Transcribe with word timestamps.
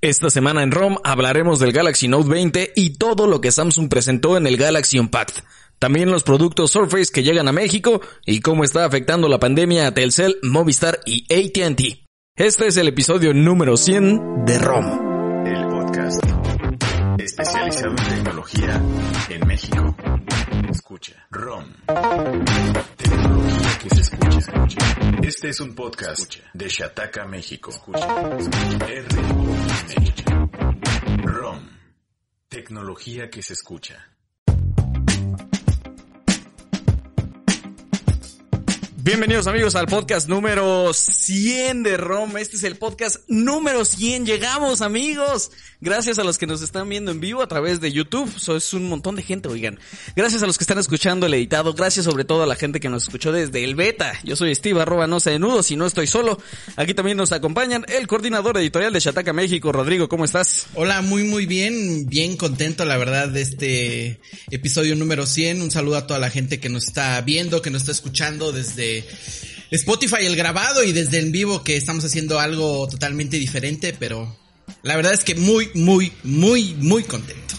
Esta 0.00 0.30
semana 0.30 0.62
en 0.62 0.70
ROM 0.70 0.98
hablaremos 1.02 1.58
del 1.58 1.72
Galaxy 1.72 2.06
Note 2.06 2.28
20 2.28 2.72
y 2.76 2.90
todo 2.90 3.26
lo 3.26 3.40
que 3.40 3.50
Samsung 3.50 3.88
presentó 3.88 4.36
en 4.36 4.46
el 4.46 4.56
Galaxy 4.56 5.00
Unpacked. 5.00 5.42
También 5.80 6.08
los 6.08 6.22
productos 6.22 6.70
Surface 6.70 7.10
que 7.12 7.24
llegan 7.24 7.48
a 7.48 7.52
México 7.52 8.00
y 8.24 8.38
cómo 8.38 8.62
está 8.62 8.84
afectando 8.84 9.28
la 9.28 9.40
pandemia 9.40 9.88
a 9.88 9.94
Telcel, 9.94 10.38
Movistar 10.42 11.00
y 11.04 11.24
AT&T. 11.24 12.04
Este 12.36 12.66
es 12.68 12.76
el 12.76 12.86
episodio 12.86 13.34
número 13.34 13.76
100 13.76 14.44
de 14.44 14.58
ROM. 14.60 15.44
El 15.44 15.66
podcast 15.66 16.37
especializado 17.18 17.90
en 17.90 17.96
tecnología 17.96 18.82
en 19.28 19.46
México. 19.46 19.96
Escucha. 20.70 21.26
ROM. 21.30 21.64
Tecnología 22.96 23.78
que 23.82 23.90
se 23.90 24.00
escucha. 24.00 25.18
Este 25.22 25.48
es 25.48 25.60
un 25.60 25.74
podcast 25.74 26.36
de 26.52 26.68
Shataka, 26.68 27.26
México. 27.26 27.70
Escucha. 27.70 28.06
R 28.88 29.08
ROM. 31.24 31.68
Tecnología 32.48 33.28
que 33.28 33.42
se 33.42 33.54
escucha. 33.54 34.17
Bienvenidos 39.08 39.46
amigos 39.46 39.74
al 39.74 39.86
podcast 39.86 40.28
número 40.28 40.92
100 40.92 41.82
de 41.82 41.96
ROM. 41.96 42.36
Este 42.36 42.56
es 42.56 42.64
el 42.64 42.76
podcast 42.76 43.20
número 43.26 43.86
100. 43.86 44.26
Llegamos 44.26 44.82
amigos. 44.82 45.50
Gracias 45.80 46.18
a 46.18 46.24
los 46.24 46.36
que 46.36 46.46
nos 46.46 46.60
están 46.60 46.90
viendo 46.90 47.10
en 47.10 47.18
vivo 47.18 47.40
a 47.40 47.48
través 47.48 47.80
de 47.80 47.90
YouTube. 47.90 48.30
Eso 48.36 48.54
es 48.54 48.74
un 48.74 48.86
montón 48.86 49.16
de 49.16 49.22
gente, 49.22 49.48
oigan. 49.48 49.78
Gracias 50.14 50.42
a 50.42 50.46
los 50.46 50.58
que 50.58 50.64
están 50.64 50.76
escuchando 50.76 51.24
el 51.24 51.32
editado. 51.32 51.72
Gracias 51.72 52.04
sobre 52.04 52.24
todo 52.26 52.42
a 52.42 52.46
la 52.46 52.54
gente 52.54 52.80
que 52.80 52.90
nos 52.90 53.04
escuchó 53.04 53.32
desde 53.32 53.64
el 53.64 53.76
beta. 53.76 54.12
Yo 54.24 54.36
soy 54.36 54.54
Steve, 54.54 54.82
arroba 54.82 55.06
no 55.06 55.20
se 55.20 55.38
nudos 55.38 55.70
y 55.70 55.76
no 55.76 55.86
estoy 55.86 56.06
solo. 56.06 56.38
Aquí 56.76 56.92
también 56.92 57.16
nos 57.16 57.32
acompañan 57.32 57.86
el 57.88 58.06
coordinador 58.08 58.58
editorial 58.58 58.92
de 58.92 59.00
Chataca 59.00 59.32
México, 59.32 59.72
Rodrigo. 59.72 60.10
¿Cómo 60.10 60.26
estás? 60.26 60.66
Hola, 60.74 61.00
muy 61.00 61.24
muy 61.24 61.46
bien. 61.46 62.06
Bien 62.10 62.36
contento 62.36 62.84
la 62.84 62.98
verdad 62.98 63.28
de 63.28 63.40
este 63.40 64.20
episodio 64.50 64.96
número 64.96 65.24
100. 65.24 65.62
Un 65.62 65.70
saludo 65.70 65.96
a 65.96 66.06
toda 66.06 66.20
la 66.20 66.28
gente 66.28 66.60
que 66.60 66.68
nos 66.68 66.88
está 66.88 67.18
viendo, 67.22 67.62
que 67.62 67.70
nos 67.70 67.82
está 67.82 67.92
escuchando 67.92 68.52
desde 68.52 68.97
Spotify 69.70 70.26
el 70.26 70.36
grabado 70.36 70.82
y 70.82 70.92
desde 70.92 71.18
en 71.18 71.32
vivo 71.32 71.62
que 71.62 71.76
estamos 71.76 72.04
haciendo 72.04 72.40
algo 72.40 72.88
totalmente 72.88 73.36
diferente, 73.38 73.94
pero 73.98 74.36
la 74.82 74.96
verdad 74.96 75.12
es 75.12 75.24
que 75.24 75.34
muy, 75.34 75.70
muy, 75.74 76.12
muy, 76.22 76.74
muy 76.74 77.02
contento. 77.02 77.56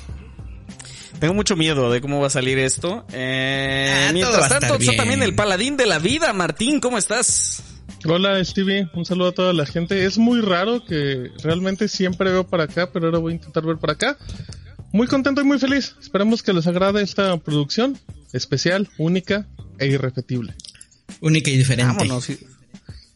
Tengo 1.20 1.34
mucho 1.34 1.56
miedo 1.58 1.92
de 1.92 2.00
cómo 2.00 2.22
va 2.22 2.28
a 2.28 2.32
salir 2.32 2.58
esto. 2.60 3.06
Eh, 3.12 4.06
Ah, 4.08 4.14
mientras 4.14 4.50
tanto, 4.50 4.76
está 4.76 4.96
también 4.96 5.22
el 5.22 5.36
paladín 5.36 5.76
de 5.78 5.86
la 5.86 6.00
vida, 6.00 6.32
Martín. 6.34 6.80
¿Cómo 6.80 6.98
estás? 6.98 7.62
Hola 8.06 8.44
Stevie, 8.46 8.90
un 8.94 9.06
saludo 9.06 9.28
a 9.28 9.32
toda 9.34 9.54
la 9.54 9.66
gente. 9.66 10.06
Es 10.06 10.18
muy 10.18 10.40
raro 10.40 10.86
que 10.86 11.32
realmente 11.44 11.90
siempre 11.90 12.32
veo 12.32 12.48
para 12.48 12.64
acá, 12.64 12.92
pero 12.92 13.08
ahora 13.08 13.20
voy 13.20 13.34
a 13.34 13.36
intentar 13.36 13.66
ver 13.66 13.78
para 13.78 13.94
acá. 13.94 14.18
Muy 14.94 15.08
contento 15.08 15.42
y 15.42 15.44
muy 15.44 15.60
feliz. 15.60 15.96
Esperamos 16.02 16.42
que 16.42 16.54
les 16.54 16.66
agrade 16.66 17.04
esta 17.04 17.36
producción 17.38 18.00
especial, 18.32 18.90
única 18.98 19.48
e 19.78 19.88
irrepetible. 19.88 20.56
Única 21.22 21.50
y 21.52 21.58
diferente. 21.58 21.94
Vámonos. 21.94 22.30
i- 22.30 22.40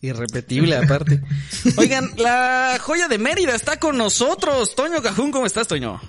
Irrepetible 0.01 0.75
aparte. 0.75 1.21
Oigan, 1.77 2.11
la 2.17 2.77
joya 2.81 3.07
de 3.07 3.17
Mérida 3.17 3.55
está 3.55 3.79
con 3.79 3.97
nosotros. 3.97 4.75
Toño 4.75 5.01
Cajún, 5.01 5.31
¿cómo 5.31 5.45
estás, 5.45 5.67
Toño? 5.67 6.01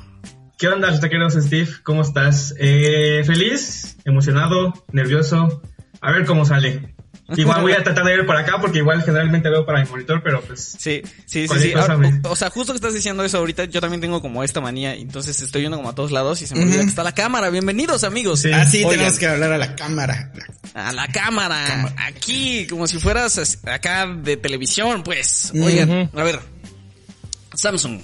¿Qué 0.58 0.68
onda, 0.68 0.98
taqueros 0.98 1.34
Steve? 1.34 1.68
¿Cómo 1.84 2.02
estás? 2.02 2.54
Eh, 2.58 3.22
feliz, 3.24 3.96
emocionado, 4.04 4.72
nervioso. 4.92 5.62
A 6.00 6.10
ver 6.12 6.26
cómo 6.26 6.44
sale. 6.44 6.94
Igual 7.36 7.62
voy 7.62 7.72
a 7.72 7.82
tratar 7.82 8.04
de 8.04 8.16
ver 8.18 8.26
para 8.26 8.40
acá 8.40 8.58
porque 8.60 8.78
igual 8.78 9.02
generalmente 9.02 9.48
veo 9.48 9.64
para 9.64 9.82
mi 9.82 9.88
monitor, 9.88 10.22
pero 10.22 10.42
pues... 10.42 10.76
Sí, 10.78 11.00
sí, 11.24 11.48
sí, 11.48 11.58
sí. 11.58 11.72
Ahora, 11.72 11.96
me- 11.96 12.20
o, 12.22 12.30
o 12.32 12.36
sea, 12.36 12.50
justo 12.50 12.72
que 12.72 12.76
estás 12.76 12.92
diciendo 12.92 13.24
eso 13.24 13.38
ahorita, 13.38 13.64
yo 13.64 13.80
también 13.80 14.00
tengo 14.02 14.20
como 14.20 14.44
esta 14.44 14.60
manía, 14.60 14.94
entonces 14.94 15.40
estoy 15.40 15.62
yendo 15.62 15.78
como 15.78 15.88
a 15.88 15.94
todos 15.94 16.12
lados 16.12 16.42
y 16.42 16.46
se 16.46 16.54
me 16.54 16.62
olvida 16.64 16.80
que 16.80 16.86
está 16.88 17.02
la 17.02 17.12
cámara. 17.12 17.48
Bienvenidos, 17.48 18.04
amigos. 18.04 18.40
Sí. 18.40 18.50
Ah, 18.52 18.64
sí, 18.66 18.78
Oigan, 18.84 18.90
tenemos 18.90 19.18
que 19.18 19.26
hablar 19.26 19.52
a 19.52 19.58
la 19.58 19.74
cámara. 19.74 20.32
A 20.74 20.92
la 20.92 21.06
cámara, 21.08 21.94
aquí, 22.06 22.66
como 22.66 22.86
si 22.86 22.98
fueras 22.98 23.38
as- 23.38 23.58
acá 23.66 24.06
de 24.06 24.36
televisión, 24.36 25.02
pues. 25.02 25.50
Oigan, 25.54 26.10
a 26.14 26.22
ver, 26.24 26.40
Samsung. 27.54 28.00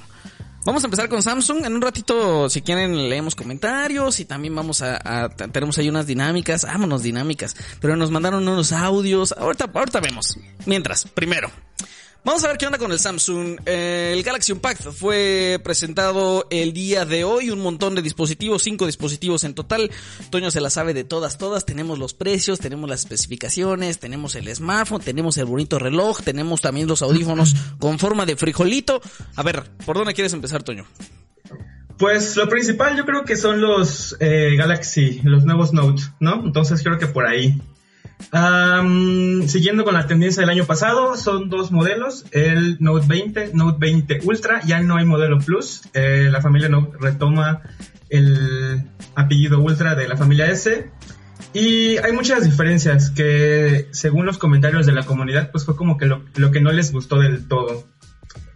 Vamos 0.71 0.85
a 0.85 0.87
empezar 0.87 1.09
con 1.09 1.21
Samsung. 1.21 1.65
En 1.67 1.75
un 1.75 1.83
ratito, 1.83 2.49
si 2.49 2.63
quieren, 2.63 3.09
leemos 3.09 3.35
comentarios 3.35 4.21
y 4.21 4.25
también 4.25 4.55
vamos 4.55 4.83
a, 4.83 5.01
a- 5.25 5.29
tenemos 5.29 5.77
ahí 5.79 5.89
unas 5.89 6.07
dinámicas. 6.07 6.63
Vámonos, 6.63 7.03
dinámicas. 7.03 7.57
Pero 7.81 7.97
nos 7.97 8.13
mandaron 8.13 8.47
unos 8.47 8.71
audios. 8.71 9.33
Ahorita, 9.37 9.69
ahorita 9.75 9.99
vemos. 9.99 10.39
Mientras, 10.67 11.07
primero. 11.07 11.51
Vamos 12.23 12.45
a 12.45 12.49
ver 12.49 12.59
qué 12.59 12.67
onda 12.67 12.77
con 12.77 12.93
el 12.93 12.99
Samsung. 12.99 13.61
Eh, 13.65 14.13
el 14.15 14.23
Galaxy 14.23 14.53
Unpacked 14.53 14.91
fue 14.93 15.59
presentado 15.65 16.47
el 16.51 16.75
día 16.75 17.07
de 17.07 17.25
hoy. 17.25 17.49
Un 17.49 17.61
montón 17.61 17.95
de 17.95 18.03
dispositivos, 18.03 18.63
cinco 18.63 18.85
dispositivos 18.85 19.45
en 19.45 19.55
total. 19.55 19.91
Toño 20.29 20.51
se 20.51 20.61
la 20.61 20.69
sabe 20.69 20.93
de 20.93 21.05
todas, 21.05 21.39
todas. 21.39 21.65
Tenemos 21.65 21.99
los 21.99 22.13
precios, 22.13 22.59
tenemos 22.59 22.91
las 22.91 23.01
especificaciones, 23.01 23.99
tenemos 24.01 24.35
el 24.35 24.55
smartphone, 24.55 25.01
tenemos 25.01 25.39
el 25.39 25.47
bonito 25.47 25.79
reloj, 25.79 26.21
tenemos 26.23 26.61
también 26.61 26.87
los 26.89 27.01
audífonos 27.01 27.55
con 27.79 27.99
forma 27.99 28.27
de 28.27 28.37
frijolito. 28.37 29.01
A 29.37 29.43
ver, 29.43 29.65
¿por 29.87 29.97
dónde 29.97 30.13
quieres 30.13 30.35
empezar, 30.35 30.63
Toño? 30.63 30.87
Pues 31.97 32.37
lo 32.37 32.49
principal 32.51 32.97
yo 32.97 33.07
creo 33.07 33.25
que 33.25 33.37
son 33.37 33.63
los 33.63 34.17
eh, 34.21 34.57
Galaxy, 34.57 35.21
los 35.25 35.45
nuevos 35.45 35.73
Note, 35.73 36.03
¿no? 36.19 36.43
Entonces 36.45 36.83
creo 36.83 36.99
que 36.99 37.07
por 37.07 37.27
ahí. 37.27 37.61
Siguiendo 39.47 39.85
con 39.85 39.95
la 39.95 40.07
tendencia 40.07 40.41
del 40.41 40.51
año 40.51 40.65
pasado, 40.65 41.17
son 41.17 41.49
dos 41.49 41.73
modelos, 41.73 42.27
el 42.33 42.77
Note 42.81 43.07
20, 43.09 43.51
Note 43.55 43.79
20 43.81 44.21
Ultra, 44.25 44.61
ya 44.65 44.81
no 44.81 44.97
hay 44.97 45.05
modelo 45.05 45.39
Plus, 45.39 45.83
eh, 45.95 46.29
la 46.31 46.41
familia 46.41 46.69
Note 46.69 46.97
retoma 47.01 47.63
el 48.09 48.85
apellido 49.15 49.61
Ultra 49.61 49.95
de 49.95 50.09
la 50.09 50.17
familia 50.17 50.47
S. 50.51 50.91
Y 51.53 51.97
hay 51.99 52.13
muchas 52.13 52.45
diferencias 52.45 53.11
que 53.11 53.89
según 53.91 54.27
los 54.27 54.39
comentarios 54.39 54.87
de 54.87 54.93
la 54.93 55.03
comunidad, 55.03 55.51
pues 55.51 55.65
fue 55.65 55.75
como 55.75 55.97
que 55.97 56.07
lo, 56.07 56.25
lo 56.37 56.53
que 56.53 56.61
no 56.61 56.71
les 56.71 56.93
gustó 56.93 57.19
del 57.19 57.49
todo. 57.49 57.87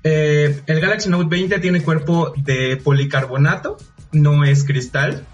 Eh, 0.04 0.60
el 0.66 0.80
Galaxy 0.80 1.08
Note 1.08 1.28
20 1.28 1.58
tiene 1.58 1.82
cuerpo 1.82 2.32
de 2.36 2.76
policarbonato, 2.76 3.78
no 4.12 4.44
es 4.44 4.64
cristal. 4.64 5.26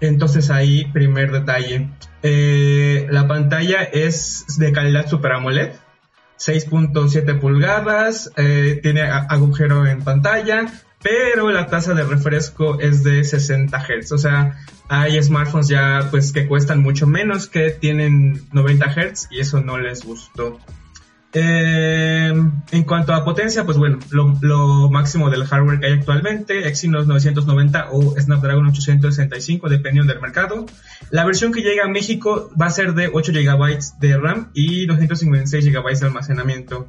Entonces 0.00 0.50
ahí, 0.50 0.84
primer 0.92 1.32
detalle. 1.32 1.90
Eh, 2.22 3.06
la 3.10 3.26
pantalla 3.26 3.82
es 3.82 4.44
de 4.58 4.72
calidad 4.72 5.08
Super 5.08 5.32
AMOLED, 5.32 5.72
6.7 6.38 7.40
pulgadas, 7.40 8.30
eh, 8.36 8.78
tiene 8.82 9.02
agujero 9.02 9.86
en 9.86 10.02
pantalla, 10.02 10.66
pero 11.02 11.50
la 11.50 11.66
tasa 11.66 11.94
de 11.94 12.04
refresco 12.04 12.78
es 12.80 13.02
de 13.04 13.24
60 13.24 13.78
Hz. 13.78 14.12
O 14.12 14.18
sea, 14.18 14.58
hay 14.88 15.22
smartphones 15.22 15.68
ya 15.68 16.08
pues 16.10 16.32
que 16.32 16.46
cuestan 16.46 16.82
mucho 16.82 17.06
menos, 17.06 17.46
que 17.46 17.70
tienen 17.70 18.42
90 18.52 18.86
Hz 18.86 19.28
y 19.30 19.40
eso 19.40 19.60
no 19.60 19.78
les 19.78 20.04
gustó. 20.04 20.58
Eh, 21.32 22.32
en 22.70 22.84
cuanto 22.84 23.12
a 23.12 23.24
potencia, 23.24 23.64
pues 23.64 23.76
bueno, 23.76 23.98
lo, 24.10 24.90
máximo 24.90 25.28
del 25.28 25.44
hardware 25.44 25.80
que 25.80 25.86
hay 25.86 25.92
actualmente, 25.92 26.66
Exynos 26.66 27.06
990 27.06 27.88
o 27.90 28.18
Snapdragon 28.18 28.66
865, 28.66 29.68
dependiendo 29.68 30.12
del 30.12 30.22
mercado. 30.22 30.66
La 31.10 31.24
versión 31.24 31.52
que 31.52 31.60
llega 31.60 31.84
a 31.84 31.88
México 31.88 32.50
va 32.60 32.66
a 32.66 32.70
ser 32.70 32.94
de 32.94 33.10
8 33.12 33.32
GB 33.32 33.78
de 34.00 34.16
RAM 34.18 34.50
y 34.54 34.86
256 34.86 35.66
GB 35.66 35.98
de 35.98 36.06
almacenamiento. 36.06 36.88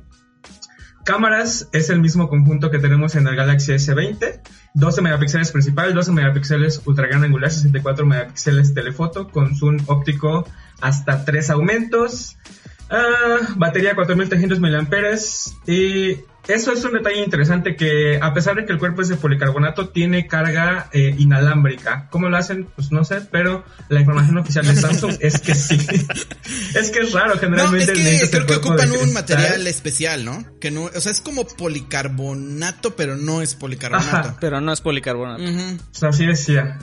Cámaras 1.08 1.70
es 1.72 1.90
el 1.90 2.02
mismo 2.02 2.28
conjunto 2.28 2.70
que 2.70 2.80
tenemos 2.80 3.16
en 3.16 3.28
el 3.28 3.36
Galaxy 3.38 3.72
S20, 3.72 4.42
12 4.74 5.02
megapíxeles 5.02 5.54
principal, 5.54 5.94
12 5.94 6.12
megapíxeles 6.12 6.82
ultra 6.86 7.08
gran 7.08 7.24
angular, 7.24 7.50
64 7.50 8.06
megapíxeles 8.06 8.74
telefoto 8.74 9.30
con 9.30 9.56
zoom 9.56 9.78
óptico 9.88 10.46
hasta 10.82 11.24
3 11.24 11.50
aumentos. 11.52 12.38
Ah, 12.90 13.40
batería 13.56 13.96
4300 13.96 14.60
mAh 14.60 14.88
y 15.66 16.18
eso 16.48 16.72
es 16.72 16.84
un 16.86 16.94
detalle 16.94 17.22
interesante 17.24 17.76
que 17.76 18.20
a 18.22 18.34
pesar 18.34 18.56
de 18.56 18.66
que 18.66 18.72
el 18.72 18.80
cuerpo 18.80 19.02
es 19.02 19.10
de 19.10 19.18
policarbonato 19.18 19.90
tiene 19.90 20.28
carga 20.28 20.90
eh, 20.94 21.14
inalámbrica. 21.18 22.08
¿Cómo 22.10 22.30
lo 22.30 22.38
hacen? 22.38 22.70
Pues 22.74 22.92
no 22.92 23.04
sé, 23.04 23.22
pero 23.30 23.66
la 23.90 24.00
información 24.00 24.38
oficial 24.38 24.66
de 24.66 24.76
Samsung 24.76 25.18
es 25.20 25.42
que 25.42 25.54
sí. 25.54 25.76
es 26.74 26.92
que 26.92 27.00
es 27.00 27.12
raro, 27.12 27.36
No, 27.36 27.42
generalmente 27.42 27.92
es 27.92 28.22
que 28.22 28.30
creo 28.30 28.46
que 28.46 28.56
ocupan 28.56 28.92
un 28.92 29.12
material 29.12 29.68
especial, 29.68 30.24
¿no? 30.24 30.46
Que 30.62 30.72
no, 30.72 30.86
o 30.86 31.02
sea, 31.02 31.12
es 31.12 31.20
como 31.20 31.46
policarbonato, 31.46 32.96
pero 32.96 33.18
no 33.18 33.42
es 33.42 33.56
policarbonato. 33.56 34.10
Ajá. 34.10 34.38
Pero 34.40 34.62
no 34.62 34.72
es 34.72 34.80
policarbonato. 34.80 35.44
Ujú. 35.44 35.78
Pues 35.92 36.04
así 36.04 36.26
decía. 36.26 36.80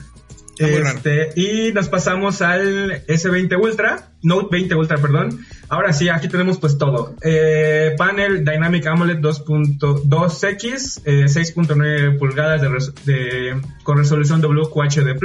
Este, 0.57 1.29
y 1.35 1.71
nos 1.73 1.89
pasamos 1.89 2.41
al 2.41 3.05
S20 3.07 3.61
Ultra, 3.61 4.09
Note 4.21 4.47
20 4.51 4.75
Ultra, 4.75 4.97
perdón. 4.97 5.45
Ahora 5.67 5.91
sí, 5.93 6.09
aquí 6.09 6.27
tenemos 6.27 6.57
pues 6.59 6.77
todo. 6.77 7.15
Eh, 7.23 7.93
panel 7.97 8.45
Dynamic 8.45 8.85
AMOLED 8.87 9.17
2.2X, 9.19 11.01
eh, 11.05 11.25
6.9 11.27 12.17
pulgadas 12.17 12.61
de, 12.61 12.69
res- 12.69 12.93
de- 13.05 13.61
con 13.83 13.97
resolución 13.97 14.41
WQHD+, 14.41 15.17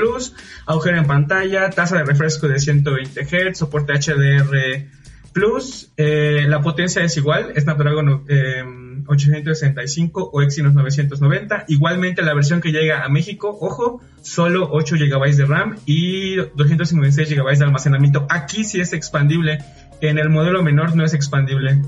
agujero 0.67 0.99
en 0.99 1.06
pantalla, 1.06 1.71
tasa 1.71 1.97
de 1.99 2.05
refresco 2.05 2.49
de 2.49 2.59
120 2.59 3.25
Hz, 3.25 3.59
soporte 3.59 3.93
HDR 3.94 4.87
Plus, 5.32 5.93
eh, 5.97 6.44
la 6.49 6.61
potencia 6.61 7.03
es 7.05 7.17
igual, 7.17 7.53
Snapdragon 7.56 8.25
eh, 8.29 8.65
865 9.06 10.31
o 10.32 10.43
Exynos 10.43 10.75
990. 10.75 11.65
Igualmente 11.69 12.23
la 12.23 12.35
versión 12.35 12.61
que 12.61 12.71
llega 12.71 13.05
a 13.05 13.09
México, 13.09 13.56
ojo, 13.61 14.00
solo 14.23 14.69
8 14.71 14.97
GB 14.97 15.37
de 15.37 15.47
RAM 15.47 15.77
y 15.87 16.37
256 16.37 17.29
GB 17.29 17.59
de 17.59 17.65
almacenamiento. 17.65 18.27
Aquí 18.29 18.65
sí 18.65 18.81
es 18.81 18.93
expandible, 18.93 19.59
en 20.00 20.19
el 20.19 20.31
modelo 20.31 20.62
menor 20.62 20.97
no 20.97 21.05
es 21.05 21.15
expandible. 21.15 21.82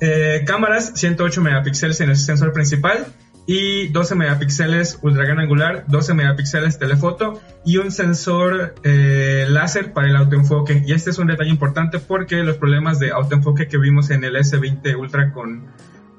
Eh, 0.00 0.42
cámaras, 0.46 0.92
108 0.94 1.40
megapíxeles 1.40 2.00
en 2.00 2.10
el 2.10 2.16
sensor 2.16 2.52
principal 2.52 3.06
y 3.46 3.88
12 3.88 4.14
megapíxeles 4.14 4.98
ultra 5.02 5.24
gran 5.24 5.38
angular, 5.38 5.84
12 5.88 6.14
megapíxeles 6.14 6.78
telefoto 6.78 7.42
y 7.64 7.76
un 7.76 7.90
sensor 7.90 8.74
eh, 8.84 9.46
láser 9.48 9.92
para 9.92 10.08
el 10.08 10.16
autoenfoque. 10.16 10.82
Y 10.86 10.92
este 10.92 11.10
es 11.10 11.18
un 11.18 11.26
detalle 11.26 11.50
importante 11.50 11.98
porque 11.98 12.36
los 12.36 12.56
problemas 12.56 12.98
de 12.98 13.10
autoenfoque 13.10 13.68
que 13.68 13.78
vimos 13.78 14.10
en 14.10 14.24
el 14.24 14.36
S20 14.36 14.98
Ultra 14.98 15.32
con 15.32 15.66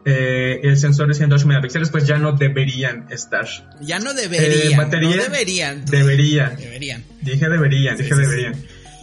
eh, 0.05 0.59
el 0.61 0.77
sensor 0.77 1.07
de 1.07 1.15
108 1.15 1.47
megapíxeles 1.47 1.89
pues 1.89 2.05
ya 2.05 2.19
no 2.19 2.33
deberían 2.33 3.07
estar. 3.09 3.47
Ya 3.81 3.97
no 3.97 4.13
deberían. 4.13 4.73
Eh, 4.73 4.77
batería, 4.77 5.15
no 5.15 5.23
deberían. 5.23 5.85
Deberían. 5.85 6.55
Deberían. 6.57 7.03
Dije 7.21 7.49
deberían, 7.49 7.97
dije 7.97 8.09
Sí, 8.09 8.15
sí, 8.15 8.21
deberían. 8.21 8.53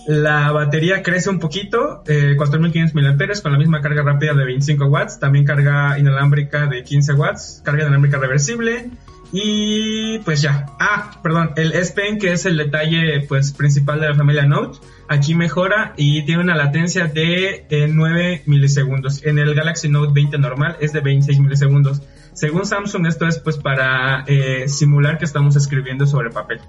La 0.06 0.50
batería 0.50 1.02
crece 1.02 1.30
un 1.30 1.38
poquito, 1.38 2.02
eh, 2.06 2.34
4500 2.36 2.94
mAh 2.94 3.42
con 3.42 3.52
la 3.52 3.58
misma 3.58 3.80
carga 3.80 4.02
rápida 4.02 4.34
de 4.34 4.44
25 4.44 4.86
watts, 4.86 5.20
también 5.20 5.44
carga 5.44 5.98
inalámbrica 5.98 6.66
de 6.66 6.82
15 6.82 7.12
watts, 7.12 7.62
carga 7.64 7.82
inalámbrica 7.82 8.18
reversible 8.18 8.90
y 9.32 10.18
pues 10.20 10.42
ya. 10.42 10.66
Ah, 10.78 11.20
perdón, 11.22 11.52
el 11.56 11.72
S 11.72 11.92
Pen 11.94 12.18
que 12.18 12.32
es 12.32 12.44
el 12.46 12.56
detalle 12.56 13.24
pues 13.28 13.52
principal 13.52 14.00
de 14.00 14.08
la 14.08 14.14
familia 14.14 14.44
Note, 14.44 14.78
aquí 15.08 15.34
mejora 15.34 15.94
y 15.96 16.24
tiene 16.26 16.42
una 16.42 16.56
latencia 16.56 17.06
de 17.06 17.66
eh, 17.70 17.88
9 17.88 18.42
milisegundos. 18.46 19.24
En 19.24 19.38
el 19.38 19.54
Galaxy 19.54 19.88
Note 19.88 20.12
20 20.12 20.36
normal 20.38 20.76
es 20.80 20.92
de 20.92 21.00
26 21.00 21.38
milisegundos. 21.38 22.02
Según 22.34 22.66
Samsung 22.66 23.06
esto 23.06 23.26
es 23.26 23.38
pues 23.38 23.56
para 23.56 24.24
eh, 24.26 24.68
simular 24.68 25.18
que 25.18 25.24
estamos 25.24 25.54
escribiendo 25.56 26.06
sobre 26.06 26.30
papel. 26.30 26.60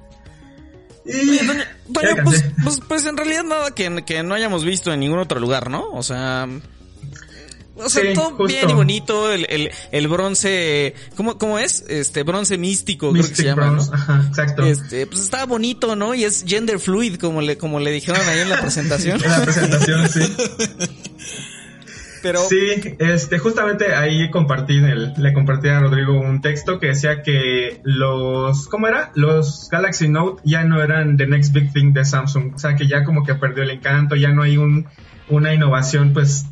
Pues, 1.04 2.46
pues, 2.64 2.80
pues 2.88 3.06
en 3.06 3.18
realidad 3.18 3.44
nada 3.44 3.72
que, 3.72 4.04
que 4.06 4.24
no 4.24 4.36
hayamos 4.36 4.64
visto 4.64 4.94
en 4.94 5.02
ningún 5.02 5.20
otro 5.20 5.40
lugar, 5.40 5.70
¿no? 5.70 5.90
O 5.92 6.04
sea... 6.04 6.48
O 7.76 7.90
sea, 7.90 8.04
Sí, 8.04 8.14
todo 8.14 8.30
justo. 8.30 8.44
bien 8.46 8.70
y 8.70 8.74
bonito, 8.74 9.32
el, 9.32 9.48
el, 9.50 9.72
el 9.92 10.08
bronce, 10.08 10.94
¿cómo, 11.16 11.40
¿cómo 11.40 11.58
es? 11.58 11.84
Este, 11.88 12.22
bronce 12.22 12.60
místico, 12.60 13.12
creo 13.12 13.24
que 13.24 13.30
Mystic 13.30 13.36
se 13.36 13.44
llama, 13.46 13.72
Bronze, 13.72 13.90
¿no? 13.90 13.98
ajá, 13.98 14.26
exacto. 14.30 14.64
Este, 14.64 15.08
pues 15.08 15.22
está 15.22 15.46
bonito, 15.48 15.96
¿no? 15.96 16.14
Y 16.14 16.24
es 16.24 16.46
gender 16.48 16.80
fluid, 16.80 17.16
como 17.16 17.42
le, 17.42 17.58
como 17.58 17.80
le 17.80 17.90
dijeron 17.90 18.22
ahí 18.30 18.42
en 18.42 18.50
la 18.50 18.58
presentación. 18.62 19.20
En 19.24 19.32
la 19.32 19.42
presentación, 19.42 20.08
sí. 20.08 20.22
Pero, 22.24 22.40
Sí, 22.40 22.96
este, 23.00 23.38
justamente 23.38 23.94
ahí 23.94 24.32
compartí, 24.32 24.78
el- 24.78 25.14
le 25.18 25.34
compartí 25.34 25.68
a 25.68 25.80
Rodrigo 25.82 26.20
un 26.20 26.42
texto 26.42 26.80
que 26.80 26.88
decía 26.88 27.22
que 27.22 27.82
los, 27.84 28.68
¿cómo 28.70 28.88
era? 28.88 29.12
Los 29.14 29.68
Galaxy 29.70 30.08
Note 30.08 30.42
ya 30.46 30.64
no 30.64 30.82
eran 30.82 31.18
the 31.18 31.28
next 31.28 31.54
big 31.54 31.72
thing 31.74 31.92
de 31.94 32.06
Samsung, 32.06 32.56
o 32.56 32.58
sea 32.58 32.76
que 32.76 32.88
ya 32.88 33.04
como 33.04 33.24
que 33.24 33.36
perdió 33.36 33.64
el 33.64 33.72
encanto, 33.72 34.16
ya 34.16 34.32
no 34.32 34.42
hay 34.42 34.58
un, 34.58 34.88
una 35.30 35.54
innovación 35.54 36.12
pues 36.14 36.46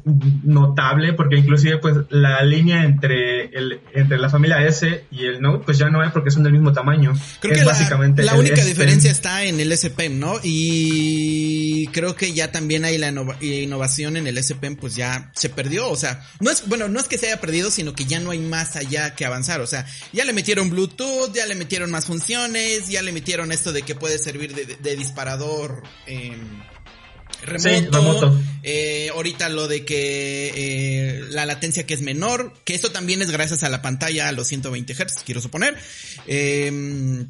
notable, 0.44 1.14
porque 1.14 1.36
inclusive 1.38 1.78
pues 1.78 1.98
la 2.10 2.42
línea 2.44 2.84
entre 2.84 3.46
el, 3.48 3.82
entre 3.94 4.18
la 4.18 4.30
familia 4.30 4.66
S 4.66 5.06
y 5.12 5.26
el 5.26 5.42
Note 5.42 5.64
pues 5.66 5.78
ya 5.78 5.90
no 5.90 6.02
hay 6.02 6.10
porque 6.12 6.32
son 6.32 6.44
del 6.44 6.54
mismo 6.54 6.72
tamaño. 6.72 7.14
Creo 7.40 7.54
es 7.54 7.60
que 7.60 7.66
básicamente 7.66 8.24
la 8.24 8.36
única 8.36 8.56
S 8.62 8.68
diferencia 8.68 9.12
está 9.12 9.44
en 9.44 9.60
el 9.60 9.72
S 9.72 9.90
Pen, 9.90 10.20
¿no? 10.20 10.36
Y 10.44 11.88
creo 11.88 12.16
que 12.16 12.34
ya 12.34 12.52
también 12.52 12.86
hay 12.86 12.98
la 12.98 13.10
innova- 13.12 13.38
innovación 13.42 14.16
en 14.18 14.28
el 14.28 14.38
S 14.38 14.56
Pen, 14.56 14.76
pues 14.76 14.96
ya 14.96 15.32
se 15.36 15.50
perdió. 15.50 15.90
O 15.90 15.96
sea, 15.96 16.24
no 16.40 16.50
es, 16.50 16.68
bueno, 16.68 16.88
no 16.88 17.00
es 17.00 17.08
que 17.08 17.18
se 17.18 17.28
haya 17.28 17.42
perdido, 17.42 17.72
sino 17.72 17.94
que 17.94 18.06
ya 18.06 18.20
no 18.20 18.32
hay 18.32 18.40
más 18.40 18.76
allá 18.76 19.16
que 19.16 19.26
avanzar. 19.26 19.62
O 19.62 19.68
sea, 19.68 19.86
ya 20.14 20.26
le 20.26 20.34
metieron 20.34 20.70
Bluetooth, 20.70 21.34
ya 21.34 21.46
le 21.46 21.56
metieron 21.56 21.92
más 21.92 22.06
funciones, 22.06 22.88
ya 22.90 23.02
le 23.02 23.12
metieron 23.12 23.52
esto 23.52 23.72
de 23.74 23.82
que 23.82 23.96
puede 23.96 24.18
servir 24.18 24.54
de, 24.56 24.66
de- 24.66 24.76
de 24.78 24.96
disparador. 24.96 25.84
eh, 26.08 26.38
remoto, 27.42 27.70
Sí, 27.70 27.86
remoto. 27.92 28.40
Eh, 28.64 29.10
ahorita 29.14 29.50
lo 29.50 29.68
de 29.68 29.84
que 29.86 30.52
eh, 30.56 31.22
la 31.30 31.46
latencia 31.46 31.86
que 31.86 31.94
es 31.94 32.02
menor, 32.02 32.54
que 32.66 32.74
esto 32.76 32.92
también 32.92 33.22
es 33.22 33.32
gracias 33.32 33.64
a 33.64 33.70
la 33.70 33.82
pantalla 33.82 34.28
a 34.28 34.32
los 34.32 34.48
120 34.48 34.94
Hz, 34.94 35.24
quiero 35.26 35.42
suponer. 35.42 35.76
Eh, 36.28 37.26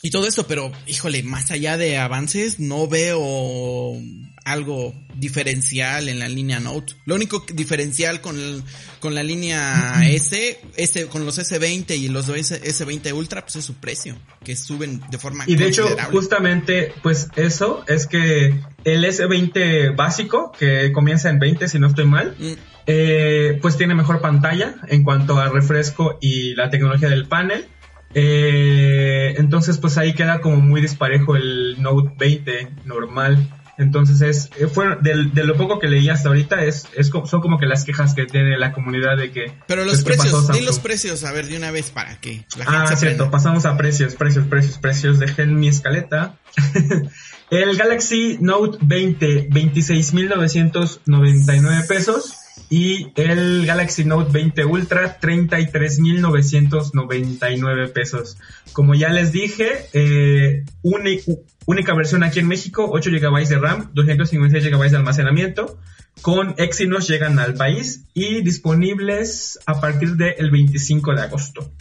y 0.00 0.10
todo 0.10 0.28
esto, 0.28 0.46
pero 0.46 0.70
híjole, 0.86 1.24
más 1.24 1.50
allá 1.50 1.76
de 1.76 1.98
avances, 1.98 2.60
no 2.60 2.86
veo 2.86 3.96
algo 4.44 4.94
diferencial 5.16 6.08
en 6.08 6.20
la 6.20 6.28
línea 6.28 6.60
Note. 6.60 6.94
Lo 7.04 7.16
único 7.16 7.44
diferencial 7.52 8.20
con, 8.20 8.38
el- 8.38 8.62
con 9.00 9.14
la 9.16 9.22
línea 9.24 10.00
S, 10.08 10.60
S, 10.76 11.06
con 11.06 11.26
los 11.26 11.38
S20 11.38 11.98
y 11.98 12.08
los 12.08 12.28
S, 12.28 12.62
S20 12.62 13.12
Ultra, 13.12 13.42
pues 13.42 13.56
es 13.56 13.64
su 13.64 13.74
precio, 13.74 14.16
que 14.44 14.54
suben 14.56 15.02
de 15.10 15.18
forma 15.18 15.44
Y 15.48 15.56
de 15.56 15.66
hecho, 15.66 15.88
justamente, 16.12 16.94
pues 17.02 17.26
eso 17.36 17.84
es 17.88 18.06
que 18.06 18.58
el 18.84 19.04
S20 19.04 19.94
básico, 19.96 20.52
que 20.58 20.92
comienza 20.92 21.28
en 21.30 21.38
20 21.38 21.68
si 21.68 21.78
no 21.78 21.88
estoy 21.88 22.06
mal, 22.06 22.34
Mm. 22.38 22.52
eh, 22.86 23.58
pues 23.60 23.76
tiene 23.76 23.94
mejor 23.94 24.20
pantalla 24.20 24.76
en 24.88 25.04
cuanto 25.04 25.38
a 25.38 25.48
refresco 25.48 26.18
y 26.20 26.54
la 26.54 26.70
tecnología 26.70 27.08
del 27.08 27.26
panel. 27.26 27.66
Eh, 28.14 29.34
entonces, 29.38 29.78
pues 29.78 29.98
ahí 29.98 30.14
queda 30.14 30.40
como 30.40 30.56
muy 30.56 30.80
disparejo 30.80 31.36
el 31.36 31.76
Note 31.80 32.14
20 32.18 32.68
normal. 32.84 33.48
Entonces 33.76 34.20
es, 34.22 34.50
eh, 34.58 34.66
fue, 34.66 34.96
del- 35.02 35.32
de, 35.34 35.44
lo 35.44 35.56
poco 35.56 35.78
que 35.78 35.86
leí 35.86 36.08
hasta 36.08 36.28
ahorita 36.30 36.64
es, 36.64 36.88
es 36.96 37.08
son 37.26 37.40
como 37.40 37.58
que 37.60 37.66
las 37.66 37.84
quejas 37.84 38.12
que 38.12 38.26
tiene 38.26 38.58
la 38.58 38.72
comunidad 38.72 39.16
de 39.16 39.30
que... 39.30 39.52
Pero 39.68 39.84
los 39.84 40.02
pues, 40.02 40.16
¿qué 40.16 40.22
pasó, 40.24 40.38
precios, 40.38 40.58
di 40.58 40.64
los 40.66 40.78
precios, 40.80 41.22
a 41.22 41.30
ver, 41.30 41.46
de 41.46 41.56
una 41.58 41.70
vez 41.70 41.90
para 41.92 42.16
que 42.20 42.44
la 42.56 42.64
gente 42.64 42.76
Ah, 42.76 42.86
se 42.88 42.96
cierto, 42.96 43.18
prenda. 43.18 43.30
pasamos 43.30 43.66
a 43.66 43.76
precios, 43.76 44.16
precios, 44.16 44.46
precios, 44.46 44.78
precios. 44.78 45.18
Dejen 45.20 45.56
mi 45.60 45.68
escaleta. 45.68 46.34
el 47.50 47.76
Galaxy 47.76 48.38
Note 48.40 48.78
20, 48.80 49.50
26.999 49.50 51.86
pesos. 51.86 52.34
Y 52.70 53.12
el 53.16 53.64
Galaxy 53.64 54.04
Note 54.04 54.30
20 54.30 54.66
Ultra, 54.66 55.18
33.999 55.20 57.92
pesos. 57.92 58.36
Como 58.72 58.94
ya 58.94 59.08
les 59.08 59.32
dije, 59.32 59.86
eh, 59.94 60.66
única 60.82 61.94
versión 61.94 62.24
aquí 62.24 62.40
en 62.40 62.48
México, 62.48 62.86
8 62.90 63.10
GB 63.10 63.48
de 63.48 63.58
RAM, 63.58 63.90
256 63.94 64.70
GB 64.70 64.90
de 64.90 64.98
almacenamiento. 64.98 65.78
Con 66.20 66.56
Exynos 66.58 67.08
llegan 67.08 67.38
al 67.38 67.54
país 67.54 68.04
y 68.12 68.42
disponibles 68.42 69.58
a 69.64 69.80
partir 69.80 70.16
del 70.16 70.50
25 70.50 71.14
de 71.14 71.22
agosto. 71.22 71.72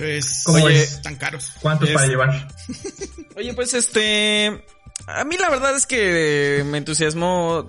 Pues, 0.00 0.42
¿Cómo 0.44 0.64
oye, 0.64 0.82
es? 0.82 1.02
tan 1.02 1.16
caros. 1.16 1.52
¿Cuántos 1.60 1.88
Es- 1.88 1.94
para 1.94 2.06
llevar? 2.06 2.48
oye, 3.36 3.52
pues 3.54 3.74
este, 3.74 4.64
a 5.06 5.24
mí 5.24 5.36
la 5.36 5.50
verdad 5.50 5.76
es 5.76 5.86
que 5.86 6.62
me 6.66 6.78
entusiasmó, 6.78 7.66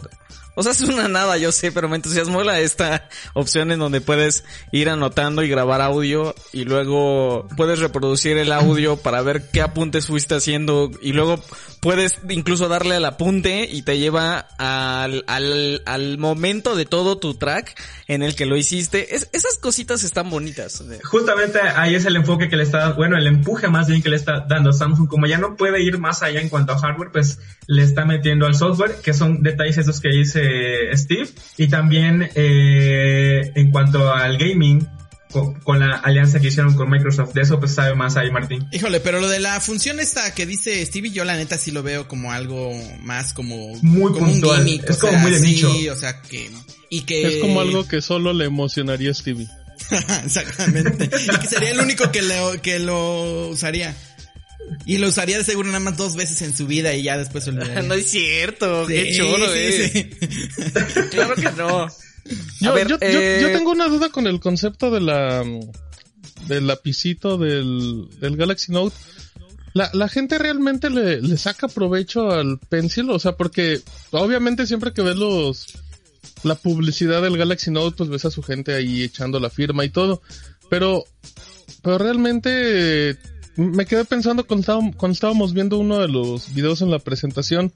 o 0.55 0.63
sea, 0.63 0.71
es 0.73 0.81
una 0.81 1.07
nada, 1.07 1.37
yo 1.37 1.51
sé, 1.51 1.71
pero 1.71 1.87
me 1.89 1.95
entusiasmó 1.95 2.43
la, 2.43 2.59
esta 2.59 3.07
opción 3.33 3.71
en 3.71 3.79
donde 3.79 4.01
puedes 4.01 4.43
ir 4.71 4.89
anotando 4.89 5.43
y 5.43 5.49
grabar 5.49 5.81
audio 5.81 6.35
y 6.53 6.65
luego 6.65 7.47
puedes 7.57 7.79
reproducir 7.79 8.37
el 8.37 8.51
audio 8.51 8.97
para 8.97 9.21
ver 9.21 9.49
qué 9.51 9.61
apuntes 9.61 10.07
fuiste 10.07 10.35
haciendo 10.35 10.91
y 11.01 11.13
luego 11.13 11.41
puedes 11.79 12.19
incluso 12.29 12.67
darle 12.67 12.95
al 12.95 13.05
apunte 13.05 13.67
y 13.71 13.81
te 13.83 13.97
lleva 13.97 14.39
al, 14.57 15.23
al, 15.27 15.81
al 15.85 16.17
momento 16.17 16.75
de 16.75 16.85
todo 16.85 17.17
tu 17.17 17.33
track 17.35 17.79
en 18.07 18.21
el 18.21 18.35
que 18.35 18.45
lo 18.45 18.55
hiciste. 18.57 19.15
Es- 19.15 19.29
esas 19.33 19.57
cositas 19.57 20.03
están 20.03 20.29
bonitas. 20.29 20.83
Justamente 21.03 21.59
ahí 21.61 21.95
es 21.95 22.05
el 22.05 22.15
enfoque 22.17 22.49
que 22.49 22.57
le 22.57 22.63
está, 22.63 22.91
bueno, 22.91 23.17
el 23.17 23.25
empuje 23.25 23.67
más 23.69 23.87
bien 23.87 24.01
que 24.03 24.09
le 24.09 24.15
está 24.17 24.45
dando 24.47 24.73
Samsung. 24.73 25.07
Como 25.07 25.25
ya 25.27 25.37
no 25.37 25.55
puede 25.55 25.81
ir 25.81 25.97
más 25.97 26.21
allá 26.21 26.41
en 26.41 26.49
cuanto 26.49 26.73
a 26.73 26.77
hardware, 26.77 27.11
pues 27.11 27.39
le 27.67 27.83
está 27.83 28.05
metiendo 28.05 28.45
al 28.45 28.55
software, 28.55 28.95
que 29.01 29.13
son 29.13 29.41
detalles 29.41 29.77
esos 29.77 30.01
que 30.01 30.09
dice 30.09 30.40
Steve. 30.93 31.29
Y 31.57 31.67
también 31.67 32.29
eh, 32.35 33.51
en 33.55 33.71
cuanto 33.71 34.13
al 34.13 34.37
gaming, 34.37 34.87
con, 35.31 35.53
con 35.61 35.79
la 35.79 35.95
alianza 35.95 36.39
que 36.39 36.47
hicieron 36.47 36.75
con 36.75 36.89
Microsoft. 36.89 37.33
De 37.33 37.41
eso 37.41 37.59
pues 37.59 37.73
sabe 37.73 37.95
más 37.95 38.17
ahí 38.17 38.29
Martín. 38.31 38.67
Híjole, 38.71 38.99
pero 38.99 39.19
lo 39.19 39.27
de 39.29 39.39
la 39.39 39.59
función 39.59 39.99
esta 39.99 40.33
que 40.33 40.45
dice 40.45 40.85
Stevie, 40.85 41.11
yo 41.11 41.25
la 41.25 41.35
neta 41.35 41.57
sí 41.57 41.71
lo 41.71 41.83
veo 41.83 42.07
como 42.07 42.31
algo 42.31 42.71
más 43.01 43.33
como, 43.33 43.75
Muy 43.81 44.11
como 44.11 44.27
puntual. 44.27 44.61
un 44.61 44.67
gimmick. 44.67 44.89
Es 44.89 44.97
o 44.97 44.99
como 44.99 45.13
sea, 45.13 45.21
muy 45.21 45.31
de 45.31 45.39
sí, 45.39 45.45
nicho. 45.47 45.71
o 45.91 45.95
sea 45.95 46.21
que, 46.21 46.49
y 46.89 47.01
que... 47.01 47.27
Es 47.27 47.41
como 47.41 47.61
algo 47.61 47.87
que 47.87 48.01
solo 48.01 48.33
le 48.33 48.45
emocionaría 48.45 49.11
a 49.11 49.13
Stevie. 49.13 49.47
Exactamente. 50.25 51.05
y 51.05 51.39
que 51.39 51.47
sería 51.47 51.71
el 51.71 51.79
único 51.79 52.11
que 52.11 52.21
lo, 52.21 52.61
que 52.61 52.79
lo 52.79 53.49
usaría. 53.49 53.95
Y 54.85 54.97
lo 54.97 55.07
usaría 55.09 55.37
de 55.37 55.43
seguro 55.43 55.67
nada 55.67 55.79
más 55.79 55.97
dos 55.97 56.15
veces 56.15 56.41
en 56.41 56.55
su 56.55 56.65
vida 56.67 56.93
y 56.93 57.03
ya 57.03 57.17
después 57.17 57.47
olvidaría. 57.49 57.81
No 57.83 57.93
es 57.93 58.09
cierto, 58.09 58.87
Sí, 58.87 58.93
qué 58.93 59.15
chulo, 59.17 59.45
sí, 59.47 59.59
eh. 59.59 60.09
sí. 60.17 60.29
Claro 61.11 61.35
que 61.35 61.51
no. 61.51 61.87
Yo, 62.61 62.71
A 62.71 62.73
ver, 62.73 62.87
yo, 62.87 62.97
yo- 62.99 63.07
eh, 63.07 63.39
yo 63.41 63.51
tengo 63.51 63.71
una 63.71 63.87
duda 63.87 64.09
con 64.09 64.27
el 64.27 64.39
concepto 64.39 64.91
de 64.91 65.01
la 65.01 65.43
del 66.47 66.67
lapicito 66.67 67.37
del, 67.37 68.07
del 68.19 68.35
Galaxy 68.37 68.71
Note. 68.71 68.95
la, 69.73 69.89
la 69.93 70.07
gente 70.09 70.37
realmente 70.39 70.89
le, 70.89 71.21
le 71.21 71.37
saca 71.37 71.67
provecho 71.67 72.31
al 72.31 72.57
Pencil, 72.59 73.09
o 73.11 73.19
sea, 73.19 73.33
porque 73.33 73.81
obviamente 74.11 74.65
siempre 74.67 74.93
que 74.93 75.01
ves 75.03 75.15
los 75.15 75.67
la 76.43 76.55
publicidad 76.55 77.21
del 77.21 77.37
Galaxy 77.37 77.69
Note, 77.71 77.95
pues 77.97 78.09
ves 78.09 78.25
a 78.25 78.31
su 78.31 78.41
gente 78.41 78.73
ahí 78.73 79.03
echando 79.03 79.39
la 79.39 79.49
firma 79.51 79.85
y 79.85 79.89
todo, 79.89 80.21
pero 80.69 81.03
pero 81.83 81.97
realmente 81.99 83.17
me 83.55 83.85
quedé 83.85 84.05
pensando 84.05 84.45
cuando 84.45 85.11
estábamos, 85.11 85.53
viendo 85.53 85.77
uno 85.77 85.99
de 85.99 86.07
los 86.07 86.53
videos 86.53 86.81
en 86.81 86.91
la 86.91 86.99
presentación. 86.99 87.71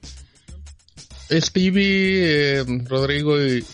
Stevie, 1.32 2.60
eh, 2.60 2.66
Rodrigo 2.88 3.42
y, 3.42 3.66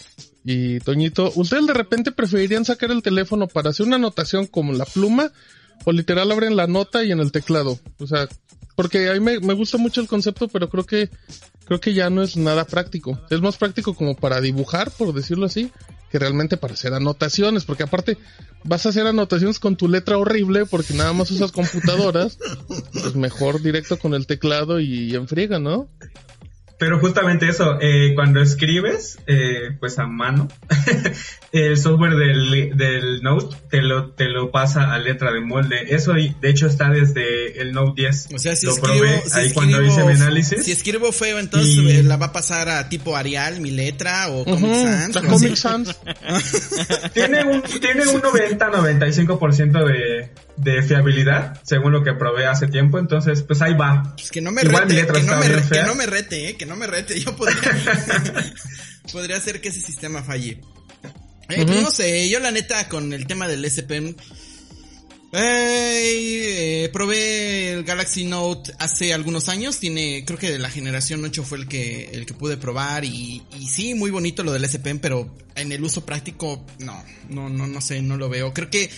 y 0.44 0.80
Toñito, 0.80 1.32
¿ustedes 1.36 1.68
de 1.68 1.74
repente 1.74 2.12
preferirían 2.12 2.66
sacar 2.66 2.92
el 2.92 3.04
teléfono 3.04 3.48
para 3.48 3.72
hacer 3.72 3.86
una 3.86 3.98
anotación 3.98 4.48
como 4.48 4.72
la 4.74 4.86
pluma 4.86 5.32
o 5.84 5.92
literal 5.92 6.32
abren 6.32 6.56
la 6.56 6.68
nota 6.68 7.04
y 7.04 7.12
en 7.12 7.20
el 7.20 7.32
teclado? 7.32 7.78
O 8.00 8.08
sea, 8.08 8.28
porque 8.76 9.10
a 9.10 9.14
mí 9.14 9.20
me, 9.20 9.40
me 9.40 9.54
gusta 9.54 9.78
mucho 9.78 10.02
el 10.02 10.08
concepto, 10.08 10.48
pero 10.48 10.70
creo 10.70 10.86
que 10.86 11.10
creo 11.66 11.80
que 11.80 11.94
ya 11.94 12.10
no 12.10 12.22
es 12.22 12.36
nada 12.38 12.66
práctico. 12.66 13.20
Es 13.30 13.42
más 13.42 13.58
práctico 13.58 13.94
como 13.94 14.16
para 14.16 14.42
dibujar, 14.42 14.92
por 14.92 15.14
decirlo 15.14 15.46
así, 15.46 15.72
que 16.12 16.20
realmente 16.20 16.58
para 16.58 16.74
hacer 16.74 16.94
anotaciones, 16.94 17.64
porque 17.64 17.84
aparte 17.84 18.18
vas 18.64 18.86
a 18.86 18.90
hacer 18.90 19.08
anotaciones 19.08 19.60
con 19.60 19.78
tu 19.78 19.88
letra 19.88 20.18
horrible 20.18 20.66
porque 20.66 20.94
nada 20.94 21.14
más 21.14 21.32
usas 21.32 21.52
computadoras, 21.52 22.38
pues 22.92 23.16
mejor 23.16 23.62
directo 23.62 23.98
con 23.98 24.14
el 24.14 24.28
teclado 24.28 24.80
y, 24.80 25.16
y 25.16 25.60
¿no? 25.60 25.88
Pero 26.82 26.98
justamente 27.00 27.48
eso, 27.48 27.78
eh, 27.80 28.14
cuando 28.16 28.42
escribes, 28.42 29.20
eh, 29.28 29.70
pues 29.80 30.00
a 30.00 30.08
mano, 30.08 30.48
el 31.52 31.78
software 31.78 32.16
del, 32.16 32.76
del 32.76 33.22
Note 33.22 33.56
te 33.70 33.84
lo, 33.84 34.10
te 34.14 34.26
lo 34.30 34.50
pasa 34.50 34.92
a 34.92 34.98
letra 34.98 35.32
de 35.32 35.42
molde. 35.42 35.94
Eso 35.94 36.14
de 36.14 36.34
hecho 36.50 36.66
está 36.66 36.90
desde 36.90 37.62
el 37.62 37.72
Note 37.72 38.02
10. 38.02 38.30
O 38.34 38.40
sea, 38.40 38.56
si 38.56 38.66
lo 38.66 38.72
escribo, 38.74 38.96
probé 38.98 39.22
si 39.30 39.40
ahí 39.40 39.54
cuando 39.54 39.78
escribo- 39.80 39.92
hice 39.92 40.04
mi 40.06 40.12
análisis. 40.14 40.66
Si 40.66 40.72
escribo 40.72 41.12
feo, 41.12 41.38
entonces 41.38 41.70
Y- 41.76 41.92
eh, 41.92 42.04
la 42.04 42.18
va 42.18 42.26
a 42.28 42.34
pasar 42.34 42.68
a 42.70 42.90
tipo 42.90 43.16
Arial, 43.16 43.60
mi 43.62 43.70
letra, 43.70 44.30
o 44.30 44.44
Comic 44.44 44.64
Ujú, 44.64 44.74
Sans. 44.84 45.16
la 45.16 45.22
o 45.22 45.26
Comic. 45.28 45.56
Sans. 45.56 45.96
Tiene 47.14 47.44
un, 47.46 47.62
tiene 47.62 48.08
un 48.08 48.22
90-95% 48.24 49.86
de, 49.86 50.30
de 50.58 50.82
fiabilidad, 50.84 51.60
según 51.64 51.92
lo 51.94 52.04
que 52.04 52.14
probé 52.14 52.46
hace 52.48 52.68
tiempo. 52.68 53.00
Entonces, 53.00 53.42
pues 53.44 53.62
ahí 53.62 53.74
va. 53.74 54.14
Pues 54.16 54.32
que 54.32 54.42
no 54.42 54.52
me 54.52 54.62
Igual 54.62 54.86
mi 54.88 54.94
rete, 54.96 55.02
letra 55.02 55.20
que 55.20 55.26
no 55.26 55.38
me, 55.38 55.48
bien 55.48 55.60
re- 55.60 55.70
que 55.78 55.84
no 55.84 55.96
me 55.96 56.06
rete, 56.06 56.50
eh, 56.50 56.58
que 56.58 56.66
no 56.66 56.76
me 56.76 56.88
rete. 56.88 57.20
Yo 57.20 57.36
podría, 57.36 57.62
podría 59.12 59.38
hacer 59.38 59.62
que 59.62 59.70
ese 59.70 59.82
sistema 59.82 60.24
falle. 60.24 60.62
Eh, 61.50 61.66
pues 61.66 61.82
no 61.82 61.92
sé, 61.92 62.30
yo 62.30 62.40
la 62.40 62.52
neta 62.52 62.88
con 62.88 63.12
el 63.12 63.28
tema 63.28 63.48
del 63.48 63.66
S 63.66 63.84
Pen 63.84 64.16
eh, 65.34 66.90
probé 66.92 67.72
el 67.74 67.84
Galaxy 67.84 68.26
Note 68.26 68.74
hace 68.80 69.14
algunos 69.14 69.48
años, 69.50 69.80
tiene, 69.80 70.24
creo 70.26 70.38
que 70.38 70.52
de 70.52 70.60
la 70.60 70.70
generación 70.70 71.24
8 71.24 71.44
fue 71.44 71.58
el 71.60 71.68
que, 71.68 72.10
el 72.14 72.26
que 72.26 72.34
pude 72.34 72.58
probar 72.58 73.06
y, 73.06 73.42
y 73.58 73.68
sí, 73.68 73.94
muy 73.96 74.12
bonito 74.12 74.44
lo 74.44 74.52
del 74.52 74.66
S 74.66 74.80
Pen, 74.80 75.00
pero 75.00 75.34
en 75.56 75.72
el 75.72 75.84
uso 75.84 76.06
práctico, 76.06 76.66
no, 76.80 77.02
no, 77.30 77.50
no, 77.50 77.68
no 77.68 77.82
sé, 77.82 78.02
no 78.02 78.18
lo 78.18 78.28
veo. 78.30 78.54
Creo 78.54 78.70
que 78.70 78.90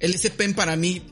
el 0.00 0.14
S 0.14 0.30
Pen 0.30 0.54
para 0.54 0.76
mí 0.76 1.02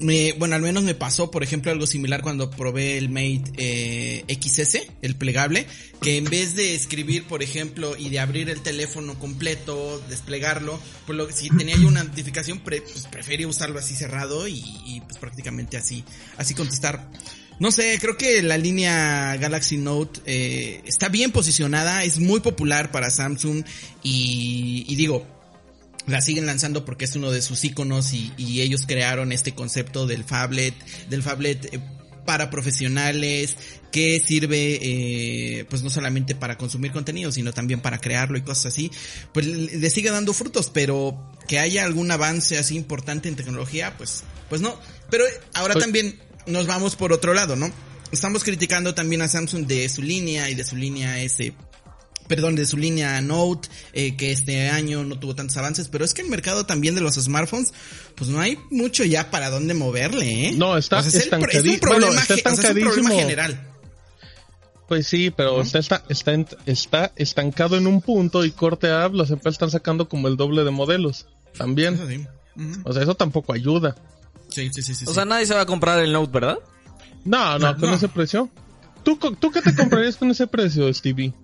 me, 0.00 0.32
bueno, 0.34 0.54
al 0.54 0.62
menos 0.62 0.84
me 0.84 0.94
pasó, 0.94 1.30
por 1.30 1.42
ejemplo, 1.42 1.72
algo 1.72 1.84
similar 1.84 2.22
cuando 2.22 2.50
probé 2.50 2.98
el 2.98 3.08
Mate 3.08 3.50
eh, 3.56 4.24
XS, 4.40 4.78
el 5.02 5.16
plegable, 5.16 5.66
que 6.00 6.16
en 6.16 6.24
vez 6.24 6.54
de 6.54 6.76
escribir, 6.76 7.24
por 7.24 7.42
ejemplo, 7.42 7.96
y 7.96 8.08
de 8.08 8.20
abrir 8.20 8.48
el 8.48 8.60
teléfono 8.60 9.18
completo, 9.18 10.00
desplegarlo, 10.08 10.80
pues 11.04 11.16
lo, 11.16 11.32
si 11.32 11.48
tenía 11.50 11.76
yo 11.76 11.88
una 11.88 12.04
notificación, 12.04 12.60
pre- 12.60 12.82
pues 12.82 13.08
prefería 13.10 13.48
usarlo 13.48 13.80
así 13.80 13.96
cerrado 13.96 14.46
y, 14.46 14.62
y, 14.86 15.00
pues 15.00 15.18
prácticamente 15.18 15.76
así, 15.76 16.04
así 16.36 16.54
contestar. 16.54 17.10
No 17.58 17.72
sé, 17.72 17.98
creo 18.00 18.16
que 18.16 18.40
la 18.42 18.56
línea 18.56 19.36
Galaxy 19.36 19.78
Note 19.78 20.20
eh, 20.26 20.80
está 20.86 21.08
bien 21.08 21.32
posicionada, 21.32 22.04
es 22.04 22.20
muy 22.20 22.38
popular 22.38 22.92
para 22.92 23.10
Samsung 23.10 23.64
y, 24.04 24.84
y 24.86 24.94
digo, 24.94 25.26
la 26.08 26.20
siguen 26.20 26.46
lanzando 26.46 26.84
porque 26.84 27.04
es 27.04 27.14
uno 27.16 27.30
de 27.30 27.42
sus 27.42 27.64
iconos 27.64 28.12
y, 28.12 28.32
y 28.36 28.60
ellos 28.62 28.84
crearon 28.86 29.30
este 29.32 29.54
concepto 29.54 30.06
del 30.06 30.24
phablet, 30.24 30.74
del 31.08 31.22
phablet 31.22 31.72
eh, 31.74 31.80
para 32.26 32.50
profesionales 32.50 33.56
que 33.92 34.20
sirve 34.20 34.78
eh, 34.82 35.64
pues 35.70 35.82
no 35.82 35.90
solamente 35.90 36.34
para 36.34 36.58
consumir 36.58 36.92
contenido 36.92 37.32
sino 37.32 37.52
también 37.52 37.80
para 37.80 37.98
crearlo 37.98 38.36
y 38.38 38.42
cosas 38.42 38.66
así. 38.72 38.90
Pues 39.32 39.46
le, 39.46 39.78
le 39.78 39.90
sigue 39.90 40.10
dando 40.10 40.32
frutos 40.34 40.70
pero 40.72 41.16
que 41.46 41.58
haya 41.58 41.84
algún 41.84 42.10
avance 42.10 42.58
así 42.58 42.74
importante 42.76 43.28
en 43.28 43.36
tecnología 43.36 43.94
pues 43.96 44.24
pues 44.48 44.60
no. 44.60 44.78
Pero 45.10 45.24
ahora 45.54 45.74
Pues- 45.74 45.84
también 45.84 46.18
nos 46.46 46.66
vamos 46.66 46.96
por 46.96 47.12
otro 47.12 47.34
lado 47.34 47.56
no 47.56 47.70
estamos 48.10 48.42
criticando 48.44 48.94
también 48.94 49.20
a 49.22 49.28
Samsung 49.28 49.66
de 49.66 49.86
su 49.88 50.00
línea 50.02 50.48
y 50.50 50.54
de 50.54 50.64
su 50.64 50.76
línea 50.76 51.20
S 51.20 51.52
perdón, 52.28 52.54
de 52.54 52.66
su 52.66 52.76
línea 52.76 53.20
Note, 53.20 53.68
eh, 53.92 54.16
que 54.16 54.30
este 54.30 54.68
año 54.68 55.02
no 55.04 55.18
tuvo 55.18 55.34
tantos 55.34 55.56
avances, 55.56 55.88
pero 55.88 56.04
es 56.04 56.14
que 56.14 56.22
el 56.22 56.28
mercado 56.28 56.64
también 56.66 56.94
de 56.94 57.00
los 57.00 57.14
smartphones, 57.16 57.72
pues 58.14 58.30
no 58.30 58.38
hay 58.40 58.58
mucho 58.70 59.02
ya 59.04 59.30
para 59.30 59.50
dónde 59.50 59.74
moverle, 59.74 60.48
¿eh? 60.48 60.52
No, 60.56 60.76
está 60.76 60.98
O 60.98 61.02
sea, 61.02 61.08
es, 61.08 61.24
el 61.26 61.30
pro- 61.40 61.50
es 61.50 61.64
un 61.64 61.78
problema, 61.80 62.06
bueno, 62.06 62.20
está 62.20 62.34
ge- 62.34 62.40
o 62.40 62.54
sea, 62.54 62.70
es 62.70 62.76
un 62.76 62.80
problema 62.82 62.90
estancadísimo. 63.10 63.18
general. 63.18 63.64
Pues 64.86 65.06
sí, 65.06 65.30
pero 65.30 65.60
está, 65.60 66.02
está, 66.08 66.50
está, 66.64 67.12
estancado 67.16 67.76
en 67.76 67.86
un 67.86 68.00
punto 68.00 68.44
y 68.44 68.50
corte 68.52 68.90
app, 68.90 69.12
las 69.14 69.30
empresas 69.30 69.54
están 69.54 69.70
sacando 69.70 70.08
como 70.08 70.28
el 70.28 70.36
doble 70.38 70.64
de 70.64 70.70
modelos. 70.70 71.26
También. 71.58 72.26
O 72.84 72.92
sea, 72.92 73.02
eso 73.02 73.14
tampoco 73.14 73.52
ayuda. 73.52 73.96
Sí, 74.48 74.70
sí, 74.72 74.80
sí, 74.80 74.94
sí, 74.94 75.04
O 75.06 75.12
sea, 75.12 75.26
nadie 75.26 75.44
se 75.44 75.52
va 75.54 75.60
a 75.60 75.66
comprar 75.66 75.98
el 75.98 76.10
Note, 76.12 76.32
¿verdad? 76.32 76.58
No, 77.24 77.58
no, 77.58 77.72
No, 77.72 77.78
con 77.78 77.90
no. 77.90 77.96
ese 77.96 78.08
precio. 78.08 78.48
¿Tú, 79.02 79.16
¿Tú 79.18 79.50
qué 79.50 79.60
te 79.60 79.74
comprarías 79.74 80.16
con 80.16 80.30
ese 80.30 80.46
precio, 80.46 80.92
Stevie? 80.94 81.34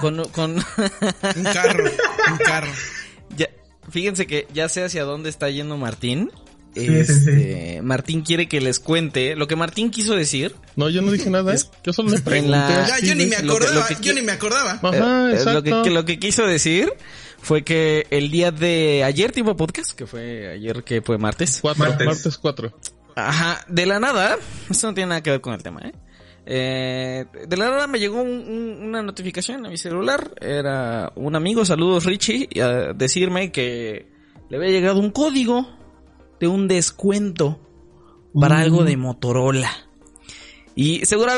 Con, 0.00 0.24
con... 0.30 0.52
un 1.36 1.44
carro, 1.44 1.84
un 2.30 2.38
carro. 2.38 2.70
ya, 3.36 3.48
fíjense 3.90 4.26
que 4.26 4.46
ya 4.52 4.68
sé 4.68 4.84
hacia 4.84 5.04
dónde 5.04 5.28
está 5.30 5.48
yendo 5.50 5.76
Martín. 5.76 6.30
Este, 6.74 7.80
Martín 7.82 8.22
quiere 8.22 8.48
que 8.48 8.60
les 8.62 8.80
cuente 8.80 9.36
lo 9.36 9.46
que 9.46 9.56
Martín 9.56 9.90
quiso 9.90 10.14
decir. 10.14 10.54
No, 10.76 10.88
yo 10.88 11.02
no 11.02 11.10
dije 11.12 11.28
nada, 11.28 11.54
¿eh? 11.54 11.58
Yo 11.84 11.92
solo 11.92 12.10
le 12.10 12.20
pregunté. 12.20 12.50
la- 12.50 12.84
a 12.84 12.88
Ya, 12.88 12.98
yo 13.00 13.14
ni 13.14 13.26
me 13.26 13.36
Lo 13.36 13.42
que- 13.42 13.46
acordaba, 13.64 13.74
lo 13.74 13.86
que 13.96 14.02
yo 14.02 14.14
ni 14.14 14.22
me 14.22 14.32
acordaba. 14.32 14.80
Ajá, 14.82 15.30
exacto. 15.32 15.52
lo, 15.52 15.62
que, 15.62 15.82
que 15.84 15.90
lo 15.90 16.04
que 16.06 16.18
quiso 16.18 16.46
decir 16.46 16.90
fue 17.42 17.62
que 17.62 18.06
el 18.10 18.30
día 18.30 18.50
de 18.52 19.04
ayer 19.04 19.32
tipo 19.32 19.54
podcast, 19.56 19.92
que 19.92 20.06
fue 20.06 20.48
ayer 20.52 20.82
que 20.82 21.02
fue 21.02 21.18
martes. 21.18 21.58
Cuatro, 21.60 21.84
Martes. 21.84 22.06
martes. 22.06 22.38
cuatro. 22.38 22.78
Ajá, 23.16 23.62
de 23.68 23.84
la 23.84 24.00
nada, 24.00 24.38
esto 24.70 24.86
no 24.86 24.94
tiene 24.94 25.08
nada 25.10 25.22
que 25.22 25.30
ver 25.30 25.42
con 25.42 25.52
el 25.52 25.62
tema, 25.62 25.80
¿eh? 25.84 25.92
Eh, 26.44 27.24
de 27.48 27.56
la 27.56 27.70
nada 27.70 27.86
me 27.86 27.98
llegó 28.00 28.20
un- 28.20 28.28
un- 28.48 28.82
una 28.88 29.02
notificación 29.02 29.64
a 29.64 29.68
mi 29.70 29.76
celular, 29.76 30.32
era 30.40 31.12
un 31.14 31.36
amigo, 31.36 31.64
saludos 31.64 32.04
Richie, 32.04 32.48
a 32.60 32.92
decirme 32.94 33.52
que 33.52 34.06
le 34.48 34.56
había 34.56 34.70
llegado 34.70 34.98
un 34.98 35.10
código 35.10 35.68
de 36.40 36.48
un 36.48 36.66
descuento 36.66 37.60
para 38.38 38.58
algo 38.58 38.82
de 38.84 38.96
Motorola. 38.96 39.70
Y 40.74 41.04
seguro, 41.04 41.32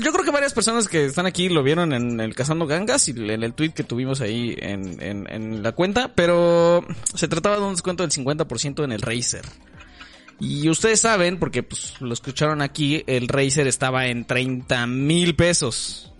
yo 0.00 0.12
creo 0.12 0.24
que 0.24 0.30
varias 0.30 0.54
personas 0.54 0.86
que 0.88 1.06
están 1.06 1.26
aquí 1.26 1.48
lo 1.48 1.62
vieron 1.64 1.92
en 1.92 2.20
el 2.20 2.34
Cazando 2.36 2.66
Gangas 2.68 3.08
y 3.08 3.10
en 3.10 3.42
el 3.42 3.52
tweet 3.52 3.70
que 3.72 3.82
tuvimos 3.82 4.20
ahí 4.20 4.54
en, 4.58 5.02
en, 5.02 5.26
en 5.28 5.62
la 5.64 5.72
cuenta, 5.72 6.12
pero 6.14 6.84
se 7.14 7.26
trataba 7.26 7.56
de 7.56 7.62
un 7.62 7.72
descuento 7.72 8.04
del 8.04 8.12
50% 8.12 8.84
en 8.84 8.92
el 8.92 9.02
Razer. 9.02 9.44
Y 10.38 10.68
ustedes 10.68 11.00
saben, 11.00 11.38
porque 11.38 11.62
pues 11.62 11.94
lo 12.00 12.12
escucharon 12.12 12.60
aquí, 12.60 13.02
el 13.06 13.28
Razer 13.28 13.66
estaba 13.66 14.08
en 14.08 14.26
30 14.26 14.86
mil 14.86 15.34
pesos. 15.34 16.12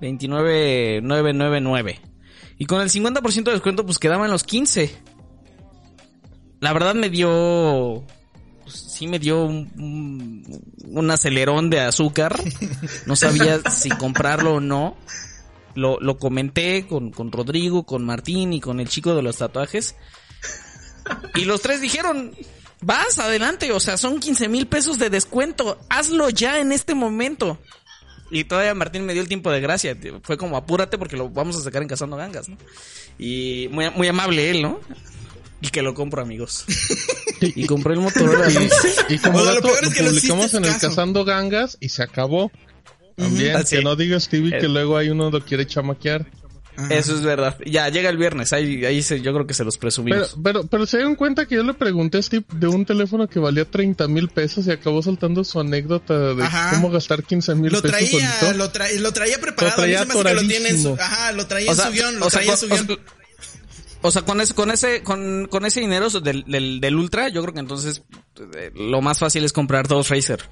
29,999. 0.00 2.00
Y 2.58 2.66
con 2.66 2.80
el 2.80 2.88
50% 2.88 3.44
de 3.44 3.52
descuento 3.52 3.84
pues 3.84 3.98
quedaban 3.98 4.30
los 4.30 4.44
15. 4.44 4.94
La 6.60 6.72
verdad 6.72 6.94
me 6.94 7.10
dio... 7.10 8.04
pues, 8.62 8.76
sí 8.76 9.08
me 9.08 9.18
dio 9.18 9.44
un, 9.44 9.70
un, 9.76 10.62
un 10.88 11.10
acelerón 11.10 11.68
de 11.70 11.80
azúcar. 11.80 12.40
No 13.06 13.16
sabía 13.16 13.60
si 13.70 13.88
comprarlo 13.90 14.54
o 14.54 14.60
no. 14.60 14.96
Lo, 15.74 15.98
lo 16.00 16.18
comenté 16.18 16.86
con, 16.86 17.10
con 17.10 17.30
Rodrigo, 17.30 17.84
con 17.84 18.04
Martín 18.04 18.52
y 18.52 18.60
con 18.60 18.80
el 18.80 18.88
chico 18.88 19.14
de 19.14 19.22
los 19.22 19.38
tatuajes. 19.38 19.94
Y 21.36 21.44
los 21.44 21.62
tres 21.62 21.80
dijeron, 21.80 22.34
vas 22.80 23.18
adelante, 23.18 23.72
o 23.72 23.80
sea, 23.80 23.96
son 23.96 24.20
15 24.20 24.48
mil 24.48 24.66
pesos 24.66 24.98
de 24.98 25.10
descuento, 25.10 25.78
hazlo 25.88 26.30
ya 26.30 26.60
en 26.60 26.72
este 26.72 26.94
momento. 26.94 27.58
Y 28.30 28.44
todavía 28.44 28.74
Martín 28.74 29.06
me 29.06 29.14
dio 29.14 29.22
el 29.22 29.28
tiempo 29.28 29.50
de 29.50 29.60
gracia, 29.60 29.96
fue 30.22 30.36
como 30.36 30.56
apúrate 30.56 30.98
porque 30.98 31.16
lo 31.16 31.30
vamos 31.30 31.56
a 31.56 31.62
sacar 31.62 31.82
en 31.82 31.88
Cazando 31.88 32.16
Gangas, 32.16 32.48
¿no? 32.48 32.58
Y 33.18 33.68
muy, 33.70 33.90
muy 33.90 34.06
amable 34.08 34.50
él, 34.50 34.62
¿no? 34.62 34.80
Y 35.60 35.68
que 35.70 35.82
lo 35.82 35.94
compro, 35.94 36.22
amigos. 36.22 36.64
Y 37.40 37.66
compré 37.66 37.94
el 37.94 38.00
Motorola. 38.00 38.48
Y, 39.08 39.14
y 39.14 39.18
como 39.18 39.38
lo 39.40 39.44
dato, 39.44 39.62
peor 39.62 39.82
lo 39.82 39.88
es 39.88 39.94
que 39.94 40.02
no 40.02 40.08
publicamos 40.10 40.54
en 40.54 40.64
el 40.64 40.72
caso. 40.72 40.88
Cazando 40.88 41.24
Gangas 41.24 41.78
y 41.80 41.88
se 41.88 42.02
acabó. 42.02 42.52
También, 43.16 43.56
que 43.68 43.82
no 43.82 43.96
diga 43.96 44.20
Stevie 44.20 44.56
Eh. 44.56 44.60
que 44.60 44.68
luego 44.68 44.96
hay 44.96 45.08
uno 45.08 45.30
lo 45.30 45.44
quiere 45.44 45.66
chamaquear. 45.66 46.26
Ajá. 46.78 46.94
Eso 46.94 47.14
es 47.14 47.22
verdad. 47.22 47.56
Ya, 47.66 47.88
llega 47.88 48.08
el 48.08 48.16
viernes. 48.16 48.52
Ahí, 48.52 48.84
ahí 48.84 49.02
se, 49.02 49.20
yo 49.20 49.34
creo 49.34 49.46
que 49.46 49.52
se 49.54 49.64
los 49.64 49.74
Pero, 49.76 49.80
presumimos. 49.80 50.36
pero, 50.42 50.64
pero 50.66 50.86
se 50.86 50.98
dieron 50.98 51.16
cuenta 51.16 51.46
que 51.46 51.56
yo 51.56 51.64
le 51.64 51.74
pregunté 51.74 52.18
a 52.18 52.22
Steve 52.22 52.44
de 52.54 52.68
un 52.68 52.84
teléfono 52.86 53.26
que 53.28 53.40
valía 53.40 53.64
30 53.64 54.06
mil 54.08 54.28
pesos 54.28 54.66
y 54.66 54.70
acabó 54.70 55.02
soltando 55.02 55.42
su 55.42 55.58
anécdota 55.58 56.34
de 56.34 56.42
Ajá. 56.44 56.70
cómo 56.70 56.90
gastar 56.90 57.22
15 57.24 57.54
mil 57.56 57.70
pesos 57.72 57.82
traía, 57.90 58.52
lo, 58.54 58.72
tra- 58.72 58.94
lo 58.98 59.12
traía 59.12 59.40
preparado. 59.40 59.76
Lo 59.76 59.82
traía 59.82 60.02
a 60.02 60.04
mí 60.04 60.12
se 60.12 60.16
me 60.16 60.30
hace 60.30 60.36
que 60.36 60.42
lo 60.42 60.48
tiene 60.48 60.68
en 60.68 60.82
su, 60.82 60.92
ajá, 60.94 61.32
lo 61.32 61.46
traía 61.46 61.70
en 61.72 61.76
su 61.76 61.90
guion, 61.90 62.18
lo 62.20 62.26
o 62.26 62.30
sea, 62.30 62.38
traía 62.40 62.52
en 62.52 62.58
su 62.58 62.68
con- 62.68 62.86
guion. 62.86 63.00
o 64.02 64.10
sea, 64.12 64.22
con 64.22 64.40
ese, 64.40 64.54
con 64.54 64.70
ese, 64.70 65.02
con, 65.02 65.46
con 65.50 65.66
ese 65.66 65.80
dinero 65.80 66.08
del, 66.10 66.44
del, 66.46 66.80
del 66.80 66.94
Ultra, 66.94 67.28
yo 67.28 67.42
creo 67.42 67.54
que 67.54 67.60
entonces 67.60 68.02
eh, 68.56 68.70
lo 68.76 69.00
más 69.02 69.18
fácil 69.18 69.44
es 69.44 69.52
comprar 69.52 69.88
dos 69.88 70.08
Razer. 70.10 70.48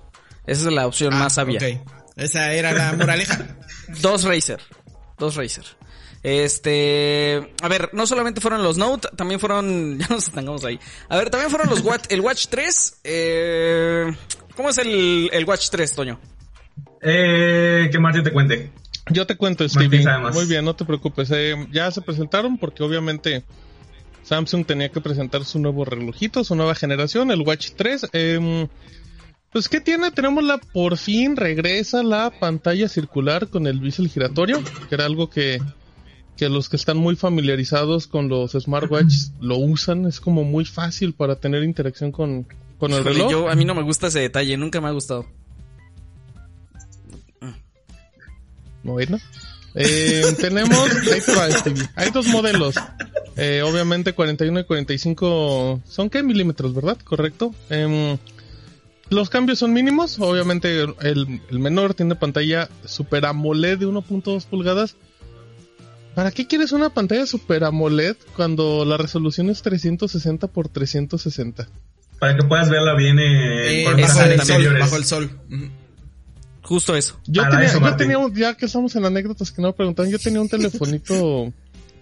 Esa 0.47 0.69
es 0.69 0.73
la 0.75 0.87
opción 0.87 1.15
más 1.15 1.35
sabia. 1.35 1.61
Ah, 1.63 1.67
Ok. 1.85 1.93
Esa 2.17 2.53
era 2.55 2.73
la 2.73 2.93
moraleja. 2.95 3.57
Dos 4.01 4.25
Razer. 4.25 4.61
Dos 5.19 5.35
Razer. 5.37 5.65
Este, 6.23 7.55
a 7.63 7.69
ver, 7.69 7.91
no 7.93 8.07
solamente 8.07 8.41
fueron 8.41 8.63
los 8.63 8.77
Note, 8.77 9.09
también 9.17 9.39
fueron, 9.41 9.99
ya 10.01 10.09
nos 10.09 10.29
atangamos 10.29 10.65
ahí. 10.65 10.79
A 11.09 11.17
ver, 11.17 11.31
también 11.31 11.51
fueron 11.51 11.69
los 11.71 11.83
Watch, 11.83 12.05
el 12.09 12.21
Watch 12.21 12.47
3. 12.49 13.01
Eh, 13.05 14.17
¿Cómo 14.57 14.71
es 14.71 14.79
el, 14.79 15.31
el 15.33 15.45
Watch 15.45 15.69
3, 15.71 15.95
Toño? 15.95 16.21
Eh, 17.03 17.89
que 17.91 17.99
Martín 17.99 18.25
te 18.25 18.33
cuente. 18.33 18.71
Yo 19.11 19.27
te 19.27 19.37
cuento, 19.37 19.69
Stevie. 19.69 20.05
Muy 20.33 20.47
bien, 20.47 20.65
no 20.65 20.75
te 20.75 20.85
preocupes. 20.85 21.31
Eh, 21.31 21.55
ya 21.71 21.91
se 21.91 22.03
presentaron 22.03 22.59
porque 22.59 22.83
obviamente 22.83 23.45
Samsung 24.25 24.67
tenía 24.67 24.89
que 24.89 25.01
presentar 25.01 25.45
su 25.45 25.61
nuevo 25.61 25.85
relojito, 25.85 26.43
su 26.43 26.57
nueva 26.57 26.75
generación, 26.75 27.31
el 27.31 27.43
Watch 27.43 27.71
3. 27.77 28.09
Eh, 28.13 28.69
pues, 29.53 29.69
¿qué 29.69 29.81
tiene? 29.81 30.11
Tenemos 30.11 30.43
la, 30.43 30.59
por 30.59 30.99
fin 30.99 31.37
regresa 31.37 32.03
la 32.03 32.31
pantalla 32.31 32.89
circular 32.89 33.49
con 33.49 33.69
el 33.69 33.79
bisel 33.79 34.09
giratorio, 34.09 34.63
que 34.89 34.95
era 34.95 35.05
algo 35.05 35.31
que, 35.31 35.63
que 36.37 36.49
los 36.49 36.69
que 36.69 36.77
están 36.77 36.99
muy 36.99 37.17
familiarizados 37.17 38.07
con 38.07 38.29
los 38.29 38.53
smartwatches 38.53 39.33
lo 39.41 39.57
usan. 39.57 40.07
Es 40.07 40.21
como 40.21 40.45
muy 40.45 40.65
fácil 40.65 41.15
para 41.15 41.37
tener 41.37 41.63
interacción 41.63 42.13
con, 42.13 42.47
con 42.79 42.93
el 42.93 43.01
Híjole, 43.01 43.15
reloj. 43.15 43.31
yo, 43.31 43.49
a 43.49 43.55
mí 43.55 43.65
no 43.65 43.75
me 43.75 43.83
gusta 43.83 44.09
ese 44.09 44.21
detalle, 44.21 44.57
nunca 44.57 44.81
me 44.81 44.89
ha 44.89 44.93
gustado. 44.93 45.27
Bueno. 48.83 49.19
Eh, 49.75 50.25
tenemos, 50.41 50.79
ahí 51.13 51.21
te 51.21 51.35
va, 51.35 51.51
Stevie. 51.51 51.89
Hay 51.97 52.11
dos 52.11 52.27
modelos. 52.29 52.77
Eh, 53.37 53.63
obviamente 53.63 54.15
41 54.15 54.61
y 54.61 54.65
45 54.65 55.83
son 55.85 56.09
qué 56.11 56.23
milímetros, 56.23 56.75
¿verdad? 56.75 56.97
Correcto. 57.03 57.55
Em, 57.69 58.17
los 59.11 59.29
cambios 59.29 59.59
son 59.59 59.73
mínimos. 59.73 60.19
Obviamente 60.19 60.83
el, 60.83 61.41
el 61.51 61.59
menor 61.59 61.95
tiene 61.95 62.15
pantalla 62.15 62.69
Super 62.85 63.27
AMOLED 63.27 63.79
de 63.79 63.87
1.2 63.87 64.47
pulgadas. 64.47 64.97
¿Para 66.17 66.33
qué 66.33 66.47
quieres 66.49 66.73
una 66.73 66.89
pantalla 66.91 67.27
Super 67.27 67.63
AMOLED 67.63 68.17
cuando 68.35 68.85
la 68.85 68.97
resolución 68.97 69.51
es 69.51 69.61
360 69.63 70.49
por 70.49 70.69
360? 70.69 71.69
Para 72.19 72.35
que 72.37 72.43
puedas 72.43 72.71
verla 72.71 72.95
bien 72.97 73.19
eh, 73.19 73.83
Eh, 73.83 73.85
por 73.85 74.01
bajo, 74.01 74.21
el 74.23 74.25
sol, 74.25 74.33
exteriores. 74.33 74.81
bajo 74.81 74.97
el 74.97 75.05
sol. 75.05 75.31
Ujú. 75.53 75.65
Justo 76.63 76.97
eso. 76.97 77.21
Yo 77.27 77.43
Para 77.43 77.57
tenía, 77.57 77.67
eso, 77.69 77.81
yo 77.81 77.97
tenía 77.97 78.19
un- 78.19 78.35
ya 78.35 78.57
que 78.57 78.65
estamos 78.67 78.97
en 78.97 79.05
anécdotas 79.05 79.53
que 79.53 79.61
no 79.63 79.69
me 79.69 79.75
preguntaban, 79.75 80.11
yo 80.11 80.19
tenía 80.19 80.41
un 80.41 80.49
telefonito, 80.49 81.15
no 81.15 81.53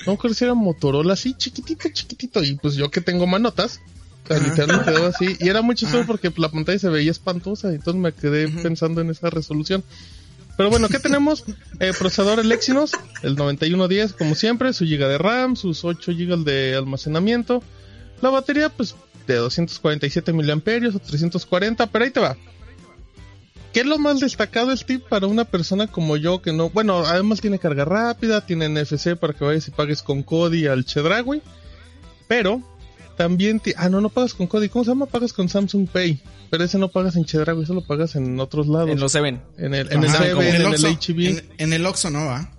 me 0.07 0.13
acuerdo 0.15 0.35
si 0.35 0.45
era 0.45 0.55
Motorola, 0.55 1.13
así 1.15 1.35
chiquitito, 1.35 1.89
chiquitito, 1.93 2.43
y 2.43 2.55
pues 2.55 2.75
yo 2.77 2.91
que 2.91 3.01
tengo 3.03 3.27
manotas, 3.27 3.81
o 4.25 4.29
sea, 4.29 4.37
Ajá. 4.39 4.47
literal 4.49 4.79
me 4.79 4.85
quedó 4.85 5.07
así, 5.09 5.37
y 5.39 5.49
era 5.49 5.61
muy 5.61 5.75
chistoso 5.75 5.99
Ajá. 5.99 6.07
porque 6.07 6.33
la 6.37 6.49
pantalla 6.51 6.79
se 6.79 6.89
veía 6.89 7.11
espantosa, 7.11 7.73
y 7.73 7.75
entonces 7.75 8.01
me 8.01 8.13
quedé 8.13 8.49
pensando 8.49 9.01
en 9.03 9.11
esa 9.11 9.29
resolución. 9.29 9.83
Pero 10.57 10.71
bueno, 10.71 10.89
¿qué 10.89 10.99
tenemos? 10.99 11.45
Eh, 11.81 11.93
procesador 11.99 12.39
el 12.39 12.53
Exynos, 12.53 12.93
el 13.23 13.35
9110, 13.35 14.13
como 14.13 14.35
siempre, 14.35 14.73
su 14.73 14.85
giga 14.85 15.09
de 15.09 15.19
RAM, 15.19 15.57
sus 15.57 15.85
8 15.85 16.13
gigas 16.13 16.45
de 16.45 16.77
almacenamiento, 16.77 17.63
la 18.21 18.31
batería, 18.31 18.69
pues, 18.69 18.95
de 19.27 19.37
247 19.37 20.33
miliamperios 20.33 20.95
o 20.95 20.99
340, 21.01 21.87
pero 21.89 22.05
ahí 22.05 22.11
te 22.11 22.21
va. 22.21 22.37
¿Qué 23.73 23.81
es 23.81 23.87
lo 23.87 23.99
más 23.99 24.21
destacado, 24.21 24.77
Steve, 24.77 25.03
para 25.09 25.27
una 25.27 25.45
persona 25.45 25.89
como 25.89 26.17
yo 26.17 26.41
que 26.41 26.53
no... 26.53 26.71
Bueno, 26.71 26.99
además 26.99 27.41
tiene 27.41 27.59
carga 27.59 27.85
rápida, 27.85 28.47
tiene 28.47 28.69
NFC 28.69 29.17
para 29.17 29.33
que 29.33 29.45
vayas 29.45 29.67
y 29.67 29.73
pagues 29.73 30.05
con 30.05 30.23
Cody 30.23 30.69
al 30.69 30.85
Chedraui. 30.85 31.43
Pero 32.29 32.63
también... 33.17 33.61
Ah, 33.77 33.89
no, 33.89 34.01
no 34.01 34.09
pagas 34.09 34.35
con 34.35 34.47
Cody. 34.47 34.69
¿Cómo 34.69 34.85
se 34.85 34.91
llama? 34.91 35.07
Pagas 35.07 35.33
con 35.33 35.49
Samsung 35.49 35.89
Pay. 35.89 36.21
Pero 36.51 36.65
ese 36.65 36.79
no 36.79 36.89
pagas 36.89 37.17
en 37.17 37.25
Chedraui, 37.25 37.63
eso 37.63 37.75
lo 37.75 37.83
pagas 37.85 38.15
en 38.17 38.39
otros 38.41 38.67
lados. 38.69 38.91
En 38.91 39.01
los 39.01 39.13
Seven. 39.13 39.41
En 39.59 39.75
el, 39.75 39.91
en 39.93 40.05
el 40.05 40.11
Seven, 40.11 40.47
en 40.47 40.55
el 40.57 40.67
Oxxo. 40.67 40.89
HB. 40.89 41.21
En, 41.21 41.43
en 41.59 41.73
el 41.73 41.87
Oxxo 41.87 42.11
no 42.11 42.27
va. 42.27 42.51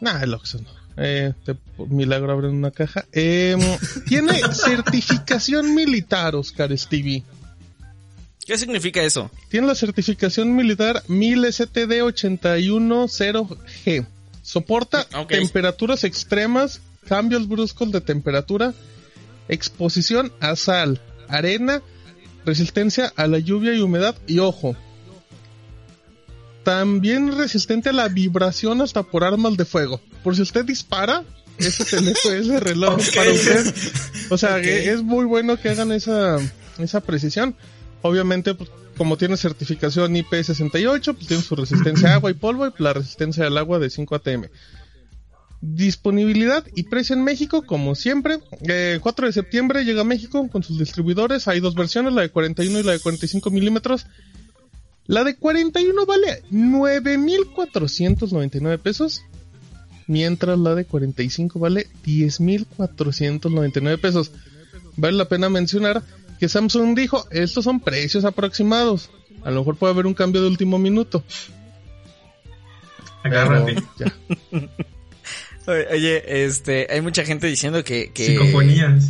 Nah, 0.00 0.22
el 0.22 0.34
Oxxo 0.34 0.58
no. 0.58 0.78
Eh, 1.00 1.32
te- 1.44 1.54
por 1.54 1.88
milagro 1.88 2.32
abren 2.32 2.52
una 2.54 2.70
caja. 2.72 3.04
Em, 3.12 3.60
tiene 4.08 4.32
certificación 4.52 5.74
militar, 5.74 6.34
Oscar 6.34 6.76
Stevie. 6.76 7.22
¿Qué 8.44 8.58
significa 8.58 9.02
eso? 9.02 9.30
Tiene 9.50 9.66
la 9.66 9.74
certificación 9.74 10.54
militar 10.56 11.02
1000STD810G. 11.08 14.06
Soporta 14.42 15.06
temperaturas 15.28 16.04
extremas, 16.04 16.80
cambios 17.06 17.46
bruscos 17.48 17.92
de 17.92 18.00
temperatura, 18.00 18.72
exposición 19.48 20.32
a 20.40 20.56
sal, 20.56 21.00
arena, 21.28 21.82
resistencia 22.44 23.12
a 23.16 23.26
la 23.26 23.38
lluvia 23.38 23.74
y 23.74 23.80
humedad 23.80 24.16
y 24.26 24.38
ojo. 24.38 24.76
También 26.64 27.36
resistente 27.36 27.90
a 27.90 27.92
la 27.92 28.08
vibración 28.08 28.82
hasta 28.82 29.02
por 29.02 29.24
armas 29.24 29.56
de 29.56 29.64
fuego. 29.64 30.00
Por 30.22 30.36
si 30.36 30.42
usted 30.42 30.64
dispara, 30.64 31.24
ese 31.58 31.84
teléfono, 31.84 32.34
ese 32.34 32.60
reloj 32.60 33.00
para 33.14 33.30
usted. 33.30 33.74
O 34.30 34.38
sea, 34.38 34.60
que 34.60 34.90
es 34.90 35.02
muy 35.02 35.24
bueno 35.24 35.58
que 35.58 35.70
hagan 35.70 35.92
esa, 35.92 36.38
esa 36.78 37.00
precisión. 37.00 37.56
Obviamente, 38.02 38.54
pues, 38.54 38.70
como 38.96 39.16
tiene 39.16 39.36
certificación 39.36 40.14
IP68, 40.14 41.14
pues 41.14 41.26
tiene 41.26 41.42
su 41.42 41.56
resistencia 41.56 42.10
a 42.10 42.14
agua 42.14 42.30
y 42.30 42.34
polvo 42.34 42.66
y 42.66 42.82
la 42.82 42.92
resistencia 42.92 43.46
al 43.46 43.56
agua 43.56 43.78
de 43.78 43.90
5 43.90 44.14
ATM. 44.14 44.44
Disponibilidad 45.60 46.64
y 46.76 46.84
precio 46.84 47.16
en 47.16 47.24
México, 47.24 47.62
como 47.62 47.96
siempre. 47.96 48.38
Eh, 48.68 49.00
4 49.02 49.26
de 49.26 49.32
septiembre 49.32 49.84
llega 49.84 50.02
a 50.02 50.04
México 50.04 50.48
con 50.48 50.62
sus 50.62 50.78
distribuidores. 50.78 51.48
Hay 51.48 51.58
dos 51.58 51.74
versiones, 51.74 52.12
la 52.12 52.22
de 52.22 52.30
41 52.30 52.78
y 52.78 52.84
la 52.84 52.92
de 52.92 53.00
45 53.00 53.50
milímetros. 53.50 54.06
La 55.06 55.24
de 55.24 55.34
41 55.34 56.06
vale 56.06 56.44
9.499 56.52 58.78
pesos. 58.78 59.24
Mientras 60.06 60.56
la 60.58 60.76
de 60.76 60.84
45 60.84 61.58
vale 61.58 61.88
10.499 62.06 64.00
pesos. 64.00 64.30
Vale 64.96 65.16
la 65.16 65.28
pena 65.28 65.48
mencionar 65.48 66.04
que 66.38 66.48
Samsung 66.48 66.96
dijo, 66.96 67.26
estos 67.30 67.64
son 67.64 67.80
precios 67.80 68.24
aproximados. 68.24 69.10
A 69.42 69.50
lo 69.50 69.60
mejor 69.60 69.76
puede 69.76 69.92
haber 69.92 70.06
un 70.06 70.14
cambio 70.14 70.40
de 70.40 70.48
último 70.48 70.78
minuto. 70.78 71.22
pero 73.22 73.40
Agárrate. 73.40 73.82
ya. 73.98 74.14
Oye, 75.68 76.44
este, 76.44 76.86
hay 76.90 77.00
mucha 77.00 77.24
gente 77.24 77.46
diciendo 77.46 77.82
que, 77.84 78.10
que 78.12 78.26
Psicofonías. 78.26 79.04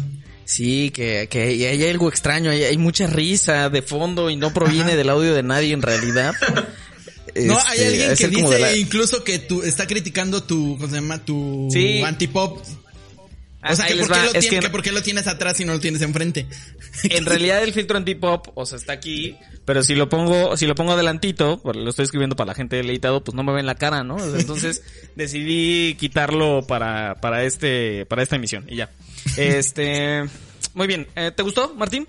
sí, 0.44 0.90
que, 0.90 1.28
que 1.30 1.42
hay 1.68 1.84
algo 1.88 2.08
extraño, 2.08 2.50
hay, 2.50 2.64
hay 2.64 2.78
mucha 2.78 3.06
risa 3.06 3.68
de 3.70 3.82
fondo 3.82 4.30
y 4.30 4.36
no 4.36 4.52
proviene 4.52 4.96
del 4.96 5.08
audio 5.10 5.34
de 5.34 5.42
nadie 5.42 5.72
en 5.72 5.82
realidad. 5.82 6.34
No, 7.36 7.56
hay 7.66 7.78
Este, 7.78 7.86
alguien 7.88 8.16
que 8.16 8.28
dice 8.28 8.58
la- 8.58 8.76
incluso 8.76 9.22
que 9.22 9.38
tú 9.38 9.62
está 9.62 9.86
criticando 9.86 10.42
tu, 10.42 10.76
¿cómo 10.76 10.88
se 10.88 10.96
llama? 10.96 11.24
Tu 11.24 11.68
Sí. 11.70 12.02
antipop. 12.02 12.58
O 13.60 13.74
sea, 13.74 13.86
que 13.86 13.94
por, 13.96 14.06
qué 14.08 14.18
lo 14.20 14.24
es 14.26 14.30
tienes, 14.32 14.50
que- 14.50 14.58
que 14.60 14.68
por 14.70 14.82
qué 14.82 14.92
lo 14.92 15.02
tienes 15.02 15.26
atrás 15.26 15.58
y 15.60 15.64
no 15.64 15.72
lo 15.72 15.80
tienes 15.80 16.02
enfrente. 16.02 16.46
En 17.04 17.26
realidad 17.26 17.62
el 17.62 17.72
filtro 17.72 17.96
antipop, 17.96 18.48
o 18.54 18.66
sea, 18.66 18.76
está 18.78 18.92
aquí, 18.92 19.36
pero 19.64 19.82
si 19.82 19.94
lo 19.94 20.08
pongo, 20.08 20.56
si 20.56 20.66
lo 20.66 20.74
pongo 20.74 20.92
adelantito, 20.92 21.60
lo 21.64 21.90
estoy 21.90 22.04
escribiendo 22.04 22.34
para 22.36 22.48
la 22.48 22.54
gente 22.54 22.76
deleitado, 22.76 23.22
pues 23.22 23.34
no 23.34 23.42
me 23.44 23.52
ven 23.52 23.66
la 23.66 23.74
cara, 23.76 24.02
¿no? 24.04 24.16
Entonces 24.36 24.82
decidí 25.16 25.94
quitarlo 25.98 26.66
para, 26.66 27.16
para 27.20 27.44
este, 27.44 28.04
para 28.06 28.22
esta 28.22 28.36
emisión 28.36 28.64
y 28.68 28.76
ya. 28.76 28.90
Este, 29.36 30.24
muy 30.74 30.86
bien, 30.86 31.06
Eh, 31.16 31.30
¿te 31.36 31.42
gustó, 31.42 31.74
Martín? 31.74 32.06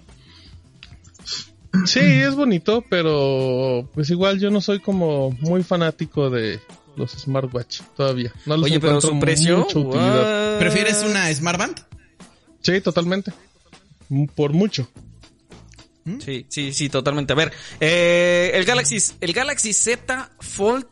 Sí, 1.85 1.99
es 1.99 2.33
bonito, 2.35 2.83
pero 2.89 3.88
pues 3.93 4.09
igual 4.09 4.39
yo 4.39 4.49
no 4.49 4.59
soy 4.59 4.79
como 4.79 5.31
muy 5.39 5.62
fanático 5.63 6.29
de 6.31 6.59
los 6.99 7.12
smartwatch 7.12 7.81
todavía. 7.95 8.31
No 8.45 8.57
les 8.57 8.65
Oye, 8.65 8.79
pero 8.79 9.01
su 9.01 9.19
precio, 9.19 9.65
what? 9.73 10.59
¿Prefieres 10.59 11.03
una 11.03 11.33
Smartband? 11.33 11.79
Sí, 12.62 12.81
totalmente. 12.81 13.33
Mm, 14.09 14.25
Por 14.25 14.53
mucho. 14.53 14.89
Sí, 16.25 16.45
sí, 16.49 16.73
sí, 16.73 16.89
totalmente. 16.89 17.33
A 17.33 17.35
ver, 17.35 17.53
eh, 17.79 18.51
el 18.55 18.65
Galaxy, 18.65 18.97
el 19.21 19.31
Galaxy 19.31 19.73
Z 19.73 20.31
Fold 20.39 20.88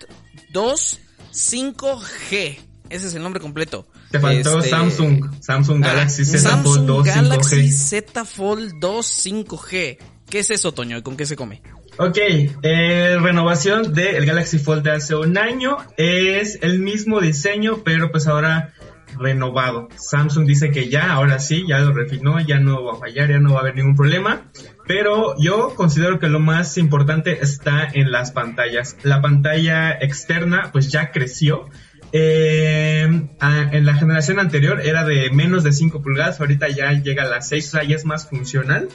2 0.51 0.99
5G. 1.33 2.57
Ese 2.89 3.07
es 3.07 3.13
el 3.15 3.23
nombre 3.23 3.41
completo. 3.41 3.87
Te 4.11 4.19
faltó 4.19 4.59
Este, 4.59 4.69
Samsung. 4.69 5.41
Samsung 5.41 5.83
ah, 5.83 5.87
Galaxy 5.87 6.23
Z 6.23 6.37
Samsung 6.37 6.63
Fold 6.63 6.87
2 6.87 7.05
Galaxy 7.05 7.55
5G. 7.55 7.71
Z 7.71 8.25
Fold 8.25 8.73
2 8.79 9.25
5G. 9.25 9.97
¿Qué 10.29 10.39
es 10.39 10.51
eso, 10.51 10.71
Toño? 10.73 10.97
¿Y 10.97 11.01
con 11.01 11.17
qué 11.17 11.25
se 11.25 11.35
come? 11.35 11.61
Ok, 11.99 12.17
eh, 12.19 13.17
renovación 13.19 13.91
del 13.95 14.23
Galaxy 14.23 14.59
Fold 14.59 14.83
de 14.83 14.91
hace 14.91 15.15
un 15.15 15.35
año. 15.35 15.77
Es 15.97 16.59
el 16.61 16.77
mismo 16.77 17.19
diseño, 17.19 17.81
pero 17.83 18.11
pues 18.11 18.27
ahora 18.27 18.73
renovado. 19.17 19.87
Samsung 19.95 20.45
dice 20.45 20.69
que 20.69 20.89
ya, 20.89 21.11
ahora 21.11 21.39
sí, 21.39 21.65
ya 21.67 21.79
lo 21.79 21.93
refinó, 21.93 22.39
ya 22.39 22.59
no 22.59 22.83
va 22.83 22.93
a 22.93 22.97
fallar, 22.97 23.31
ya 23.31 23.39
no 23.39 23.53
va 23.53 23.57
a 23.57 23.61
haber 23.61 23.75
ningún 23.77 23.95
problema. 23.95 24.43
Pero 24.85 25.33
yo 25.39 25.73
considero 25.73 26.19
que 26.19 26.27
lo 26.27 26.39
más 26.39 26.77
importante 26.77 27.39
está 27.41 27.87
en 27.91 28.11
las 28.11 28.31
pantallas. 28.31 28.95
La 29.01 29.19
pantalla 29.19 29.91
externa 29.91 30.69
pues 30.71 30.91
ya 30.91 31.11
creció. 31.11 31.67
Eh, 32.11 33.09
en 33.41 33.85
la 33.85 33.95
generación 33.95 34.39
anterior 34.39 34.81
era 34.81 35.03
de 35.03 35.31
menos 35.31 35.63
de 35.63 35.71
5 35.71 36.03
pulgadas, 36.03 36.39
ahorita 36.39 36.69
ya 36.69 36.91
llega 36.91 37.23
a 37.23 37.27
las 37.27 37.49
6, 37.49 37.73
o 37.73 37.79
es 37.79 38.05
más 38.05 38.29
funcional. 38.29 38.87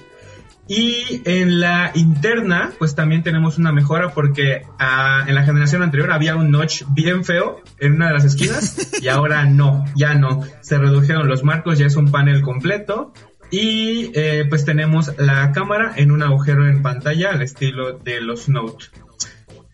Y 0.69 1.23
en 1.25 1.61
la 1.61 1.91
interna, 1.95 2.73
pues 2.79 2.95
también 2.95 3.23
tenemos 3.23 3.59
una 3.59 3.73
mejora 3.73 4.11
porque 4.15 4.63
ah, 4.79 5.25
en 5.27 5.35
la 5.35 5.43
generación 5.43 5.83
anterior 5.83 6.13
había 6.13 6.37
un 6.37 6.51
notch 6.51 6.85
bien 6.91 7.25
feo 7.25 7.61
en 7.79 7.95
una 7.95 8.09
de 8.09 8.15
las 8.15 8.25
esquinas 8.25 9.01
y 9.03 9.09
ahora 9.09 9.45
no, 9.45 9.85
ya 9.97 10.15
no. 10.15 10.43
Se 10.61 10.79
redujeron 10.79 11.29
los 11.29 11.43
marcos, 11.43 11.79
ya 11.79 11.87
es 11.87 11.97
un 11.97 12.11
panel 12.11 12.43
completo. 12.43 13.13
Y 13.51 14.11
eh, 14.15 14.47
pues 14.49 14.65
tenemos 14.65 15.13
la 15.19 15.53
cámara 15.53 15.93
en 15.97 16.11
un 16.11 16.23
agujero 16.23 16.67
en 16.67 16.81
pantalla 16.81 17.33
al 17.33 17.43
estilo 17.43 17.99
de 17.99 18.23
los 18.23 18.49
Note. 18.49 18.87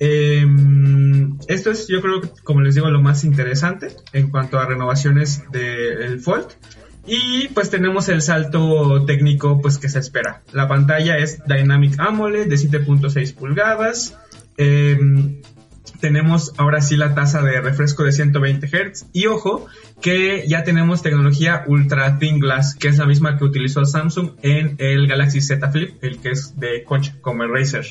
Em, 0.01 1.39
esto 1.49 1.71
es, 1.71 1.89
yo 1.89 2.01
creo, 2.01 2.21
como 2.45 2.61
les 2.61 2.75
digo, 2.75 2.89
lo 2.91 3.01
más 3.01 3.25
interesante 3.25 3.89
en 4.13 4.31
cuanto 4.31 4.59
a 4.59 4.67
renovaciones 4.67 5.45
del 5.51 6.21
Fold. 6.21 6.49
Y 7.09 7.49
pues 7.49 7.71
tenemos 7.71 8.11
el 8.11 8.21
salto 8.21 9.05
técnico 9.07 9.61
pues 9.63 9.79
que 9.79 9.89
se 9.89 9.99
espera. 9.99 10.43
La 10.53 10.69
pantalla 10.69 11.17
es 11.17 11.43
Dynamic 11.47 11.99
AMOLED 11.99 12.49
de 12.49 12.57
7.6 12.57 13.35
pulgadas. 13.35 14.19
Em, 14.59 15.41
tenemos 16.01 16.53
ahora 16.59 16.83
sí 16.83 16.99
la 16.99 17.15
tasa 17.15 17.41
de 17.43 17.63
refresco 17.63 18.05
de 18.05 18.13
120 18.13 18.67
Hz. 18.67 19.07
Y 19.15 19.27
ojo, 19.27 19.67
que 20.03 20.47
ya 20.47 20.65
tenemos 20.65 21.01
tecnología 21.01 21.65
Ultra 21.67 22.19
Thin 22.19 22.41
Glass, 22.41 22.75
que 22.75 22.89
es 22.89 22.99
la 22.99 23.07
misma 23.07 23.39
que 23.39 23.45
utilizó 23.45 23.87
Samsung 23.87 24.33
en 24.43 24.77
el 24.79 25.07
Galaxy 25.07 25.41
Z 25.41 25.71
Flip, 25.71 26.05
el 26.05 26.19
que 26.19 26.33
es 26.33 26.61
de 26.61 26.85
coche, 26.85 27.15
como 27.23 27.43
el 27.43 27.51
Razer. 27.51 27.87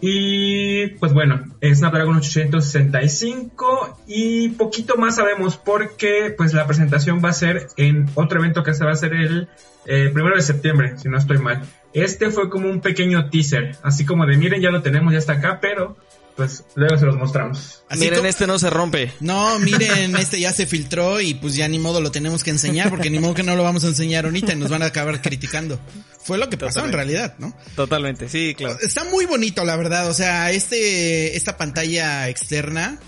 Y 0.00 0.88
pues 0.98 1.12
bueno, 1.12 1.42
Snapdragon 1.60 2.16
865 2.16 3.98
y 4.06 4.50
poquito 4.50 4.96
más 4.96 5.16
sabemos 5.16 5.56
porque 5.56 6.32
pues 6.36 6.54
la 6.54 6.66
presentación 6.66 7.20
va 7.24 7.30
a 7.30 7.32
ser 7.32 7.66
en 7.76 8.08
otro 8.14 8.38
evento 8.38 8.62
que 8.62 8.74
se 8.74 8.84
va 8.84 8.90
a 8.90 8.94
hacer 8.94 9.12
el 9.14 9.48
eh, 9.86 10.10
primero 10.12 10.36
de 10.36 10.42
septiembre, 10.42 10.96
si 10.98 11.08
no 11.08 11.18
estoy 11.18 11.38
mal. 11.38 11.62
Este 11.92 12.30
fue 12.30 12.48
como 12.48 12.68
un 12.68 12.80
pequeño 12.80 13.28
teaser, 13.28 13.74
así 13.82 14.04
como 14.06 14.24
de 14.26 14.36
miren 14.36 14.60
ya 14.60 14.70
lo 14.70 14.82
tenemos, 14.82 15.12
ya 15.12 15.18
está 15.18 15.34
acá, 15.34 15.58
pero 15.60 15.96
pues 16.38 16.62
luego 16.76 16.96
se 16.96 17.04
los 17.04 17.16
mostramos. 17.16 17.82
miren, 17.96 18.24
este 18.24 18.46
no 18.46 18.60
se 18.60 18.70
rompe. 18.70 19.12
No, 19.18 19.58
miren, 19.58 20.14
este 20.14 20.38
ya 20.38 20.52
se 20.52 20.66
filtró 20.66 21.20
y 21.20 21.34
pues 21.34 21.56
ya 21.56 21.66
ni 21.66 21.80
modo 21.80 22.00
lo 22.00 22.12
tenemos 22.12 22.44
que 22.44 22.50
enseñar, 22.50 22.90
porque 22.90 23.10
ni 23.10 23.18
modo 23.18 23.34
que 23.34 23.42
no 23.42 23.56
lo 23.56 23.64
vamos 23.64 23.82
a 23.82 23.88
enseñar 23.88 24.24
ahorita 24.24 24.52
y 24.52 24.56
nos 24.56 24.70
van 24.70 24.82
a 24.82 24.86
acabar 24.86 25.20
criticando. 25.20 25.80
Fue 26.22 26.38
lo 26.38 26.48
que 26.48 26.56
pasó 26.56 26.84
en 26.84 26.92
realidad, 26.92 27.34
¿no? 27.38 27.52
Totalmente, 27.74 28.28
sí, 28.28 28.54
claro. 28.56 28.78
Está 28.80 29.02
muy 29.02 29.26
bonito, 29.26 29.64
la 29.64 29.74
verdad. 29.74 30.08
O 30.08 30.14
sea, 30.14 30.52
este, 30.52 31.36
esta 31.36 31.56
pantalla 31.56 32.28
externa, 32.28 33.00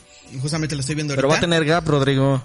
justamente 0.43 0.75
lo 0.75 0.81
estoy 0.81 0.97
viendo 0.97 1.15
Pero 1.15 1.29
va 1.29 1.37
a 1.37 1.41
tener 1.41 1.65
gap, 1.65 1.87
Rodrigo. 1.87 2.45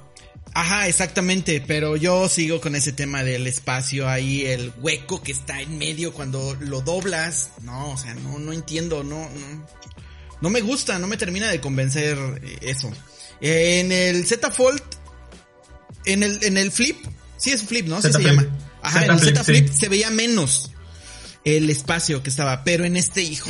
Ajá, 0.53 0.87
exactamente, 0.87 1.63
pero 1.65 1.95
yo 1.95 2.29
sigo 2.29 2.61
con 2.61 2.75
ese 2.75 2.93
tema 2.93 3.23
del 3.23 3.47
espacio 3.47 4.07
ahí, 4.07 4.45
el 4.45 4.71
hueco 4.79 5.23
que 5.23 5.31
está 5.31 5.61
en 5.61 5.79
medio 5.79 6.13
cuando 6.13 6.55
lo 6.59 6.81
doblas. 6.81 7.49
No, 7.63 7.89
o 7.89 7.97
sea, 7.97 8.13
no, 8.13 8.37
no 8.37 8.53
entiendo, 8.53 9.03
no, 9.03 9.27
no. 9.31 9.65
No 10.41 10.49
me 10.49 10.61
gusta, 10.61 10.99
no 10.99 11.07
me 11.07 11.17
termina 11.17 11.49
de 11.49 11.59
convencer 11.59 12.17
eh, 12.43 12.57
eso. 12.61 12.91
En 13.41 13.91
el 13.91 14.25
Z 14.25 14.51
Fold, 14.51 14.81
en 16.05 16.23
el, 16.23 16.43
en 16.43 16.57
el 16.57 16.71
Flip, 16.71 16.97
sí 17.37 17.51
es 17.51 17.63
Flip, 17.63 17.87
¿no? 17.87 17.97
Así 17.97 18.11
se 18.11 18.23
llama. 18.23 18.45
Ajá, 18.81 19.05
en 19.05 19.11
el 19.11 19.19
Z 19.19 19.43
Flip 19.43 19.71
se 19.71 19.89
veía 19.89 20.09
menos 20.09 20.71
el 21.43 21.69
espacio 21.69 22.23
que 22.23 22.29
estaba, 22.29 22.63
pero 22.63 22.85
en 22.85 22.97
este 22.97 23.21
hijo. 23.21 23.49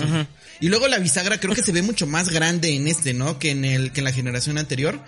Y 0.59 0.69
luego 0.69 0.87
la 0.87 0.99
bisagra 0.99 1.39
creo 1.39 1.53
que 1.53 1.63
se 1.63 1.71
ve 1.71 1.81
mucho 1.81 2.07
más 2.07 2.29
grande 2.29 2.75
en 2.75 2.87
este, 2.87 3.13
¿no? 3.13 3.39
Que 3.39 3.51
en 3.51 3.65
el, 3.65 3.91
que 3.91 4.01
en 4.01 4.05
la 4.05 4.11
generación 4.11 4.57
anterior. 4.57 4.99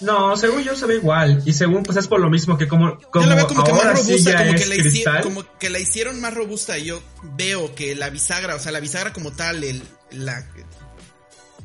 No, 0.00 0.36
según 0.36 0.62
yo 0.62 0.76
se 0.76 0.86
ve 0.86 0.96
igual. 0.96 1.42
Y 1.44 1.52
según, 1.52 1.82
pues 1.82 1.98
es 1.98 2.06
por 2.06 2.20
lo 2.20 2.30
mismo 2.30 2.56
que 2.56 2.68
como, 2.68 3.00
como, 3.10 3.24
yo 3.24 3.28
la 3.28 3.34
veo 3.34 3.48
como 3.48 3.64
que 3.64 3.72
más 3.72 3.98
robusta, 3.98 4.38
como, 4.38 4.54
que 4.54 4.66
la 4.66 4.76
hicieron, 4.76 5.22
como 5.22 5.58
que 5.58 5.70
la 5.70 5.78
hicieron 5.80 6.20
más 6.20 6.34
robusta. 6.34 6.78
Y 6.78 6.86
yo 6.86 7.02
veo 7.36 7.74
que 7.74 7.96
la 7.96 8.10
bisagra, 8.10 8.54
o 8.54 8.60
sea, 8.60 8.70
la 8.70 8.80
bisagra 8.80 9.12
como 9.12 9.32
tal, 9.32 9.64
el, 9.64 9.82
la, 10.12 10.46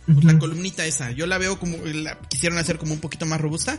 la 0.08 0.38
columnita 0.38 0.86
esa. 0.86 1.12
Yo 1.12 1.26
la 1.26 1.38
veo 1.38 1.58
como, 1.58 1.78
la 1.86 2.20
quisieron 2.28 2.58
hacer 2.58 2.78
como 2.78 2.94
un 2.94 3.00
poquito 3.00 3.26
más 3.26 3.40
robusta. 3.40 3.78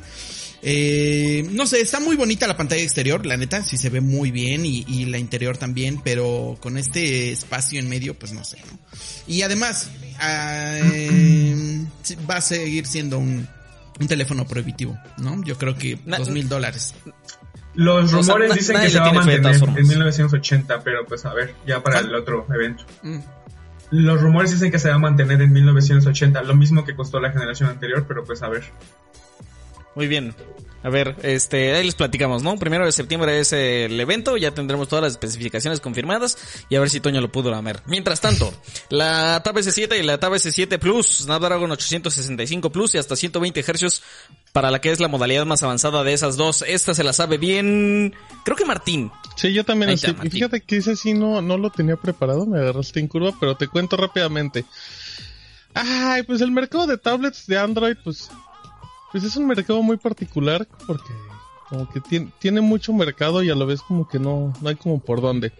Eh, 0.63 1.47
no 1.53 1.67
sé, 1.67 1.81
está 1.81 2.01
muy 2.01 2.17
bonita 2.17 2.47
la 2.47 2.57
pantalla 2.57 2.83
exterior, 2.83 3.27
la 3.27 3.37
neta, 3.37 3.63
sí 3.63 3.77
se 3.77 3.91
ve 3.91 4.01
muy 4.01 4.31
bien 4.31 4.65
y, 4.65 5.05
la 5.05 5.19
interior 5.19 5.59
también, 5.59 6.01
pero 6.03 6.57
con 6.61 6.79
este 6.79 7.31
espacio 7.31 7.79
en 7.79 7.89
medio, 7.89 8.19
pues 8.19 8.33
no 8.33 8.45
sé. 8.45 8.59
Y 9.27 9.43
además, 9.43 9.91
eh, 10.23 11.85
va 12.29 12.37
a 12.37 12.41
seguir 12.41 12.87
siendo 12.87 13.19
un, 13.19 13.47
un 14.01 14.09
teléfono 14.09 14.47
prohibitivo, 14.47 14.99
¿no? 15.19 15.43
Yo 15.45 15.59
creo 15.59 15.77
que 15.77 15.99
dos 16.05 16.31
mil 16.31 16.49
dólares. 16.49 16.95
Los 17.75 18.13
rumores 18.13 18.55
dicen 18.55 18.81
que 18.81 18.91
se 18.91 19.01
va 19.01 19.09
a 19.09 19.13
mantener 19.13 19.57
en 19.57 19.89
1980, 19.89 20.83
pero 20.83 21.05
pues 21.07 21.25
a 21.25 21.35
ver, 21.35 21.55
ya 21.67 21.83
para 21.83 22.01
el 22.01 22.15
otro 22.15 22.47
evento. 22.55 22.85
Mm. 23.03 23.19
Los 23.91 24.21
rumores 24.21 24.51
dicen 24.51 24.71
que 24.71 24.79
se 24.79 24.89
va 24.89 24.97
a 24.97 24.99
mantener 24.99 25.41
en 25.43 25.53
1980, 25.53 26.43
lo 26.43 26.55
mismo 26.55 26.85
que 26.85 26.95
costó 26.95 27.21
la 27.21 27.31
generación 27.31 27.71
anterior, 27.71 28.05
pero 28.09 28.25
pues 28.25 28.43
a 28.43 28.49
ver. 28.49 28.65
Muy 29.95 30.09
bien. 30.09 30.35
A 30.85 30.91
ver, 30.91 31.17
este, 31.23 31.75
ahí 31.75 31.83
les 31.83 31.95
platicamos, 31.95 32.43
¿no? 32.43 32.59
Primero 32.59 32.85
de 32.85 32.93
septiembre 32.93 33.41
es 33.41 33.55
el 33.55 33.99
evento, 33.99 34.37
ya 34.37 34.51
tendremos 34.51 34.87
todas 34.87 35.03
las 35.03 35.13
especificaciones 35.13 35.81
confirmadas 35.81 36.37
y 36.69 36.77
a 36.77 36.81
ver 36.81 36.91
si 36.91 37.01
Toño 37.01 37.23
lo 37.23 37.33
pudo 37.33 37.51
lamer. 37.51 37.81
Mientras 37.87 38.21
tanto, 38.21 38.53
la 38.91 39.41
Tab 39.43 39.57
S7 39.57 39.99
y 39.99 40.03
la 40.03 40.21
Tab 40.21 40.35
S7 40.35 40.79
Plus, 40.79 41.23
Snapdragon 41.23 41.71
865 41.73 42.71
Plus 42.71 42.95
y 42.95 42.99
hasta 42.99 43.17
120 43.17 43.63
Hz 43.63 44.03
para 44.53 44.71
la 44.71 44.83
que 44.83 44.93
es 44.93 45.01
la 45.01 45.09
modalidad 45.09 45.47
más 45.47 45.63
avanzada 45.63 46.05
de 46.05 46.13
esas 46.13 46.37
dos. 46.37 46.63
Esta 46.69 46.93
se 46.93 47.03
la 47.03 47.15
sabe 47.15 47.39
bien, 47.39 48.15
creo 48.45 48.55
que 48.55 48.67
Martín. 48.67 49.11
Sí, 49.37 49.55
yo 49.55 49.65
también. 49.65 49.93
Estoy, 49.93 50.15
y 50.23 50.29
fíjate 50.29 50.61
que 50.61 50.77
ese 50.77 50.97
sí 50.97 51.15
no, 51.15 51.41
no 51.41 51.57
lo 51.57 51.71
tenía 51.71 51.97
preparado, 51.97 52.45
me 52.45 52.59
agarraste 52.59 53.01
en 53.01 53.09
curva, 53.09 53.33
pero 53.41 53.57
te 53.57 53.69
cuento 53.69 53.97
rápidamente. 53.97 54.67
Ay, 55.73 56.25
pues 56.25 56.43
el 56.43 56.53
mercado 56.53 56.87
de 56.87 56.99
tablets 56.99 57.47
de 57.47 57.59
Android, 57.59 57.97
pues 58.05 58.29
pues 59.15 59.23
es 59.23 59.37
un 59.37 59.47
mercado 59.47 59.81
muy 59.81 59.97
particular 59.97 60.67
porque 60.89 61.13
como 61.69 61.89
que 61.89 62.01
tiene, 62.01 62.33
tiene 62.41 62.61
mucho 62.61 62.93
mercado 62.93 63.45
y 63.45 63.51
a 63.51 63.55
la 63.55 63.65
vez 63.65 63.81
como 63.81 64.09
que 64.09 64.19
no, 64.19 64.53
no 64.61 64.69
hay 64.69 64.75
como 64.75 64.99
por 64.99 65.21
dónde. 65.21 65.53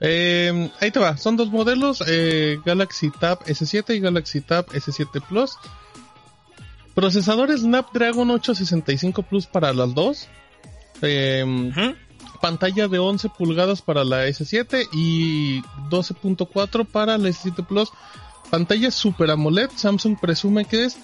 Eh, 0.00 0.70
ahí 0.80 0.90
te 0.90 1.00
va, 1.00 1.18
son 1.18 1.36
dos 1.36 1.50
modelos, 1.50 2.02
eh, 2.06 2.58
Galaxy 2.64 3.10
Tab 3.10 3.44
S7 3.44 3.94
y 3.94 4.00
Galaxy 4.00 4.40
Tab 4.40 4.68
S7 4.68 5.22
Plus. 5.28 5.58
Procesador 6.94 7.54
Snapdragon 7.54 8.30
865 8.30 9.22
Plus 9.24 9.44
para 9.44 9.74
las 9.74 9.92
dos. 9.94 10.26
Eh, 11.02 11.44
Pantalla 12.40 12.88
de 12.88 13.00
11 13.00 13.28
pulgadas 13.36 13.82
para 13.82 14.02
la 14.04 14.26
S7 14.28 14.88
y 14.94 15.60
12.4 15.90 16.86
para 16.86 17.18
la 17.18 17.28
S7 17.28 17.66
Plus. 17.66 17.90
Pantalla 18.50 18.90
Super 18.90 19.30
AMOLED, 19.30 19.72
Samsung 19.76 20.18
presume 20.18 20.64
que 20.64 20.84
es 20.84 20.96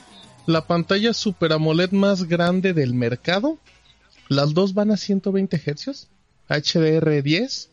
la 0.51 0.67
pantalla 0.67 1.15
Super 1.15 1.53
AMOLED 1.53 1.93
más 1.93 2.25
grande 2.25 2.75
del 2.75 2.95
mercado. 2.95 3.59
Las 4.29 4.55
dos 4.55 4.75
van 4.75 4.91
a 4.91 4.97
120 4.97 5.57
Hz, 5.57 6.09
HDR10. 6.49 7.69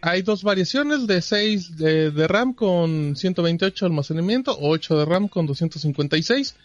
hay 0.00 0.22
dos 0.22 0.42
variaciones 0.42 1.06
de 1.06 1.22
6 1.22 1.76
de, 1.76 2.26
RAM 2.28 2.54
con 2.54 3.14
128 3.16 3.86
almacenamiento, 3.86 4.56
8 4.60 4.98
de 4.98 5.04
RAM 5.04 5.28
con 5.28 5.46
256. 5.46 6.56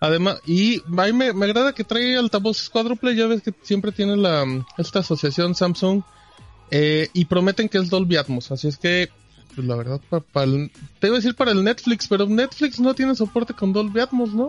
Además, 0.00 0.38
y 0.46 0.80
a 0.80 1.06
mí 1.06 1.12
me, 1.12 1.44
agrada 1.44 1.72
que 1.72 1.84
trae 1.84 2.16
altavoces 2.16 2.68
cuádruple, 2.68 3.14
ya 3.14 3.26
ves 3.26 3.42
que 3.42 3.54
siempre 3.62 3.92
tiene 3.92 4.16
la, 4.16 4.44
esta 4.76 4.98
asociación 4.98 5.54
Samsung 5.54 6.02
eh, 6.70 7.08
y 7.14 7.24
prometen 7.26 7.68
que 7.68 7.78
es 7.78 7.88
Dolby 7.88 8.16
Atmos, 8.16 8.50
así 8.50 8.68
es 8.68 8.76
que 8.76 9.08
pues 9.54 9.66
la 9.66 9.76
verdad, 9.76 10.00
para, 10.08 10.46
te 11.00 11.06
iba 11.06 11.16
a 11.16 11.20
decir 11.20 11.34
para 11.34 11.52
el 11.52 11.62
Netflix, 11.62 12.08
pero 12.08 12.26
Netflix 12.26 12.80
no 12.80 12.94
tiene 12.94 13.14
soporte 13.14 13.54
con 13.54 13.72
Dolby 13.72 14.00
Atmos, 14.00 14.34
¿no? 14.34 14.48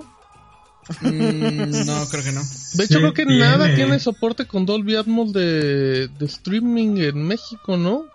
Mm, 1.02 1.86
no, 1.86 2.08
creo 2.10 2.24
que 2.24 2.32
no. 2.32 2.42
De 2.74 2.84
hecho, 2.84 3.00
creo 3.00 3.14
que 3.14 3.26
nada 3.26 3.74
tiene 3.76 4.00
soporte 4.00 4.46
con 4.46 4.66
Dolby 4.66 4.96
Atmos 4.96 5.34
de, 5.34 6.10
streaming 6.22 6.98
en 6.98 7.24
México, 7.24 7.78
¿no? 7.78 8.06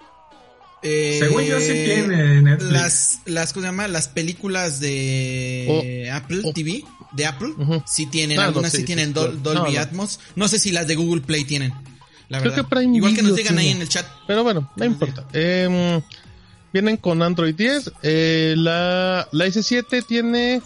Eh, 0.82 1.18
Según 1.20 1.42
yo 1.42 1.60
sí 1.60 1.72
tiene 1.72 2.40
Netflix. 2.42 2.72
Las, 2.72 3.20
las, 3.26 3.52
¿cómo 3.52 3.64
se 3.64 3.68
llama? 3.68 3.88
Las 3.88 4.08
películas 4.08 4.80
de 4.80 6.10
Apple 6.12 6.52
TV, 6.54 6.84
de 7.12 7.26
Apple, 7.26 7.54
sí 7.86 8.06
tienen, 8.06 8.38
ah, 8.38 8.46
algunas 8.46 8.72
sí, 8.72 8.84
tienen 8.84 9.12
Dolby 9.12 9.76
Atmos. 9.76 10.20
No 10.36 10.48
sé 10.48 10.58
si 10.58 10.70
las 10.70 10.86
de 10.86 10.94
Google 10.94 11.22
Play 11.22 11.44
tienen. 11.44 11.72
La 12.28 12.40
creo 12.40 12.54
que 12.54 12.84
Igual 12.84 13.14
que 13.14 13.22
nos 13.22 13.34
digan 13.34 13.58
ahí 13.58 13.70
en 13.70 13.82
el 13.82 13.88
chat. 13.88 14.06
Pero 14.28 14.44
bueno, 14.44 14.70
no 14.76 14.84
importa. 14.84 15.26
Eh, 15.32 16.00
Vienen 16.72 16.96
con 16.96 17.22
Android 17.22 17.54
10. 17.54 17.92
Eh, 18.02 18.54
la, 18.56 19.28
la 19.32 19.46
S7 19.46 20.04
tiene 20.06 20.62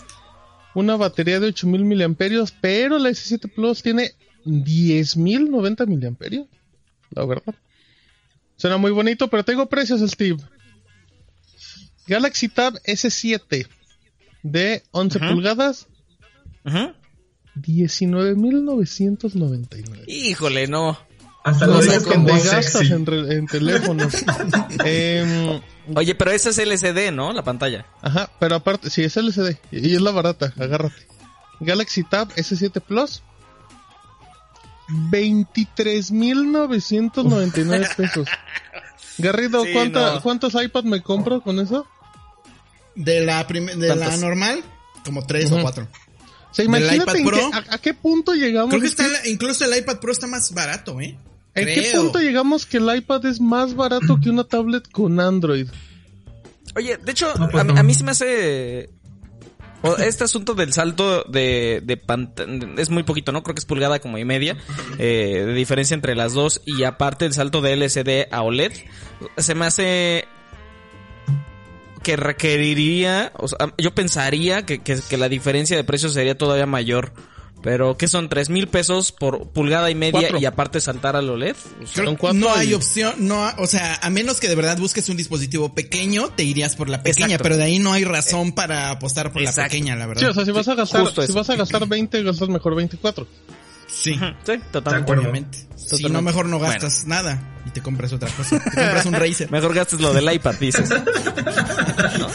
una 0.75 0.97
batería 0.97 1.41
de 1.41 1.49
8000 1.49 1.85
miliamperios, 1.85 2.53
pero 2.61 2.99
la 2.99 3.11
S7 3.11 3.51
Plus 3.53 3.83
tiene 3.83 4.13
10090 4.45 5.87
miliamperios. 5.87 6.47
La 7.11 7.25
verdad. 7.25 7.55
Suena 8.57 8.77
muy 8.77 8.91
bonito, 8.91 9.29
pero 9.29 9.45
tengo 9.45 9.67
precios, 9.67 10.01
Steve. 10.11 10.39
Galaxy 12.07 12.49
Tab 12.49 12.75
S7 12.85 13.67
de 14.43 14.83
11 14.91 15.19
Ajá. 15.19 15.31
pulgadas, 15.33 15.87
Ujú. 16.67 16.93
19.999. 17.57 20.05
Híjole, 20.07 20.67
no. 20.67 20.99
Hasta 21.45 21.67
No 21.67 21.75
lo 21.75 21.83
sé 21.83 21.89
dices 21.91 22.05
cómo 22.05 22.27
como 22.27 22.41
te 22.41 22.49
gastas 22.49 22.91
en, 22.91 23.05
re- 23.07 23.35
en 23.37 23.47
teléfonos. 23.47 24.15
Em, 24.85 25.61
Oye, 25.95 26.15
pero 26.15 26.31
ese 26.31 26.49
es 26.51 26.59
LCD, 26.59 27.13
¿no? 27.13 27.33
La 27.35 27.45
pantalla. 27.45 27.85
ajá, 28.01 28.31
pero 28.41 28.57
aparte, 28.57 28.89
sí, 28.91 29.05
es 29.05 29.15
LCD. 29.17 29.59
Y 29.71 29.95
es 29.95 30.01
la 30.01 30.11
barata, 30.11 30.53
agárrate. 30.59 31.07
Galaxy 31.61 32.03
Tab 32.03 32.31
S7 32.35 32.81
Plus. 32.81 33.23
23.999 35.11 37.97
pesos. 37.97 38.29
Garrido, 39.19 39.65
Sí, 39.65 39.73
¿cuánta- 39.73 40.15
no. 40.15 40.23
¿cuántos 40.23 40.55
iPad 40.63 40.85
me 40.85 41.03
compro 41.03 41.41
con 41.41 41.59
eso? 41.61 41.87
De 42.95 43.25
la, 43.25 43.45
de 43.45 44.19
normal, 44.21 44.63
como 45.05 45.27
tres 45.27 45.47
Ujú. 45.51 45.59
o 45.59 45.63
cuatro. 45.63 45.89
O 46.51 46.55
sea, 46.55 46.65
¿Del 46.65 46.67
imagínate 46.67 46.97
iPad 46.97 47.17
en 47.17 47.25
Pro? 47.27 47.37
qué- 47.37 47.71
a, 47.71 47.75
a 47.75 47.79
qué 47.79 47.95
punto 47.95 48.35
llegamos. 48.35 48.71
Creo 48.71 48.81
que 48.81 48.87
está, 48.87 49.07
la- 49.09 49.27
incluso 49.29 49.65
el 49.65 49.77
iPad 49.77 49.99
Pro 49.99 50.13
está 50.13 50.27
más 50.27 50.53
barato, 50.53 51.01
¿eh? 51.01 51.19
¿En 51.55 51.67
qué 51.67 51.93
punto 51.95 52.19
llegamos 52.21 52.67
que 52.67 52.79
el 52.79 52.97
iPad 52.97 53.27
es 53.27 53.41
más 53.41 53.75
barato 53.75 54.19
que 54.21 54.31
una 54.31 54.45
tablet 54.45 54.91
con 54.91 55.21
Android? 55.21 55.69
Oye, 56.77 56.97
de 56.97 57.13
hecho, 57.13 57.33
No, 57.39 57.49
pues 57.49 57.61
a, 57.63 57.65
mí- 57.65 57.73
no. 57.75 57.81
a 57.81 57.83
mí 57.83 57.95
se 57.95 58.05
me 58.05 58.11
hace... 58.11 58.91
Este 59.99 60.25
asunto 60.25 60.55
del 60.55 60.73
salto 60.73 61.25
de, 61.25 61.83
de 61.85 61.97
pantalla 61.99 62.51
es 62.79 62.89
muy 62.89 63.03
poquito, 63.03 63.33
¿no? 63.33 63.43
Creo 63.43 63.55
que 63.55 63.59
es 63.61 63.67
pulgada 63.67 63.99
como 63.99 64.17
y 64.17 64.25
media 64.25 64.57
eh, 64.99 65.45
de 65.47 65.53
diferencia 65.53 65.95
entre 65.95 66.15
las 66.15 66.33
dos 66.33 66.63
y 66.65 66.85
aparte 66.85 67.27
el 67.27 67.35
salto 67.35 67.61
de 67.61 67.75
LCD 67.75 68.33
a 68.33 68.41
OLED 68.43 68.73
se 69.37 69.55
me 69.55 69.67
hace 69.67 70.25
que 72.03 72.17
requeriría, 72.17 73.33
o 73.37 73.47
sea, 73.49 73.59
yo 73.79 73.95
pensaría 73.95 74.65
que, 74.67 74.83
que, 74.83 74.99
que 75.09 75.17
la 75.19 75.29
diferencia 75.29 75.77
de 75.77 75.85
precios 75.85 76.15
sería 76.15 76.37
todavía 76.37 76.67
mayor, 76.67 77.13
pero 77.65 77.97
que 77.97 78.07
son 78.07 78.29
tres 78.29 78.51
mil 78.51 78.69
pesos 78.69 79.11
por 79.11 79.49
pulgada 79.49 79.91
y 79.91 79.95
media 79.97 80.21
Cuatro. 80.21 80.39
y 80.39 80.45
aparte 80.45 80.81
saltar 80.81 81.17
al 81.17 81.29
OLED. 81.31 81.57
O 81.83 81.87
sea, 81.87 82.05
que 82.05 82.17
cuatro 82.17 82.39
no 82.39 82.55
hay 82.55 82.71
y- 82.71 82.75
opción, 82.75 83.15
no, 83.19 83.43
o 83.59 83.67
sea, 83.67 83.99
a 84.03 84.11
menos 84.11 84.39
que 84.39 84.49
de 84.49 84.55
verdad 84.55 84.77
busques 84.79 85.09
un 85.09 85.17
dispositivo 85.17 85.75
pequeño, 85.75 86.29
te 86.29 86.45
irías 86.45 86.77
por 86.77 86.89
la 86.91 87.03
pequeña, 87.03 87.27
Exacto. 87.27 87.43
pero 87.43 87.57
de 87.57 87.65
ahí 87.65 87.79
no 87.79 87.93
hay 87.95 88.05
razón 88.05 88.53
para 88.53 88.91
apostar 88.91 89.33
por 89.33 89.41
la 89.43 89.53
pequeña, 89.53 89.97
la 89.97 90.05
Sí, 90.05 90.09
verdad. 90.11 90.31
o 90.31 90.35
sea, 90.35 90.45
si 90.45 90.51
vas 90.53 90.69
a 90.69 90.75
gastar, 90.75 91.01
justo 91.01 91.23
si 91.23 91.25
eso. 91.31 91.35
vas 91.35 91.51
a 91.51 91.57
gastar 91.57 91.89
20, 91.89 92.23
gastas 92.23 92.49
mejor 92.51 92.77
24. 92.77 93.27
Sí, 93.95 94.19
totalmente. 94.73 95.59
Si 95.77 96.05
no, 96.05 96.23
mejor 96.23 96.47
no 96.47 96.59
gastas 96.59 97.05
nada 97.07 97.41
y 97.67 97.71
te 97.71 97.83
compras 97.83 98.13
otra 98.13 98.29
cosa. 98.31 98.59
Te 98.59 98.65
compras 98.71 99.07
un 99.07 99.13
Razer. 99.15 99.51
Mejor 99.51 99.75
gastes 99.75 100.01
lo 100.01 100.13
del 100.13 100.33
iPad, 100.33 100.55
dices. 100.61 100.89
¿No? 100.91 102.27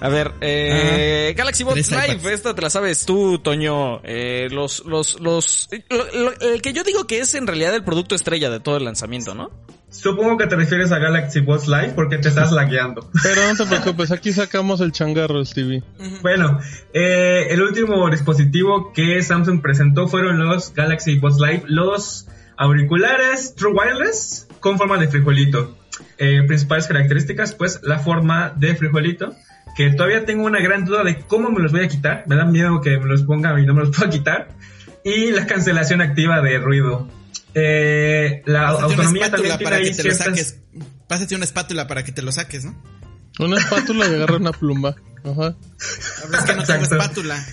A 0.00 0.08
ver, 0.08 0.32
eh, 0.40 1.34
Galaxy 1.36 1.64
Tres 1.64 1.90
Live, 1.90 2.12
iPads. 2.14 2.26
esta 2.26 2.54
te 2.54 2.62
la 2.62 2.70
sabes 2.70 3.04
tú, 3.04 3.38
Toño. 3.40 4.00
Eh, 4.04 4.48
los, 4.50 4.84
los, 4.86 5.18
los, 5.20 5.68
lo- 5.90 6.12
lo- 6.12 6.40
el 6.40 6.62
que 6.62 6.72
yo 6.72 6.84
digo 6.84 7.06
que 7.06 7.20
es 7.20 7.34
en 7.34 7.46
realidad 7.46 7.74
el 7.74 7.84
producto 7.84 8.14
estrella 8.14 8.48
de 8.50 8.60
todo 8.60 8.76
el 8.76 8.84
lanzamiento, 8.84 9.34
¿no? 9.34 9.50
Supongo 9.90 10.36
que 10.36 10.46
te 10.46 10.56
refieres 10.56 10.92
a 10.92 10.98
Galaxy 10.98 11.40
Buds 11.40 11.66
Live 11.66 11.92
porque 11.94 12.18
te 12.18 12.28
estás 12.28 12.52
lagueando. 12.52 13.10
Pero 13.22 13.40
no 13.48 13.56
te 13.56 13.66
preocupes, 13.66 14.12
aquí 14.12 14.32
sacamos 14.32 14.80
el 14.80 14.92
changarro, 14.92 15.44
Stevie. 15.44 15.82
Bueno, 16.22 16.60
eh, 16.92 17.46
el 17.50 17.62
último 17.62 18.08
dispositivo 18.10 18.92
que 18.92 19.22
Samsung 19.22 19.62
presentó 19.62 20.08
fueron 20.08 20.38
los 20.38 20.74
Galaxy 20.74 21.18
Buds 21.18 21.38
Live, 21.40 21.62
los 21.66 22.28
auriculares 22.56 23.54
True 23.54 23.72
Wireless 23.72 24.48
con 24.60 24.76
forma 24.76 24.98
de 24.98 25.08
frijolito. 25.08 25.76
Eh, 26.18 26.42
principales 26.46 26.86
características, 26.86 27.54
pues 27.54 27.80
la 27.82 27.98
forma 27.98 28.52
de 28.56 28.74
frijolito, 28.74 29.34
que 29.76 29.90
todavía 29.90 30.24
tengo 30.24 30.44
una 30.44 30.60
gran 30.60 30.84
duda 30.84 31.02
de 31.02 31.18
cómo 31.20 31.50
me 31.50 31.60
los 31.60 31.72
voy 31.72 31.84
a 31.84 31.88
quitar, 31.88 32.24
me 32.26 32.36
da 32.36 32.44
miedo 32.44 32.80
que 32.80 32.98
me 32.98 33.06
los 33.06 33.22
ponga 33.22 33.58
y 33.60 33.66
no 33.66 33.74
me 33.74 33.80
los 33.80 33.96
pueda 33.96 34.10
quitar, 34.10 34.48
y 35.04 35.30
la 35.30 35.46
cancelación 35.46 36.00
activa 36.00 36.40
de 36.40 36.58
ruido. 36.58 37.08
Eh, 37.60 38.42
la 38.46 38.66
Pásate 38.66 38.82
autonomía 38.84 39.30
también 39.30 39.58
tiene 39.58 39.64
para 39.64 39.76
ahí 39.76 39.90
que 39.90 40.02
te 40.02 40.04
lo 40.04 40.14
saques. 40.14 40.56
Pásate 41.06 41.34
una 41.34 41.44
espátula 41.44 41.86
para 41.86 42.04
que 42.04 42.12
te 42.12 42.22
lo 42.22 42.32
saques, 42.32 42.64
¿no? 42.64 42.74
Una 43.38 43.58
espátula 43.58 44.06
y 44.08 44.14
agarra 44.14 44.36
una 44.36 44.52
pluma. 44.52 44.96
Ajá. 45.24 45.56
Es 45.78 46.44
que 46.44 46.54
no 46.54 46.64
tengo 46.64 46.82
espátula. 46.82 47.44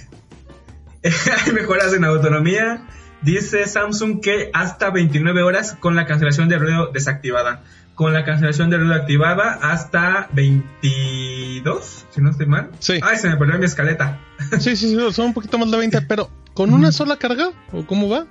Hay 1.46 1.52
mejoras 1.54 1.94
en 1.94 2.04
autonomía. 2.04 2.88
Dice 3.22 3.66
Samsung 3.66 4.22
que 4.22 4.50
hasta 4.54 4.90
29 4.90 5.44
horas 5.44 5.76
con 5.80 5.96
la 5.96 6.06
cancelación 6.06 6.50
de 6.50 6.58
ruido 6.58 6.92
desactivada. 6.92 7.64
Con 7.96 8.14
la 8.14 8.26
cancelación 8.26 8.70
de 8.70 8.78
ruido 8.78 8.94
activada 8.94 9.58
hasta 9.62 10.28
22, 10.34 12.06
si 12.10 12.22
no 12.22 12.32
estoy 12.32 12.46
mal. 12.46 12.70
Sí. 12.80 13.00
Ay, 13.02 13.18
se 13.18 13.30
me 13.30 13.38
perdió 13.38 13.58
mi 13.58 13.66
escaleta. 13.66 14.20
Sí, 14.60 14.76
sí, 14.76 14.90
sí, 14.90 14.98
son 15.14 15.28
un 15.28 15.34
poquito 15.34 15.58
más 15.58 15.72
de 15.72 15.78
20, 15.78 16.02
pero 16.08 16.30
¿con 16.54 16.74
una 16.74 16.92
sola 16.92 17.18
carga? 17.18 17.52
¿O 17.72 17.86
cómo 17.86 18.10
va? 18.10 18.28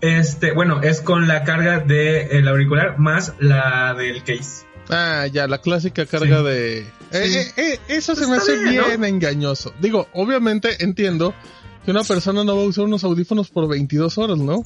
Este, 0.00 0.52
bueno, 0.52 0.80
es 0.82 1.00
con 1.00 1.26
la 1.26 1.44
carga 1.44 1.80
del 1.80 2.46
auricular 2.46 2.98
más 2.98 3.32
la 3.40 3.94
del 3.94 4.22
case. 4.22 4.64
Ah, 4.88 5.26
ya, 5.26 5.46
la 5.48 5.58
clásica 5.58 6.06
carga 6.06 6.38
Sí. 6.38 6.44
de... 6.44 6.78
Eh, 6.78 6.86
eh, 7.12 7.52
eh, 7.56 7.80
eso 7.88 8.14
se 8.14 8.26
Pues 8.26 8.30
me 8.30 8.36
hace 8.36 8.52
bien, 8.64 8.84
bien, 8.86 9.00
¿no? 9.00 9.06
engañoso. 9.06 9.72
Digo, 9.80 10.08
obviamente 10.14 10.82
entiendo 10.82 11.34
que 11.84 11.90
una 11.90 12.04
persona 12.04 12.44
no 12.44 12.56
va 12.56 12.62
a 12.62 12.66
usar 12.66 12.84
unos 12.84 13.04
audífonos 13.04 13.50
por 13.50 13.68
22 13.68 14.16
horas, 14.18 14.38
¿no? 14.38 14.62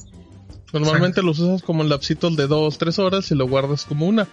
Normalmente 0.71 1.21
los 1.21 1.39
usas 1.39 1.61
como 1.61 1.83
en 1.83 1.89
lapsitos 1.89 2.35
de 2.35 2.47
2, 2.47 2.77
3 2.77 2.99
horas 2.99 3.29
y 3.31 3.35
lo 3.35 3.47
guardas 3.47 3.85
como 3.85 4.07
una. 4.07 4.27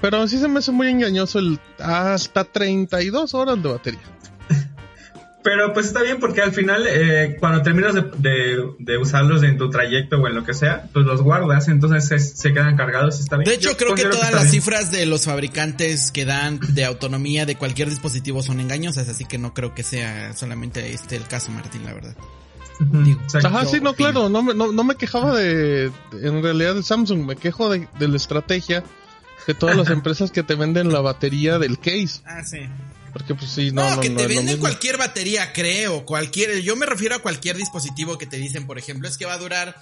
Pero 0.00 0.26
sí 0.28 0.38
se 0.38 0.48
me 0.48 0.58
hace 0.60 0.72
muy 0.72 0.88
engañoso 0.88 1.38
el 1.38 1.58
hasta 1.78 2.44
32 2.44 3.34
horas 3.34 3.62
de 3.62 3.68
batería. 3.68 4.00
Pero 5.48 5.72
pues 5.72 5.86
está 5.86 6.02
bien 6.02 6.18
porque 6.18 6.42
al 6.42 6.50
final 6.52 6.86
eh, 6.88 7.36
cuando 7.38 7.62
terminas 7.62 7.94
de, 7.94 8.02
de- 8.18 8.64
de 8.80 8.98
usarlos 8.98 9.44
en 9.44 9.56
tu 9.58 9.70
trayecto 9.70 10.16
o 10.20 10.26
en 10.26 10.34
lo 10.34 10.42
que 10.42 10.52
sea, 10.54 10.88
pues 10.92 11.06
los 11.06 11.22
guardas, 11.22 11.68
entonces 11.68 12.08
se, 12.08 12.18
se 12.18 12.52
quedan 12.52 12.76
cargados 12.76 13.18
y 13.18 13.22
está 13.22 13.36
bien. 13.36 13.48
De 13.48 13.54
hecho, 13.54 13.70
Yo 13.70 13.76
creo 13.76 13.94
que 13.94 14.06
todas 14.06 14.32
las 14.32 14.42
bien. 14.50 14.52
cifras 14.54 14.90
de 14.90 15.06
los 15.06 15.24
fabricantes 15.24 16.10
que 16.10 16.24
dan 16.24 16.58
de 16.70 16.84
autonomía 16.84 17.46
de 17.46 17.54
cualquier 17.54 17.88
dispositivo 17.90 18.42
son 18.42 18.58
engañosas, 18.58 19.08
así 19.08 19.24
que 19.24 19.38
no 19.38 19.54
creo 19.54 19.72
que 19.72 19.84
sea 19.84 20.34
solamente 20.34 20.92
este 20.92 21.14
el 21.14 21.28
caso, 21.28 21.52
Martín, 21.52 21.84
la 21.84 21.94
verdad. 21.94 22.16
Digo. 22.80 23.20
Ajá, 23.44 23.64
sí, 23.66 23.80
no, 23.80 23.90
opino. 23.90 24.10
claro, 24.10 24.28
no 24.28 24.42
me, 24.42 24.52
no, 24.52 24.72
no 24.72 24.82
me 24.84 24.96
quejaba 24.96 25.36
de, 25.36 25.90
de- 26.10 26.28
en 26.28 26.42
realidad 26.42 26.74
de 26.74 26.82
Samsung, 26.82 27.24
me 27.24 27.36
quejo 27.36 27.70
de, 27.70 27.86
de 28.00 28.08
la 28.08 28.16
estrategia 28.16 28.82
de 29.46 29.54
todas 29.54 29.76
las 29.76 29.90
empresas 29.90 30.32
que 30.32 30.42
te 30.42 30.56
venden 30.56 30.92
la 30.92 31.00
batería 31.00 31.60
del 31.60 31.78
case. 31.78 32.20
Ah, 32.26 32.42
sí. 32.44 32.58
Porque 33.16 33.34
pues 33.34 33.50
sí, 33.50 33.70
No, 33.72 33.82
no, 33.88 33.96
no, 33.96 34.00
que 34.02 34.10
no, 34.10 34.18
te 34.18 34.26
venden 34.26 34.44
mismo. 34.44 34.60
cualquier 34.60 34.98
batería, 34.98 35.50
creo, 35.54 36.04
cualquier, 36.04 36.60
yo 36.60 36.76
me 36.76 36.84
refiero 36.84 37.14
a 37.14 37.20
cualquier 37.20 37.56
dispositivo 37.56 38.18
que 38.18 38.26
te 38.26 38.36
dicen, 38.36 38.66
por 38.66 38.78
ejemplo, 38.78 39.08
es 39.08 39.16
que 39.16 39.24
va 39.24 39.32
a 39.32 39.38
durar 39.38 39.74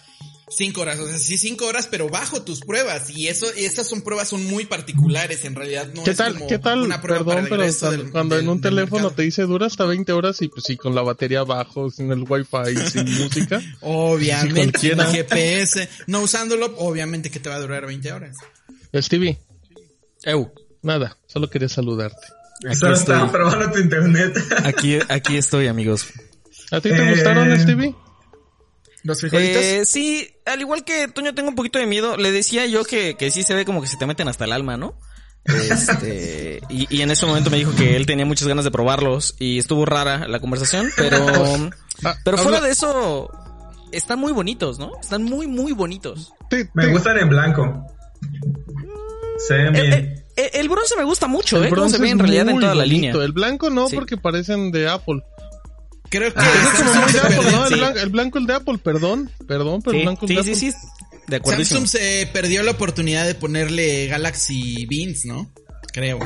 cinco 0.57 0.83
horas, 0.83 1.01
o 1.01 1.09
sea, 1.09 1.19
sí 1.19 1.37
cinco 1.37 1.67
horas, 1.67 1.89
pero 1.91 2.09
bajo 2.09 2.43
tus 2.43 2.61
pruebas, 2.61 3.11
y 3.11 3.27
eso, 3.27 3.47
y 3.57 3.65
esas 3.65 3.89
son 3.89 4.03
pruebas 4.03 4.29
son 4.29 4.45
muy 4.45 4.67
particulares, 4.67 5.45
en 5.47 5.57
realidad 5.57 5.89
no 5.93 6.05
¿Qué 6.05 6.13
es 6.13 6.17
tal? 6.17 6.35
como 6.35 6.47
¿Qué 6.47 6.59
tal? 6.61 6.83
una 6.83 7.01
prueba 7.03 7.25
Perdón, 7.25 7.47
pero 7.51 7.65
cuando, 7.67 7.91
del- 7.91 8.11
cuando 8.13 8.35
del- 8.37 8.45
en 8.45 8.51
un 8.51 8.61
teléfono 8.61 9.03
mercado. 9.05 9.17
te 9.17 9.23
dice 9.23 9.43
dura 9.43 9.67
hasta 9.67 9.85
20 9.85 10.13
horas 10.13 10.41
y 10.43 10.47
pues 10.49 10.63
sí, 10.65 10.77
con 10.77 10.95
la 10.95 11.03
batería 11.03 11.41
abajo, 11.41 11.91
sin 11.91 12.13
el 12.13 12.21
wifi, 12.29 12.55
sin 12.93 13.13
música. 13.19 13.61
Obviamente, 13.81 14.79
sin. 14.79 14.97
GPS, 15.01 15.89
no 16.07 16.21
usándolo, 16.21 16.73
obviamente 16.79 17.31
que 17.33 17.41
te 17.41 17.49
va 17.49 17.57
a 17.57 17.61
durar 17.61 17.85
20 17.87 18.13
horas. 18.13 18.37
Stevie, 18.95 19.41
Eu. 20.23 20.53
nada, 20.83 21.17
solo 21.27 21.51
quería 21.51 21.69
saludarte. 21.69 22.29
Aquí 22.67 22.77
Solo 22.77 22.95
estoy. 22.95 23.15
estaba 23.15 23.31
probando 23.33 23.71
tu 23.73 23.79
internet. 23.79 24.37
Aquí, 24.65 24.99
aquí 25.09 25.37
estoy, 25.37 25.67
amigos. 25.67 26.07
¿A 26.71 26.81
ti 26.81 26.91
te 26.91 26.97
Eh, 26.97 27.11
gustaron, 27.11 27.59
Stevie? 27.61 27.95
¿Los 29.03 29.21
frijolitos? 29.21 29.63
Eh, 29.63 29.83
sí, 29.85 30.29
al 30.47 30.61
igual 30.61 30.83
que 30.85 31.09
Toño 31.09 31.35
tengo 31.35 31.51
un 31.51 31.55
poquito 31.55 31.79
de 31.79 31.87
miedo. 31.87 32.17
Le 32.17 32.33
decía 32.33 32.65
yo 32.67 32.85
que, 32.85 33.17
que 33.17 33.31
sí 33.31 33.43
se 33.43 33.55
ve 33.55 33.65
como 33.67 33.83
que 33.83 33.87
se 33.89 33.97
te 33.99 34.07
meten 34.07 34.29
hasta 34.29 34.45
el 34.47 34.53
alma, 34.53 34.77
¿no? 34.79 34.99
Este, 35.45 36.63
y, 36.71 36.87
y 36.89 37.03
en 37.03 37.11
ese 37.11 37.27
momento 37.27 37.51
me 37.51 37.59
dijo 37.59 37.75
que 37.75 37.97
él 37.97 38.07
tenía 38.07 38.25
muchas 38.25 38.49
ganas 38.49 38.65
de 38.65 38.71
probarlos 38.71 39.35
y 39.39 39.59
estuvo 39.59 39.85
rara 39.85 40.27
la 40.27 40.41
conversación, 40.41 40.91
pero, 40.97 41.19
Ah, 42.05 42.17
pero 42.25 42.39
fuera 42.39 42.61
de 42.63 42.71
eso, 42.71 43.31
están 43.93 44.19
muy 44.19 44.33
bonitos, 44.33 44.79
¿no? 44.79 44.93
Están 45.01 45.23
muy, 45.23 45.47
muy 45.47 45.73
bonitos. 45.73 46.33
Me 46.73 46.87
gustan 46.89 47.19
en 47.19 47.29
blanco. 47.29 47.87
Se 49.47 49.55
ven 49.55 49.77
El, 49.77 49.83
bien. 49.87 50.24
El- 50.37 50.45
el- 50.45 50.51
el 50.61 50.69
bronce 50.69 50.97
me 50.97 51.05
gusta 51.05 51.27
mucho, 51.27 51.57
el 51.59 51.65
¿eh? 51.65 51.69
Cómo 51.71 51.81
bronce 51.83 51.97
se 51.97 52.03
ve 52.03 52.11
en 52.11 52.19
realidad 52.19 52.49
en 52.49 52.61
toda 52.61 52.75
la 52.75 52.83
bonito. 52.85 52.95
línea. 53.09 53.13
El 53.25 53.33
blanco 53.33 53.71
no, 53.71 53.89
Sí. 53.89 53.95
porque 53.95 54.17
parecen 54.17 54.71
de 54.73 54.89
Apple. 54.89 55.23
Creo 56.11 56.33
que 56.33 56.41
Ah, 56.41 56.53
Es 56.75 56.81
como 56.81 56.95
muy 57.03 57.13
de 57.13 57.19
Apple, 57.21 57.51
¿no? 57.51 57.63
El, 57.67 57.69
sí. 57.69 57.75
blanco, 57.81 57.99
el 57.99 58.09
blanco 58.11 58.39
el 58.39 58.47
de 58.47 58.55
Apple, 58.55 58.79
perdón, 58.79 59.31
perdón, 59.49 59.83
pero 59.83 59.97
el 59.97 60.01
Sí, 60.01 60.05
blanco 60.07 60.27
el 60.27 60.29
sí, 60.29 60.35
de 60.37 60.43
sí, 60.55 60.69
Apple. 60.69 60.81
sí. 60.81 60.89
De 61.27 61.37
acuerdo. 61.37 61.65
Samsung 61.65 61.87
se 61.89 62.29
perdió 62.33 62.63
la 62.63 62.73
oportunidad 62.73 63.27
de 63.27 63.35
ponerle 63.35 64.07
Galaxy 64.09 64.85
Beans, 64.87 65.25
¿no? 65.25 65.51
Creo. 65.93 66.19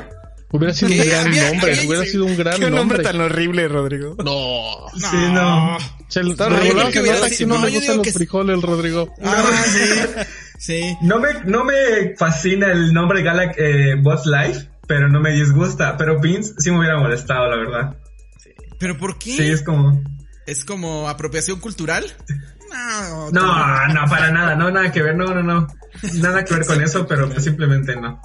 Hubiera 0.50 0.72
sido 0.74 0.90
un 0.90 0.96
gran 1.08 1.30
nombre, 1.30 1.86
hubiera 1.86 2.04
sido 2.06 2.24
un 2.24 2.36
gran 2.36 2.54
Qué 2.54 2.70
nombre 2.70 2.78
nombre. 2.98 3.02
tan 3.02 3.20
horrible, 3.20 3.68
Rodrigo. 3.68 4.16
No. 4.24 4.86
Sí, 4.98 5.16
no. 5.32 5.76
Se 6.08 6.22
le 6.22 6.30
Está 6.30 6.48
le 6.48 6.56
horrible. 6.56 6.90
que 6.90 7.00
Hubiera 7.00 7.18
nota 7.18 7.28
sido- 7.28 7.38
que 7.38 7.46
no 7.46 7.58
no, 7.60 7.66
le 7.66 7.72
yo 7.72 7.78
gustan 7.78 7.92
digo 7.96 8.02
Ah, 10.58 10.60
sí. 10.60 10.82
Sí. 10.82 10.96
No 11.02 11.18
me, 11.20 11.28
no 11.44 11.64
me 11.64 12.16
fascina 12.16 12.72
el 12.72 12.92
nombre 12.92 13.22
Galax 13.22 13.54
eh, 13.58 13.94
Bots 14.00 14.26
Life, 14.26 14.68
pero 14.86 15.08
no 15.08 15.20
me 15.20 15.30
disgusta. 15.32 15.96
Pero 15.96 16.20
Beans 16.20 16.54
sí 16.58 16.70
me 16.70 16.78
hubiera 16.80 16.98
molestado, 16.98 17.48
la 17.48 17.56
verdad. 17.56 17.96
¿Pero 18.78 18.96
por 18.98 19.18
qué? 19.18 19.32
Sí, 19.32 19.50
es 19.50 19.62
como... 19.62 20.02
¿Es 20.46 20.64
como 20.64 21.08
apropiación 21.08 21.60
cultural? 21.60 22.04
No. 22.70 23.30
No, 23.30 23.88
no, 23.88 24.04
para 24.08 24.30
nada, 24.30 24.54
no, 24.56 24.70
nada 24.70 24.90
que 24.92 25.02
ver, 25.02 25.16
no, 25.16 25.26
no, 25.26 25.42
no. 25.42 25.66
Nada 26.14 26.44
que 26.44 26.54
ver 26.54 26.66
con 26.66 26.82
eso, 26.82 27.06
pero 27.06 27.28
pues 27.28 27.44
simplemente 27.44 27.96
no. 27.96 28.20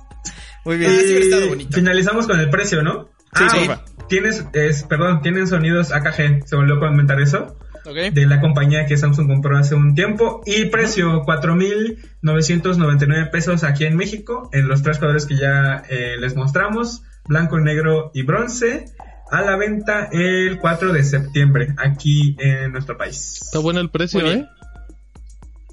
Muy 0.65 0.75
Ah, 0.75 0.77
bien. 0.77 0.99
sí 0.99 1.17
estado 1.17 1.45
Y 1.45 1.49
bonito. 1.49 1.75
finalizamos 1.75 2.27
con 2.27 2.39
el 2.39 2.49
precio, 2.49 2.81
¿no? 2.83 3.09
Sí, 3.35 3.43
ah, 3.43 3.49
sí. 3.49 3.69
Tienes, 4.09 4.45
es, 4.53 4.83
perdón, 4.83 5.21
tienen 5.21 5.47
sonidos 5.47 5.91
AKG, 5.91 6.45
se 6.47 6.55
volvió 6.55 6.75
a 6.75 6.79
comentar 6.79 7.19
eso, 7.19 7.57
Ok. 7.85 7.95
de 8.13 8.25
la 8.25 8.39
compañía 8.39 8.85
que 8.85 8.97
Samsung 8.97 9.27
compró 9.27 9.57
hace 9.57 9.75
un 9.75 9.95
tiempo. 9.95 10.41
Y 10.45 10.65
precio, 10.65 11.23
4.999 11.25 13.29
pesos 13.31 13.63
aquí 13.63 13.85
en 13.85 13.95
México, 13.95 14.49
en 14.53 14.67
los 14.67 14.83
tres 14.83 14.97
colores 14.99 15.25
que 15.25 15.35
ya 15.37 15.83
eh, 15.89 16.15
les 16.19 16.35
mostramos, 16.35 17.03
blanco, 17.25 17.59
negro 17.59 18.11
y 18.13 18.23
bronce, 18.23 18.85
a 19.31 19.41
la 19.41 19.55
venta 19.57 20.09
el 20.11 20.59
4 20.59 20.93
de 20.93 21.03
septiembre, 21.03 21.73
aquí 21.77 22.35
en 22.39 22.71
nuestro 22.71 22.97
país. 22.97 23.39
Está 23.43 23.59
bueno 23.59 23.79
el 23.79 23.89
precio. 23.89 24.25
¿eh? 24.31 24.47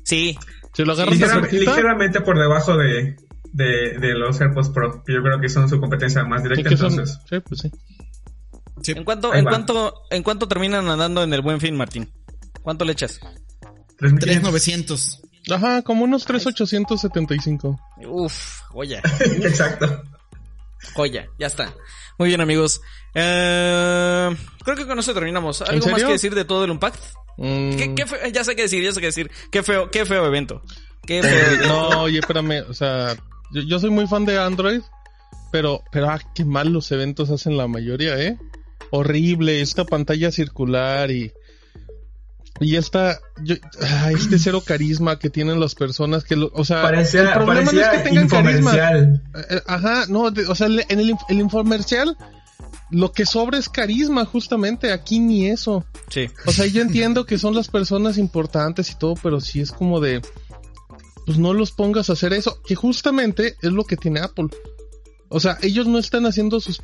Sí. 0.05 0.37
Si 0.73 0.85
lo 0.85 0.93
agarras 0.93 1.15
Ligera- 1.15 1.35
de 1.37 1.41
cerquita, 1.43 1.71
ligeramente 1.73 2.21
por 2.21 2.39
debajo 2.39 2.77
de, 2.77 3.17
de, 3.53 3.99
de 3.99 4.15
los 4.15 4.41
AirPods 4.41 4.71
Pro, 4.71 5.03
que 5.05 5.15
yo 5.15 5.23
creo 5.23 5.41
que 5.41 5.49
son 5.49 5.69
su 5.69 5.81
competencia 5.81 6.25
más 6.25 6.43
sí, 6.43 6.49
directa, 6.49 6.77
son- 6.77 6.91
entonces. 6.93 7.19
sí, 7.29 7.41
pues 7.41 7.61
sí. 7.61 7.71
Sí. 8.83 8.93
¿En 8.93 9.05
cuánto, 9.05 9.35
en 9.35 9.45
cuánto, 9.45 10.03
en 10.11 10.23
cuánto 10.23 10.49
terminan 10.49 10.89
andando 10.89 11.23
en 11.23 11.33
el 11.35 11.43
buen 11.43 11.61
fin, 11.61 11.77
Martín? 11.77 12.11
¿Cuánto 12.63 12.85
le 12.85 12.93
echas? 12.93 13.21
3.500. 13.99 14.19
3900. 14.21 15.21
Ajá, 15.51 15.83
como 15.83 16.05
unos 16.05 16.25
3,875. 16.25 17.79
Uf, 18.09 18.61
joya, 18.69 19.01
Exacto. 19.21 20.03
joya, 20.95 21.27
ya 21.39 21.47
está. 21.47 21.75
Muy 22.19 22.29
bien, 22.29 22.41
amigos. 22.41 22.81
Eh, 23.15 24.37
creo 24.65 24.77
que 24.77 24.87
con 24.87 24.99
eso 24.99 25.13
terminamos. 25.15 25.63
¿Algo 25.63 25.87
más 25.89 26.03
que 26.03 26.13
decir 26.13 26.35
de 26.35 26.45
todo 26.45 26.65
el 26.65 26.71
Unpacked? 26.71 27.01
Mm, 27.39 27.77
¿Qué, 27.77 27.95
qué 27.95 28.07
feo- 28.07 28.29
ya 28.33 28.45
sé 28.45 28.55
qué 28.55 28.63
decir, 28.63 28.83
ya 28.83 28.93
sé 28.93 29.01
qué 29.01 29.07
decir. 29.07 29.31
Qué 29.51 29.63
feo, 29.63 29.91
qué 29.91 30.05
feo 30.05 30.27
evento. 30.27 30.63
Qué 31.07 31.23
feo 31.23 31.47
evento. 31.47 31.69
No, 31.69 32.03
oye, 32.03 32.19
espérame, 32.19 32.65
o 32.69 32.75
sea, 32.75 33.17
yo, 33.53 33.63
yo 33.63 33.79
soy 33.79 33.91
muy 33.91 34.07
fan 34.07 34.27
de 34.27 34.39
Android, 34.39 34.83
pero, 35.51 35.83
pero, 35.91 36.11
ah, 36.11 36.21
qué 36.35 36.45
mal 36.45 36.71
los 36.73 36.93
eventos 36.93 37.31
hacen 37.31 37.57
la 37.57 37.67
mayoría, 37.67 38.19
¿eh? 38.19 38.37
Horrible, 38.91 39.61
esta 39.61 39.85
pantalla 39.85 40.31
circular 40.33 41.11
y, 41.11 41.33
y 42.61 42.77
esta, 42.77 43.19
yo, 43.43 43.55
ah, 43.83 44.11
este 44.13 44.39
cero 44.39 44.63
carisma 44.67 45.19
que 45.19 45.31
tienen 45.31 45.61
las 45.61 45.75
personas 45.75 46.25
que, 46.25 46.37
lo, 46.37 46.51
o 46.55 46.65
sea, 46.65 46.83
Parecía, 46.83 47.23
el 47.23 47.33
problema 47.33 47.73
no 47.73 47.81
es 47.81 47.89
que 47.89 47.99
tengan 47.99 48.29
carisma. 48.29 48.71
infomercial. 48.73 49.23
Eh, 49.51 49.61
Ajá, 49.67 50.05
no, 50.09 50.31
de- 50.31 50.47
o 50.47 50.55
sea, 50.55 50.67
en 50.67 51.01
el, 51.01 51.15
el 51.29 51.41
infomercial, 51.41 52.17
lo 52.91 53.13
que 53.13 53.25
sobra 53.25 53.57
es 53.59 53.69
carisma, 53.69 54.25
justamente, 54.25 54.93
aquí 54.93 55.21
ni 55.21 55.47
eso. 55.47 55.85
Sí. 56.09 56.27
O 56.47 56.51
sea, 56.53 56.67
yo 56.67 56.83
entiendo 56.83 57.25
que 57.25 57.39
son 57.39 57.55
las 57.55 57.69
personas 57.69 58.19
importantes 58.19 58.91
y 58.91 58.99
todo, 58.99 59.15
pero 59.23 59.41
sí 59.41 59.61
es 59.61 59.71
como 59.71 60.01
de, 60.01 60.21
pues 61.25 61.39
no 61.39 61.55
los 61.55 61.71
pongas 61.71 62.11
a 62.11 62.15
hacer 62.15 62.33
eso, 62.33 62.61
que 62.67 62.75
justamente 62.75 63.55
es 63.63 63.71
lo 63.73 63.85
que 63.85 63.97
tiene 63.97 64.21
Apple. 64.21 64.49
O 65.29 65.39
sea, 65.39 65.57
ellos 65.63 65.87
no 65.87 65.99
están 65.99 66.27
haciendo 66.27 66.59
sus 66.59 66.83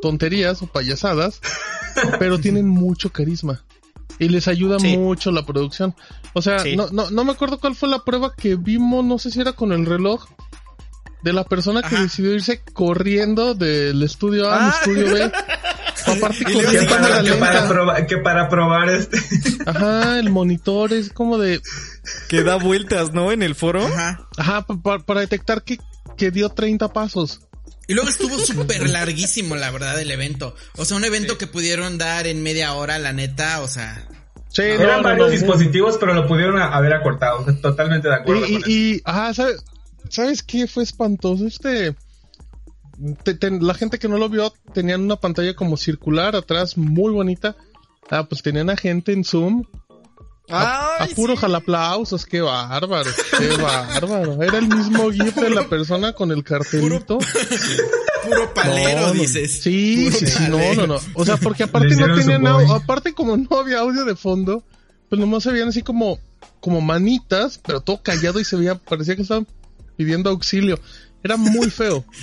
tonterías 0.00 0.62
o 0.62 0.66
payasadas, 0.66 1.40
pero 2.18 2.38
tienen 2.38 2.68
mucho 2.68 3.10
carisma. 3.10 3.64
Y 4.18 4.28
les 4.28 4.48
ayuda 4.48 4.78
Sí. 4.80 4.96
mucho 4.96 5.30
la 5.30 5.46
producción. 5.46 5.94
O 6.32 6.42
sea, 6.42 6.58
Sí. 6.60 6.76
no, 6.76 6.88
no, 6.90 7.10
no 7.10 7.24
me 7.24 7.32
acuerdo 7.32 7.58
cuál 7.58 7.76
fue 7.76 7.88
la 7.88 8.04
prueba 8.04 8.34
que 8.34 8.56
vimos, 8.56 9.04
no 9.04 9.18
sé 9.18 9.30
si 9.30 9.40
era 9.40 9.52
con 9.52 9.72
el 9.72 9.86
reloj, 9.86 10.26
de 11.22 11.32
la 11.32 11.44
persona 11.44 11.80
que 11.82 11.94
Ajá. 11.96 12.02
decidió 12.02 12.32
irse 12.32 12.62
corriendo 12.72 13.54
del 13.54 14.02
estudio 14.04 14.48
A 14.50 14.54
al 14.56 14.70
Ah. 14.70 14.74
estudio 14.78 15.12
B. 15.12 15.32
Aparte 16.06 16.38
Y 16.40 16.44
Que 16.44 16.86
para, 16.88 17.22
que, 17.22 17.32
para 17.34 17.68
probar, 17.68 18.06
que 18.06 18.16
para 18.18 18.48
probar 18.48 18.88
este. 18.88 19.18
Ajá, 19.66 20.18
el 20.20 20.30
monitor 20.30 20.92
es 20.92 21.12
como 21.12 21.36
de, 21.38 21.60
Que 22.28 22.42
da 22.44 22.56
vueltas, 22.56 23.12
¿no? 23.12 23.32
En 23.32 23.42
el 23.42 23.54
foro. 23.56 23.84
Ajá. 23.84 24.28
ajá, 24.36 24.62
pa- 24.66 24.80
pa- 24.80 24.98
para 25.00 25.20
detectar 25.20 25.62
que, 25.64 25.78
que 26.16 26.30
dio 26.30 26.48
30 26.50 26.92
pasos. 26.92 27.40
Y 27.88 27.94
luego 27.94 28.08
estuvo 28.08 28.38
súper 28.38 28.88
larguísimo, 28.88 29.56
la 29.56 29.70
verdad, 29.72 30.00
el 30.00 30.10
evento. 30.12 30.54
O 30.76 30.84
sea, 30.84 30.96
un 30.96 31.04
evento 31.04 31.36
que 31.38 31.46
pudieron 31.48 31.98
dar 31.98 32.26
en 32.28 32.42
media 32.44 32.74
hora, 32.74 32.98
la 33.00 33.12
neta, 33.12 33.60
o 33.62 33.68
sea. 33.68 34.06
Sí, 34.50 34.62
no, 34.62 34.68
Eran 34.82 34.98
no, 34.98 35.02
varios 35.08 35.26
no, 35.26 35.32
dispositivos, 35.32 35.96
pero 35.98 36.14
lo 36.14 36.26
pudieron 36.28 36.58
a- 36.58 36.68
haber 36.76 36.92
acortado. 36.94 37.40
o 37.40 37.44
sea, 37.44 37.60
Totalmente 37.60 38.08
de 38.08 38.14
acuerdo 38.14 38.46
Y, 38.46 38.52
con 38.52 38.60
eso. 38.62 38.70
y, 38.70 38.72
y, 38.94 39.02
ajá, 39.04 39.34
¿sabes, 39.34 39.64
¿sabes 40.10 40.42
qué 40.42 40.66
fue 40.66 40.84
espantoso? 40.84 41.46
Este, 41.46 41.94
te- 43.24 43.34
te- 43.34 43.50
la 43.60 43.74
gente 43.74 43.98
que 43.98 44.08
no 44.08 44.18
lo 44.18 44.28
vio 44.28 44.52
tenían 44.72 45.02
una 45.02 45.16
pantalla 45.16 45.54
como 45.54 45.76
circular 45.76 46.34
atrás, 46.36 46.76
muy 46.76 47.12
bonita. 47.12 47.56
Ah, 48.10 48.24
pues 48.28 48.42
tenían 48.42 48.70
a 48.70 48.76
gente 48.76 49.12
en 49.12 49.24
Zoom. 49.24 49.64
A, 50.50 51.04
a 51.04 51.06
puro 51.08 51.36
jalaplausos, 51.36 52.24
qué 52.24 52.40
bárbaro, 52.40 53.10
qué 53.38 53.48
bárbaro. 53.56 54.42
Era 54.42 54.58
el 54.58 54.68
mismo 54.68 55.10
GIF 55.10 55.34
de 55.36 55.50
la 55.50 55.68
persona 55.68 56.12
con 56.12 56.30
el 56.32 56.42
cartelito. 56.42 57.18
Puro 57.18 58.54
palero, 58.54 59.00
No, 59.00 59.06
no, 59.08 59.12
dices. 59.12 59.60
Sí, 59.62 60.06
Puro 60.10 60.18
sí, 60.18 60.26
sí, 60.26 60.44
no, 60.48 60.56
palero. 60.56 60.86
no, 60.86 60.94
no. 60.94 61.00
O 61.14 61.24
sea, 61.24 61.36
porque 61.36 61.64
aparte 61.64 61.94
no 61.96 62.14
tenían 62.14 62.46
aparte 62.46 63.12
como 63.12 63.36
no 63.36 63.58
había 63.58 63.80
audio 63.80 64.04
de 64.04 64.16
fondo, 64.16 64.62
pues 65.08 65.20
nomás 65.20 65.42
se 65.42 65.52
veían 65.52 65.68
así 65.68 65.82
como, 65.82 66.18
como 66.60 66.80
manitas, 66.80 67.60
pero 67.64 67.80
todo 67.80 68.02
callado 68.02 68.40
y 68.40 68.44
se 68.44 68.56
veía, 68.56 68.74
parecía 68.76 69.16
que 69.16 69.22
estaban 69.22 69.46
pidiendo 69.96 70.30
auxilio. 70.30 70.78
Era 71.22 71.36
muy 71.36 71.70
feo. 71.70 72.04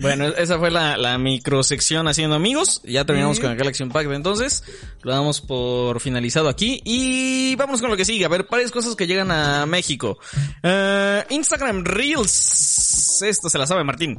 Bueno, 0.00 0.26
esa 0.26 0.58
fue 0.58 0.70
la, 0.70 0.96
la 0.96 1.18
microsección 1.18 2.08
haciendo 2.08 2.34
amigos. 2.34 2.82
Ya 2.84 3.04
terminamos 3.04 3.38
con 3.38 3.50
el 3.52 3.56
Galaxy 3.56 3.82
Unpacked 3.84 4.12
entonces. 4.12 4.64
Lo 5.02 5.12
damos 5.12 5.40
por 5.40 6.00
finalizado 6.00 6.48
aquí. 6.48 6.82
Y 6.84 7.54
vamos 7.56 7.80
con 7.80 7.90
lo 7.90 7.96
que 7.96 8.04
sigue. 8.04 8.24
A 8.24 8.28
ver, 8.28 8.46
varias 8.50 8.70
cosas 8.72 8.96
que 8.96 9.06
llegan 9.06 9.30
a 9.30 9.66
México. 9.66 10.18
Eh, 10.62 11.24
Instagram 11.30 11.84
Reels. 11.84 13.22
Esto 13.22 13.48
se 13.48 13.56
la 13.56 13.66
sabe 13.66 13.84
Martín. 13.84 14.18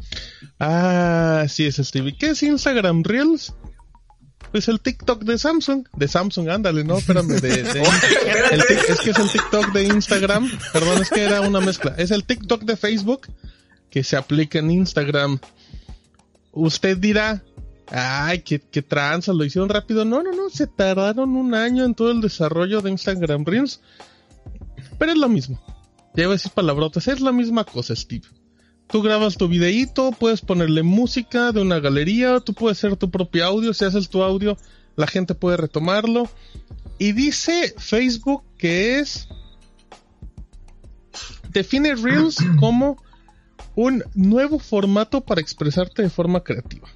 Ah, 0.59 1.45
sí 1.49 1.65
es 1.65 1.75
Stevie. 1.75 2.17
¿Qué 2.17 2.29
es 2.29 2.41
Instagram 2.41 3.03
Reels? 3.03 3.53
Pues 4.55 4.69
el 4.69 4.79
TikTok 4.79 5.23
de 5.25 5.37
Samsung. 5.37 5.85
De 5.97 6.07
Samsung, 6.07 6.47
ándale, 6.47 6.85
no, 6.85 6.97
espérame. 6.97 7.27
De, 7.27 7.41
de- 7.41 7.81
el 8.51 8.61
es 8.61 9.01
que 9.01 9.09
es 9.09 9.19
el 9.19 9.29
TikTok 9.29 9.73
de 9.73 9.83
Instagram. 9.83 10.49
Perdón, 10.71 11.01
es 11.01 11.09
que 11.09 11.25
era 11.25 11.41
una 11.41 11.59
mezcla. 11.59 11.93
Es 11.97 12.09
el 12.11 12.23
TikTok 12.23 12.61
de 12.63 12.77
Facebook 12.77 13.27
que 13.89 14.01
se 14.01 14.15
aplica 14.15 14.59
en 14.59 14.71
Instagram. 14.71 15.39
Usted 16.53 16.95
dirá, 16.95 17.43
ay, 17.91 18.43
qué, 18.43 18.61
qué 18.61 18.81
tranza, 18.81 19.33
lo 19.33 19.43
hicieron 19.43 19.67
rápido. 19.67 20.05
No, 20.05 20.23
no, 20.23 20.31
no, 20.31 20.49
se 20.49 20.67
tardaron 20.67 21.35
un 21.35 21.53
año 21.53 21.83
en 21.83 21.93
todo 21.93 22.11
el 22.11 22.21
desarrollo 22.21 22.79
de 22.79 22.91
Instagram 22.91 23.43
Reels. 23.43 23.81
Pero 24.97 25.11
es 25.11 25.17
lo 25.17 25.27
mismo. 25.27 25.61
Ya 26.15 26.23
iba 26.23 26.31
a 26.31 26.35
decir 26.37 26.53
palabrotas, 26.53 27.09
es 27.09 27.19
la 27.19 27.33
misma 27.33 27.65
cosa, 27.65 27.93
Steve. 27.93 28.23
Tú 28.87 29.01
grabas 29.01 29.37
tu 29.37 29.47
videíto, 29.47 30.11
puedes 30.11 30.41
ponerle 30.41 30.83
música 30.83 31.51
de 31.51 31.61
una 31.61 31.79
galería, 31.79 32.39
tú 32.39 32.53
puedes 32.53 32.77
hacer 32.77 32.95
tu 32.97 33.09
propio 33.09 33.45
audio, 33.45 33.73
si 33.73 33.85
haces 33.85 34.09
tu 34.09 34.23
audio, 34.23 34.57
la 34.95 35.07
gente 35.07 35.33
puede 35.35 35.57
retomarlo. 35.57 36.29
Y 36.97 37.11
dice 37.11 37.73
Facebook 37.77 38.43
que 38.57 38.99
es... 38.99 39.27
Define 41.49 41.95
Reels 41.95 42.37
como 42.59 42.97
un 43.75 44.03
nuevo 44.13 44.59
formato 44.59 45.21
para 45.21 45.41
expresarte 45.41 46.01
de 46.01 46.09
forma 46.09 46.43
creativa, 46.43 46.87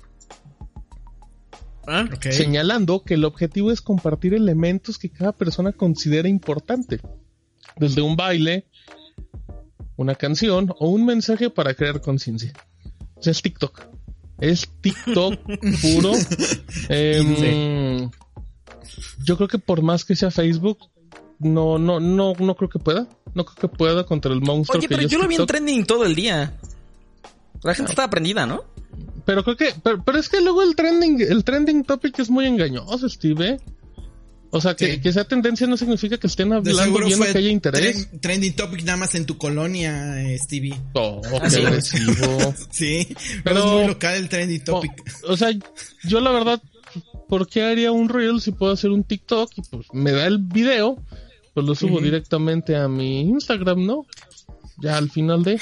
¿Ah? 1.88 2.08
Ok. 2.13 2.28
señalando 2.32 3.04
que 3.04 3.15
el 3.15 3.25
objetivo 3.25 3.71
es 3.71 3.82
compartir 3.82 4.34
elementos 4.34 4.97
que 4.97 5.10
cada 5.10 5.34
persona 5.34 5.73
considera 5.73 6.30
importante, 6.30 7.02
desde 7.75 8.02
un 8.02 8.15
baile, 8.15 8.65
una 9.99 10.15
canción 10.15 10.73
o 10.79 10.88
un 10.88 11.05
mensaje 11.05 11.49
para 11.49 11.73
crear 11.73 11.99
conciencia. 11.99 12.53
O 13.15 13.21
sea, 13.21 13.31
es 13.31 13.41
TikTok. 13.41 13.81
Es 14.39 14.69
TikTok 14.79 15.38
puro. 15.81 16.13
Em, 16.88 18.09
Yo 19.25 19.35
creo 19.35 19.49
que 19.49 19.59
por 19.59 19.81
más 19.81 20.05
que 20.05 20.15
sea 20.15 20.31
Facebook, 20.31 20.77
no, 21.39 21.77
no, 21.77 22.00
no, 22.00 22.33
no 22.33 22.56
creo 22.56 22.69
que 22.69 22.79
pueda. 22.79 23.10
No 23.33 23.43
creo 23.43 23.58
que 23.58 23.77
pueda 23.77 24.06
contra 24.06 24.31
el 24.31 24.39
monstruo 24.39 24.79
Oye, 24.79 24.87
que 24.87 24.95
pero 24.95 25.02
ya 25.02 25.08
es 25.08 25.12
yo 25.12 25.19
lo 25.19 25.27
vi 25.27 25.35
en 25.35 25.45
trending 25.45 25.85
todo 25.85 26.06
el 26.06 26.15
día. 26.15 26.54
La 27.62 27.73
gente 27.73 27.91
estaba 27.91 28.10
prendida, 28.10 28.45
¿no? 28.45 28.63
Pero 29.25 29.43
creo 29.43 29.58
que, 29.58 29.73
pero, 29.83 30.02
pero 30.02 30.17
es 30.17 30.29
que 30.29 30.39
luego 30.39 30.63
el 30.63 30.77
trending, 30.77 31.19
el 31.19 31.43
trending 31.43 31.83
topic 31.83 32.17
es 32.19 32.29
muy 32.29 32.45
engañoso, 32.45 33.10
Steve. 33.10 33.50
¿eh? 33.50 33.58
O 34.52 34.60
sea, 34.60 34.75
que, 34.75 34.93
Sí. 34.95 35.02
que 35.02 35.13
sea 35.13 35.25
tendencia 35.25 35.67
no 35.67 35.77
significa 35.77 36.17
que 36.17 36.25
estén 36.27 36.52
hablando 36.52 37.00
bien 37.06 37.21
o 37.21 37.25
que 37.25 37.37
haya 37.37 37.50
interés. 37.50 38.10
tren- 38.10 38.19
trending 38.19 38.54
topic 38.56 38.83
nada 38.83 38.97
más 38.97 39.13
en 39.15 39.25
tu 39.27 39.37
colonia, 39.37 40.21
eh, 40.23 40.39
Stevie. 40.39 40.75
Oh, 40.93 41.21
qué 41.21 41.65
agresivo. 41.67 42.56
Sí, 42.71 43.15
pero, 43.43 43.60
es 43.60 43.65
muy 43.65 43.87
local 43.87 44.15
el 44.15 44.27
trending 44.29 44.63
topic. 44.63 44.91
O, 45.27 45.33
o 45.33 45.37
sea, 45.37 45.52
yo 46.04 46.19
la 46.19 46.31
verdad, 46.31 46.62
¿por 47.27 47.47
qué 47.47 47.62
haría 47.63 47.91
un 47.91 48.10
reel 48.10 48.41
si 48.41 48.52
puedo 48.52 48.71
hacer 48.73 48.89
un 48.89 49.04
TikTok? 49.04 49.52
Y 49.56 49.62
pues 49.69 49.85
me 49.93 50.12
da 50.12 50.25
el 50.25 50.39
video, 50.39 50.97
pues 51.54 51.65
lo 51.67 51.75
subo 51.75 52.00
directamente 52.02 52.75
a 52.75 52.87
mi 52.87 53.21
Instagram, 53.21 53.85
¿no? 53.85 54.06
Ya 54.77 54.97
al 54.97 55.12
final 55.12 55.43
de... 55.43 55.60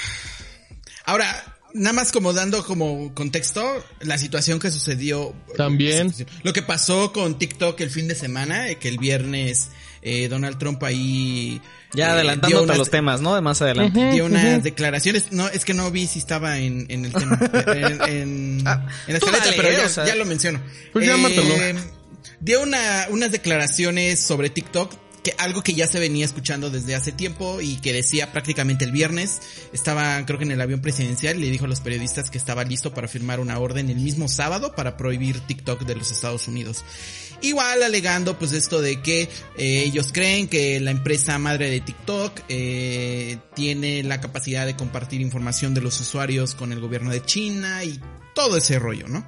Ahora, 1.05 1.56
nada 1.77 1.93
más 1.93 2.11
como 2.11 2.33
dando 2.33 2.63
como 2.65 3.13
contexto, 3.13 3.83
la 4.01 4.17
situación 4.17 4.59
que 4.59 4.71
sucedió. 4.71 5.33
También. 5.55 6.13
Lo 6.43 6.53
que 6.53 6.61
pasó 6.61 7.13
con 7.13 7.37
TikTok 7.39 7.79
el 7.81 7.89
fin 7.89 8.07
de 8.07 8.15
semana, 8.15 8.69
eh, 8.69 8.77
que 8.77 8.87
el 8.89 8.97
viernes 8.97 9.69
eh, 10.01 10.27
Donald 10.27 10.57
Trump 10.57 10.83
ahí... 10.83 11.61
Ya 11.93 12.09
eh, 12.09 12.11
adelantándote 12.11 12.47
dio 12.53 12.59
a 12.59 12.63
unas- 12.63 12.77
los 12.77 12.89
temas, 12.89 13.21
¿no? 13.21 13.33
De 13.35 13.41
más 13.41 13.61
adelante. 13.61 14.11
dio 14.11 14.25
unas 14.25 14.61
declaraciones. 14.63 15.31
No, 15.31 15.47
es 15.47 15.63
que 15.65 15.73
no 15.73 15.89
vi 15.91 16.05
si 16.07 16.19
estaba 16.19 16.57
en, 16.59 16.85
en 16.89 17.05
el 17.05 17.13
tema. 17.13 17.39
en, 17.67 18.01
en, 18.09 18.67
Ah, 18.67 18.85
en 19.07 19.13
la 19.13 19.17
escaleta, 19.19 19.45
dale, 19.45 19.57
pero 19.57 19.69
eh, 19.69 19.77
ya, 19.77 19.85
o 19.85 19.89
sea. 19.89 20.05
ya 20.05 20.15
lo 20.15 20.25
menciono. 20.25 20.61
Pues 20.93 21.05
ya 21.05 21.15
mátalo. 21.17 21.53
Dio 22.39 22.61
una, 22.61 23.07
unas 23.09 23.31
declaraciones 23.31 24.19
sobre 24.19 24.49
TikTok. 24.49 24.93
Que 25.23 25.33
algo 25.37 25.61
que 25.61 25.73
ya 25.73 25.87
se 25.87 25.99
venía 25.99 26.25
escuchando 26.25 26.69
desde 26.69 26.95
hace 26.95 27.11
tiempo 27.11 27.59
y 27.61 27.77
que 27.77 27.93
decía 27.93 28.31
prácticamente 28.31 28.85
el 28.85 28.91
viernes, 28.91 29.41
estaba 29.73 30.25
creo 30.25 30.39
que 30.39 30.45
en 30.45 30.51
el 30.51 30.61
avión 30.61 30.81
presidencial 30.81 31.37
y 31.37 31.41
le 31.41 31.51
dijo 31.51 31.65
a 31.65 31.67
los 31.67 31.81
periodistas 31.81 32.29
que 32.29 32.37
estaba 32.37 32.63
listo 32.63 32.93
para 32.93 33.07
firmar 33.07 33.39
una 33.39 33.59
orden 33.59 33.89
el 33.89 33.97
mismo 33.97 34.27
sábado 34.27 34.73
para 34.75 34.95
prohibir 34.95 35.39
TikTok 35.41 35.83
de 35.83 35.95
los 35.95 36.11
Estados 36.11 36.47
Unidos. 36.47 36.83
Igual 37.41 37.83
alegando 37.83 38.37
pues 38.39 38.51
esto 38.51 38.81
de 38.81 39.01
que 39.01 39.23
eh, 39.57 39.83
ellos 39.85 40.11
creen 40.11 40.47
que 40.47 40.79
la 40.79 40.91
empresa 40.91 41.37
madre 41.37 41.69
de 41.69 41.81
TikTok 41.81 42.41
eh, 42.49 43.37
tiene 43.53 44.01
la 44.03 44.19
capacidad 44.19 44.65
de 44.65 44.75
compartir 44.75 45.21
información 45.21 45.73
de 45.73 45.81
los 45.81 45.99
usuarios 45.99 46.55
con 46.55 46.71
el 46.71 46.79
gobierno 46.79 47.11
de 47.11 47.23
China 47.23 47.83
y 47.83 47.99
todo 48.33 48.57
ese 48.57 48.79
rollo, 48.79 49.07
¿no? 49.07 49.25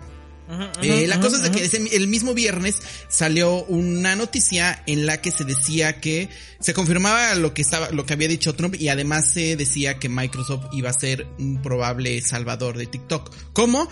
Eh, 0.82 1.06
la 1.08 1.20
cosa 1.20 1.38
es 1.38 1.44
de 1.44 1.52
que 1.52 1.64
ese- 1.66 1.96
el 1.96 2.08
mismo 2.08 2.34
viernes 2.34 2.76
salió 3.08 3.64
una 3.66 4.16
noticia 4.16 4.82
en 4.88 5.06
la 5.06 5.22
que 5.22 5.30
se 5.32 5.44
decía 5.46 6.02
que 6.02 6.30
se 6.60 6.74
confirmaba 6.74 7.36
lo 7.36 7.54
que 7.54 7.62
estaba, 7.62 7.92
lo 7.92 8.06
que 8.06 8.14
había 8.14 8.28
dicho 8.28 8.56
Trump 8.56 8.76
y 8.80 8.88
además 8.90 9.32
se 9.32 9.56
decía 9.56 10.00
que 10.00 10.10
Microsoft 10.10 10.66
iba 10.74 10.90
a 10.90 10.94
ser 10.94 11.28
un 11.38 11.62
probable 11.62 12.20
salvador 12.22 12.78
de 12.78 12.88
TikTok. 12.88 13.32
¿Cómo? 13.54 13.88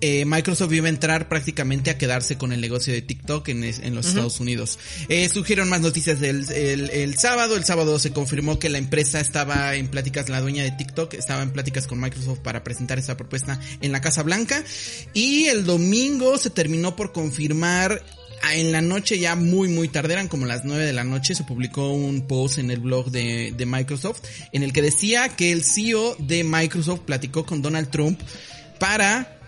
Eh, 0.00 0.24
Microsoft 0.24 0.72
iba 0.72 0.86
a 0.86 0.90
entrar 0.90 1.28
prácticamente 1.28 1.90
a 1.90 1.98
quedarse 1.98 2.38
con 2.38 2.52
el 2.52 2.60
negocio 2.60 2.92
de 2.92 3.02
TikTok 3.02 3.48
en, 3.48 3.94
los 3.94 4.06
Estados 4.06 4.40
Unidos. 4.40 4.78
Eh, 5.08 5.28
surgieron 5.28 5.68
más 5.68 5.80
noticias 5.80 6.20
del 6.20 6.50
el, 6.50 6.88
el 6.90 7.18
sábado. 7.18 7.56
El 7.56 7.64
sábado 7.64 7.98
se 7.98 8.10
confirmó 8.12 8.58
que 8.58 8.70
la 8.70 8.78
empresa 8.78 9.20
estaba 9.20 9.74
en 9.74 9.88
pláticas, 9.88 10.28
la 10.28 10.40
dueña 10.40 10.64
de 10.64 10.70
TikTok 10.70 11.14
estaba 11.14 11.42
en 11.42 11.50
pláticas 11.50 11.86
con 11.86 12.00
Microsoft 12.00 12.38
para 12.38 12.64
presentar 12.64 12.98
esa 12.98 13.16
propuesta 13.16 13.60
en 13.82 13.92
la 13.92 14.00
Casa 14.00 14.22
Blanca. 14.22 14.64
Y 15.12 15.46
el 15.46 15.64
domingo 15.64 16.38
se 16.38 16.48
terminó 16.48 16.96
por 16.96 17.12
confirmar 17.12 18.02
ah, 18.42 18.54
en 18.54 18.72
la 18.72 18.80
noche 18.80 19.18
ya 19.18 19.36
muy 19.36 19.68
muy 19.68 19.88
tarde, 19.88 20.14
eran 20.14 20.28
como 20.28 20.46
las 20.46 20.64
9 20.64 20.82
de 20.82 20.92
la 20.94 21.04
noche, 21.04 21.34
se 21.34 21.44
publicó 21.44 21.92
un 21.92 22.26
post 22.26 22.58
en 22.58 22.70
el 22.70 22.80
blog 22.80 23.10
de, 23.10 23.52
de 23.54 23.66
Microsoft 23.66 24.22
en 24.52 24.62
el 24.62 24.72
que 24.72 24.80
decía 24.80 25.28
que 25.28 25.52
el 25.52 25.62
CEO 25.62 26.16
de 26.18 26.42
Microsoft 26.42 27.00
platicó 27.00 27.44
con 27.44 27.60
Donald 27.60 27.90
Trump 27.90 28.18
para 28.78 29.39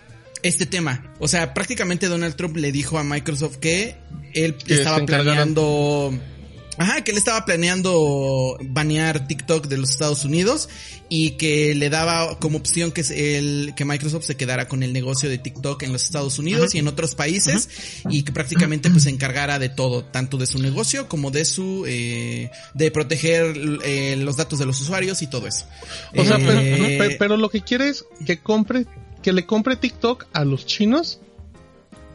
este 0.43 0.65
tema. 0.65 1.13
O 1.19 1.27
sea, 1.27 1.53
prácticamente 1.53 2.07
Donald 2.07 2.35
Trump 2.35 2.55
le 2.57 2.71
dijo 2.71 2.97
a 2.99 3.03
Microsoft 3.03 3.57
que 3.57 3.95
él 4.33 4.55
Que 4.55 4.75
estaba 4.75 5.05
planeando... 5.05 6.13
Ajá, 6.75 7.03
que 7.03 7.11
él 7.11 7.17
estaba 7.17 7.45
planeando 7.45 8.57
banear 8.63 9.27
TikTok 9.27 9.67
de 9.67 9.77
los 9.77 9.91
Estados 9.91 10.25
Unidos 10.25 10.69
y 11.07 11.31
que 11.37 11.75
le 11.75 11.91
daba 11.91 12.39
como 12.39 12.57
opción 12.57 12.91
que, 12.91 13.01
el, 13.37 13.73
que 13.75 13.85
Microsoft 13.85 14.23
se 14.25 14.35
quedara 14.35 14.67
con 14.67 14.81
el 14.81 14.91
negocio 14.91 15.29
de 15.29 15.37
TikTok 15.37 15.83
en 15.83 15.93
los 15.93 16.03
Estados 16.03 16.39
Unidos 16.39 16.73
y 16.73 16.79
en 16.79 16.87
otros 16.87 17.13
países 17.13 17.69
y 18.09 18.23
que 18.23 18.31
prácticamente 18.31 18.89
pues 18.89 19.03
se 19.03 19.11
encargara 19.11 19.59
de 19.59 19.69
todo, 19.69 20.03
tanto 20.03 20.37
de 20.37 20.47
su 20.47 20.57
negocio 20.57 21.07
como 21.07 21.29
de 21.29 21.45
su, 21.45 21.85
eh, 21.87 22.49
de 22.73 22.89
proteger 22.89 23.55
eh, 23.85 24.15
los 24.17 24.37
datos 24.37 24.57
de 24.57 24.65
los 24.65 24.81
usuarios 24.81 25.21
y 25.21 25.27
todo 25.27 25.45
eso. 25.45 25.67
O 26.15 26.25
sea, 26.25 26.37
pero, 26.37 26.59
Eh, 26.59 26.95
pe- 26.97 27.15
pero 27.19 27.37
lo 27.37 27.51
que 27.51 27.61
quiere 27.61 27.89
es 27.89 28.03
que 28.25 28.39
compre, 28.39 28.87
que 29.23 29.33
le 29.33 29.45
compre 29.47 29.75
TikTok 29.75 30.27
a 30.33 30.45
los 30.45 30.65
chinos. 30.67 31.19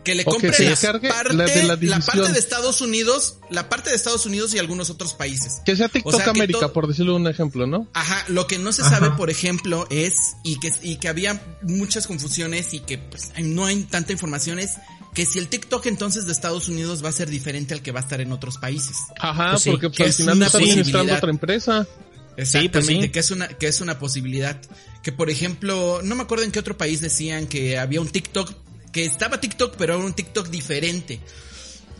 Que 0.04 0.14
le 0.14 0.24
que 0.24 0.30
compre 0.30 0.50
la, 0.50 0.76
parte, 0.76 1.34
la 1.34 1.44
de 1.44 1.62
la 1.64 1.76
división. 1.76 2.02
parte 2.02 2.32
de 2.32 2.38
Estados 2.38 2.80
Unidos, 2.80 3.38
la 3.50 3.68
parte 3.68 3.90
de 3.90 3.96
Estados 3.96 4.24
Unidos 4.24 4.54
y 4.54 4.58
algunos 4.58 4.88
otros 4.90 5.14
países. 5.14 5.60
Que 5.66 5.76
sea 5.76 5.88
TikTok 5.88 6.14
O 6.14 6.16
sea, 6.16 6.24
que 6.26 6.30
América, 6.30 6.72
por 6.72 6.86
decirlo 6.86 7.16
un 7.16 7.26
ejemplo, 7.26 7.66
¿no? 7.66 7.88
Ajá, 7.92 8.24
lo 8.28 8.46
que 8.46 8.58
no 8.58 8.72
se 8.72 8.82
Ajá. 8.82 8.90
sabe, 9.00 9.10
por 9.10 9.28
ejemplo, 9.28 9.86
es, 9.90 10.36
y 10.44 10.60
que, 10.60 10.72
y 10.82 10.96
que 10.96 11.08
había 11.08 11.42
muchas 11.62 12.06
confusiones 12.06 12.72
y 12.72 12.80
que 12.80 12.96
pues, 12.96 13.32
no 13.42 13.66
hay 13.66 13.82
tanta 13.82 14.12
información, 14.12 14.58
es 14.60 14.76
que 15.14 15.26
si 15.26 15.38
el 15.40 15.48
TikTok 15.48 15.84
entonces 15.86 16.26
de 16.26 16.32
Estados 16.32 16.68
Unidos 16.68 17.04
va 17.04 17.08
a 17.08 17.12
ser 17.12 17.28
diferente 17.28 17.74
al 17.74 17.82
que 17.82 17.92
va 17.92 18.00
a 18.00 18.02
estar 18.04 18.20
en 18.20 18.32
otros 18.32 18.56
países. 18.56 18.96
Ajá, 19.18 19.50
Pues 19.50 19.62
sí, 19.62 19.70
porque 19.70 19.90
pues, 19.90 20.00
al 20.08 20.12
final 20.12 20.42
está 20.42 20.58
administrando 20.58 21.14
otra 21.14 21.30
empresa. 21.30 21.86
Exactamente, 22.38 22.78
pues 22.78 22.86
sí. 22.86 23.08
que 23.10 23.18
es 23.18 23.30
una, 23.32 23.48
que 23.48 23.66
es 23.66 23.80
una 23.80 23.98
posibilidad. 23.98 24.60
Que 25.02 25.10
por 25.12 25.28
ejemplo, 25.28 26.00
no 26.02 26.14
me 26.14 26.22
acuerdo 26.22 26.44
en 26.44 26.52
qué 26.52 26.60
otro 26.60 26.78
país 26.78 27.00
decían 27.00 27.46
que 27.48 27.78
había 27.78 28.00
un 28.00 28.08
TikTok, 28.08 28.52
que 28.92 29.04
estaba 29.04 29.40
TikTok, 29.40 29.74
pero 29.76 29.96
era 29.96 30.04
un 30.04 30.14
TikTok 30.14 30.48
diferente. 30.48 31.20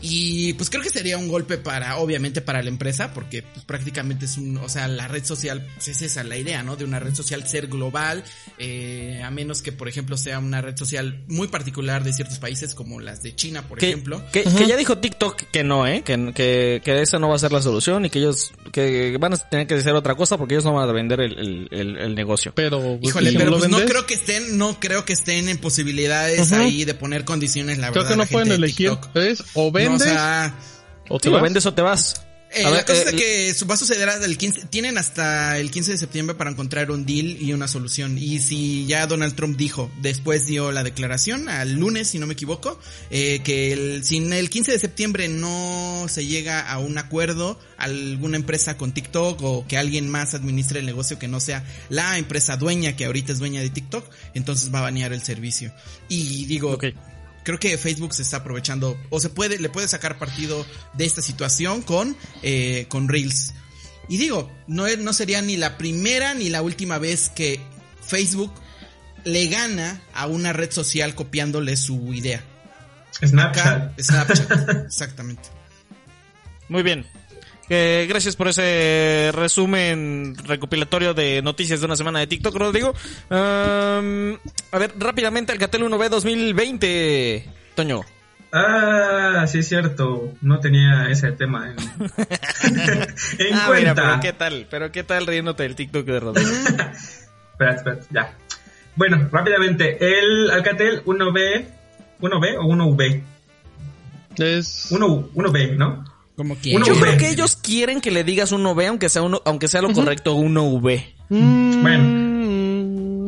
Y 0.01 0.53
pues 0.53 0.69
creo 0.69 0.81
que 0.81 0.89
sería 0.89 1.17
un 1.17 1.27
golpe 1.27 1.57
para, 1.57 1.97
obviamente, 1.97 2.41
para 2.41 2.61
la 2.63 2.69
empresa, 2.69 3.13
porque 3.13 3.41
pues, 3.43 3.65
prácticamente 3.65 4.25
es 4.25 4.37
un, 4.37 4.57
o 4.57 4.69
sea, 4.69 4.87
la 4.87 5.07
red 5.07 5.23
social, 5.25 5.65
pues 5.75 5.89
es 5.89 6.01
esa 6.01 6.23
la 6.23 6.37
idea, 6.37 6.63
¿no? 6.63 6.75
De 6.75 6.85
una 6.85 6.99
red 6.99 7.13
social 7.13 7.47
ser 7.47 7.67
global, 7.67 8.23
eh, 8.57 9.21
a 9.23 9.29
menos 9.31 9.61
que, 9.61 9.71
por 9.71 9.87
ejemplo, 9.89 10.17
sea 10.17 10.39
una 10.39 10.61
red 10.61 10.77
social 10.77 11.23
muy 11.27 11.47
particular 11.47 12.03
de 12.03 12.13
ciertos 12.13 12.39
países, 12.39 12.73
como 12.75 12.99
las 12.99 13.23
de 13.23 13.35
China, 13.35 13.67
por 13.67 13.77
Que, 13.79 13.87
ejemplo. 13.89 14.23
que, 14.31 14.43
que 14.43 14.67
ya 14.67 14.77
dijo 14.77 14.97
TikTok 14.97 15.43
que 15.51 15.63
no, 15.63 15.85
¿eh? 15.87 16.01
Que, 16.03 16.31
que, 16.33 16.81
que 16.83 17.01
esa 17.01 17.19
no 17.19 17.29
va 17.29 17.35
a 17.35 17.39
ser 17.39 17.51
la 17.51 17.61
solución 17.61 18.05
y 18.05 18.09
que 18.09 18.19
ellos 18.19 18.51
que 18.71 19.17
van 19.19 19.33
a 19.33 19.37
tener 19.37 19.67
que 19.67 19.75
hacer 19.75 19.93
otra 19.93 20.15
cosa 20.15 20.37
porque 20.37 20.53
ellos 20.55 20.65
no 20.65 20.73
van 20.73 20.87
a 20.87 20.91
vender 20.93 21.19
el, 21.21 21.37
el, 21.37 21.67
el, 21.71 21.97
el 21.97 22.15
negocio. 22.15 22.53
Pero, 22.55 22.99
Híjole, 23.01 23.33
pero 23.33 23.57
pues 23.57 23.69
no 23.69 23.79
creo 23.85 24.05
que 24.05 24.13
estén, 24.13 24.57
no 24.57 24.79
creo 24.79 25.03
que 25.05 25.13
estén 25.13 25.49
en 25.49 25.57
posibilidades 25.57 26.51
ahí 26.51 26.85
de 26.85 26.93
poner 26.93 27.25
condiciones, 27.25 27.77
la 27.77 27.91
creo 27.91 28.03
verdad. 28.03 28.15
que 28.15 28.17
no 28.17 28.25
pueden 28.27 28.51
elegir. 28.51 28.89
TikTok. 28.91 29.15
Es 29.17 29.43
o 29.55 29.71
No, 29.88 29.88
vendes 29.89 30.07
o 30.07 30.09
sea, 30.11 30.55
o 31.09 31.17
te 31.19 31.23
Si 31.23 31.29
lo 31.29 31.33
vas. 31.35 31.43
vendes 31.43 31.65
o 31.65 31.73
te 31.73 31.81
vas. 31.81 32.21
eh, 32.51 32.65
A 32.65 32.69
la 32.71 32.77
ver, 32.77 32.85
cosa 32.85 33.01
eh, 33.01 33.05
es 33.09 33.13
que 33.13 33.53
su- 33.53 33.67
va 33.67 33.75
a 33.75 33.77
suceder 33.77 34.09
hasta 34.09 34.25
el 34.25 34.35
15, 34.35 34.65
tienen 34.71 34.97
hasta 34.97 35.59
el 35.59 35.69
15 35.69 35.91
de 35.91 35.97
septiembre 35.99 36.35
para 36.35 36.49
encontrar 36.49 36.89
un 36.89 37.05
deal 37.05 37.37
y 37.39 37.53
una 37.53 37.67
solución. 37.67 38.17
Y 38.17 38.39
si 38.39 38.87
ya 38.87 39.05
Donald 39.05 39.35
Trump 39.35 39.55
dijo, 39.55 39.91
después 40.01 40.47
dio 40.47 40.71
la 40.71 40.83
declaración, 40.83 41.47
al 41.47 41.73
lunes, 41.73 42.07
si 42.07 42.17
no 42.17 42.25
me 42.25 42.33
equivoco, 42.33 42.79
eh, 43.11 43.41
que 43.43 43.71
el, 43.73 44.03
si 44.03 44.17
en 44.17 44.33
el 44.33 44.49
15 44.49 44.71
de 44.71 44.79
septiembre 44.79 45.27
no 45.27 46.07
se 46.09 46.25
llega 46.25 46.59
a 46.67 46.79
un 46.79 46.97
acuerdo, 46.97 47.59
alguna 47.77 48.37
empresa 48.37 48.77
con 48.77 48.93
TikTok 48.93 49.39
o 49.43 49.67
que 49.67 49.77
alguien 49.77 50.09
más 50.09 50.33
administre 50.33 50.79
el 50.79 50.87
negocio 50.87 51.19
que 51.19 51.27
no 51.27 51.39
sea 51.39 51.63
la 51.89 52.17
empresa 52.17 52.57
dueña, 52.57 52.95
que 52.95 53.05
ahorita 53.05 53.31
es 53.31 53.37
dueña 53.37 53.61
de 53.61 53.69
TikTok, 53.69 54.05
entonces 54.33 54.73
va 54.73 54.79
a 54.79 54.83
banear 54.83 55.13
el 55.13 55.21
servicio. 55.21 55.71
Y 56.07 56.45
digo, 56.45 56.71
Ok. 56.71 56.85
Creo 57.49 57.59
que 57.59 57.77
Facebook 57.79 58.13
se 58.13 58.21
está 58.21 58.37
aprovechando 58.37 58.95
o 59.09 59.19
se 59.19 59.29
puede 59.29 59.57
le 59.57 59.69
puede 59.69 59.87
sacar 59.87 60.19
partido 60.19 60.67
de 60.93 61.05
esta 61.05 61.23
situación 61.23 61.81
con 61.81 62.15
eh, 62.43 62.85
con 62.89 63.09
Reels 63.09 63.55
y 64.07 64.17
digo 64.17 64.51
no 64.67 64.85
no 64.97 65.13
sería 65.13 65.41
ni 65.41 65.57
la 65.57 65.75
primera 65.75 66.35
ni 66.35 66.49
la 66.49 66.61
última 66.61 66.99
vez 66.99 67.29
que 67.29 67.59
Facebook 68.05 68.53
le 69.23 69.47
gana 69.47 69.99
a 70.13 70.27
una 70.27 70.53
red 70.53 70.71
social 70.71 71.15
copiándole 71.15 71.75
su 71.75 72.13
idea 72.13 72.43
Snapchat. 73.25 73.65
Acá, 73.65 73.93
Snapchat 73.99 74.69
exactamente 74.85 75.49
Muy 76.67 76.83
bien. 76.83 77.07
Eh, 77.69 78.07
gracias 78.09 78.35
por 78.35 78.47
ese 78.47 79.31
resumen 79.33 80.35
recopilatorio 80.43 81.13
de 81.13 81.41
noticias 81.43 81.79
de 81.79 81.85
una 81.85 81.95
semana 81.95 82.19
de 82.19 82.27
TikTok, 82.27 82.55
Rodrigo. 82.55 82.93
Am, 83.29 84.37
a 84.71 84.77
ver, 84.79 84.93
rápidamente 84.97 85.51
Alcatel 85.51 85.83
1B 85.83 86.09
2020. 86.09 87.45
Toño. 87.75 88.01
Ah, 88.51 89.45
sí 89.47 89.59
es 89.59 89.67
cierto. 89.67 90.33
No 90.41 90.59
tenía 90.59 91.07
ese 91.11 91.31
tema 91.33 91.69
en, 91.71 91.77
en 93.47 93.53
Ah, 93.53 93.67
mira, 93.73 93.93
cuenta. 93.93 93.95
pero 93.95 94.19
qué 94.21 94.33
tal, 94.33 94.67
pero 94.69 94.91
qué 94.91 95.03
tal 95.03 95.27
riéndote 95.27 95.63
del 95.63 95.75
TikTok 95.75 96.05
de 96.05 96.19
Rodrigo. 96.19 96.49
Espera, 97.51 97.75
espera, 97.75 97.99
ya. 98.09 98.33
Bueno, 98.95 99.27
rápidamente. 99.31 99.97
El 100.01 100.49
Alcatel 100.49 101.03
1B, 101.03 101.65
1B 102.21 102.55
o 102.57 102.63
1V. 102.63 103.21
Es 104.37 104.87
1, 104.91 105.29
1B, 105.35 105.75
¿no? 105.75 106.05
Como 106.39 106.55
Yo 106.61 106.95
creo 106.99 107.17
que 107.17 107.29
ellos 107.29 107.55
quieren 107.57 107.99
que 108.01 108.11
le 108.11 108.23
digas 108.23 108.51
1V, 108.53 108.87
aunque 108.87 109.09
sea 109.09 109.21
uno, 109.21 109.41
aunque 109.45 109.67
sea 109.67 109.81
lo 109.81 109.91
correcto 109.91 110.35
1V. 110.35 111.03
Mm, 111.29 111.81
Bueno. 111.81 112.29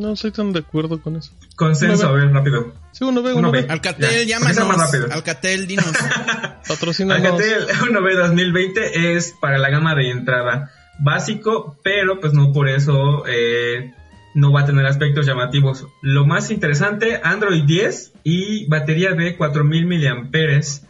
No 0.01 0.13
estoy 0.13 0.31
tan 0.31 0.51
de 0.51 0.59
acuerdo 0.59 0.99
con 1.01 1.15
eso. 1.15 1.31
Consenso, 1.55 2.07
a 2.07 2.11
ver, 2.13 2.31
rápido. 2.33 2.73
Sí, 2.91 3.03
uno 3.03 3.21
ve, 3.21 3.31
Uno 3.31 3.39
uno 3.39 3.51
ve. 3.51 3.61
ve. 3.61 3.67
Alcatel, 3.71 4.25
Ya, 4.25 4.39
llámanos. 4.39 4.67
más 4.67 4.77
rápido. 4.91 5.07
Alcatel, 5.13 5.67
dinos. 5.67 5.85
Patrocínanos. 6.67 7.23
Alcatel 7.23 7.67
1B 7.67 8.15
2020 8.17 9.15
es 9.15 9.33
para 9.39 9.57
la 9.59 9.69
gama 9.69 9.93
de 9.95 10.09
entrada 10.09 10.71
básico, 10.99 11.77
pero 11.83 12.19
pues 12.19 12.33
no 12.33 12.51
por 12.51 12.67
eso 12.67 13.23
eh, 13.27 13.91
no 14.33 14.51
va 14.51 14.61
a 14.61 14.65
tener 14.65 14.85
aspectos 14.85 15.25
llamativos. 15.25 15.85
Lo 16.01 16.25
más 16.25 16.49
interesante, 16.51 17.19
Android 17.23 17.63
10 17.65 18.13
y 18.23 18.65
batería 18.67 19.11
de 19.11 19.37
4000 19.37 19.85
miliamperes 19.85 20.85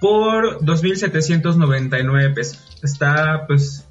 por 0.00 0.64
2799 0.64 2.34
pesos. 2.34 2.78
Está 2.82 3.46
pues 3.46 3.86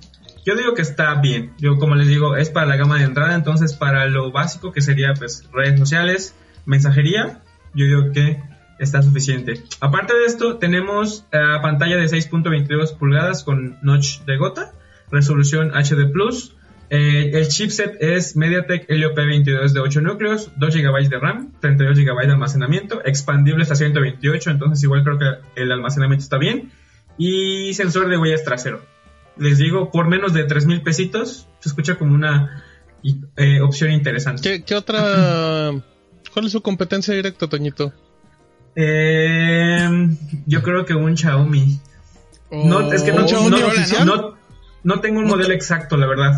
yo 0.46 0.56
digo 0.56 0.76
que 0.76 0.84
está 0.84 1.16
bien. 1.16 1.54
Yo 1.58 1.78
como 1.78 1.96
les 1.96 2.08
digo, 2.08 2.36
es 2.38 2.50
para 2.50 2.68
la 2.68 2.76
gama 2.76 3.00
de 3.00 3.06
entrada, 3.06 3.34
entonces 3.34 3.74
para 3.74 4.06
lo 4.08 4.32
básico 4.32 4.72
que 4.72 4.82
sería 4.82 5.14
pues 5.16 5.48
redes 5.52 5.80
sociales, 5.80 6.36
mensajería, 6.66 7.42
yo 7.74 7.86
digo 7.86 8.12
que 8.12 8.42
está 8.78 9.02
suficiente. 9.02 9.64
Aparte 9.80 10.14
de 10.14 10.26
esto, 10.26 10.58
tenemos 10.58 11.26
eh, 11.32 11.40
pantalla 11.62 11.98
de 11.98 12.06
6.22 12.06 12.98
pulgadas 12.98 13.44
con 13.44 13.80
notch 13.82 14.20
de 14.22 14.38
gota, 14.38 14.74
resolución 15.10 15.72
HD+, 15.74 16.12
eh, 16.90 17.32
el 17.34 17.48
chipset 17.48 17.98
es 18.02 18.36
MediaTek 18.36 18.90
Helio 18.90 19.14
P22 19.16 19.72
de 19.74 19.80
8 19.80 20.02
núcleos, 20.02 20.52
2 20.58 20.76
GB 20.76 21.10
de 21.10 21.20
RAM, 21.20 21.52
32 21.60 21.98
GB 21.98 22.26
de 22.28 22.32
almacenamiento, 22.32 23.02
expandible 23.06 23.64
hasta 23.64 23.76
128, 23.76 24.52
entonces 24.52 24.84
igual 24.84 25.04
creo 25.04 25.18
que 25.18 25.62
el 25.62 25.72
almacenamiento 25.72 26.24
está 26.24 26.38
bien, 26.38 26.72
y 27.18 27.74
sensor 27.74 28.08
de 28.10 28.18
huellas 28.18 28.44
trasero. 28.44 28.86
Les 29.38 29.58
digo, 29.58 29.92
por 29.92 30.08
menos 30.08 30.34
de 30.34 30.44
3 30.46 30.66
mil 30.66 30.82
pesitos, 30.82 31.48
se 31.60 31.70
escucha 31.70 31.96
como 31.98 32.14
una 32.14 32.64
eh, 33.36 33.62
opción 33.62 33.92
interesante. 33.92 34.42
¿Qué, 34.42 34.64
qué 34.64 34.76
otra? 34.76 35.72
¿Cuál 36.34 36.46
es 36.46 36.52
su 36.52 36.62
competencia 36.62 37.14
directa, 37.14 37.48
Toñito? 37.48 37.94
Eh, 38.76 39.88
yo 40.46 40.62
creo 40.62 40.86
que 40.86 40.94
un 40.94 41.16
Xiaomi. 41.18 41.80
No, 42.52 42.92
es 42.92 43.04
que 43.04 43.12
no, 43.12 43.26
Oh, 43.26 43.50
¿no? 43.50 44.06
no- 44.06 44.36
no 44.84 45.00
tengo 45.02 45.20
un 45.20 45.26
modelo 45.28 45.52
exacto, 45.54 45.98
la 45.98 46.06
verdad. 46.06 46.34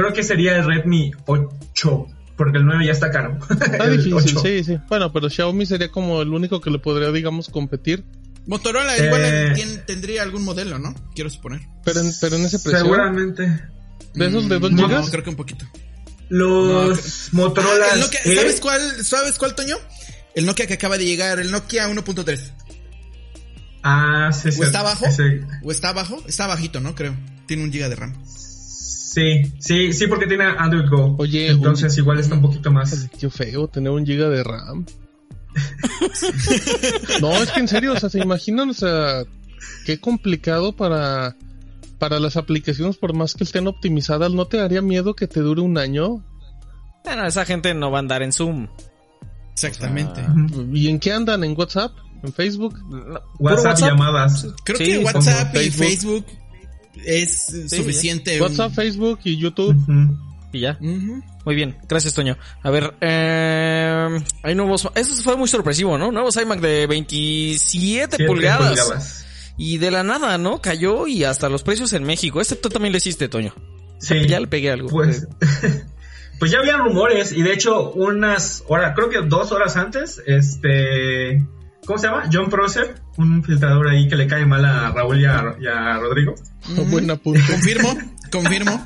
Creo 0.00 0.12
que 0.12 0.22
sería 0.22 0.56
el 0.56 0.64
Redmi 0.64 1.12
8, 1.26 2.06
porque 2.36 2.58
el 2.58 2.64
9 2.66 2.86
ya 2.86 2.92
está 2.92 3.10
caro. 3.10 3.38
Está 3.50 3.86
difícil, 3.88 4.14
8. 4.14 4.40
sí, 4.40 4.64
sí. 4.64 4.78
Bueno, 4.88 5.12
pero 5.12 5.28
Xiaomi 5.28 5.66
sería 5.66 5.90
como 5.90 6.22
el 6.22 6.28
único 6.32 6.60
que 6.60 6.70
le 6.70 6.78
podría, 6.78 7.10
digamos, 7.12 7.48
competir. 7.48 8.04
Motorola 8.46 8.96
igual 8.96 9.20
Eh. 9.22 9.52
tien- 9.54 9.84
tendría 9.84 10.22
algún 10.22 10.42
modelo, 10.44 10.78
¿no? 10.78 10.94
Quiero 11.14 11.28
suponer. 11.30 11.60
Pero 11.84 12.00
en, 12.00 12.12
pero 12.20 12.36
en 12.36 12.44
ese 12.46 12.58
precio. 12.58 12.80
Seguramente. 12.80 13.42
¿De 14.14 14.26
esos 14.26 14.48
de 14.48 14.58
2 14.58 14.72
Mm, 14.72 14.76
gigas? 14.76 15.04
No, 15.04 15.10
creo 15.10 15.22
que 15.24 15.30
un 15.30 15.36
poquito. 15.36 15.66
Los 16.30 17.28
Motorola. 17.32 17.86
Ah, 17.92 17.96
Nokia- 17.96 18.34
¿Sabes 18.34 18.60
cuál, 18.60 19.04
¿Sabes 19.04 19.38
cuál, 19.38 19.54
Toño? 19.54 19.76
El 20.34 20.46
Nokia 20.46 20.66
que 20.66 20.74
acaba 20.74 20.96
de 20.96 21.04
llegar, 21.04 21.38
el 21.40 21.50
Nokia 21.50 21.88
1.3. 21.88 22.52
Ah, 23.82 24.30
sí, 24.32 24.52
sí. 24.52 24.60
¿O 24.60 24.64
está 24.64 24.80
abajo? 24.80 25.06
ese- 25.06 25.42
¿O 25.62 25.70
está 25.70 25.88
abajo? 25.90 26.22
Está 26.26 26.46
bajito, 26.46 26.80
¿no? 26.80 26.94
Creo. 26.94 27.14
Tiene 27.46 27.64
un 27.64 27.72
giga 27.72 27.88
de 27.88 27.96
RAM. 27.96 28.14
Sí, 29.12 29.42
sí, 29.58 29.92
sí, 29.92 30.06
porque 30.06 30.28
tiene 30.28 30.44
Android 30.44 30.88
Go. 30.88 31.16
Oye, 31.18 31.48
entonces 31.48 31.98
igual 31.98 32.20
está 32.20 32.36
un 32.36 32.42
poquito 32.42 32.70
más. 32.70 33.08
Qué 33.18 33.28
feo 33.28 33.66
tener 33.66 33.90
un 33.90 34.06
giga 34.06 34.28
de 34.28 34.44
RAM. 34.44 34.86
no, 37.20 37.32
es 37.42 37.50
que 37.50 37.58
en 37.58 37.66
serio, 37.66 37.92
o 37.94 37.98
sea, 37.98 38.08
se 38.08 38.20
imaginan, 38.20 38.70
o 38.70 38.72
sea, 38.72 39.24
qué 39.84 39.98
complicado 39.98 40.76
para, 40.76 41.34
para 41.98 42.20
las 42.20 42.36
aplicaciones, 42.36 42.98
por 42.98 43.12
más 43.12 43.34
que 43.34 43.42
estén 43.42 43.66
optimizadas, 43.66 44.30
¿no 44.32 44.46
te 44.46 44.58
daría 44.58 44.80
miedo 44.80 45.14
que 45.16 45.26
te 45.26 45.40
dure 45.40 45.60
un 45.60 45.76
año? 45.76 46.24
Bueno, 47.04 47.26
esa 47.26 47.44
gente 47.44 47.74
no 47.74 47.90
va 47.90 47.98
a 47.98 48.02
andar 48.02 48.22
en 48.22 48.32
Zoom. 48.32 48.68
Exactamente. 49.54 50.24
¿Y 50.72 50.86
en 50.86 51.00
qué 51.00 51.12
andan? 51.12 51.42
¿En 51.42 51.58
WhatsApp? 51.58 51.90
¿En 52.22 52.32
Facebook? 52.32 52.78
No, 52.88 53.20
WhatsApp, 53.40 53.76
llamadas. 53.76 54.46
Creo 54.62 54.78
Sí, 54.78 54.84
que 54.84 54.98
WhatsApp 54.98 55.52
y 55.56 55.70
Facebook. 55.70 56.24
Facebook 56.24 56.39
es 57.04 57.46
Sí, 57.46 57.68
suficiente. 57.68 58.40
WhatsApp, 58.40 58.72
Facebook 58.74 59.20
y 59.24 59.36
YouTube. 59.36 59.76
Y 60.52 60.60
ya. 60.60 60.78
Muy 60.80 61.54
bien, 61.54 61.76
gracias 61.88 62.12
Toño. 62.14 62.36
A 62.62 62.70
ver, 62.70 62.94
eh, 63.00 64.18
hay 64.42 64.54
nuevos... 64.54 64.88
Eso 64.94 65.14
fue 65.22 65.36
muy 65.36 65.48
sorpresivo, 65.48 65.96
¿no? 65.96 66.10
Nuevos 66.12 66.36
iMac 66.36 66.60
de 66.60 66.86
27 66.86 67.58
Siete 67.58 68.26
pulgadas. 68.26 68.80
pulgadas. 68.80 69.26
Y 69.56 69.78
de 69.78 69.90
la 69.90 70.02
nada, 70.02 70.38
¿no? 70.38 70.60
Cayó 70.60 71.06
y 71.06 71.24
hasta 71.24 71.48
los 71.48 71.62
precios 71.62 71.92
en 71.92 72.04
México. 72.04 72.40
Este 72.40 72.56
tú 72.56 72.68
también 72.68 72.92
le 72.92 72.98
hiciste, 72.98 73.28
Toño. 73.28 73.54
Sí. 73.98 74.26
Ya 74.26 74.40
le 74.40 74.46
pegué 74.46 74.70
algo. 74.70 74.88
Pues, 74.88 75.26
pues 76.38 76.50
ya 76.50 76.58
había 76.58 76.78
rumores 76.78 77.32
y 77.32 77.42
de 77.42 77.52
hecho 77.52 77.92
unas 77.92 78.64
horas, 78.68 78.94
creo 78.96 79.10
que 79.10 79.20
dos 79.28 79.52
horas 79.52 79.76
antes, 79.76 80.20
este, 80.26 81.44
¿cómo 81.86 81.98
se 81.98 82.06
llama? 82.06 82.24
John 82.32 82.50
Prosser, 82.50 82.94
un 83.16 83.42
filtrador 83.42 83.88
ahí 83.88 84.08
que 84.08 84.16
le 84.16 84.26
cae 84.26 84.46
mal 84.46 84.64
a 84.64 84.90
Raúl 84.90 85.20
y 85.20 85.24
a, 85.24 85.56
y 85.60 85.66
a 85.66 85.98
Rodrigo. 85.98 86.34
Buen 86.90 87.10
apunte. 87.10 87.40
Confirmo, 87.46 87.96
confirmo, 88.30 88.84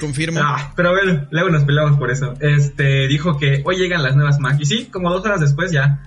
confirmo. 0.00 0.40
Ah, 0.42 0.72
pero 0.76 0.90
a 0.90 0.92
ver, 0.92 1.28
luego 1.30 1.50
nos 1.50 1.64
peleamos 1.64 1.98
por 1.98 2.10
eso. 2.10 2.34
Este, 2.40 3.06
dijo 3.08 3.38
que 3.38 3.62
hoy 3.64 3.76
llegan 3.76 4.02
las 4.02 4.16
nuevas 4.16 4.38
Mac 4.38 4.56
y 4.60 4.64
sí, 4.64 4.88
como 4.92 5.10
dos 5.10 5.24
horas 5.24 5.40
después 5.40 5.70
ya 5.72 6.00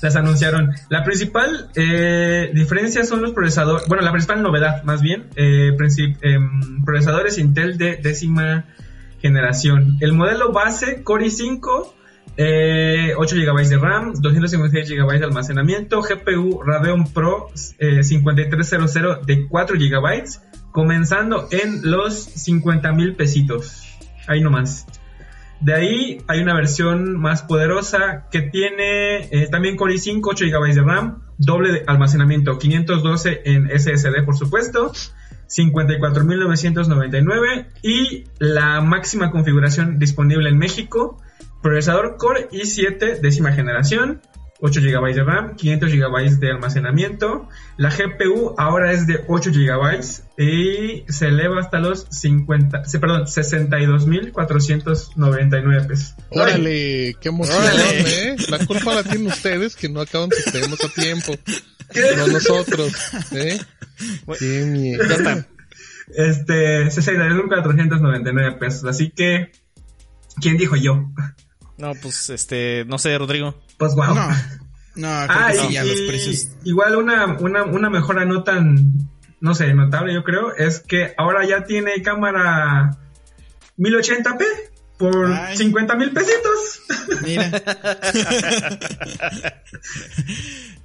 las 0.00 0.16
anunciaron. 0.16 0.72
La 0.88 1.04
principal 1.04 1.70
eh, 1.74 2.50
diferencia 2.54 3.04
son 3.04 3.22
los 3.22 3.32
procesadores, 3.32 3.88
bueno, 3.88 4.02
la 4.02 4.12
principal 4.12 4.42
novedad 4.42 4.82
más 4.84 5.00
bien, 5.02 5.28
eh, 5.36 5.76
em, 6.22 6.84
procesadores 6.84 7.38
Intel 7.38 7.78
de 7.78 7.96
décima 7.96 8.64
generación. 9.20 9.96
El 10.00 10.12
modelo 10.12 10.52
base 10.52 11.02
Core 11.02 11.26
i5, 11.26 11.92
eh, 12.36 13.14
8 13.16 13.36
GB 13.36 13.68
de 13.68 13.78
RAM, 13.78 14.12
256 14.14 14.90
GB 14.90 15.18
de 15.18 15.24
almacenamiento, 15.24 16.02
GPU 16.02 16.62
Radeon 16.62 17.10
Pro 17.12 17.48
eh, 17.78 18.02
5300 18.02 19.26
de 19.26 19.46
4 19.48 19.76
GB, 19.76 20.24
comenzando 20.70 21.48
en 21.50 21.90
los 21.90 22.24
50 22.24 22.92
mil 22.92 23.14
pesitos. 23.14 23.82
Ahí 24.26 24.40
nomás. 24.40 24.86
De 25.60 25.74
ahí 25.74 26.22
hay 26.26 26.40
una 26.40 26.54
versión 26.54 27.20
más 27.20 27.42
poderosa 27.42 28.26
que 28.32 28.40
tiene 28.42 29.28
eh, 29.30 29.46
también 29.48 29.76
Core 29.76 29.94
i5, 29.94 30.20
8 30.24 30.46
GB 30.46 30.74
de 30.74 30.82
RAM, 30.82 31.22
doble 31.38 31.70
de 31.72 31.84
almacenamiento, 31.86 32.58
512 32.58 33.42
en 33.44 33.70
SSD 33.78 34.24
por 34.24 34.36
supuesto, 34.36 34.90
54.999 35.48 37.66
y 37.82 38.24
la 38.38 38.80
máxima 38.80 39.30
configuración 39.30 40.00
disponible 40.00 40.48
en 40.48 40.58
México, 40.58 41.22
procesador 41.62 42.16
Core 42.18 42.48
i7 42.50 43.20
décima 43.20 43.52
generación, 43.52 44.20
8 44.64 44.80
GB 44.80 45.12
de 45.14 45.24
RAM, 45.24 45.56
500 45.56 45.90
GB 45.92 46.38
de 46.38 46.50
almacenamiento. 46.50 47.48
La 47.76 47.90
GPU 47.90 48.54
ahora 48.58 48.92
es 48.92 49.06
de 49.08 49.24
8 49.26 49.50
GB 49.50 50.22
y 50.38 51.04
se 51.12 51.26
eleva 51.28 51.60
hasta 51.60 51.80
los 51.80 52.06
50, 52.10 52.84
se- 52.84 53.00
perdón, 53.00 53.26
62.499 53.26 55.86
pesos. 55.86 56.14
Órale, 56.30 57.16
qué 57.20 57.28
emoción, 57.28 57.56
Órale. 57.58 58.32
¿eh? 58.32 58.36
La 58.48 58.58
culpa 58.66 58.94
la 58.94 59.02
tienen 59.02 59.26
ustedes 59.26 59.76
que 59.76 59.88
no 59.88 60.00
acaban 60.00 60.30
sus 60.30 60.44
temas 60.52 60.82
a 60.84 60.88
tiempo. 60.88 61.34
No 62.16 62.26
nosotros, 62.28 62.92
¿eh? 63.32 63.58
Qué 64.38 64.92
está. 65.14 65.46
Este, 66.14 66.84
62.499 66.86 68.58
pesos. 68.58 68.84
Así 68.84 69.10
que, 69.10 69.50
¿quién 70.40 70.56
dijo 70.56 70.76
yo? 70.76 71.10
No, 71.82 71.94
pues, 72.00 72.30
este, 72.30 72.84
no 72.86 72.96
sé, 72.96 73.18
Rodrigo. 73.18 73.60
Pues 73.76 73.96
wow. 73.96 74.14
No, 74.14 74.28
no, 74.94 75.26
creo 75.26 75.28
Ah, 75.28 75.48
que 75.50 75.56
y, 75.56 75.60
sí, 75.66 75.72
ya 75.72 75.82
los 75.82 75.98
y 76.00 76.06
precios. 76.06 76.46
igual 76.62 76.94
una, 76.94 77.26
una, 77.40 77.64
una 77.64 77.90
mejora 77.90 78.24
no 78.24 78.44
tan, 78.44 78.92
no 79.40 79.52
sé, 79.56 79.74
notable 79.74 80.14
yo 80.14 80.22
creo, 80.22 80.54
es 80.54 80.78
que 80.78 81.12
ahora 81.18 81.44
ya 81.44 81.64
tiene 81.64 82.00
cámara 82.02 82.96
1080p 83.78 84.44
por 84.96 85.32
Ay. 85.32 85.56
50 85.56 85.96
mil 85.96 86.12
pesitos. 86.12 86.82
Mira, 87.22 87.50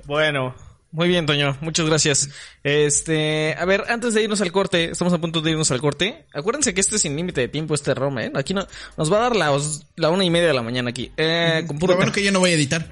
Bueno, 0.05 0.55
muy 0.91 1.09
bien, 1.09 1.25
Toño. 1.25 1.57
Muchas 1.61 1.85
gracias. 1.85 2.29
Este, 2.63 3.55
a 3.57 3.65
ver, 3.65 3.83
antes 3.89 4.13
de 4.13 4.23
irnos 4.23 4.41
al 4.41 4.51
corte, 4.51 4.91
estamos 4.91 5.13
a 5.13 5.19
punto 5.19 5.41
de 5.41 5.51
irnos 5.51 5.71
al 5.71 5.81
corte. 5.81 6.25
Acuérdense 6.33 6.73
que 6.73 6.81
este 6.81 6.95
es 6.95 7.01
sin 7.01 7.15
límite 7.15 7.41
de 7.41 7.47
tiempo, 7.47 7.75
este 7.75 7.93
ROM, 7.93 8.17
¿eh? 8.19 8.31
Aquí 8.35 8.53
no, 8.53 8.65
nos 8.97 9.11
va 9.11 9.17
a 9.17 9.21
dar 9.29 9.35
la, 9.35 10.09
una 10.09 10.23
y 10.23 10.29
media 10.29 10.47
de 10.47 10.53
la 10.53 10.63
mañana 10.63 10.89
aquí. 10.89 11.11
Eh, 11.17 11.63
con 11.67 11.77
puro 11.77 11.93
lo 11.93 11.97
bueno 11.97 12.11
que 12.11 12.23
yo 12.23 12.31
no 12.31 12.39
voy 12.39 12.51
a 12.51 12.53
editar. 12.53 12.87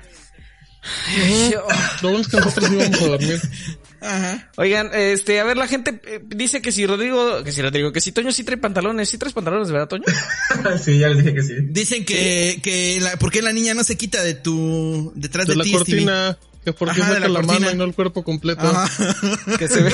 Lo 2.02 2.10
bueno 2.10 2.22
es 2.22 2.28
que 2.28 2.38
nosotros 2.38 2.72
íbamos 2.72 3.02
a 3.02 3.08
dormir. 3.08 3.42
Ajá. 4.02 4.52
Oigan, 4.58 4.92
este, 4.94 5.40
a 5.40 5.44
ver, 5.44 5.58
la 5.58 5.68
gente 5.68 6.00
eh, 6.06 6.22
dice 6.24 6.62
que 6.62 6.72
si 6.72 6.86
Rodrigo, 6.86 7.44
que 7.44 7.52
si 7.52 7.62
Rodrigo, 7.62 7.92
que 7.92 8.02
si 8.02 8.12
Toño 8.12 8.32
sí 8.32 8.44
trae 8.44 8.58
pantalones, 8.58 9.10
¿sí 9.10 9.18
traes 9.18 9.34
pantalones, 9.34 9.72
verdad, 9.72 9.88
Toño? 9.88 10.04
sí, 10.84 11.00
ya 11.00 11.10
les 11.10 11.20
dije 11.20 11.34
que 11.34 11.42
sí. 11.42 11.54
Dicen 11.70 12.06
que, 12.06 12.60
que 12.62 13.00
la, 13.02 13.18
¿por 13.18 13.32
qué 13.32 13.42
la 13.42 13.52
niña 13.52 13.74
no 13.74 13.84
se 13.84 13.98
quita 13.98 14.24
de 14.24 14.36
tu, 14.36 15.12
detrás 15.16 15.48
De 15.48 15.54
de, 15.54 15.58
la 15.58 15.64
ti, 15.64 15.76
Stevie? 15.80 16.06
Que 16.66 16.74
por 16.74 16.94
qué 16.94 17.00
saca 17.00 17.20
la 17.20 17.30
la, 17.30 17.42
mano 17.42 17.72
y 17.72 17.76
no 17.76 17.86
el 17.86 17.96
cuerpo 17.96 18.24
completo. 18.24 18.68
Ajá. 18.68 18.90
Que 19.58 19.68
se 19.68 19.82
ve. 19.82 19.94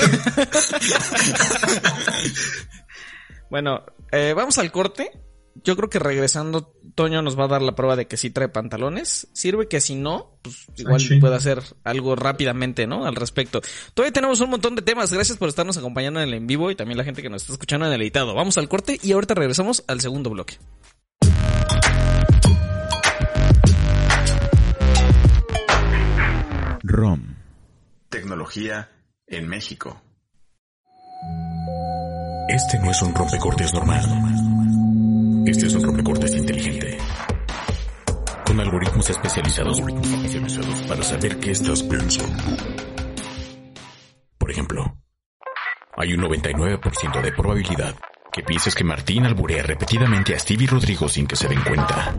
bueno, 3.50 3.84
eh, 4.10 4.32
vamos 4.34 4.58
al 4.58 4.72
corte 4.72 5.12
yo 5.54 5.76
creo 5.76 5.90
que 5.90 5.98
regresando, 5.98 6.74
Toño 6.94 7.22
nos 7.22 7.38
va 7.38 7.44
a 7.44 7.48
dar 7.48 7.62
la 7.62 7.74
prueba 7.74 7.96
de 7.96 8.06
que 8.06 8.16
sí 8.16 8.30
trae 8.30 8.48
pantalones. 8.48 9.28
Sirve 9.32 9.68
que 9.68 9.80
si 9.80 9.94
no, 9.94 10.38
pues 10.42 10.66
igual 10.76 11.02
puede 11.20 11.36
hacer 11.36 11.62
algo 11.84 12.16
rápidamente, 12.16 12.86
¿no? 12.86 13.04
Al 13.04 13.16
respecto. 13.16 13.60
Todavía 13.94 14.12
tenemos 14.12 14.40
un 14.40 14.50
montón 14.50 14.74
de 14.74 14.82
temas. 14.82 15.12
Gracias 15.12 15.36
por 15.38 15.48
estarnos 15.48 15.76
acompañando 15.76 16.20
en 16.20 16.28
el 16.28 16.34
en 16.34 16.46
vivo 16.46 16.70
y 16.70 16.74
también 16.74 16.98
la 16.98 17.04
gente 17.04 17.22
que 17.22 17.28
nos 17.28 17.42
está 17.42 17.52
escuchando 17.52 17.86
en 17.86 17.92
el 17.92 18.00
editado. 18.00 18.34
Vamos 18.34 18.56
al 18.58 18.68
corte 18.68 18.98
y 19.02 19.12
ahorita 19.12 19.34
regresamos 19.34 19.84
al 19.88 20.00
segundo 20.00 20.30
bloque. 20.30 20.58
ROM. 26.92 27.36
Tecnología 28.10 28.90
en 29.26 29.48
México. 29.48 30.02
Este 32.50 32.78
no 32.80 32.90
es 32.90 33.00
un 33.00 33.14
rompecortes 33.14 33.72
normal. 33.72 34.04
Este 35.46 35.68
es 35.68 35.74
un 35.74 35.84
rompecortes 35.84 36.34
inteligente. 36.34 36.98
Con 38.44 38.60
algoritmos 38.60 39.08
especializados 39.08 39.80
para 40.86 41.02
saber 41.02 41.38
qué 41.40 41.52
estás 41.52 41.82
pensando. 41.82 42.36
Por 44.36 44.50
ejemplo, 44.50 44.98
hay 45.96 46.12
un 46.12 46.20
99% 46.20 47.22
de 47.22 47.32
probabilidad 47.32 47.94
que 48.30 48.42
pienses 48.42 48.74
que 48.74 48.84
Martín 48.84 49.24
alburea 49.24 49.62
repetidamente 49.62 50.34
a 50.34 50.38
Stevie 50.38 50.66
Rodrigo 50.66 51.08
sin 51.08 51.26
que 51.26 51.36
se 51.36 51.48
den 51.48 51.62
cuenta. 51.62 52.14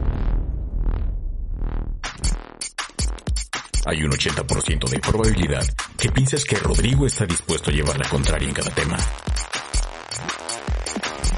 Hay 3.86 4.02
un 4.02 4.12
80% 4.12 4.90
de 4.90 5.00
probabilidad 5.00 5.66
que 5.98 6.10
pienses 6.10 6.46
que 6.46 6.56
Rodrigo 6.56 7.06
está 7.06 7.26
dispuesto 7.26 7.70
a 7.70 7.74
llevar 7.74 8.00
la 8.00 8.08
contraria 8.08 8.48
en 8.48 8.54
cada 8.54 8.72
tema. 8.72 8.98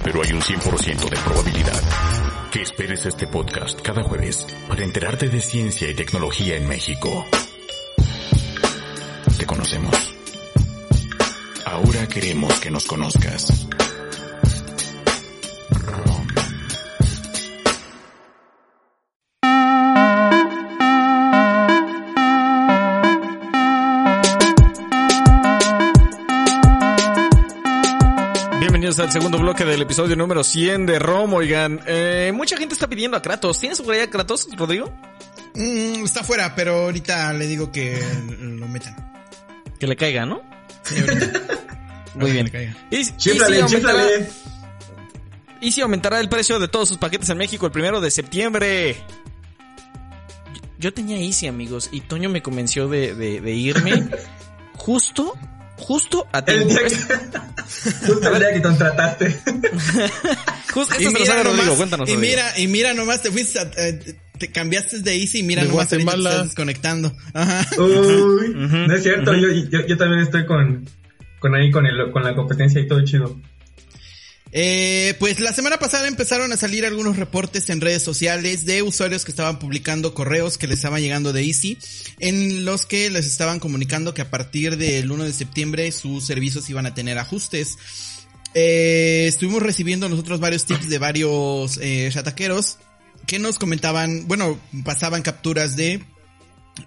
Pero 0.03 0.21
hay 0.21 0.31
un 0.31 0.41
100% 0.41 1.09
de 1.09 1.17
probabilidad 1.17 1.81
que 2.51 2.61
esperes 2.61 3.05
este 3.07 3.25
podcast 3.25 3.81
cada 3.81 4.03
jueves 4.03 4.45
para 4.67 4.83
enterarte 4.83 5.27
de 5.27 5.41
ciencia 5.41 5.89
y 5.89 5.95
tecnología 5.95 6.55
en 6.55 6.67
México. 6.67 7.25
Te 9.37 9.45
conocemos. 9.47 10.13
Ahora 11.65 12.07
queremos 12.07 12.59
que 12.59 12.69
nos 12.69 12.85
conozcas. 12.85 13.64
Bienvenidos 28.95 29.15
al 29.17 29.21
segundo 29.21 29.37
bloque 29.39 29.65
del 29.65 29.81
episodio 29.81 30.15
número 30.15 30.41
100 30.41 30.85
de 30.85 30.99
ROM. 30.99 31.33
Oigan, 31.33 31.81
eh, 31.85 32.31
mucha 32.33 32.55
gente 32.55 32.75
está 32.75 32.87
pidiendo 32.87 33.17
a 33.17 33.21
Kratos. 33.21 33.59
¿Tienes 33.59 33.81
por 33.81 33.93
ahí 33.93 33.99
a 33.99 34.09
Kratos, 34.09 34.47
Rodrigo? 34.55 34.89
Mm, 35.53 36.05
está 36.05 36.23
fuera, 36.23 36.55
pero 36.55 36.83
ahorita 36.85 37.33
le 37.33 37.45
digo 37.45 37.73
que 37.73 38.01
lo 38.39 38.65
metan. 38.69 38.95
Que 39.77 39.87
le 39.87 39.97
caiga, 39.97 40.25
¿no? 40.25 40.41
Sí. 40.83 40.95
Muy 42.15 42.31
bien. 42.31 42.45
Que 42.49 42.57
le 42.57 42.65
caiga. 42.73 42.87
Y, 42.89 42.95
y 42.99 43.03
si 43.03 43.17
Chíflale, 43.17 43.61
aumentará, 43.63 43.93
chíflale. 43.99 44.29
y 45.59 45.71
si 45.73 45.81
aumentará 45.81 46.19
el 46.21 46.29
precio 46.29 46.57
de 46.57 46.69
todos 46.69 46.87
sus 46.87 46.97
paquetes 46.97 47.27
en 47.29 47.37
México 47.37 47.65
el 47.65 47.73
primero 47.73 47.99
de 47.99 48.09
septiembre. 48.11 48.95
Yo 50.79 50.93
tenía 50.93 51.17
Easy, 51.17 51.47
amigos, 51.47 51.89
y 51.91 51.99
Toño 51.99 52.29
me 52.29 52.41
convenció 52.41 52.87
de, 52.87 53.13
de- 53.13 53.41
de 53.41 53.51
irme 53.51 54.07
justo, 54.77 55.33
justo 55.77 56.27
a 56.31 56.39
El 56.39 56.45
tiempo. 56.45 56.67
día 56.69 56.81
Es- 56.87 56.93
que, 56.93 57.13
justo 58.07 58.33
el 58.33 58.39
día 58.39 58.53
que 58.53 58.61
contrataste. 58.61 59.39
Justo, 60.73 60.95
Y 60.99 61.05
esto 61.05 61.23
se 61.25 61.33
lo 61.33 61.43
Rodrigo, 61.43 61.63
nomás- 61.63 61.77
cuéntanos. 61.77 62.09
y 62.09 62.13
Rodrigo. 62.15 62.31
mira, 62.35 62.59
y 62.59 62.67
mira 62.67 62.93
nomás, 62.93 63.21
te 63.21 63.31
fuiste, 63.31 63.59
a- 63.59 63.71
eh, 63.77 64.15
te 64.37 64.51
cambiaste 64.51 64.99
de 64.99 65.15
Easy 65.15 65.39
y 65.39 65.43
mira 65.43 65.61
De 65.63 65.69
nomás 65.69 65.87
te 65.87 65.95
estás 65.97 66.43
desconectando. 66.47 67.15
Ajá. 67.33 67.65
Uy, 67.81 68.53
no 68.55 68.93
es 68.93 69.03
cierto, 69.03 69.31
ujú. 69.31 69.39
yo, 69.39 69.47
yo, 69.69 69.85
yo 69.87 69.97
también 69.97 70.21
estoy 70.21 70.45
con, 70.45 70.85
con 71.39 71.55
ahí, 71.55 71.71
con, 71.71 71.85
el, 71.85 72.11
con 72.11 72.23
la 72.23 72.35
competencia 72.35 72.81
y 72.81 72.87
todo 72.87 73.03
chido. 73.05 73.39
Eh, 74.57 75.15
pues 75.19 75.41
la 75.41 75.51
semana 75.51 75.79
pasada 75.79 76.07
empezaron 76.07 76.53
a 76.53 76.55
salir 76.55 76.85
algunos 76.85 77.17
reportes 77.17 77.69
en 77.69 77.81
redes 77.81 78.01
sociales 78.03 78.65
de 78.65 78.83
usuarios 78.83 79.25
que 79.25 79.31
estaban 79.31 79.59
publicando 79.59 80.13
correos 80.13 80.57
que 80.57 80.65
les 80.65 80.77
estaban 80.77 81.01
llegando 81.01 81.33
de 81.33 81.43
Easy, 81.43 81.77
en 82.19 82.63
los 82.63 82.85
que 82.85 83.09
les 83.09 83.25
estaban 83.25 83.59
comunicando 83.59 84.13
que 84.13 84.21
a 84.21 84.29
partir 84.29 84.77
del 84.77 85.11
1 85.11 85.25
de 85.25 85.33
septiembre 85.33 85.91
sus 85.91 86.25
servicios 86.25 86.69
iban 86.69 86.85
a 86.85 86.93
tener 86.93 87.17
ajustes. 87.17 87.77
Eh, 88.53 89.25
estuvimos 89.27 89.61
recibiendo 89.61 90.07
nosotros 90.07 90.39
varios 90.39 90.63
tips 90.63 90.87
de 90.87 90.99
varios 90.99 91.77
eh, 91.81 92.09
chataqueros 92.13 92.77
que 93.27 93.39
nos 93.39 93.59
comentaban, 93.59 94.25
bueno, 94.25 94.57
pasaban 94.85 95.21
capturas 95.21 95.75
de 95.75 96.01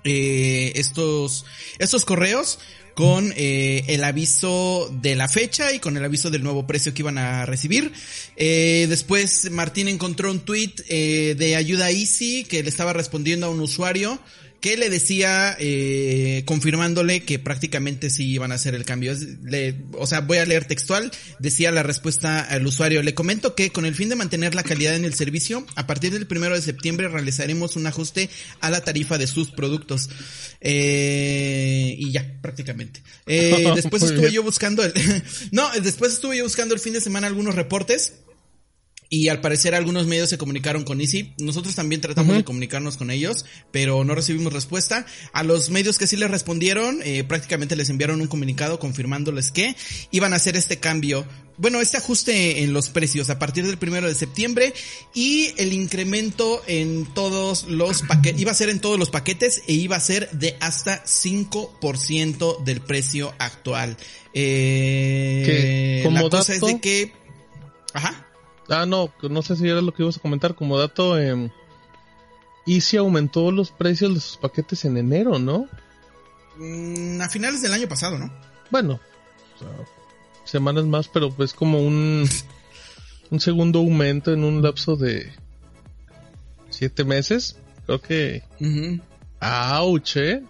eh, 0.04 0.72
estos, 0.74 1.44
estos 1.78 2.06
correos 2.06 2.60
con 2.98 3.32
eh, 3.36 3.84
el 3.86 4.02
aviso 4.02 4.90
de 4.90 5.14
la 5.14 5.28
fecha 5.28 5.72
y 5.72 5.78
con 5.78 5.96
el 5.96 6.04
aviso 6.04 6.30
del 6.30 6.42
nuevo 6.42 6.66
precio 6.66 6.92
que 6.92 7.02
iban 7.02 7.16
a 7.16 7.46
recibir. 7.46 7.92
Eh, 8.34 8.86
después 8.88 9.52
Martín 9.52 9.86
encontró 9.86 10.32
un 10.32 10.40
tweet 10.40 10.72
eh, 10.88 11.36
de 11.38 11.54
ayuda 11.54 11.92
Easy 11.92 12.42
que 12.42 12.60
le 12.60 12.68
estaba 12.68 12.92
respondiendo 12.92 13.46
a 13.46 13.50
un 13.50 13.60
usuario 13.60 14.18
que 14.60 14.76
le 14.76 14.90
decía, 14.90 15.56
eh, 15.60 16.42
confirmándole 16.44 17.22
que 17.22 17.38
prácticamente 17.38 18.10
sí 18.10 18.26
iban 18.28 18.50
a 18.50 18.56
hacer 18.56 18.74
el 18.74 18.84
cambio. 18.84 19.14
Le- 19.44 19.76
o 19.92 20.06
sea, 20.06 20.20
voy 20.20 20.38
a 20.38 20.46
leer 20.46 20.64
textual. 20.64 21.12
Decía 21.38 21.70
la 21.70 21.84
respuesta 21.84 22.40
al 22.40 22.66
usuario. 22.66 23.02
Le 23.02 23.14
comento 23.14 23.54
que 23.54 23.70
con 23.70 23.86
el 23.86 23.94
fin 23.94 24.08
de 24.08 24.16
mantener 24.16 24.56
la 24.56 24.64
calidad 24.64 24.96
en 24.96 25.04
el 25.04 25.14
servicio, 25.14 25.64
a 25.76 25.86
partir 25.86 26.12
del 26.12 26.26
primero 26.26 26.56
de 26.56 26.62
septiembre 26.62 27.06
realizaremos 27.08 27.76
un 27.76 27.86
ajuste 27.86 28.30
a 28.60 28.70
la 28.70 28.82
tarifa 28.82 29.16
de 29.16 29.28
sus 29.28 29.52
productos. 29.52 30.10
Eh, 30.60 31.94
y 31.96 32.10
ya, 32.10 32.26
prácticamente. 32.40 33.00
Eh, 33.26 33.64
después 33.76 34.02
estuve 34.02 34.32
yo 34.32 34.42
buscando 34.42 34.82
el, 34.82 34.92
no, 35.52 35.68
después 35.82 36.14
estuve 36.14 36.38
yo 36.38 36.44
buscando 36.44 36.74
el 36.74 36.80
fin 36.80 36.92
de 36.94 37.00
semana 37.00 37.26
algunos 37.26 37.54
reportes. 37.54 38.14
Y 39.10 39.28
al 39.28 39.40
parecer 39.40 39.74
algunos 39.74 40.06
medios 40.06 40.28
se 40.28 40.36
comunicaron 40.36 40.84
con 40.84 41.00
Easy. 41.00 41.32
Nosotros 41.38 41.74
también 41.74 42.02
tratamos 42.02 42.36
de 42.36 42.44
comunicarnos 42.44 42.98
con 42.98 43.10
ellos, 43.10 43.46
pero 43.70 44.04
no 44.04 44.14
recibimos 44.14 44.52
respuesta. 44.52 45.06
A 45.32 45.42
los 45.42 45.70
medios 45.70 45.96
que 45.96 46.06
sí 46.06 46.16
les 46.16 46.30
respondieron, 46.30 47.00
eh, 47.02 47.24
prácticamente 47.24 47.74
les 47.74 47.88
enviaron 47.88 48.20
un 48.20 48.26
comunicado 48.26 48.78
confirmándoles 48.78 49.50
que 49.50 49.74
iban 50.10 50.34
a 50.34 50.36
hacer 50.36 50.56
este 50.56 50.78
cambio. 50.78 51.26
Bueno, 51.56 51.80
este 51.80 51.96
ajuste 51.96 52.62
en 52.62 52.74
los 52.74 52.90
precios 52.90 53.30
a 53.30 53.38
partir 53.38 53.66
del 53.66 53.78
primero 53.78 54.06
de 54.06 54.14
septiembre 54.14 54.74
y 55.14 55.54
el 55.56 55.72
incremento 55.72 56.62
en 56.66 57.06
todos 57.14 57.64
los 57.64 58.02
paquetes, 58.02 58.40
iba 58.40 58.52
a 58.52 58.54
ser 58.54 58.68
en 58.68 58.78
todos 58.78 58.98
los 58.98 59.10
paquetes 59.10 59.62
e 59.66 59.72
iba 59.72 59.96
a 59.96 60.00
ser 60.00 60.30
de 60.32 60.56
hasta 60.60 61.02
5% 61.02 62.62
del 62.62 62.82
precio 62.82 63.34
actual. 63.38 63.96
Eh, 64.34 66.02
como 66.04 66.20
la 66.20 66.30
cosa 66.30 66.54
es 66.54 66.60
de 66.60 66.78
que, 66.78 67.12
ajá. 67.94 68.27
Ah, 68.68 68.86
no, 68.86 69.12
no 69.28 69.42
sé 69.42 69.56
si 69.56 69.68
era 69.68 69.80
lo 69.80 69.92
que 69.92 70.02
ibas 70.02 70.18
a 70.18 70.20
comentar. 70.20 70.54
Como 70.54 70.78
dato, 70.78 71.18
eh, 71.18 71.50
Easy 72.66 72.96
aumentó 72.96 73.50
los 73.50 73.70
precios 73.70 74.14
de 74.14 74.20
sus 74.20 74.36
paquetes 74.36 74.84
en 74.84 74.96
enero, 74.96 75.38
¿no? 75.38 75.68
Mm, 76.56 77.20
a 77.20 77.28
finales 77.28 77.62
del 77.62 77.72
año 77.72 77.88
pasado, 77.88 78.18
¿no? 78.18 78.30
Bueno, 78.70 79.00
o 79.56 79.58
sea, 79.58 79.68
semanas 80.44 80.84
más, 80.84 81.08
pero 81.08 81.30
pues 81.30 81.54
como 81.54 81.80
un, 81.80 82.28
un 83.30 83.40
segundo 83.40 83.78
aumento 83.78 84.32
en 84.32 84.44
un 84.44 84.62
lapso 84.62 84.96
de 84.96 85.32
siete 86.68 87.04
meses. 87.04 87.56
Creo 87.86 88.02
que... 88.02 88.42
¡Auch! 89.40 90.16
¿eh? 90.16 90.42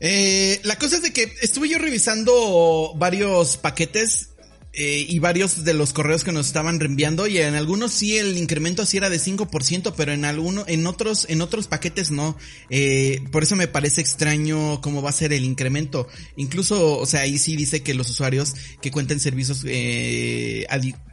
Eh, 0.00 0.60
la 0.64 0.76
cosa 0.76 0.96
es 0.96 1.02
de 1.02 1.12
que 1.12 1.30
estuve 1.42 1.68
yo 1.68 1.78
revisando 1.78 2.94
varios 2.96 3.58
paquetes 3.58 4.29
eh, 4.72 5.04
y 5.08 5.18
varios 5.18 5.64
de 5.64 5.74
los 5.74 5.92
correos 5.92 6.22
que 6.22 6.32
nos 6.32 6.46
estaban 6.46 6.78
reenviando 6.78 7.26
y 7.26 7.38
en 7.38 7.54
algunos 7.54 7.92
sí 7.92 8.16
el 8.18 8.38
incremento 8.38 8.86
sí 8.86 8.96
era 8.96 9.10
de 9.10 9.18
5%, 9.18 9.94
pero 9.96 10.12
en 10.12 10.24
algunos, 10.24 10.68
en 10.68 10.86
otros, 10.86 11.26
en 11.28 11.40
otros 11.40 11.66
paquetes 11.66 12.10
no. 12.10 12.36
Eh, 12.68 13.22
por 13.32 13.42
eso 13.42 13.56
me 13.56 13.66
parece 13.68 14.00
extraño 14.00 14.80
cómo 14.80 15.02
va 15.02 15.10
a 15.10 15.12
ser 15.12 15.32
el 15.32 15.44
incremento. 15.44 16.06
Incluso, 16.36 16.98
o 16.98 17.06
sea, 17.06 17.22
ahí 17.22 17.38
sí 17.38 17.56
dice 17.56 17.82
que 17.82 17.94
los 17.94 18.08
usuarios 18.10 18.54
que 18.80 18.90
cuenten 18.90 19.18
servicios, 19.18 19.64
eh, 19.66 20.66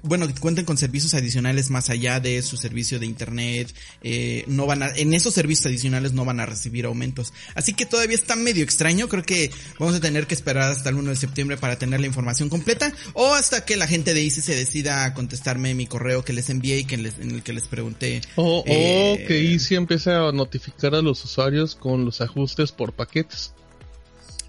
bueno, 0.03 0.27
que 0.27 0.33
cuenten 0.35 0.65
con 0.65 0.77
servicios 0.77 1.13
adicionales 1.13 1.69
más 1.69 1.89
allá 1.89 2.19
de 2.19 2.41
su 2.41 2.57
servicio 2.57 2.99
de 2.99 3.05
internet, 3.05 3.73
eh, 4.03 4.43
no 4.47 4.65
van 4.65 4.83
a, 4.83 4.89
en 4.89 5.13
esos 5.13 5.33
servicios 5.33 5.65
adicionales 5.65 6.13
no 6.13 6.25
van 6.25 6.39
a 6.39 6.45
recibir 6.45 6.85
aumentos. 6.85 7.33
Así 7.55 7.73
que 7.73 7.85
todavía 7.85 8.15
está 8.15 8.35
medio 8.35 8.63
extraño, 8.63 9.07
creo 9.07 9.23
que 9.23 9.51
vamos 9.79 9.95
a 9.95 9.99
tener 9.99 10.27
que 10.27 10.35
esperar 10.35 10.71
hasta 10.71 10.89
el 10.89 10.95
1 10.95 11.09
de 11.09 11.15
septiembre 11.15 11.57
para 11.57 11.77
tener 11.77 11.99
la 11.99 12.07
información 12.07 12.49
completa 12.49 12.93
o 13.13 13.35
hasta 13.47 13.65
que 13.65 13.77
la 13.77 13.87
gente 13.87 14.13
de 14.13 14.21
ICI 14.21 14.41
se 14.41 14.55
decida 14.55 15.05
a 15.05 15.13
contestarme 15.13 15.73
mi 15.73 15.87
correo 15.87 16.23
que 16.25 16.33
les 16.33 16.49
envié 16.49 16.79
y 16.79 16.83
que 16.85 16.97
les, 16.97 17.17
en 17.19 17.31
el 17.31 17.43
que 17.43 17.53
les 17.53 17.63
pregunté. 17.67 18.21
O, 18.35 18.63
Eh, 18.67 19.23
que 19.27 19.39
Easy 19.53 19.75
empiece 19.75 20.11
a 20.11 20.31
notificar 20.33 20.93
a 20.95 21.01
los 21.01 21.23
usuarios 21.23 21.75
con 21.75 22.03
los 22.03 22.19
ajustes 22.21 22.71
por 22.73 22.93
paquetes. 22.93 23.53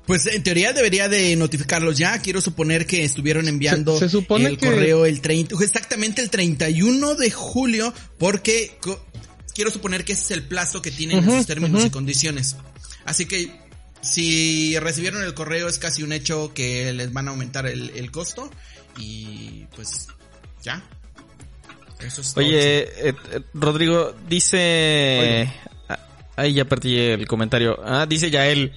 Pues 0.07 0.27
en 0.27 0.43
teoría 0.43 0.73
debería 0.73 1.09
de 1.09 1.37
notificarlos 1.37 1.97
ya. 1.99 2.19
Quiero 2.21 2.41
suponer 2.41 2.87
que 2.87 3.05
estuvieron 3.05 3.47
enviando 3.47 3.95
Se- 3.99 4.07
se 4.07 4.09
supone 4.11 4.49
el 4.49 4.59
que- 4.59 4.67
correo 4.67 5.07
el 5.07 5.21
30, 5.21 5.55
exactamente 5.63 6.21
el 6.23 6.31
31 6.31 7.15
de 7.15 7.31
julio, 7.31 7.95
porque 8.19 8.77
quiero 9.55 9.71
suponer 9.71 10.05
que 10.05 10.15
ese 10.15 10.23
es 10.25 10.31
el 10.33 10.43
plazo 10.43 10.83
que 10.83 10.91
tienen 10.91 11.19
en 11.19 11.29
Ujú, 11.29 11.37
sus 11.37 11.47
términos 11.47 11.85
y 11.85 11.91
condiciones. 11.91 12.57
Así 13.05 13.27
que 13.27 13.51
si 14.01 14.79
recibieron 14.79 15.23
el 15.23 15.35
correo 15.35 15.69
es 15.69 15.79
casi 15.79 16.03
un 16.03 16.13
hecho 16.13 16.53
que 16.55 16.93
les 16.93 17.13
van 17.13 17.29
a 17.29 17.33
aumentar 17.33 17.67
el, 17.67 17.91
el 17.91 18.11
costo 18.11 18.51
y 18.99 19.67
pues 19.75 20.09
ya. 20.63 20.83
Eso 22.01 22.21
es 22.21 22.35
todo. 22.35 22.45
Oye, 22.45 22.83
eh, 23.09 23.15
eh, 23.33 23.41
Rodrigo, 23.55 24.15
dice... 24.29 25.53
Ah, 25.89 25.99
Ahí 26.37 26.53
ya 26.53 26.65
perdí 26.67 26.97
el 26.97 27.27
comentario. 27.27 27.81
Ah, 27.85 28.07
dice 28.09 28.31
Yael 28.31 28.73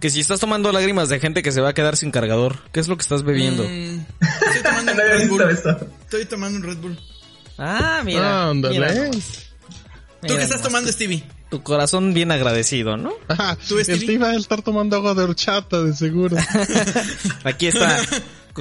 que 0.00 0.10
si 0.10 0.20
estás 0.20 0.40
tomando 0.40 0.70
lágrimas 0.72 1.08
de 1.08 1.18
gente 1.18 1.42
que 1.42 1.52
se 1.52 1.60
va 1.60 1.70
a 1.70 1.74
quedar 1.74 1.96
sin 1.96 2.10
cargador, 2.10 2.58
¿qué 2.70 2.80
es 2.80 2.88
lo 2.88 2.96
que 2.96 3.02
estás 3.02 3.22
bebiendo? 3.22 3.64
Mm, 3.64 4.04
estoy 4.46 4.62
tomando 4.62 4.92
un 4.92 4.98
Red 4.98 5.28
Bull. 5.28 5.50
esto. 5.50 5.88
Estoy 6.02 6.24
tomando 6.26 6.58
un 6.58 6.64
Red 6.64 6.76
Bull. 6.76 6.98
Ah, 7.56 8.02
mira. 8.04 8.44
Ah, 8.44 8.50
ándale. 8.50 8.78
mira 8.78 9.10
¿Tú 10.20 10.36
qué 10.36 10.42
estás 10.42 10.62
tomando, 10.62 10.90
Stevie? 10.92 11.24
Tu 11.50 11.62
corazón 11.62 12.12
bien 12.12 12.30
agradecido, 12.30 12.96
¿no? 12.96 13.14
¿Tú, 13.68 13.78
Stevie? 13.82 14.06
te 14.06 14.12
iba 14.12 14.28
a 14.30 14.36
estar 14.36 14.62
tomando 14.62 14.96
agua 14.96 15.14
de 15.14 15.22
horchata, 15.22 15.82
de 15.82 15.94
seguro. 15.94 16.36
Aquí 17.44 17.68
está. 17.68 17.98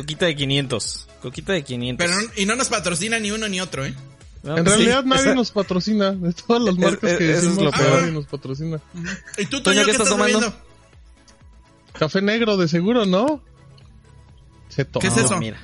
Coquita 0.02 0.28
de 0.28 0.36
500. 0.36 1.08
Coquita 1.24 1.54
de 1.54 1.64
500. 1.64 2.06
Pero 2.06 2.22
no- 2.22 2.30
y 2.36 2.46
no 2.46 2.56
nos 2.56 2.70
patrocina 2.70 3.18
ni 3.20 3.32
uno 3.32 3.48
ni 3.50 3.60
otro, 3.60 3.84
¿eh? 3.84 3.96
No, 4.44 4.56
En 4.56 4.64
sí, 4.64 4.70
realidad 4.70 5.04
nadie 5.04 5.22
esa- 5.24 5.34
nos 5.34 5.50
patrocina. 5.52 6.12
De 6.12 6.32
todas 6.34 6.62
las 6.62 6.76
Es- 6.76 6.80
marcas 6.80 7.12
es- 7.14 7.18
que 7.18 7.32
eso 7.32 7.38
es 7.40 7.44
decimos, 7.46 7.64
lo 7.66 7.72
peor. 7.72 8.00
nadie 8.02 8.12
nos 8.14 8.26
patrocina. 8.28 8.80
¿Y 9.40 9.46
tú, 9.48 9.62
Toño, 9.64 9.84
¿qué 9.86 9.92
estás 9.92 10.08
tomando? 10.10 10.40
bebiendo? 10.40 10.56
Café 11.98 12.22
negro, 12.22 12.58
de 12.58 12.68
seguro, 12.68 13.08
¿no? 13.08 13.42
Se 14.70 14.86
toma. 14.86 15.02
¿Qué 15.02 15.08
es 15.08 15.18
eso? 15.18 15.38
Mira. 15.38 15.60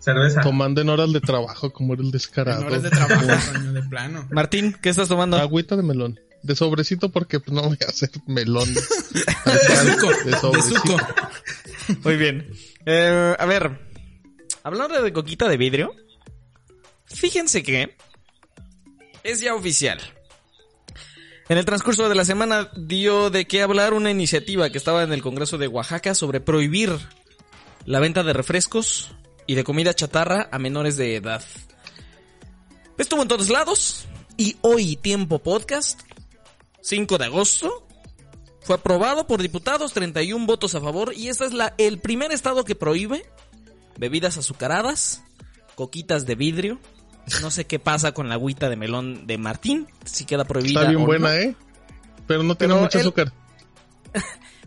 Cerveza. 0.00 0.40
Tomando 0.40 0.80
en 0.80 0.88
horas 0.88 1.12
de 1.12 1.20
trabajo, 1.20 1.70
como 1.70 1.92
era 1.94 2.02
el 2.02 2.10
descarado. 2.10 2.62
En 2.62 2.66
horas 2.68 2.82
de 2.82 2.90
trabajo, 2.90 3.26
Toño, 3.52 3.72
de 3.74 3.82
plano. 3.82 4.26
Martín, 4.30 4.74
¿qué 4.82 4.88
estás 4.88 5.08
tomando? 5.08 5.36
Agüita 5.36 5.76
de 5.76 5.82
melón. 5.82 6.18
De 6.44 6.54
sobrecito 6.54 7.08
porque 7.08 7.40
no 7.46 7.62
voy 7.62 7.78
a 7.86 7.88
hacer 7.88 8.10
melón. 8.26 8.72
De 10.24 10.38
sobrecito. 10.38 10.96
Muy 12.02 12.16
bien. 12.16 12.52
Eh, 12.84 13.34
a 13.38 13.46
ver. 13.46 13.80
Hablando 14.62 15.02
de 15.02 15.12
coquita 15.12 15.48
de 15.48 15.56
vidrio. 15.56 15.94
Fíjense 17.06 17.62
que. 17.62 17.96
Es 19.22 19.40
ya 19.40 19.54
oficial. 19.54 19.98
En 21.48 21.56
el 21.56 21.64
transcurso 21.64 22.10
de 22.10 22.14
la 22.14 22.26
semana 22.26 22.70
dio 22.76 23.30
de 23.30 23.46
qué 23.46 23.62
hablar 23.62 23.94
una 23.94 24.10
iniciativa 24.10 24.68
que 24.68 24.76
estaba 24.76 25.02
en 25.02 25.14
el 25.14 25.22
Congreso 25.22 25.56
de 25.56 25.68
Oaxaca 25.68 26.14
sobre 26.14 26.40
prohibir 26.40 26.90
la 27.86 28.00
venta 28.00 28.22
de 28.22 28.34
refrescos 28.34 29.12
y 29.46 29.54
de 29.54 29.64
comida 29.64 29.94
chatarra 29.94 30.50
a 30.52 30.58
menores 30.58 30.98
de 30.98 31.16
edad. 31.16 31.42
Estuvo 32.98 33.22
en 33.22 33.28
todos 33.28 33.48
lados 33.48 34.04
y 34.36 34.56
hoy 34.60 34.96
Tiempo 34.96 35.38
Podcast, 35.38 36.02
5 36.84 37.16
de 37.18 37.24
agosto, 37.24 37.86
fue 38.60 38.76
aprobado 38.76 39.26
por 39.26 39.40
diputados, 39.40 39.92
31 39.94 40.44
votos 40.46 40.74
a 40.74 40.80
favor 40.80 41.12
y 41.16 41.28
este 41.28 41.46
es 41.46 41.54
la, 41.54 41.74
el 41.78 41.98
primer 41.98 42.30
estado 42.30 42.64
que 42.64 42.74
prohíbe 42.74 43.24
bebidas 43.98 44.36
azucaradas, 44.36 45.22
coquitas 45.74 46.26
de 46.26 46.34
vidrio. 46.34 46.80
No 47.40 47.50
sé 47.50 47.66
qué 47.66 47.78
pasa 47.78 48.12
con 48.12 48.28
la 48.28 48.34
agüita 48.34 48.68
de 48.68 48.76
melón 48.76 49.26
de 49.26 49.38
Martín, 49.38 49.86
si 50.04 50.26
queda 50.26 50.44
prohibida. 50.44 50.80
Está 50.80 50.90
bien 50.90 51.02
o 51.02 51.06
buena, 51.06 51.28
no. 51.28 51.34
¿eh? 51.34 51.56
Pero 52.26 52.42
no 52.42 52.54
tiene 52.54 52.74
Pero 52.74 52.84
mucho 52.84 52.98
el- 52.98 53.02
azúcar. 53.02 53.32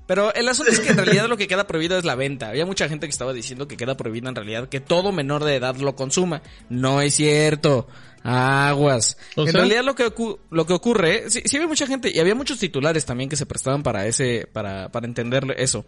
Pero 0.08 0.34
el 0.34 0.48
asunto 0.48 0.72
es 0.72 0.80
que 0.80 0.90
en 0.90 0.98
realidad 0.98 1.28
lo 1.28 1.36
que 1.38 1.48
queda 1.48 1.68
prohibido 1.68 1.98
es 2.00 2.06
la 2.06 2.16
venta. 2.16 2.48
Había 2.50 2.66
mucha 2.66 2.88
gente 2.88 3.06
que 3.06 3.12
estaba 3.12 3.34
diciendo 3.34 3.68
que 3.68 3.76
queda 3.78 3.98
prohibido 3.98 4.30
en 4.30 4.36
realidad 4.36 4.70
que 4.70 4.80
todo 4.80 5.12
menor 5.12 5.44
de 5.44 5.56
edad 5.56 5.76
lo 5.76 5.96
consuma. 5.96 6.42
No 6.70 7.02
es 7.02 7.16
cierto. 7.16 7.88
Aguas. 8.30 9.18
O 9.38 9.42
en 9.46 9.52
sea- 9.54 9.62
realidad 9.62 9.86
lo 9.86 9.96
que, 9.96 10.12
lo 10.52 10.66
que 10.66 10.74
ocurre, 10.74 11.30
sí, 11.30 11.42
sí 11.46 11.56
había 11.56 11.68
mucha 11.70 11.88
gente 11.88 12.12
y 12.14 12.20
había 12.20 12.36
muchos 12.36 12.60
titulares 12.60 13.06
también 13.06 13.30
que 13.30 13.38
se 13.38 13.46
prestaban 13.46 13.84
para 13.84 14.06
ese, 14.06 14.48
para, 14.52 14.92
para 14.92 15.08
entender 15.08 15.46
eso. 15.58 15.86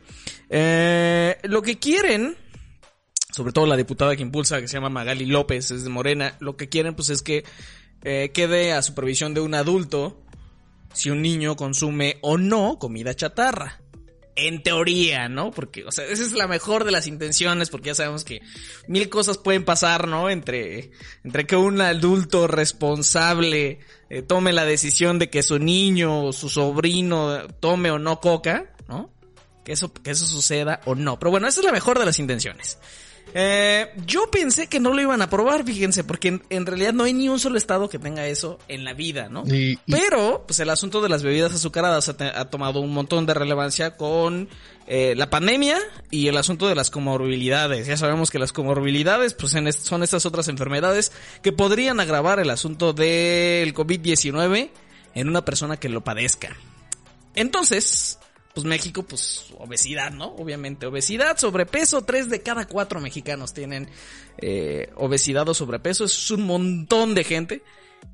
Eh, 0.50 1.38
lo 1.44 1.62
que 1.62 1.80
quieren, 1.80 2.38
sobre 3.36 3.52
todo 3.52 3.66
la 3.66 3.76
diputada 3.76 4.16
que 4.16 4.22
impulsa, 4.22 4.62
que 4.62 4.70
se 4.70 4.76
llama 4.78 4.90
Magali 4.90 5.26
López, 5.26 5.70
es 5.72 5.84
de 5.84 5.90
Morena, 5.90 6.36
lo 6.40 6.56
que 6.56 6.70
quieren 6.70 6.96
pues 6.96 7.10
es 7.10 7.22
que 7.22 7.44
eh, 8.04 8.32
quede 8.34 8.72
a 8.72 8.82
supervisión 8.82 9.34
de 9.34 9.42
un 9.42 9.54
adulto 9.54 10.22
si 10.94 11.10
un 11.10 11.22
niño 11.22 11.58
consume 11.58 12.18
o 12.22 12.38
no 12.38 12.80
comida 12.80 13.14
chatarra. 13.14 13.82
En 14.42 14.64
teoría, 14.64 15.28
¿no? 15.30 15.52
Porque, 15.52 15.84
o 15.86 15.92
sea, 15.92 16.06
esa 16.06 16.24
es 16.24 16.34
la 16.34 16.48
mejor 16.48 16.84
de 16.84 16.92
las 16.92 17.08
intenciones, 17.08 17.70
porque 17.70 17.88
ya 17.88 17.96
sabemos 17.96 18.24
que 18.24 18.42
mil 18.88 19.10
cosas 19.10 19.38
pueden 19.38 19.66
pasar, 19.66 20.08
¿no? 20.08 20.30
Entre, 20.30 20.92
entre 21.24 21.46
que 21.46 21.56
un 21.56 21.82
adulto 21.82 22.48
responsable 22.48 23.80
eh, 24.10 24.22
tome 24.22 24.54
la 24.54 24.66
decisión 24.66 25.20
de 25.20 25.30
que 25.30 25.44
su 25.44 25.60
niño 25.60 26.26
o 26.26 26.34
su 26.34 26.50
sobrino 26.50 27.48
tome 27.60 27.92
o 27.92 28.00
no 28.00 28.20
coca, 28.20 28.74
¿no? 28.88 29.12
Que 29.66 29.74
eso, 29.74 29.94
que 29.94 30.12
eso 30.12 30.26
suceda 30.26 30.82
o 30.86 30.96
no. 30.96 31.20
Pero 31.20 31.32
bueno, 31.32 31.48
esa 31.48 31.60
es 31.60 31.66
la 31.66 31.72
mejor 31.72 32.00
de 32.00 32.06
las 32.06 32.20
intenciones. 32.20 32.80
Eh, 33.34 33.92
yo 34.06 34.30
pensé 34.32 34.68
que 34.68 34.80
no 34.80 34.94
lo 34.94 35.02
iban 35.02 35.22
a 35.22 35.26
aprobar, 35.26 35.64
fíjense, 35.64 36.04
porque 36.04 36.30
en, 36.30 36.44
en 36.50 36.66
realidad 36.66 36.94
no 36.94 37.04
hay 37.04 37.14
ni 37.14 37.30
un 37.30 37.40
solo 37.40 37.58
estado 37.58 37.88
que 37.90 38.00
tenga 38.00 38.26
eso 38.28 38.58
en 38.68 38.84
la 38.84 38.94
vida, 38.94 39.30
¿no? 39.30 39.44
Y- 39.46 39.80
y- 39.86 39.92
Pero, 39.92 40.44
pues 40.48 40.60
el 40.60 40.70
asunto 40.70 41.02
de 41.02 41.10
las 41.10 41.22
bebidas 41.24 41.54
azucaradas 41.54 42.10
ha, 42.10 42.46
tomado 42.50 42.80
un 42.80 42.92
montón 42.94 43.26
de 43.26 43.34
relevancia 43.34 43.96
con 43.98 44.50
eh, 44.88 45.14
la 45.16 45.30
pandemia 45.30 45.78
y 46.10 46.28
el 46.28 46.38
asunto 46.38 46.68
de 46.68 46.74
las 46.76 46.90
comorbilidades. 46.90 47.86
Ya 47.88 47.98
sabemos 47.98 48.32
que 48.32 48.40
las 48.40 48.52
comorbilidades, 48.54 49.36
pues 49.36 49.54
en 49.54 49.68
est- 49.68 49.86
son 49.86 50.02
estas 50.02 50.26
otras 50.26 50.48
enfermedades 50.48 51.12
que 51.44 51.52
podrían 51.52 52.00
agravar 52.00 52.40
el 52.40 52.50
asunto 52.50 52.94
del 52.94 53.74
COVID-19 53.76 54.72
en 55.14 55.30
una 55.30 55.46
persona 55.46 55.78
que 55.78 55.90
lo 55.90 56.04
padezca. 56.04 56.56
Entonces, 57.36 58.18
pues 58.54 58.66
México, 58.66 59.04
pues 59.04 59.46
obesidad, 59.58 60.12
¿no? 60.12 60.28
Obviamente, 60.36 60.86
obesidad, 60.86 61.38
sobrepeso, 61.38 62.04
tres 62.04 62.30
de 62.30 62.42
cada 62.42 62.68
cuatro 62.68 63.00
mexicanos 63.00 63.54
tienen 63.54 63.90
eh, 64.40 64.92
obesidad 64.96 65.48
o 65.48 65.54
sobrepeso, 65.54 66.06
es 66.06 66.32
un 66.32 66.44
montón 66.44 67.14
de 67.16 67.24
gente. 67.24 67.64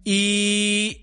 Y 0.04 1.02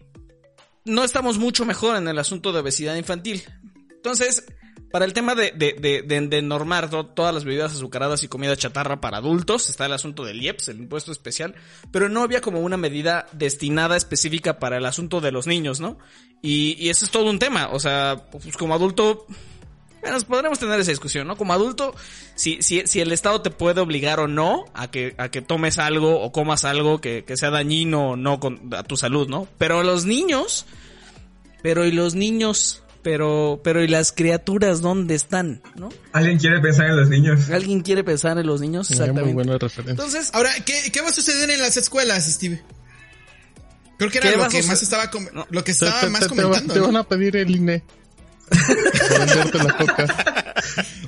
no 0.85 1.05
estamos 1.05 1.39
mucho 1.39 1.65
mejor 1.65 1.97
en 1.97 2.09
el 2.09 2.19
asunto 2.19 2.53
de 2.53 2.61
obesidad 2.61 2.97
infantil. 2.97 3.43
Entonces, 3.91 4.45
para 4.91 5.05
el 5.07 5.13
tema 5.15 5.35
de, 5.35 6.43
normar 6.45 6.91
to- 6.91 7.07
todas 7.07 7.33
las 7.33 7.45
bebidas 7.45 7.73
azucaradas 7.73 8.23
y 8.25 8.29
comida 8.29 8.57
chatarra 8.57 9.01
para 9.01 9.17
adultos, 9.19 9.71
está 9.71 9.87
el 9.87 9.93
asunto 9.93 10.25
del 10.25 10.43
IEPS, 10.43 10.69
el 10.69 10.81
impuesto 10.81 11.11
especial, 11.13 11.55
pero 11.91 12.09
no 12.09 12.23
había 12.23 12.41
como 12.43 12.61
una 12.61 12.77
medida 12.77 13.27
destinada 13.33 13.97
específica 13.97 14.59
para 14.59 14.77
el 14.77 14.85
asunto 14.85 15.21
de 15.21 15.33
los 15.33 15.47
niños, 15.47 15.81
¿no? 15.81 15.99
Y, 16.43 16.77
y 16.79 16.91
ese 16.91 17.05
es 17.05 17.11
todo 17.13 17.31
un 17.31 17.39
tema, 17.39 17.69
o 17.71 17.79
sea, 17.79 18.25
pues 18.33 18.57
como 18.57 18.75
adulto, 18.75 19.27
bueno, 20.01 20.19
podremos 20.27 20.59
tener 20.59 20.81
esa 20.81 20.91
discusión, 20.91 21.29
¿no? 21.29 21.37
Como 21.37 21.53
adulto, 21.53 21.95
si, 22.35 22.61
si, 22.63 22.83
si 22.87 23.01
el 23.01 23.13
Estado 23.13 23.41
te 23.43 23.51
puede 23.51 23.81
obligar 23.81 24.19
o 24.19 24.27
no 24.27 24.65
a 24.75 24.91
que, 24.91 25.15
a 25.19 25.29
que 25.29 25.41
tomes 25.41 25.79
algo 25.79 26.21
o 26.21 26.33
comas 26.33 26.65
algo 26.65 27.01
que, 27.01 27.25
que 27.25 27.37
sea 27.37 27.51
dañino 27.51 28.11
o 28.11 28.17
no 28.17 28.41
con, 28.41 28.75
a 28.75 28.83
tu 28.83 28.97
salud, 28.97 29.29
¿no? 29.29 29.47
Pero 29.59 29.85
los 29.85 30.05
niños, 30.05 30.67
pero 31.63 31.87
y 31.87 31.93
los 31.93 32.17
niños, 32.17 32.83
pero, 33.03 33.61
pero 33.63 33.85
y 33.85 33.87
las 33.87 34.11
criaturas, 34.11 34.81
¿dónde 34.81 35.15
están? 35.15 35.63
¿No? 35.77 35.91
Alguien 36.13 36.39
quiere 36.39 36.61
pensar 36.61 36.87
en 36.87 36.97
los 36.97 37.09
niños. 37.09 37.51
¿Alguien 37.51 37.83
quiere 37.83 38.03
pensar 38.03 38.37
en 38.37 38.47
los 38.49 38.61
niños? 38.61 38.91
Muy 38.91 38.99
Exactamente. 38.99 39.35
buena 39.35 39.59
referencia. 39.59 39.91
Entonces, 39.93 40.31
Ahora, 40.35 40.51
¿qué, 40.67 40.91
qué 40.93 41.01
va 41.01 41.11
a 41.11 41.13
suceder 41.13 41.51
en 41.51 41.61
las 41.61 41.77
escuelas, 41.77 42.25
Steve? 42.29 42.61
Creo 44.03 44.11
que 44.11 44.19
¿Qué 44.19 44.29
era 44.35 44.37
lo 44.45 44.49
que 44.49 44.63
más 44.65 44.83
estaba 44.83 45.09
lo 45.51 45.63
que 45.63 45.71
estaba 45.71 46.01
te- 46.01 46.09
más 46.09 46.27
comentando. 46.27 46.75
te 46.75 46.81
¿no? 46.81 46.87
van 46.87 46.97
a 46.97 47.05
pedir 47.05 47.37
el 47.37 47.55
INE. 47.55 47.85
La 49.53 49.77
coca. 49.77 50.55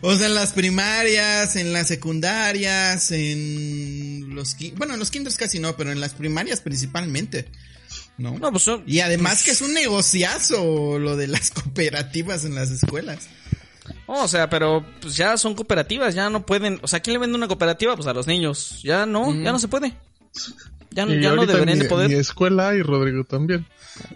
O 0.01 0.15
sea, 0.15 0.29
en 0.29 0.35
las 0.35 0.53
primarias, 0.53 1.57
en 1.57 1.73
las 1.73 1.89
secundarias, 1.89 3.11
en 3.11 4.35
los 4.35 4.57
bueno, 4.77 4.95
en 4.95 5.01
los 5.01 5.11
kinders 5.11 5.37
casi 5.37 5.59
no, 5.59 5.77
pero 5.77 5.91
en 5.91 6.01
las 6.01 6.15
primarias 6.15 6.61
principalmente. 6.61 7.51
¿No? 8.17 8.39
no, 8.39 8.53
pues 8.53 8.71
Y 8.87 9.01
además 9.01 9.43
que 9.43 9.51
es 9.51 9.61
un 9.61 9.75
negociazo 9.75 11.01
lo 11.01 11.17
de 11.17 11.27
las 11.27 11.51
cooperativas 11.51 12.45
en 12.45 12.55
las 12.55 12.71
escuelas. 12.71 13.27
o 14.07 14.29
sea, 14.29 14.49
pero 14.49 14.87
pues 15.01 15.17
ya 15.17 15.37
son 15.37 15.57
cooperativas, 15.57 16.15
ya 16.15 16.31
no 16.31 16.47
pueden, 16.47 16.79
o 16.83 16.87
sea, 16.87 17.01
¿quién 17.01 17.15
le 17.15 17.19
vende 17.19 17.37
una 17.37 17.49
cooperativa? 17.49 17.97
Pues 17.97 18.07
a 18.07 18.13
los 18.13 18.29
niños, 18.29 18.81
ya 18.85 19.05
no, 19.05 19.35
ya 19.43 19.51
no 19.51 19.59
se 19.59 19.67
puede. 19.67 19.95
Ya, 20.95 21.05
Y 21.07 21.21
ya 21.21 21.35
no 21.35 21.45
deberían 21.45 21.79
mi, 21.79 21.85
de 21.85 21.89
poder. 21.89 22.09
mi 22.09 22.15
escuela 22.15 22.75
y 22.75 22.83
Rodrigo 22.83 23.25
también. 23.25 23.67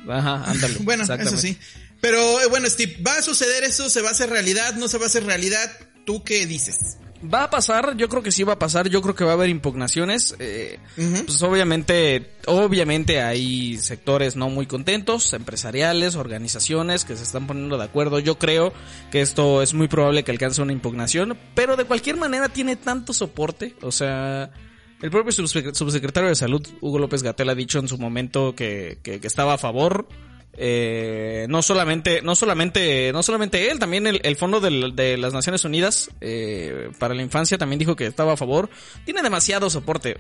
Ajá, 0.09 0.45
ándale. 0.45 0.75
Bueno, 0.81 1.03
eso 1.05 1.13
exactamente. 1.15 1.55
sí. 1.55 1.59
Pero 2.01 2.41
eh, 2.41 2.47
bueno, 2.49 2.69
Steve, 2.69 2.97
¿va 3.05 3.19
a 3.19 3.23
suceder 3.23 3.65
eso? 3.65 3.91
¿Se 3.91 4.01
va 4.03 4.11
a 4.11 4.13
hacer 4.13 4.31
realidad? 4.31 4.75
¿No 4.77 4.87
se 4.89 4.99
va 4.99 5.05
a 5.05 5.07
hacer 5.09 5.25
realidad? 5.25 5.71
¿Tú 6.07 6.23
qué 6.23 6.47
dices? 6.47 6.99
Va 7.23 7.43
a 7.43 7.51
pasar, 7.51 7.97
yo 7.97 8.09
creo 8.09 8.23
que 8.23 8.31
sí 8.31 8.45
va 8.45 8.53
a 8.53 8.59
pasar, 8.61 8.89
yo 8.89 9.03
creo 9.03 9.17
que 9.17 9.25
va 9.25 9.33
a 9.33 9.35
haber 9.35 9.49
impugnaciones. 9.49 10.37
Eh. 10.39 10.79
Pues 10.95 11.43
obviamente, 11.43 12.31
obviamente 12.47 13.21
hay 13.21 13.77
sectores 13.79 14.37
no 14.37 14.49
muy 14.51 14.67
contentos, 14.67 15.33
empresariales, 15.33 16.15
organizaciones 16.15 17.05
que 17.05 17.17
se 17.17 17.25
están 17.25 17.49
poniendo 17.49 17.77
de 17.77 17.85
acuerdo. 17.85 18.21
Yo 18.21 18.39
creo 18.39 18.73
que 19.11 19.21
esto 19.21 19.63
es 19.63 19.75
muy 19.75 19.89
probable 19.89 20.23
que 20.23 20.31
alcance 20.31 20.63
una 20.63 20.73
impugnación, 20.73 21.37
pero 21.57 21.75
de 21.77 21.87
cualquier 21.87 22.17
manera 22.19 22.49
tiene 22.51 22.77
tanto 22.77 23.13
soporte, 23.13 23.75
o 23.83 23.91
sea, 23.91 24.53
el 25.03 25.11
propio 25.11 25.33
subsec- 25.33 25.75
subsecretario 25.75 26.29
de 26.29 26.35
Salud, 26.35 26.67
Hugo 26.81 26.99
López 26.99 27.23
Gatel, 27.23 27.49
ha 27.51 27.55
dicho 27.55 27.79
en 27.79 27.89
su 27.89 27.99
momento 27.99 28.55
que, 28.55 28.99
que, 29.03 29.21
estaba 29.23 29.55
a 29.55 29.59
favor. 29.59 30.09
Eh, 30.61 31.47
no 31.49 31.63
solamente, 31.63 32.21
no 32.21 32.35
solamente, 32.35 33.13
no 33.13 33.23
solamente 33.23 33.71
él, 33.71 33.79
también 33.79 34.09
el, 34.09 34.35
Fondo 34.37 34.59
de 34.61 35.17
las 35.17 35.33
Naciones 35.33 35.65
Unidas 35.65 36.11
eh, 36.21 36.91
para 36.99 37.15
la 37.15 37.23
Infancia 37.23 37.57
también 37.59 37.79
dijo 37.79 37.95
que 37.95 38.07
estaba 38.07 38.33
a 38.33 38.37
favor. 38.37 38.69
Tiene 39.05 39.23
demasiado 39.23 39.71
soporte. 39.71 40.17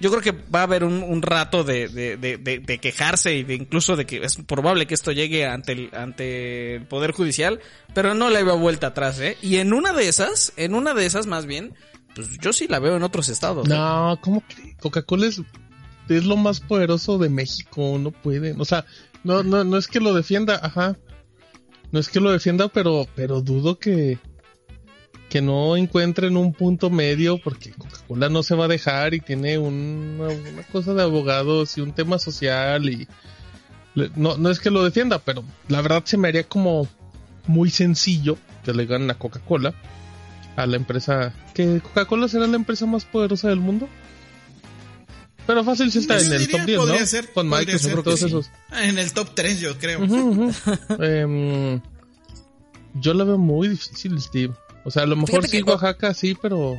Yo 0.00 0.10
creo 0.10 0.22
que 0.22 0.32
va 0.50 0.60
a 0.60 0.62
haber 0.62 0.82
un, 0.84 1.20
rato 1.20 1.62
de, 1.62 1.88
de- 1.88 2.16
de 2.38 2.78
quejarse 2.78 3.34
y 3.36 3.42
de 3.42 3.54
incluso 3.54 3.94
de 3.96 4.06
que 4.06 4.24
es 4.24 4.36
probable 4.36 4.86
que 4.86 4.94
esto 4.94 5.12
llegue 5.12 5.44
ante 5.44 5.72
el, 5.72 5.90
ante 5.92 6.76
el 6.76 6.86
Poder 6.86 7.12
Judicial, 7.12 7.60
pero 7.92 8.14
no 8.14 8.30
le 8.30 8.42
veo 8.44 8.56
vuelta 8.56 8.86
atrás, 8.86 9.20
¿eh? 9.20 9.36
Y 9.42 9.56
en 9.56 9.74
una 9.74 9.92
de 9.92 10.08
esas, 10.08 10.54
en 10.56 10.74
una 10.74 10.94
de 10.94 11.04
esas 11.04 11.26
más 11.26 11.44
bien, 11.44 11.74
pues 12.14 12.38
yo 12.38 12.52
sí 12.52 12.66
la 12.68 12.78
veo 12.78 12.96
en 12.96 13.02
otros 13.02 13.28
estados. 13.28 13.66
¿eh? 13.66 13.70
No, 13.74 14.18
¿cómo 14.20 14.42
que? 14.46 14.76
Coca-Cola 14.80 15.26
es, 15.26 15.40
es 16.08 16.24
lo 16.24 16.36
más 16.36 16.60
poderoso 16.60 17.18
de 17.18 17.28
México, 17.28 17.98
no 17.98 18.10
pueden. 18.10 18.60
O 18.60 18.64
sea, 18.64 18.84
no, 19.24 19.42
no, 19.42 19.64
no 19.64 19.76
es 19.76 19.88
que 19.88 20.00
lo 20.00 20.14
defienda, 20.14 20.60
ajá. 20.62 20.96
No 21.90 22.00
es 22.00 22.08
que 22.08 22.20
lo 22.20 22.30
defienda, 22.30 22.68
pero, 22.68 23.06
pero 23.14 23.42
dudo 23.42 23.78
que, 23.78 24.18
que 25.28 25.42
no 25.42 25.76
encuentren 25.76 26.36
un 26.36 26.52
punto 26.52 26.90
medio 26.90 27.38
porque 27.38 27.72
Coca-Cola 27.72 28.28
no 28.28 28.42
se 28.42 28.54
va 28.54 28.64
a 28.66 28.68
dejar 28.68 29.14
y 29.14 29.20
tiene 29.20 29.58
una, 29.58 30.28
una 30.28 30.62
cosa 30.70 30.94
de 30.94 31.02
abogados 31.02 31.76
y 31.76 31.80
un 31.80 31.92
tema 31.92 32.18
social 32.18 32.88
y 32.88 33.06
no, 34.16 34.38
no 34.38 34.50
es 34.50 34.58
que 34.58 34.70
lo 34.70 34.84
defienda, 34.84 35.18
pero 35.18 35.44
la 35.68 35.82
verdad 35.82 36.02
se 36.04 36.16
me 36.16 36.28
haría 36.28 36.44
como 36.44 36.88
muy 37.46 37.70
sencillo 37.70 38.38
que 38.64 38.72
le 38.72 38.86
ganen 38.86 39.10
a 39.10 39.18
Coca-Cola 39.18 39.74
a 40.56 40.66
la 40.66 40.76
empresa 40.76 41.32
que 41.54 41.80
Coca-Cola 41.80 42.28
será 42.28 42.46
la 42.46 42.56
empresa 42.56 42.86
más 42.86 43.04
poderosa 43.04 43.48
del 43.48 43.60
mundo. 43.60 43.88
Pero 45.46 45.64
fácil 45.64 45.90
si 45.90 45.98
está 45.98 46.18
Yo 46.18 46.26
en 46.26 46.32
el 46.34 46.38
diría, 46.40 46.58
top 46.58 46.66
10, 46.66 46.78
¿no? 46.78 46.84
podría 46.86 47.06
ser, 47.06 47.32
Con 47.32 47.48
Microsoft 47.48 48.04
todos 48.04 48.20
sí. 48.20 48.26
esos. 48.26 48.50
En 48.80 48.98
el 48.98 49.12
top 49.12 49.30
3 49.34 49.60
yo 49.60 49.76
creo. 49.78 50.00
Em, 51.00 51.80
yo 52.94 53.14
la 53.14 53.24
veo 53.24 53.38
muy 53.38 53.68
difícil, 53.68 54.20
Steve. 54.20 54.54
O 54.84 54.90
sea, 54.90 55.02
a 55.02 55.06
lo 55.06 55.16
mejor 55.16 55.28
Fíjate 55.42 55.48
sí 55.48 55.62
que- 55.64 55.70
Oaxaca 55.70 56.14
sí, 56.14 56.36
pero 56.40 56.76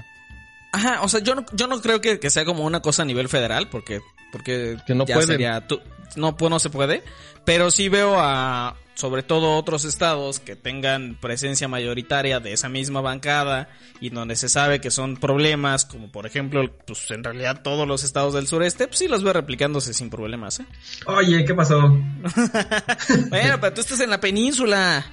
Ajá, 0.72 1.02
o 1.04 1.10
sea, 1.10 1.20
yo 1.20 1.36
no, 1.36 1.46
yo 1.54 1.68
no 1.68 1.80
creo 1.82 2.02
que, 2.02 2.20
que 2.20 2.30
sea 2.32 2.46
como 2.46 2.64
una 2.66 2.82
cosa 2.82 3.04
a 3.04 3.06
nivel 3.06 3.30
federal, 3.30 3.70
porque, 3.70 4.02
porque 4.32 4.78
Que 4.88 4.96
no 4.96 5.06
ya 5.06 5.22
sería, 5.22 5.68
tú- 5.68 5.80
no, 6.16 6.36
pues 6.36 6.50
no 6.50 6.58
se 6.60 6.70
puede, 6.72 7.04
pero 7.46 7.70
sí 7.70 7.90
veo 7.90 8.16
a, 8.18 8.76
sobre 8.96 9.24
todo 9.24 9.56
otros 9.58 9.86
estados 9.86 10.40
que 10.40 10.56
tengan 10.56 11.18
presencia 11.20 11.68
mayoritaria 11.68 12.40
de 12.40 12.54
esa 12.54 12.70
misma 12.70 13.02
bancada 13.02 13.70
y 14.00 14.10
donde 14.10 14.36
se 14.36 14.50
sabe 14.50 14.80
que 14.82 14.92
son 14.92 15.18
problemas, 15.18 15.86
como 15.86 16.12
por 16.12 16.26
ejemplo, 16.26 16.70
pues 16.86 17.10
en 17.12 17.24
realidad 17.24 17.62
todos 17.64 17.88
los 17.88 18.04
estados 18.04 18.34
del 18.34 18.48
sureste, 18.48 18.88
pues 18.88 19.00
sí 19.00 19.08
los 19.08 19.24
veo 19.24 19.34
replicándose 19.34 19.94
sin 19.94 20.10
problemas, 20.10 20.60
¿eh? 20.60 20.66
Oye, 21.08 21.44
¿qué 21.46 21.54
pasó? 21.54 21.80
Bueno, 23.30 23.58
pero 23.60 23.74
tú 23.74 23.82
estás 23.82 24.00
en 24.00 24.10
la 24.10 24.20
península. 24.20 25.06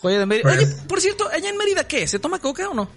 Joya 0.00 0.18
de 0.18 0.26
Mérida. 0.26 0.42
Pues- 0.50 0.58
Oye, 0.58 0.88
por 0.88 1.00
cierto, 1.00 1.28
allá 1.28 1.48
en 1.50 1.56
Mérida, 1.56 1.86
¿qué? 1.86 2.06
¿Se 2.06 2.18
toma 2.18 2.38
coca 2.38 2.68
o 2.68 2.74
no? 2.74 2.88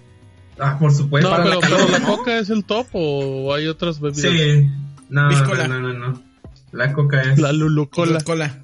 Ah, 0.58 0.78
por 0.78 0.92
supuesto. 0.92 1.30
no, 1.30 1.36
para 1.36 1.58
pero, 1.60 1.88
la 1.88 2.00
coca 2.00 2.38
es 2.38 2.50
el 2.50 2.64
top 2.64 2.86
o 2.92 3.54
hay 3.54 3.66
otras 3.66 4.00
bebidas. 4.00 4.32
Sí. 4.32 4.68
No, 5.08 5.28
no, 5.30 5.68
no, 5.68 5.80
no, 5.80 5.92
no. 5.92 6.22
La 6.72 6.92
coca 6.92 7.22
es. 7.22 7.38
La 7.38 7.48
La, 7.48 7.52
Lulucola. 7.52 8.62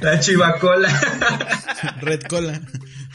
Cola. 0.00 0.20
chivacola. 0.20 0.88
Red 2.00 2.22
cola. 2.28 2.60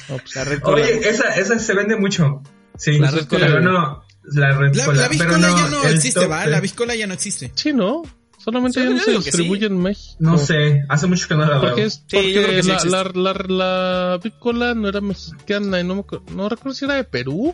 No, 0.10 0.18
pues, 0.18 0.36
La 0.36 0.44
red 0.44 0.60
cola. 0.62 0.84
Oye, 0.84 1.10
esa, 1.10 1.36
esa 1.36 1.60
se 1.60 1.74
vende 1.74 1.96
mucho. 1.98 2.42
Sí, 2.78 2.98
La 2.98 3.12
Red 3.12 3.28
Cola. 3.28 3.48
pero 3.48 3.62
no. 3.62 4.04
La 4.24 4.52
red 4.58 4.74
La, 4.76 4.86
cola. 4.86 5.02
la 5.02 5.10
pero 5.10 5.38
ya 5.38 5.68
no 5.70 5.84
existe, 5.86 6.26
¿va? 6.28 6.46
La 6.46 6.60
biscola 6.62 6.96
ya 6.96 7.08
no 7.08 7.14
existe. 7.14 7.52
sí, 7.56 7.74
¿no? 7.74 8.04
Solamente 8.38 8.82
ya 8.82 8.90
no 8.90 9.00
se 9.00 9.12
distribuye 9.12 9.62
sí. 9.62 9.66
en 9.66 9.82
México. 9.82 10.16
No 10.20 10.38
sé, 10.38 10.84
hace 10.88 11.08
mucho 11.08 11.28
que 11.28 11.36
no 11.36 11.42
la 11.46 11.58
veo. 11.58 11.62
Porque 11.62 11.84
es 11.86 12.04
Sí, 12.08 12.32
yo 12.34 12.42
porque 12.42 12.62
creo 12.62 12.74
que 12.74 12.80
sí 12.80 12.90
la, 12.90 13.04
la, 13.04 13.34
la, 13.34 13.34
la 14.14 14.18
Big 14.24 14.40
Cola 14.40 14.74
no 14.76 14.88
era 14.88 15.02
mexicana 15.02 15.82
y 15.82 15.84
no 15.84 16.06
no 16.34 16.48
recuerdo 16.50 16.74
si 16.74 16.86
era 16.86 16.94
de 16.96 17.04
Perú. 17.04 17.54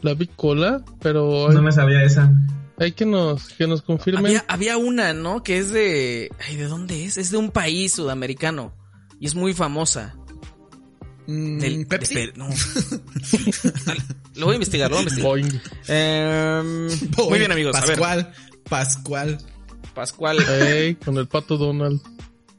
La 0.00 0.14
Big 0.14 0.30
Cola, 0.34 0.82
pero 1.02 1.50
No 1.52 1.60
me 1.60 1.72
sabía 1.72 2.02
esa. 2.02 2.32
Hay 2.80 2.92
que 2.92 3.04
nos 3.04 3.48
que 3.50 3.66
nos 3.66 3.82
confirmen. 3.82 4.24
Había, 4.24 4.44
había 4.48 4.76
una, 4.78 5.12
¿no? 5.12 5.42
Que 5.42 5.58
es 5.58 5.70
de... 5.70 6.32
Ay, 6.46 6.56
¿de 6.56 6.64
dónde 6.64 7.04
es? 7.04 7.18
Es 7.18 7.30
de 7.30 7.36
un 7.36 7.50
país 7.50 7.92
sudamericano. 7.92 8.74
Y 9.20 9.26
es 9.26 9.34
muy 9.34 9.52
famosa. 9.52 10.16
Mm, 11.26 11.58
Del, 11.58 11.86
Pepsi. 11.86 12.14
de 12.14 12.32
no. 12.36 12.48
Lo 14.36 14.46
voy 14.46 14.54
a 14.54 14.56
investigar, 14.56 14.90
lo 14.90 14.96
voy 14.96 15.04
a 15.04 15.08
investigar. 15.08 15.28
Boing. 15.28 15.60
Em, 15.88 16.86
muy 17.28 17.38
bien, 17.38 17.52
amigos. 17.52 17.76
A 17.76 17.80
ver, 17.80 17.98
Pascual. 17.98 18.32
Pascual. 18.66 19.38
Pascual. 19.94 20.38
Ey, 20.48 20.94
con 20.94 21.18
el 21.18 21.28
pato 21.28 21.58
Donald. 21.58 22.00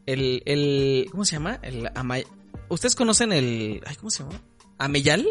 El, 0.06 0.44
el... 0.46 1.08
¿Cómo 1.10 1.26
se 1.26 1.38
llama? 1.38 1.60
El 1.64 1.90
Amay... 1.96 2.26
¿Ustedes 2.70 2.96
conocen 2.96 3.34
el... 3.34 3.82
Ay, 3.88 3.96
¿cómo 3.96 4.12
se 4.12 4.22
llama? 4.22 4.40
¿Ameyal? 4.78 5.26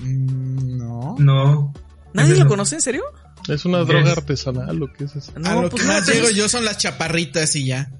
Mm, 0.00 0.76
no. 0.76 1.14
No. 1.20 1.72
¿Nadie 2.12 2.28
¿Qué 2.28 2.32
es 2.34 2.38
lo 2.40 2.48
conoce, 2.48 2.74
en 2.74 2.80
serio? 2.80 3.04
Es 3.48 3.64
una 3.64 3.80
¿Qué 3.80 3.84
droga 3.92 4.10
es? 4.12 4.16
artesanal, 4.18 4.82
¿o 4.82 4.92
qué 4.92 5.04
es 5.04 5.16
eso? 5.16 5.32
No, 5.38 5.48
a 5.50 5.54
lo 5.62 5.68
pues 5.70 5.82
que 5.82 5.88
no, 5.88 5.94
más 5.94 6.04
pero 6.06 6.18
llego 6.20 6.30
yo 6.30 6.48
son 6.48 6.64
las 6.64 6.78
chaparritas 6.78 7.54
y 7.56 7.66
ya. 7.66 7.90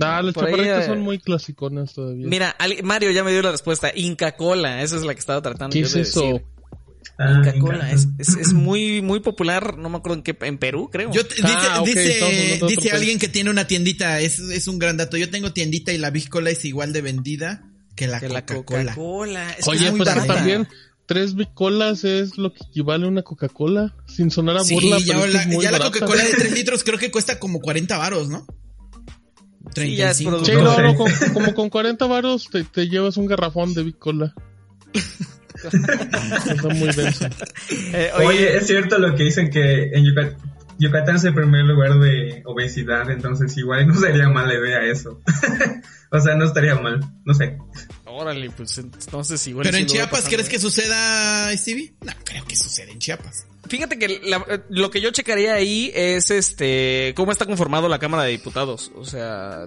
Ah, 0.00 0.22
las 0.22 0.36
ahí, 0.36 0.44
chaparritas 0.44 0.84
eh, 0.84 0.86
son 0.86 1.00
muy 1.00 1.18
clasiconas 1.18 1.92
todavía. 1.92 2.26
Mira, 2.26 2.56
Mario 2.84 3.10
ya 3.10 3.24
me 3.24 3.32
dio 3.32 3.42
la 3.42 3.50
respuesta. 3.50 3.90
Inca 3.94 4.36
Cola, 4.36 4.82
esa 4.82 4.96
es 4.96 5.02
la 5.02 5.12
que 5.14 5.20
estaba 5.20 5.42
tratando 5.42 5.72
¿Qué 5.74 5.80
yo 5.80 5.86
es 5.86 5.92
de 5.94 6.00
eso? 6.02 6.20
decir. 6.22 6.42
Ah, 7.18 7.32
Inca. 7.36 7.58
Cola, 7.58 7.90
es, 7.90 8.06
es, 8.18 8.28
es 8.36 8.52
muy, 8.52 9.02
muy 9.02 9.18
popular, 9.20 9.76
no 9.76 9.88
me 9.90 9.96
acuerdo 9.98 10.18
en 10.18 10.22
qué, 10.22 10.36
en 10.42 10.56
Perú, 10.58 10.88
creo. 10.90 11.10
Yo 11.12 11.26
te- 11.26 11.34
Ah, 11.42 11.82
dice, 11.84 12.00
dice, 12.00 12.60
dice 12.66 12.90
alguien 12.92 13.18
que 13.18 13.28
tiene 13.28 13.50
una 13.50 13.66
tiendita, 13.66 14.20
es, 14.20 14.38
es 14.38 14.68
un 14.68 14.78
gran 14.78 14.96
dato. 14.96 15.16
Yo 15.16 15.28
tengo 15.28 15.52
tiendita 15.52 15.92
y 15.92 15.98
la 15.98 16.10
biscola 16.10 16.50
es 16.50 16.64
igual 16.64 16.92
de 16.92 17.02
vendida 17.02 17.64
que 17.96 18.06
la 18.06 18.20
que 18.20 18.28
la 18.28 18.46
Coca-Cola. 18.46 18.94
Que 18.94 19.00
Oye, 19.70 19.86
es 19.86 19.90
muy 19.90 19.98
pues 19.98 20.08
que 20.10 20.14
barata. 20.14 20.34
también 20.34 20.68
tres 21.08 21.34
bicolas 21.34 22.04
es 22.04 22.38
lo 22.38 22.52
que 22.52 22.62
equivale 22.68 23.06
a 23.06 23.08
una 23.08 23.22
Coca-Cola. 23.22 23.96
Sin 24.06 24.30
sonar 24.30 24.58
a 24.58 24.60
Sí, 24.64 24.74
burla, 24.74 24.98
ya, 25.00 25.14
pero 25.18 25.32
la, 25.32 25.40
es 25.42 25.46
muy 25.48 25.64
ya 25.64 25.72
la. 25.72 25.80
Coca-Cola 25.80 26.22
de 26.22 26.30
3 26.30 26.52
litros 26.54 26.84
creo 26.84 26.98
que 26.98 27.10
cuesta 27.10 27.40
como 27.40 27.58
40 27.60 27.98
varos, 27.98 28.28
¿no? 28.28 28.46
Sí, 29.74 29.96
ya 29.96 30.10
es 30.12 30.18
35. 30.18 30.30
producto. 30.30 30.46
Sí, 30.46 30.56
No 30.62 30.82
no, 30.82 30.94
con- 30.94 31.32
como 31.34 31.54
con 31.54 31.70
40 31.70 32.06
varos 32.06 32.48
te, 32.50 32.62
te 32.64 32.88
llevas 32.88 33.16
un 33.16 33.26
garrafón 33.26 33.74
de 33.74 33.82
bicola. 33.82 34.34
Está 35.54 36.68
muy 36.68 36.88
denso. 36.92 37.26
Eh, 37.92 38.10
Oye, 38.16 38.26
oye, 38.26 38.56
es 38.58 38.66
cierto 38.68 38.98
lo 38.98 39.14
que 39.16 39.24
dicen 39.24 39.50
que 39.50 39.90
en 39.92 40.04
Yucat- 40.04 40.36
Yucatán 40.78 41.16
es 41.16 41.24
el 41.24 41.34
primer 41.34 41.64
lugar 41.64 41.98
de 41.98 42.42
obesidad, 42.46 43.10
entonces 43.10 43.56
igual 43.56 43.88
no 43.88 43.94
sería 43.94 44.28
mala 44.28 44.54
idea 44.54 44.84
eso. 44.84 45.20
o 46.12 46.20
sea, 46.20 46.36
no 46.36 46.44
estaría 46.44 46.76
mal, 46.76 47.00
no 47.24 47.34
sé. 47.34 47.58
Órale, 48.10 48.50
pues 48.50 48.76
entonces 48.78 49.46
igual. 49.46 49.64
Pero 49.64 49.78
en 49.78 49.86
Chiapas, 49.86 50.20
pasar, 50.20 50.32
¿crees 50.32 50.48
que 50.48 50.58
suceda, 50.58 51.56
Stevie? 51.56 51.92
No, 52.00 52.12
creo 52.24 52.44
que 52.44 52.56
sucede 52.56 52.92
en 52.92 52.98
Chiapas. 52.98 53.46
Fíjate 53.68 53.98
que 53.98 54.20
la- 54.24 54.62
lo 54.70 54.90
que 54.90 55.00
yo 55.00 55.10
checaría 55.10 55.54
ahí 55.54 55.90
es 55.94 56.30
este 56.30 57.12
cómo 57.16 57.32
está 57.32 57.44
conformado 57.46 57.88
la 57.88 57.98
Cámara 57.98 58.22
de 58.24 58.30
Diputados. 58.30 58.90
O 58.96 59.04
sea, 59.04 59.64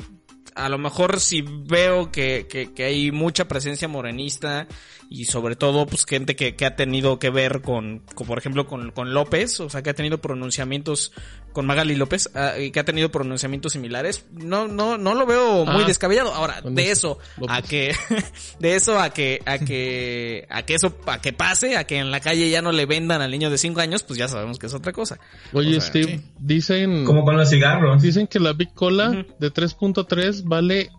a 0.55 0.69
lo 0.69 0.77
mejor 0.77 1.19
si 1.19 1.41
veo 1.43 2.11
que, 2.11 2.47
que, 2.49 2.73
que 2.73 2.83
hay 2.83 3.11
mucha 3.11 3.47
presencia 3.47 3.87
morenista 3.87 4.67
y 5.13 5.25
sobre 5.25 5.57
todo 5.57 5.85
pues 5.87 6.05
gente 6.05 6.37
que, 6.37 6.55
que 6.55 6.65
ha 6.65 6.77
tenido 6.77 7.19
que 7.19 7.29
ver 7.29 7.61
con, 7.61 7.99
con, 8.15 8.25
por 8.25 8.37
ejemplo 8.37 8.65
con, 8.65 8.91
con 8.91 9.13
López, 9.13 9.59
o 9.59 9.69
sea 9.69 9.81
que 9.83 9.89
ha 9.89 9.93
tenido 9.93 10.21
pronunciamientos 10.21 11.11
con 11.51 11.65
Magali 11.65 11.97
López, 11.97 12.29
ah, 12.33 12.57
y 12.57 12.71
que 12.71 12.79
ha 12.79 12.85
tenido 12.85 13.11
pronunciamientos 13.11 13.73
similares, 13.73 14.23
no, 14.31 14.69
no, 14.69 14.97
no 14.97 15.13
lo 15.13 15.25
veo 15.25 15.65
muy 15.65 15.83
Ah, 15.83 15.87
descabellado. 15.87 16.33
Ahora, 16.33 16.61
de 16.61 16.91
eso, 16.91 17.19
eso 17.35 17.45
a 17.51 17.61
que, 17.61 17.93
de 18.59 18.75
eso 18.77 18.97
a 19.01 19.09
que, 19.09 19.41
a 19.45 19.59
que, 19.59 20.47
a 20.49 20.63
que 20.63 20.75
eso, 20.75 20.95
a 21.05 21.19
que 21.21 21.33
pase, 21.33 21.75
a 21.75 21.83
que 21.83 21.97
en 21.97 22.09
la 22.09 22.21
calle 22.21 22.49
ya 22.49 22.61
no 22.61 22.71
le 22.71 22.85
vendan 22.85 23.21
al 23.21 23.31
niño 23.31 23.49
de 23.49 23.57
5 23.57 23.81
años, 23.81 24.03
pues 24.03 24.17
ya 24.17 24.29
sabemos 24.29 24.59
que 24.59 24.67
es 24.67 24.73
otra 24.73 24.93
cosa. 24.93 25.19
Oye, 25.51 25.75
O 25.75 25.81
sea, 25.81 25.89
Steve, 25.89 26.19
sí. 26.19 26.23
dicen, 26.39 27.03
Como 27.03 27.25
con 27.25 27.35
los 27.35 27.49
cigarros. 27.49 28.01
dicen 28.01 28.27
que 28.27 28.39
la 28.39 28.53
Big 28.53 28.73
Cola 28.73 29.09
Ujú. 29.09 29.25
de 29.39 29.51
3.3 29.53 30.43
vale 30.45 30.89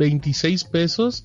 26 0.00 0.64
pesos, 0.64 1.24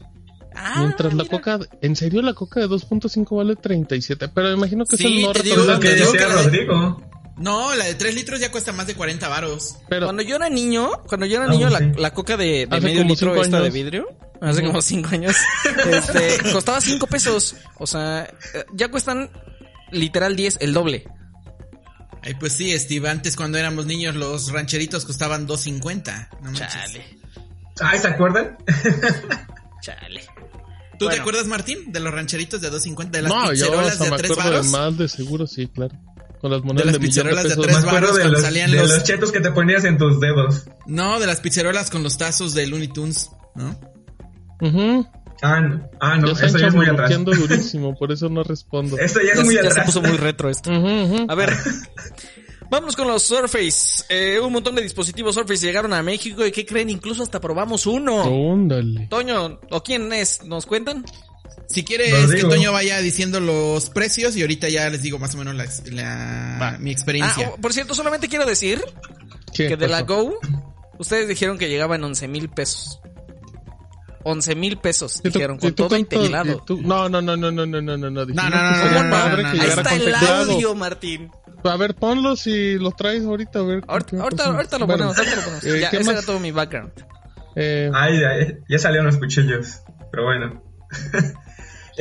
Ah, 0.62 0.76
mientras 0.80 1.14
la. 1.14 1.26
Coca, 1.26 1.60
en 1.82 1.96
serio 1.96 2.22
la 2.22 2.34
Coca 2.34 2.60
de 2.60 2.68
2.5 2.68 3.38
vale 3.38 3.56
37, 3.56 4.28
pero 4.30 4.52
imagino 4.52 4.86
que 4.86 4.98
Sí, 4.98 5.06
es 5.08 5.14
el 5.16 5.22
no 5.24 5.32
te 5.32 5.44
digo 5.44 5.64
lo 5.64 5.80
que 5.80 5.90
decía 5.96 6.28
Rodrigo. 6.28 7.02
No, 7.38 7.74
la 7.74 7.86
de 7.86 7.96
3 7.96 8.16
litros 8.16 8.40
ya 8.42 8.52
cuesta 8.52 8.74
más 8.74 8.86
de 8.88 8.96
40 8.96 9.28
varos. 9.30 9.78
Pero 9.88 10.08
Cuando 10.08 10.22
yo 10.24 10.36
era 10.36 10.50
niño, 10.50 10.90
cuando 11.08 11.26
yo 11.26 11.38
era 11.38 11.46
Ah, 11.46 11.50
niño, 11.50 11.70
la, 11.70 11.80
sí. 11.80 11.92
la 11.98 12.14
coca 12.14 12.36
de, 12.36 12.68
medio 12.82 13.06
litro 13.06 13.42
esta 13.42 13.62
de 13.62 13.70
vidrio, 13.70 14.10
hace 14.42 14.62
como 14.62 14.82
cinco 14.82 15.10
años, 15.14 15.38
este, 15.90 16.52
costaba 16.52 16.82
cinco 16.82 17.08
pesos. 17.08 17.56
O 17.78 17.88
sea, 17.88 18.24
eh, 18.54 18.66
ya 18.74 18.92
cuestan 18.92 19.32
literal 19.92 20.36
10, 20.36 20.58
el 20.60 20.74
doble. 20.74 21.06
Ay, 22.22 22.34
pues 22.38 22.52
sí, 22.52 22.78
Steve, 22.78 23.08
antes 23.08 23.38
cuando 23.38 23.58
éramos 23.58 23.86
niños 23.86 24.14
los 24.16 24.52
rancheritos 24.52 25.06
costaban 25.06 25.48
2.50. 25.48 26.30
No. 26.42 26.52
Chale, 26.52 27.06
Ay, 27.80 28.00
¿se 28.00 28.08
acuerdan? 28.10 28.58
chale. 29.82 30.22
¿Tú 31.00 31.06
te 31.06 31.12
Bueno. 31.12 31.22
acuerdas, 31.22 31.48
Martín, 31.48 31.92
de 31.92 32.00
los 32.02 32.14
rancheritos 32.14 32.62
de 32.62 32.70
2.50? 32.70 33.10
De 33.10 33.22
las 33.24 33.32
no, 33.32 33.46
yo 33.46 33.52
pizzerolas 33.52 33.92
hasta 33.94 34.04
de 34.06 34.12
me 34.12 34.18
3 34.18 34.32
acuerdo 34.32 34.62
de 34.64 34.70
más 34.70 34.98
de 34.98 35.08
seguro, 35.10 35.48
sí, 35.48 35.68
claro. 35.68 35.96
Con 36.42 36.52
las 36.52 36.62
De 36.62 36.68
monedas 36.68 36.86
las 36.86 36.94
de, 36.94 37.00
millón 37.00 37.02
de 37.02 37.08
pizzerolas 37.08 37.44
de 37.44 37.50
pesos. 37.50 37.66
tres 37.66 37.76
Me 37.76 37.80
acuerdo 37.88 37.94
varos 38.08 38.16
de 38.16 38.22
cuando 38.22 38.38
los, 38.38 38.42
salían 38.46 38.72
de 38.72 38.78
los- 38.78 38.90
los 38.90 39.04
chetos 39.04 39.32
que 39.32 39.40
te 39.42 39.52
ponías 39.52 39.84
en 39.86 39.98
tus 39.98 40.20
dedos. 40.20 40.66
No, 40.86 41.20
de 41.20 41.26
las 41.28 41.40
pizzerolas 41.42 41.90
con 41.90 42.04
los 42.04 42.18
tazos 42.18 42.54
de 42.54 42.68
Looney 42.68 42.88
Tunes, 42.90 43.30
¿no? 43.56 43.80
Ujú. 44.62 45.08
Ah, 45.42 45.62
no, 45.62 45.90
ah, 46.02 46.18
no 46.18 46.34
ya 46.34 46.46
eso 46.48 46.58
ya 46.58 46.68
es 46.68 46.76
muy 46.76 46.86
atrás. 46.86 47.12
durísimo, 47.26 47.98
por 47.98 48.12
eso 48.12 48.28
no 48.30 48.44
respondo. 48.44 48.98
Esto 48.98 49.20
ya 49.22 49.32
es 49.32 49.38
Ya, 49.40 49.44
muy 49.46 49.56
ya 49.56 49.62
se 49.64 49.68
atrás. 49.70 49.86
puso 49.86 50.02
muy 50.02 50.18
retro 50.18 50.50
esto. 50.50 50.70
Ujú, 50.70 50.88
ujú. 51.16 51.26
A 51.30 51.36
ver, 51.36 51.54
vámonos 52.70 52.96
con 52.96 53.08
los 53.08 53.24
Surface. 53.24 54.04
Eh, 54.10 54.40
un 54.40 54.54
montón 54.54 54.76
de 54.76 54.82
dispositivos 54.82 55.36
Surface 55.36 55.66
llegaron 55.66 55.94
a 55.94 56.02
México 56.04 56.46
y 56.46 56.52
¿qué 56.52 56.66
creen? 56.66 56.90
Incluso 56.90 57.24
hasta 57.24 57.40
probamos 57.40 57.86
uno. 57.86 58.16
Óndale. 58.24 59.08
Toño, 59.08 59.60
¿o 59.72 59.84
quién 59.84 60.12
es? 60.14 60.44
¿Nos 60.46 60.66
cuentan? 60.66 61.06
Si 61.68 61.84
quieres 61.84 62.32
que. 62.32 62.42
Toño 62.42 62.72
vaya 62.72 63.00
diciendo 63.00 63.40
los 63.40 63.90
precios 63.90 64.36
y 64.36 64.42
ahorita 64.42 64.70
ya 64.70 64.90
les 64.90 65.02
digo 65.04 65.20
más 65.20 65.36
o 65.36 65.38
menos 65.38 65.56
la, 65.56 65.66
la- 65.92 66.78
mi 66.80 66.92
experiencia. 66.92 67.48
Ah, 67.50 67.54
oh, 67.56 67.62
por 67.62 67.74
cierto, 67.74 67.94
solamente 67.94 68.28
quiero 68.28 68.46
decir 68.46 68.82
¿Qué 69.54 69.68
que 69.68 69.78
de 69.78 69.88
la? 69.88 70.02
Go, 70.04 70.40
ustedes 70.98 71.28
dijeron 71.28 71.58
que 71.58 71.70
llegaba 71.70 71.96
en 71.96 72.04
11 72.04 72.28
mil 72.28 72.50
pesos. 72.50 73.00
11 74.24 74.56
mil 74.56 74.78
pesos, 74.78 75.20
¿Y 75.20 75.30
tú- 75.30 75.30
dijeron, 75.40 75.58
y 75.58 75.60
con 75.60 75.76
todo 75.76 75.88
cuánto- 75.90 76.16
integrado. 76.18 76.62
y 76.64 76.66
tú- 76.66 76.82
No, 76.82 77.08
no, 77.08 77.22
no, 77.22 77.38
no, 77.38 77.52
no, 77.52 77.66
no, 77.66 77.82
no, 77.82 77.98
no, 77.98 78.10
no. 78.10 78.26
dijimos 78.26 78.50
no, 78.50 78.50
no, 78.50 78.72
que 78.72 78.78
no, 78.78 78.84
sería 78.84 79.04
no, 79.04 79.04
no, 79.04 79.10
padre 79.12 79.44
no, 79.44 79.52
que 79.52 79.58
no. 79.58 79.64
Ahí 79.64 79.70
A 81.64 81.78
ver, 81.78 81.94
ponlos 81.96 82.46
y 82.48 82.78
los 82.80 82.96
traes 82.96 83.26
ahorita, 83.26 83.60
a 83.60 83.64
ver. 83.64 83.84
Ahorita, 83.88 84.12
¿qué 84.12 84.18
ahorita, 84.22 84.46
ahorita 84.46 84.80
lo 84.80 84.86
Bueno, 84.86 85.12
ponemos, 85.14 85.18
ahorita 85.18 85.36
lo 85.36 85.42
ponemos. 85.44 85.64
eh, 85.66 85.80
ya, 85.82 85.90
¿qué 85.90 85.98
ese 85.98 86.06
más? 86.06 86.16
era 86.18 86.26
todo 86.26 86.40
mi 86.40 86.52
background. 86.52 86.92
Eh, 87.56 87.90
Ay, 87.94 88.24
ay, 88.24 88.58
ya 88.70 88.80
salieron 88.80 89.08
los 89.08 89.18
cuchillos. 89.18 89.82
Pero 90.12 90.24
bueno. 90.26 90.62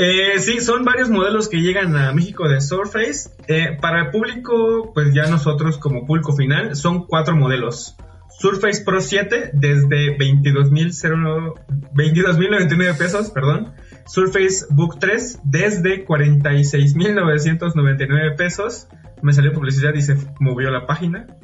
Eh, 0.00 0.38
sí, 0.38 0.60
son 0.60 0.84
varios 0.84 1.10
modelos 1.10 1.48
que 1.48 1.56
llegan 1.56 1.96
a 1.96 2.12
México 2.12 2.48
de 2.48 2.60
Surface. 2.60 3.30
Eh, 3.48 3.76
para 3.80 4.02
el 4.02 4.10
público, 4.12 4.92
pues 4.94 5.12
ya 5.12 5.26
nosotros 5.28 5.76
como 5.78 6.06
público 6.06 6.36
final, 6.36 6.76
son 6.76 7.04
cuatro 7.06 7.34
modelos. 7.34 7.96
Surface 8.38 8.84
Pro 8.84 9.00
7 9.00 9.50
desde 9.54 10.16
22.000 10.16 11.54
22.099 11.94 12.96
pesos, 12.96 13.30
perdón. 13.30 13.74
Surface 14.06 14.66
Book 14.70 15.00
3 15.00 15.40
desde 15.42 16.06
46.999 16.06 18.36
pesos. 18.36 18.86
Me 19.22 19.32
salió 19.32 19.52
publicidad 19.52 19.94
y 19.94 20.02
se 20.02 20.16
movió 20.40 20.70
la 20.70 20.86
página. 20.86 21.26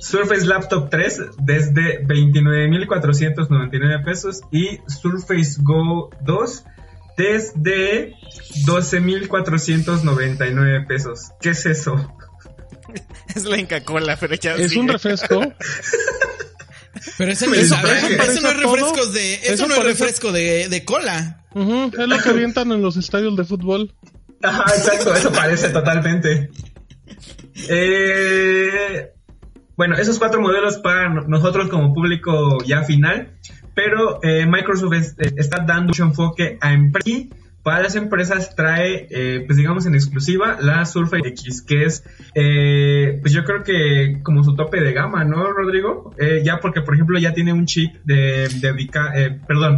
Surface 0.00 0.44
Laptop 0.46 0.90
3 0.90 1.20
desde 1.38 2.04
29.499 2.06 4.04
pesos 4.04 4.40
y 4.50 4.78
Surface 4.86 5.56
Go 5.62 6.10
2 6.22 6.64
desde 7.16 8.14
12.499 8.66 10.86
pesos. 10.86 11.30
¿Qué 11.40 11.50
es 11.50 11.64
eso? 11.66 11.96
Es 13.34 13.44
la 13.46 13.56
Inca 13.56 13.82
Cola, 13.82 14.18
pero 14.20 14.34
ya 14.34 14.54
es 14.56 14.76
un 14.76 14.86
refresco. 14.88 15.40
Pero 17.18 17.32
ese 17.32 17.46
no, 17.46 17.54
Eso 17.54 17.74
eso 17.74 18.40
no 18.42 18.48
es 18.50 18.60
todo. 18.60 18.76
refrescos 18.76 19.14
de, 19.14 19.34
eso, 19.34 19.54
Eso 19.54 19.66
no 19.66 19.74
es 19.74 19.80
parece- 19.80 19.98
refresco 20.04 20.30
de, 20.32 20.68
de 20.68 20.84
cola. 20.84 21.42
Es 21.54 22.08
lo 22.08 22.18
que 22.18 22.28
avientan 22.28 22.70
en 22.70 22.82
los 22.82 22.96
estadios 22.98 23.34
de 23.36 23.44
fútbol. 23.44 23.94
Ajá, 24.42 24.64
exacto, 24.76 25.14
eso 25.14 25.32
parece 25.32 25.70
totalmente. 25.70 26.50
Eh, 27.68 29.10
bueno, 29.76 29.96
esos 29.96 30.18
cuatro 30.18 30.40
modelos 30.40 30.78
para 30.78 31.08
no- 31.08 31.22
nosotros 31.22 31.68
como 31.68 31.92
público 31.94 32.58
ya 32.64 32.82
final, 32.82 33.28
pero 33.74 34.20
eh, 34.22 34.46
Microsoft 34.46 34.92
eh, 35.18 35.32
está 35.36 35.64
dando 35.64 35.88
mucho 35.88 36.04
enfoque 36.04 36.58
a 36.60 36.72
empresas 36.72 37.26
para 37.62 37.84
las 37.84 37.94
empresas 37.94 38.56
trae, 38.56 39.06
pues 39.46 39.56
digamos 39.56 39.86
en 39.86 39.94
exclusiva, 39.94 40.56
la 40.60 40.84
Surface 40.84 41.28
X, 41.28 41.62
que 41.62 41.84
es, 41.84 42.02
pues 42.34 43.32
yo 43.32 43.44
creo 43.44 43.62
que 43.62 44.18
como 44.24 44.42
su 44.42 44.56
tope 44.56 44.80
de 44.80 44.92
gama, 44.92 45.22
¿no, 45.22 45.44
Rodrigo? 45.52 46.12
Ya 46.42 46.58
porque, 46.58 46.80
por 46.80 46.94
ejemplo, 46.94 47.20
ya 47.20 47.34
tiene 47.34 47.52
un 47.52 47.66
chip 47.66 47.94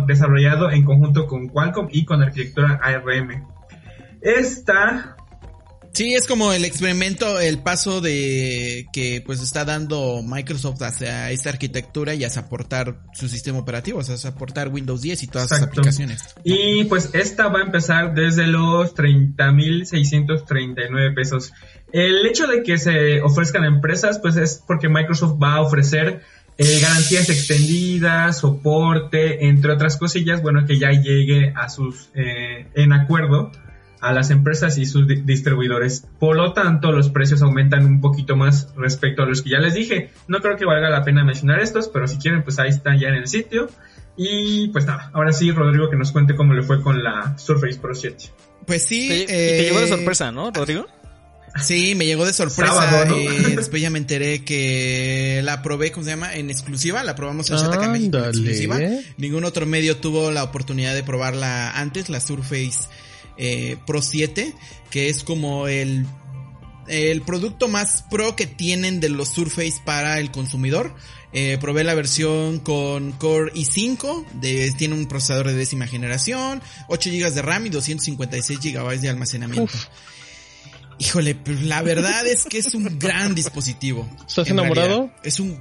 desarrollado 0.07 0.71
en 0.71 0.83
conjunto 0.85 1.27
con 1.27 1.49
Qualcomm 1.49 1.89
y 1.91 2.07
con 2.07 2.23
arquitectura 2.23 2.81
ARM. 2.83 3.47
Esta, 4.23 5.14
Sí, 5.95 6.13
es 6.15 6.27
como 6.27 6.53
el 6.53 6.65
experimento, 6.65 7.39
el 7.39 7.61
paso 7.61 8.01
de 8.01 8.89
que 8.93 9.23
pues 9.25 9.41
está 9.41 9.65
dando 9.65 10.23
Microsoft 10.25 10.83
hacia 10.83 11.31
esta 11.31 11.51
arquitectura 11.51 12.15
y 12.15 12.25
hacia 12.25 12.43
aportar 12.43 12.97
su 13.13 13.29
sistema 13.29 13.61
operativo, 13.61 14.01
o 14.01 14.03
sea, 14.03 14.17
hacia 14.17 14.31
aportar 14.31 14.71
Windows 14.71 15.03
10 15.03 15.23
y 15.23 15.29
todas 15.29 15.49
sus 15.49 15.59
Exacto. 15.59 15.83
aplicaciones. 15.83 16.35
y 16.43 16.83
pues 16.85 17.11
esta 17.13 17.47
va 17.47 17.61
a 17.61 17.63
empezar 17.63 18.13
desde 18.13 18.49
los 18.49 18.93
30.639 18.97 21.15
pesos. 21.15 21.53
El 21.93 22.27
hecho 22.27 22.49
de 22.49 22.65
que 22.65 22.77
se 22.77 23.23
ofrezcan 23.23 23.63
a 23.63 23.69
empresas, 23.69 24.19
pues 24.19 24.37
es 24.37 24.61
porque 24.67 24.89
Microsoft 24.89 25.41
va 25.41 25.55
a 25.55 25.61
ofrecer 25.61 26.23
eh, 26.59 26.81
garantías 26.81 27.31
extendidas, 27.31 28.39
soporte, 28.39 29.47
entre 29.47 29.71
otras 29.71 29.97
cosillas, 29.97 30.43
bueno, 30.43 30.67
que 30.67 30.77
ya 30.77 30.91
llegue 30.91 31.53
a 31.55 31.69
sus, 31.69 32.09
eh, 32.17 32.67
en 32.75 32.93
acuerdo 32.93 33.53
a 34.05 34.13
las 34.13 34.31
empresas 34.31 34.77
y 34.79 34.87
sus 34.87 35.07
di- 35.09 35.23
distribuidores. 35.23 36.05
Por 36.19 36.37
lo 36.37 36.53
tanto, 36.53 36.93
los 36.93 37.09
precios 37.11 37.43
aumentan 37.43 37.87
un 37.87 38.01
poquito 38.01 38.37
más 38.37 38.69
respecto 38.77 39.23
a 39.23 39.27
los 39.27 39.43
que 39.43 39.51
ya 39.51 39.59
les 39.59 39.75
dije. 39.75 40.11
No 40.29 40.41
creo 40.41 40.57
que 40.57 40.65
valga 40.65 40.91
la 40.91 41.03
pena 41.05 41.25
mencionar 41.25 41.61
estos, 41.61 41.89
pero 41.89 42.07
si 42.07 42.19
quieren, 42.19 42.43
pues 42.45 42.59
ahí 42.59 42.69
están 42.71 42.99
ya 42.99 43.09
en 43.09 43.15
el 43.15 43.27
sitio. 43.29 43.69
Y 44.17 44.69
pues 44.69 44.87
nada, 44.87 45.11
ahora 45.13 45.33
sí, 45.33 45.51
Rodrigo, 45.51 45.91
que 45.91 45.97
nos 45.97 46.13
cuente 46.13 46.35
cómo 46.37 46.55
le 46.55 46.63
fue 46.63 46.83
con 46.83 47.03
la 47.03 47.37
Surface 47.39 47.79
Pro 47.81 47.95
7. 47.95 48.17
Pues 48.67 48.83
sí, 48.85 49.09
Te- 49.09 49.17
y 49.17 49.23
eh, 49.23 49.27
te 49.27 49.63
llevó 49.65 49.81
de 49.81 49.89
sorpresa, 49.89 50.31
¿no, 50.31 50.51
Rodrigo? 50.51 50.87
Sí, 51.61 51.95
me 51.95 52.05
llegó 52.05 52.27
de 52.27 52.33
sorpresa. 52.33 52.73
Sábado, 52.75 53.07
¿no? 53.07 53.17
eh, 53.17 53.55
después 53.57 53.81
ya 53.81 53.89
me 53.89 53.99
enteré 53.99 54.43
que 54.45 55.41
la 55.45 55.63
probé, 55.63 55.93
¿cómo 55.93 56.03
se 56.05 56.11
llama? 56.11 56.35
En 56.35 56.51
exclusiva, 56.51 57.05
la 57.05 57.15
probamos 57.15 57.49
en 57.51 57.57
Shataka 57.59 57.89
México 57.89 58.19
en 58.19 58.25
exclusiva. 58.25 58.79
Ningún 59.19 59.45
otro 59.45 59.65
medio 59.65 59.97
tuvo 59.99 60.31
la 60.33 60.43
oportunidad 60.43 60.95
de 60.95 61.05
probarla 61.05 61.71
antes, 61.79 62.09
la 62.09 62.21
Surface 62.21 62.89
eh, 63.37 63.77
Pro 63.87 64.03
7, 64.03 64.55
que 64.91 65.09
es 65.09 65.25
como 65.25 65.69
el, 65.69 66.07
el 66.89 67.23
producto 67.23 67.69
más 67.69 68.05
pro 68.11 68.37
que 68.37 68.47
tienen 68.47 69.01
de 69.01 69.09
los 69.09 69.29
Surface 69.29 69.81
para 69.85 70.19
el 70.21 70.31
consumidor. 70.31 70.95
Eh, 71.33 71.59
probé 71.61 71.83
la 71.83 71.95
versión 71.95 72.61
con 72.61 73.11
Core 73.13 73.53
i5, 73.55 74.25
de, 74.35 74.71
tiene 74.79 74.95
un 74.95 75.07
procesador 75.07 75.49
de 75.49 75.55
décima 75.55 75.89
generación, 75.89 76.63
8 76.89 77.11
GB 77.11 77.33
de 77.33 77.43
RAM 77.43 77.67
y 77.67 77.71
256 77.71 78.61
GB 78.61 79.01
de 79.01 79.09
almacenamiento. 79.09 79.75
Híjole, 80.99 81.35
pues 81.35 81.63
la 81.63 81.83
verdad 81.83 82.27
es 82.27 82.45
que 82.45 82.59
es 82.59 82.75
un 82.75 82.99
gran 82.99 83.35
dispositivo. 83.35 84.09
¿Estás 84.27 84.47
en 84.49 84.55
enamorado? 84.59 84.89
realidad. 84.89 85.17
Es 85.25 85.41
un, 85.41 85.59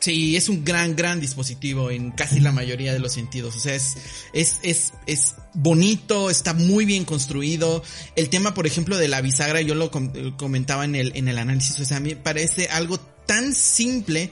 sí, 0.00 0.36
es 0.36 0.48
un 0.48 0.64
gran, 0.64 0.94
gran 0.94 1.20
dispositivo 1.20 1.90
en 1.90 2.10
casi 2.10 2.40
la 2.40 2.52
mayoría 2.52 2.92
de 2.92 2.98
los 2.98 3.12
sentidos. 3.12 3.56
O 3.56 3.60
sea, 3.60 3.74
es, 3.74 3.96
es, 4.32 4.60
es, 4.62 4.92
es 5.06 5.34
bonito, 5.54 6.30
está 6.30 6.52
muy 6.52 6.84
bien 6.84 7.04
construido. 7.04 7.82
El 8.16 8.28
tema, 8.28 8.54
por 8.54 8.66
ejemplo, 8.66 8.96
de 8.98 9.08
la 9.08 9.20
bisagra, 9.20 9.60
yo 9.62 9.74
lo 9.74 9.90
com- 9.90 10.12
comentaba 10.36 10.84
en 10.84 10.94
el, 10.94 11.12
en 11.16 11.28
el 11.28 11.38
análisis, 11.38 11.78
o 11.80 11.84
sea, 11.84 11.96
a 11.96 12.00
mí 12.00 12.10
me 12.10 12.16
parece 12.16 12.68
algo 12.68 12.98
tan 13.26 13.54
simple 13.54 14.30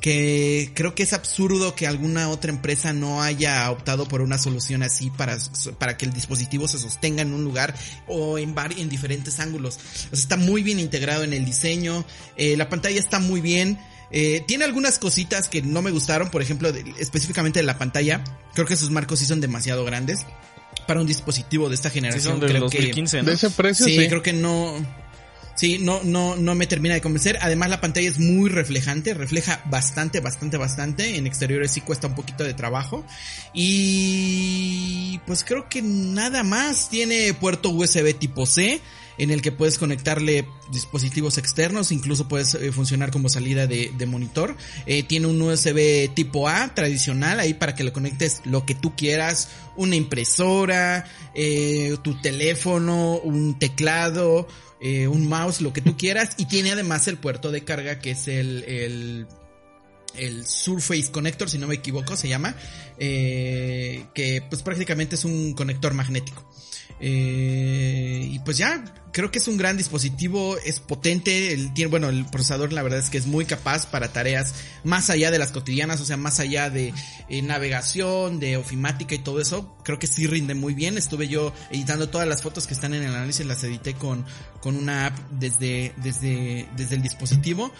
que 0.00 0.70
creo 0.74 0.94
que 0.94 1.02
es 1.02 1.12
absurdo 1.12 1.74
que 1.74 1.86
alguna 1.86 2.28
otra 2.28 2.50
empresa 2.50 2.92
no 2.92 3.22
haya 3.22 3.70
optado 3.70 4.06
por 4.06 4.20
una 4.20 4.36
solución 4.38 4.82
así 4.82 5.10
para, 5.10 5.38
para 5.78 5.96
que 5.96 6.04
el 6.04 6.12
dispositivo 6.12 6.68
se 6.68 6.78
sostenga 6.78 7.22
en 7.22 7.32
un 7.32 7.42
lugar 7.44 7.74
o 8.06 8.38
en, 8.38 8.54
vari- 8.54 8.78
en 8.80 8.88
diferentes 8.88 9.40
ángulos. 9.40 9.76
O 9.76 9.80
sea, 10.16 10.18
está 10.22 10.36
muy 10.36 10.62
bien 10.62 10.78
integrado 10.78 11.24
en 11.24 11.32
el 11.32 11.44
diseño, 11.44 12.04
eh, 12.36 12.56
la 12.56 12.68
pantalla 12.68 12.98
está 12.98 13.18
muy 13.18 13.40
bien. 13.40 13.78
Eh, 14.10 14.44
tiene 14.46 14.64
algunas 14.64 14.98
cositas 14.98 15.48
que 15.48 15.62
no 15.62 15.80
me 15.82 15.90
gustaron, 15.90 16.30
por 16.30 16.42
ejemplo, 16.42 16.70
de- 16.72 16.84
específicamente 16.98 17.60
de 17.60 17.64
la 17.64 17.78
pantalla. 17.78 18.22
Creo 18.54 18.66
que 18.66 18.76
sus 18.76 18.90
marcos 18.90 19.18
sí 19.20 19.26
son 19.26 19.40
demasiado 19.40 19.84
grandes 19.84 20.20
para 20.86 21.00
un 21.00 21.06
dispositivo 21.06 21.68
de 21.68 21.76
esta 21.76 21.88
Sí, 21.88 21.94
generación. 21.94 22.34
son 22.34 22.40
del 22.40 22.50
creo 22.50 22.68
que 22.68 22.76
2015, 22.78 23.22
¿no? 23.22 23.28
De 23.30 23.34
ese 23.34 23.50
precio, 23.50 23.86
sí, 23.86 23.96
sí. 23.98 24.08
creo 24.08 24.22
que 24.22 24.32
no. 24.34 24.74
Sí, 25.54 25.78
no, 25.78 26.00
no, 26.02 26.34
no 26.34 26.54
me 26.54 26.66
termina 26.66 26.94
de 26.94 27.00
convencer. 27.00 27.38
Además, 27.40 27.70
la 27.70 27.80
pantalla 27.80 28.08
es 28.08 28.18
muy 28.18 28.50
reflejante, 28.50 29.14
refleja 29.14 29.62
bastante, 29.66 30.20
bastante, 30.20 30.56
bastante. 30.56 31.16
En 31.16 31.26
exteriores 31.26 31.70
sí 31.70 31.80
cuesta 31.80 32.08
un 32.08 32.14
poquito 32.14 32.42
de 32.42 32.54
trabajo. 32.54 33.04
Y 33.52 35.20
pues 35.26 35.44
creo 35.44 35.68
que 35.68 35.80
nada 35.82 36.42
más. 36.42 36.88
Tiene 36.90 37.34
puerto 37.34 37.70
USB 37.70 38.14
tipo 38.18 38.46
C. 38.46 38.80
en 39.16 39.30
el 39.30 39.42
que 39.42 39.52
puedes 39.52 39.78
conectarle 39.78 40.48
dispositivos 40.72 41.38
externos, 41.38 41.92
incluso 41.92 42.26
puedes 42.26 42.54
eh, 42.54 42.72
funcionar 42.72 43.12
como 43.12 43.28
salida 43.28 43.68
de, 43.68 44.06
monitor. 44.06 44.56
Eh, 44.86 45.04
tiene 45.04 45.28
un 45.28 45.40
USB 45.40 46.12
tipo 46.14 46.48
A 46.48 46.74
tradicional 46.74 47.38
ahí 47.38 47.54
para 47.54 47.76
que 47.76 47.84
le 47.84 47.92
conectes 47.92 48.40
lo 48.44 48.66
que 48.66 48.74
tú 48.74 48.96
quieras, 48.96 49.50
una 49.76 49.94
impresora, 49.94 51.04
eh, 51.34 51.96
tu 52.02 52.20
teléfono, 52.20 53.18
un 53.18 53.56
teclado, 53.58 54.48
eh, 54.84 55.08
un 55.08 55.28
mouse, 55.28 55.62
lo 55.62 55.72
que 55.72 55.80
tú 55.80 55.96
quieras. 55.96 56.34
Y 56.36 56.46
tiene 56.46 56.70
además 56.70 57.08
el 57.08 57.16
puerto 57.16 57.50
de 57.50 57.64
carga 57.64 57.98
que 57.98 58.12
es 58.12 58.28
el, 58.28 58.62
el 58.64 59.26
el 60.16 60.46
Surface 60.46 61.10
Connector, 61.10 61.50
si 61.50 61.58
no 61.58 61.66
me 61.66 61.74
equivoco, 61.74 62.16
se 62.16 62.28
llama, 62.28 62.54
eh, 62.98 64.04
que 64.14 64.42
pues 64.48 64.62
prácticamente 64.62 65.16
es 65.16 65.24
un 65.24 65.54
conector 65.54 65.94
magnético. 65.94 66.48
Eh, 67.06 68.30
y 68.30 68.38
pues 68.38 68.56
ya, 68.56 68.82
creo 69.12 69.30
que 69.30 69.38
es 69.38 69.46
un 69.46 69.58
gran 69.58 69.76
dispositivo, 69.76 70.56
es 70.64 70.80
potente, 70.80 71.52
el, 71.52 71.74
tiene, 71.74 71.90
bueno, 71.90 72.08
el 72.08 72.24
procesador 72.24 72.72
la 72.72 72.82
verdad 72.82 72.98
es 72.98 73.10
que 73.10 73.18
es 73.18 73.26
muy 73.26 73.44
capaz 73.44 73.84
para 73.84 74.10
tareas 74.14 74.54
más 74.84 75.10
allá 75.10 75.30
de 75.30 75.38
las 75.38 75.52
cotidianas, 75.52 76.00
o 76.00 76.06
sea, 76.06 76.16
más 76.16 76.40
allá 76.40 76.70
de 76.70 76.94
eh, 77.28 77.42
navegación, 77.42 78.40
de 78.40 78.56
ofimática 78.56 79.14
y 79.14 79.18
todo 79.18 79.42
eso, 79.42 79.76
creo 79.84 79.98
que 79.98 80.06
sí 80.06 80.26
rinde 80.26 80.54
muy 80.54 80.72
bien. 80.72 80.96
Estuve 80.96 81.28
yo 81.28 81.52
editando 81.70 82.08
todas 82.08 82.26
las 82.26 82.40
fotos 82.40 82.66
que 82.66 82.72
están 82.72 82.94
en 82.94 83.02
el 83.02 83.14
análisis, 83.14 83.44
las 83.44 83.62
edité 83.64 83.92
con, 83.92 84.24
con 84.62 84.74
una 84.74 85.08
app 85.08 85.18
desde, 85.30 85.92
desde, 85.98 86.66
desde 86.74 86.94
el 86.94 87.02
dispositivo. 87.02 87.70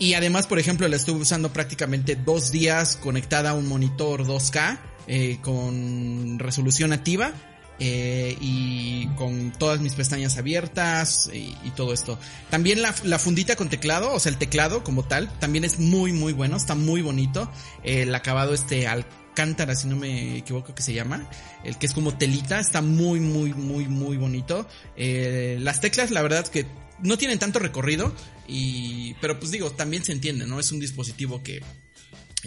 Y 0.00 0.14
además, 0.14 0.48
por 0.48 0.58
ejemplo, 0.58 0.88
la 0.88 0.96
estuve 0.96 1.20
usando 1.20 1.52
prácticamente 1.52 2.16
dos 2.16 2.50
días 2.50 2.96
conectada 2.96 3.50
a 3.50 3.54
un 3.54 3.68
monitor 3.68 4.26
2K 4.26 4.78
eh, 5.06 5.38
con 5.40 6.40
resolución 6.40 6.90
nativa 6.90 7.32
eh, 7.78 8.36
y 8.40 9.06
con 9.16 9.52
todas 9.52 9.80
mis 9.80 9.94
pestañas 9.94 10.38
abiertas 10.38 11.30
y, 11.32 11.54
todo 11.76 11.92
esto. 11.92 12.18
También 12.48 12.80
la, 12.80 12.94
la, 13.04 13.18
fundita 13.18 13.54
con 13.54 13.68
teclado, 13.68 14.12
o 14.14 14.18
sea, 14.18 14.32
el 14.32 14.38
teclado 14.38 14.82
como 14.82 15.04
tal, 15.04 15.30
también 15.40 15.64
es 15.64 15.78
muy, 15.78 16.12
muy 16.12 16.32
bueno, 16.32 16.56
está 16.56 16.74
muy 16.74 17.02
bonito. 17.02 17.50
El 17.82 18.14
acabado 18.14 18.54
este 18.54 18.86
alcántara, 18.86 19.74
si 19.74 19.88
no 19.88 19.96
me 19.96 20.38
equivoco 20.38 20.74
que 20.74 20.82
se 20.82 20.94
llama, 20.94 21.28
el 21.64 21.76
que 21.76 21.84
es 21.84 21.92
como 21.92 22.16
telita, 22.16 22.58
está 22.60 22.80
muy, 22.80 23.20
muy, 23.20 23.52
muy, 23.52 23.88
muy 23.88 24.16
bonito. 24.16 24.66
Eh, 24.96 25.58
las 25.60 25.80
teclas, 25.80 26.10
la 26.10 26.22
verdad 26.22 26.46
que 26.46 26.64
no 27.02 27.18
tienen 27.18 27.38
tanto 27.38 27.58
recorrido, 27.58 28.14
y, 28.48 29.14
pero 29.20 29.38
pues 29.38 29.50
digo, 29.50 29.70
también 29.72 30.02
se 30.02 30.12
entiende, 30.12 30.46
¿no? 30.46 30.58
Es 30.58 30.72
un 30.72 30.80
dispositivo 30.80 31.42
que 31.42 31.60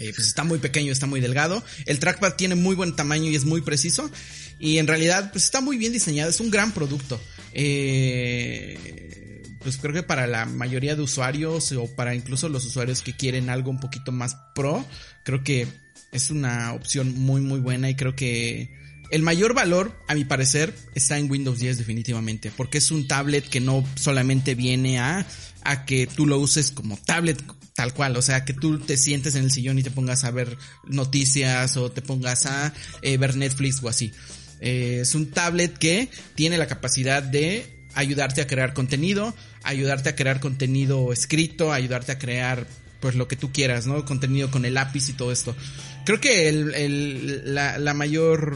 eh, 0.00 0.12
pues 0.14 0.26
está 0.26 0.44
muy 0.44 0.58
pequeño, 0.58 0.92
está 0.92 1.06
muy 1.06 1.20
delgado. 1.20 1.62
El 1.84 1.98
trackpad 1.98 2.34
tiene 2.34 2.54
muy 2.54 2.74
buen 2.74 2.96
tamaño 2.96 3.30
y 3.30 3.36
es 3.36 3.44
muy 3.44 3.60
preciso. 3.60 4.10
Y 4.60 4.78
en 4.78 4.86
realidad, 4.86 5.32
pues 5.32 5.44
está 5.44 5.60
muy 5.60 5.78
bien 5.78 5.92
diseñado, 5.92 6.30
es 6.30 6.38
un 6.38 6.50
gran 6.50 6.72
producto. 6.72 7.20
Eh, 7.52 9.42
pues 9.62 9.78
creo 9.78 9.94
que 9.94 10.02
para 10.02 10.26
la 10.26 10.46
mayoría 10.46 10.94
de 10.94 11.02
usuarios 11.02 11.72
o 11.72 11.86
para 11.96 12.14
incluso 12.14 12.48
los 12.48 12.64
usuarios 12.64 13.02
que 13.02 13.16
quieren 13.16 13.50
algo 13.50 13.70
un 13.70 13.80
poquito 13.80 14.12
más 14.12 14.36
pro, 14.54 14.84
creo 15.24 15.42
que 15.42 15.66
es 16.12 16.30
una 16.30 16.72
opción 16.72 17.14
muy 17.18 17.40
muy 17.40 17.60
buena 17.60 17.88
y 17.88 17.94
creo 17.94 18.14
que 18.14 18.70
el 19.10 19.22
mayor 19.22 19.54
valor, 19.54 19.98
a 20.06 20.14
mi 20.14 20.24
parecer, 20.24 20.72
está 20.94 21.18
en 21.18 21.30
Windows 21.30 21.58
10 21.58 21.78
definitivamente, 21.78 22.52
porque 22.56 22.78
es 22.78 22.90
un 22.92 23.08
tablet 23.08 23.48
que 23.48 23.60
no 23.60 23.84
solamente 23.96 24.54
viene 24.54 25.00
a, 25.00 25.26
a 25.62 25.84
que 25.84 26.06
tú 26.06 26.26
lo 26.26 26.38
uses 26.38 26.70
como 26.70 26.96
tablet 26.96 27.42
tal 27.74 27.92
cual, 27.92 28.16
o 28.16 28.22
sea, 28.22 28.44
que 28.44 28.52
tú 28.52 28.78
te 28.78 28.96
sientes 28.96 29.34
en 29.34 29.44
el 29.44 29.50
sillón 29.50 29.78
y 29.78 29.82
te 29.82 29.90
pongas 29.90 30.24
a 30.24 30.30
ver 30.30 30.56
noticias 30.86 31.76
o 31.76 31.90
te 31.90 32.02
pongas 32.02 32.46
a 32.46 32.72
eh, 33.02 33.16
ver 33.16 33.36
Netflix 33.36 33.82
o 33.82 33.88
así. 33.88 34.12
Eh, 34.60 34.98
es 35.02 35.14
un 35.14 35.30
tablet 35.30 35.76
que 35.76 36.08
tiene 36.34 36.58
la 36.58 36.66
capacidad 36.66 37.22
de 37.22 37.66
ayudarte 37.94 38.40
a 38.40 38.46
crear 38.46 38.74
contenido, 38.74 39.34
ayudarte 39.62 40.10
a 40.10 40.16
crear 40.16 40.40
contenido 40.40 41.12
escrito, 41.12 41.72
ayudarte 41.72 42.12
a 42.12 42.18
crear 42.18 42.66
pues 43.00 43.14
lo 43.14 43.28
que 43.28 43.36
tú 43.36 43.50
quieras, 43.52 43.86
¿no? 43.86 44.04
Contenido 44.04 44.50
con 44.50 44.64
el 44.64 44.74
lápiz 44.74 45.08
y 45.08 45.14
todo 45.14 45.32
esto. 45.32 45.56
Creo 46.04 46.20
que 46.20 46.48
el, 46.48 46.74
el 46.74 47.54
la, 47.54 47.78
la, 47.78 47.94
mayor 47.94 48.54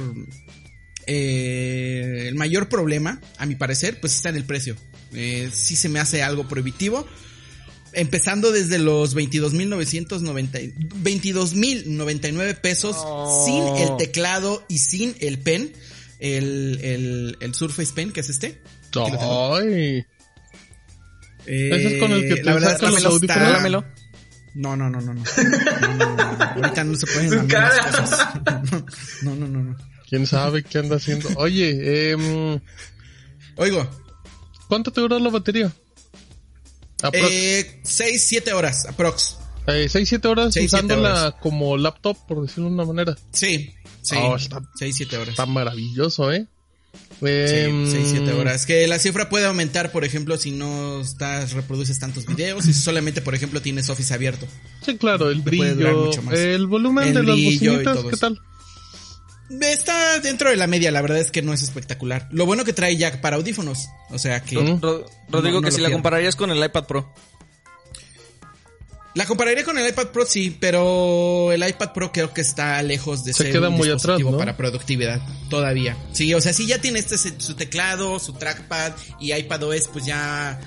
eh, 1.06 2.26
el 2.28 2.34
mayor 2.34 2.68
problema, 2.68 3.20
a 3.38 3.46
mi 3.46 3.54
parecer, 3.54 4.00
pues 4.00 4.16
está 4.16 4.28
en 4.30 4.36
el 4.36 4.44
precio. 4.44 4.76
Eh, 5.12 5.50
sí 5.52 5.76
se 5.76 5.88
me 5.88 6.00
hace 6.00 6.22
algo 6.22 6.48
prohibitivo. 6.48 7.06
Empezando 7.92 8.50
desde 8.50 8.78
los 8.78 9.14
22.990, 9.14 10.74
22.099 11.02 12.60
pesos 12.60 12.96
oh. 12.98 13.44
sin 13.46 13.62
el 13.82 13.96
teclado 13.96 14.64
y 14.68 14.78
sin 14.78 15.14
el 15.20 15.38
pen. 15.38 15.72
El, 16.18 16.78
el, 16.82 17.36
el 17.40 17.54
Surface 17.54 17.92
Pen, 17.92 18.12
que 18.12 18.20
es 18.20 18.30
este. 18.30 18.62
Ay. 18.96 20.04
Eh, 21.46 21.70
¿Ese 21.72 21.94
es 21.94 22.00
con 22.00 22.12
el 22.12 22.28
que 22.28 22.36
te 22.36 22.60
sacas 22.60 22.92
los 22.92 23.04
audífonos? 23.04 23.84
No, 24.54 24.76
no, 24.76 24.88
no, 24.88 25.00
no, 25.00 25.14
no. 25.14 25.14
no. 25.14 26.44
Ahorita 26.56 26.84
no 26.84 26.94
se 26.94 27.06
pueden 27.06 27.48
las 27.48 27.96
cosas. 27.96 28.28
No, 29.22 29.34
no, 29.34 29.48
no, 29.48 29.62
no. 29.62 29.76
¿Quién 30.08 30.26
sabe 30.26 30.62
qué 30.62 30.78
anda 30.78 30.96
haciendo? 30.96 31.28
Oye, 31.36 32.12
eh... 32.12 32.60
Oigo. 33.56 33.90
¿Cuánto 34.68 34.92
te 34.92 35.00
duró 35.00 35.18
la 35.18 35.30
batería? 35.30 35.72
Aprox. 37.02 37.28
Eh, 37.30 37.80
6, 37.82 38.26
7 38.28 38.52
horas, 38.52 38.86
aprox. 38.86 39.38
Eh, 39.66 39.88
6, 39.88 40.08
7 40.08 40.28
horas 40.28 40.54
seis, 40.54 40.72
usándola 40.72 41.10
horas. 41.10 41.34
como 41.40 41.76
laptop, 41.76 42.16
por 42.26 42.42
decirlo 42.42 42.68
de 42.68 42.74
una 42.74 42.84
manera. 42.84 43.16
Sí, 43.32 43.74
sí. 44.04 44.16
Oh, 44.18 44.36
está, 44.36 44.62
6, 44.76 44.96
7 44.96 45.16
horas. 45.16 45.28
Está 45.30 45.46
maravilloso, 45.46 46.32
¿eh? 46.32 46.46
Eh, 47.22 47.86
6, 47.90 48.06
7 48.10 48.32
horas. 48.32 48.66
Que 48.66 48.86
la 48.86 48.98
cifra 48.98 49.28
puede 49.28 49.46
aumentar, 49.46 49.92
por 49.92 50.04
ejemplo, 50.04 50.36
si 50.36 50.50
no 50.50 51.00
estás, 51.00 51.52
reproduces 51.52 51.98
tantos 51.98 52.26
videos 52.26 52.66
y 52.66 52.72
si 52.72 52.80
solamente, 52.80 53.20
por 53.20 53.34
ejemplo, 53.34 53.60
tienes 53.62 53.88
Office 53.88 54.14
abierto. 54.14 54.46
Sí, 54.84 54.96
claro, 54.96 55.30
el 55.30 55.40
brillo, 55.40 56.10
el 56.30 56.66
volumen 56.66 57.08
el 57.08 57.14
de 57.14 57.22
las 57.22 57.36
bocinitas, 57.36 57.98
¿qué 58.10 58.16
tal? 58.16 58.40
Está 59.60 60.20
dentro 60.20 60.50
de 60.50 60.56
la 60.56 60.66
media, 60.66 60.90
la 60.90 61.02
verdad 61.02 61.18
es 61.18 61.30
que 61.30 61.42
no 61.42 61.52
es 61.52 61.62
espectacular. 61.62 62.28
Lo 62.32 62.46
bueno 62.46 62.64
que 62.64 62.72
trae 62.72 62.96
jack 62.96 63.20
para 63.20 63.36
audífonos, 63.36 63.88
o 64.10 64.18
sea 64.18 64.42
que... 64.42 64.58
¿Mm? 64.58 64.80
Rodrigo, 64.80 65.06
no, 65.28 65.42
no 65.60 65.62
que 65.62 65.70
si 65.70 65.80
la 65.80 65.90
compararías 65.90 66.36
con 66.36 66.50
el 66.50 66.64
iPad 66.64 66.84
Pro. 66.86 67.12
La 69.14 69.26
compararía 69.26 69.64
con 69.64 69.78
el 69.78 69.88
iPad 69.88 70.08
Pro, 70.08 70.26
sí, 70.26 70.56
pero 70.58 71.52
el 71.52 71.66
iPad 71.66 71.92
Pro 71.92 72.10
creo 72.10 72.32
que 72.32 72.40
está 72.40 72.82
lejos 72.82 73.24
de 73.24 73.32
Se 73.32 73.44
ser 73.44 73.52
queda 73.52 73.68
un 73.68 73.76
muy 73.76 73.88
dispositivo 73.88 74.30
atrás, 74.30 74.32
¿no? 74.32 74.38
para 74.38 74.56
productividad 74.56 75.20
todavía. 75.48 75.96
Sí, 76.12 76.34
o 76.34 76.40
sea, 76.40 76.52
sí 76.52 76.66
ya 76.66 76.80
tiene 76.80 76.98
este 76.98 77.16
su 77.16 77.54
teclado, 77.54 78.18
su 78.18 78.32
trackpad 78.32 78.92
y 79.20 79.32
iPadOS 79.32 79.88
pues 79.92 80.04
ya 80.04 80.60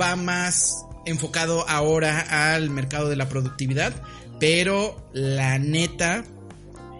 va 0.00 0.14
más 0.14 0.84
enfocado 1.04 1.68
ahora 1.68 2.54
al 2.54 2.70
mercado 2.70 3.08
de 3.08 3.16
la 3.16 3.28
productividad, 3.28 3.92
pero 4.38 5.10
la 5.12 5.58
neta 5.58 6.24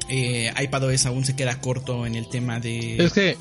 eh, 0.08 0.52
iPadOS 0.60 1.06
aún 1.06 1.24
se 1.24 1.36
queda 1.36 1.60
corto 1.60 2.04
en 2.04 2.16
el 2.16 2.28
tema 2.28 2.58
de 2.58 2.96
Es 2.96 3.12
que 3.12 3.36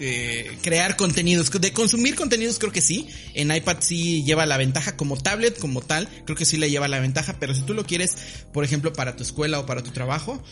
eh, 0.00 0.58
crear 0.62 0.96
contenidos, 0.96 1.50
de 1.50 1.72
consumir 1.72 2.14
contenidos 2.14 2.58
creo 2.58 2.72
que 2.72 2.80
sí, 2.80 3.08
en 3.34 3.54
iPad 3.54 3.76
sí 3.80 4.24
lleva 4.24 4.46
la 4.46 4.56
ventaja 4.56 4.96
como 4.96 5.16
tablet 5.16 5.58
como 5.58 5.80
tal, 5.82 6.08
creo 6.24 6.36
que 6.36 6.44
sí 6.44 6.56
le 6.56 6.70
lleva 6.70 6.88
la 6.88 7.00
ventaja, 7.00 7.36
pero 7.38 7.54
si 7.54 7.62
tú 7.62 7.74
lo 7.74 7.84
quieres, 7.84 8.16
por 8.52 8.64
ejemplo, 8.64 8.92
para 8.92 9.16
tu 9.16 9.22
escuela 9.22 9.60
o 9.60 9.66
para 9.66 9.82
tu 9.82 9.90
trabajo, 9.90 10.42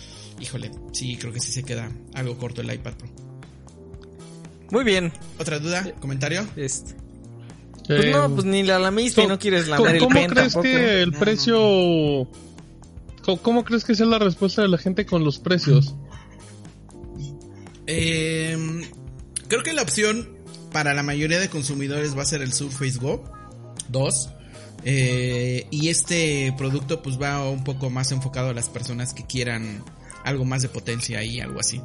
híjole, 0.40 0.70
sí, 0.92 1.16
creo 1.16 1.32
que 1.32 1.40
sí 1.40 1.52
se 1.52 1.62
queda 1.62 1.90
algo 2.14 2.36
corto 2.38 2.60
el 2.60 2.72
iPad 2.72 2.94
Pro. 2.94 3.08
Muy 4.70 4.84
bien. 4.84 5.12
¿Otra 5.38 5.58
duda? 5.58 5.92
¿Comentario? 6.00 6.46
Este. 6.56 6.94
Pues 7.86 8.10
no, 8.10 8.32
pues 8.32 8.44
ni 8.46 8.62
la 8.62 8.78
lamiste 8.78 9.22
y 9.22 9.26
no 9.26 9.38
quieres 9.38 9.68
lamar 9.68 9.96
el 9.96 10.00
¿Cómo 10.02 10.14
pen 10.14 10.30
crees 10.30 10.52
tampoco. 10.54 10.62
que 10.62 11.02
el 11.02 11.10
No, 11.10 11.18
precio... 11.18 11.58
¿Cómo, 13.22 13.42
cómo 13.42 13.64
crees 13.64 13.84
que 13.84 13.94
sea 13.94 14.06
la 14.06 14.18
respuesta 14.18 14.62
de 14.62 14.68
la 14.68 14.78
gente 14.78 15.04
con 15.04 15.24
los 15.24 15.38
precios? 15.38 15.94
Eh, 17.86 18.56
creo 19.52 19.62
que 19.62 19.74
la 19.74 19.82
opción 19.82 20.30
para 20.72 20.94
la 20.94 21.02
mayoría 21.02 21.38
de 21.38 21.50
consumidores 21.50 22.16
va 22.16 22.22
a 22.22 22.24
ser 22.24 22.40
el 22.40 22.54
Surface 22.54 22.98
Go 22.98 23.22
2. 23.90 24.30
Eh, 24.86 25.66
y 25.70 25.90
este 25.90 26.54
producto 26.56 27.02
pues 27.02 27.20
va 27.20 27.46
un 27.50 27.62
poco 27.62 27.90
más 27.90 28.12
enfocado 28.12 28.48
a 28.48 28.54
las 28.54 28.70
personas 28.70 29.12
que 29.12 29.26
quieran 29.26 29.84
algo 30.24 30.46
más 30.46 30.62
de 30.62 30.70
potencia 30.70 31.22
y 31.22 31.40
algo 31.40 31.60
así. 31.60 31.82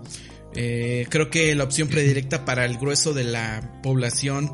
Eh, 0.56 1.08
creo 1.10 1.30
que 1.30 1.54
la 1.56 1.66
opción 1.66 1.90
predilecta 1.90 2.46
para 2.46 2.64
el 2.64 2.78
grueso 2.78 3.14
de 3.14 3.26
la 3.26 3.82
población 3.84 4.50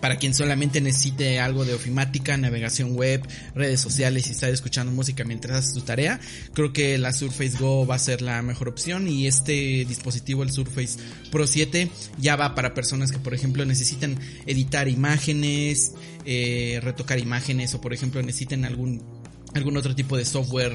para 0.00 0.16
quien 0.16 0.34
solamente 0.34 0.80
necesite 0.80 1.40
algo 1.40 1.64
de 1.64 1.74
ofimática, 1.74 2.36
navegación 2.36 2.94
web, 2.94 3.26
redes 3.54 3.80
sociales 3.80 4.28
y 4.28 4.32
estar 4.32 4.50
escuchando 4.50 4.92
música 4.92 5.24
mientras 5.24 5.58
haces 5.58 5.74
tu 5.74 5.80
tarea, 5.80 6.20
creo 6.52 6.72
que 6.72 6.98
la 6.98 7.12
Surface 7.12 7.56
Go 7.58 7.86
va 7.86 7.96
a 7.96 7.98
ser 7.98 8.22
la 8.22 8.42
mejor 8.42 8.68
opción. 8.68 9.08
Y 9.08 9.26
este 9.26 9.84
dispositivo, 9.86 10.42
el 10.42 10.50
Surface 10.50 10.98
Pro 11.30 11.46
7, 11.46 11.90
ya 12.18 12.36
va 12.36 12.54
para 12.54 12.74
personas 12.74 13.12
que 13.12 13.18
por 13.18 13.34
ejemplo 13.34 13.64
necesitan 13.64 14.18
editar 14.46 14.88
imágenes, 14.88 15.92
eh, 16.24 16.80
retocar 16.82 17.18
imágenes 17.18 17.74
o 17.74 17.80
por 17.80 17.92
ejemplo 17.92 18.22
necesiten 18.22 18.64
algún, 18.64 19.02
algún 19.54 19.76
otro 19.76 19.94
tipo 19.94 20.16
de 20.16 20.24
software 20.24 20.74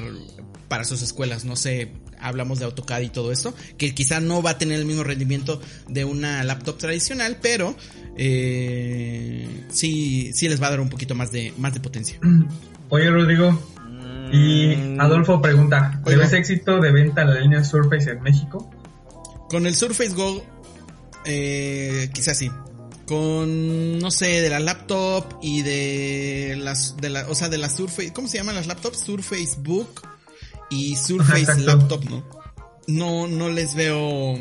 para 0.68 0.84
sus 0.84 1.02
escuelas, 1.02 1.44
no 1.44 1.54
sé, 1.54 1.92
hablamos 2.18 2.58
de 2.58 2.64
AutoCAD 2.64 3.02
y 3.02 3.08
todo 3.10 3.32
esto, 3.32 3.54
que 3.76 3.94
quizá 3.94 4.20
no 4.20 4.42
va 4.42 4.50
a 4.50 4.58
tener 4.58 4.78
el 4.78 4.86
mismo 4.86 5.04
rendimiento 5.04 5.60
de 5.88 6.04
una 6.04 6.42
laptop 6.44 6.78
tradicional, 6.78 7.38
pero 7.42 7.76
eh, 8.16 9.64
sí, 9.70 10.32
sí 10.34 10.48
les 10.48 10.62
va 10.62 10.66
a 10.68 10.70
dar 10.70 10.80
un 10.80 10.88
poquito 10.88 11.14
más 11.14 11.32
de, 11.32 11.52
más 11.58 11.74
de 11.74 11.80
potencia. 11.80 12.18
Oye, 12.88 13.10
Rodrigo. 13.10 13.58
Y 14.32 14.74
Mm, 14.76 15.00
Adolfo 15.00 15.42
pregunta, 15.42 16.00
¿le 16.06 16.12
Oiga. 16.12 16.24
ves 16.24 16.32
éxito 16.32 16.80
de 16.80 16.90
venta 16.90 17.22
la 17.24 17.38
línea 17.40 17.62
Surface 17.62 18.10
en 18.10 18.22
México? 18.22 18.70
Con 19.50 19.66
el 19.66 19.74
Surface 19.74 20.14
Go, 20.14 20.42
eh, 21.26 22.08
quizás 22.14 22.38
sí. 22.38 22.50
Con, 23.06 23.98
no 23.98 24.10
sé, 24.10 24.40
de 24.40 24.48
la 24.48 24.58
laptop 24.58 25.26
y 25.42 25.60
de 25.60 26.56
las, 26.58 26.96
de 26.96 27.10
la, 27.10 27.28
o 27.28 27.34
sea, 27.34 27.50
de 27.50 27.58
la 27.58 27.68
Surface, 27.68 28.12
¿cómo 28.14 28.26
se 28.26 28.38
llaman 28.38 28.54
las 28.54 28.66
laptops? 28.66 29.00
Surface 29.00 29.56
Book 29.58 30.00
y 30.70 30.96
Surface 30.96 31.40
exacto. 31.40 31.64
Laptop, 31.64 32.04
¿no? 32.08 32.24
No, 32.86 33.26
no 33.28 33.50
les 33.50 33.74
veo, 33.74 34.38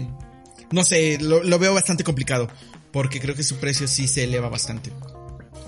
no 0.71 0.83
sé, 0.85 1.17
lo, 1.19 1.43
lo 1.43 1.59
veo 1.59 1.73
bastante 1.73 2.05
complicado. 2.05 2.47
Porque 2.91 3.19
creo 3.19 3.35
que 3.35 3.43
su 3.43 3.57
precio 3.57 3.87
sí 3.87 4.07
se 4.07 4.23
eleva 4.25 4.49
bastante. 4.49 4.91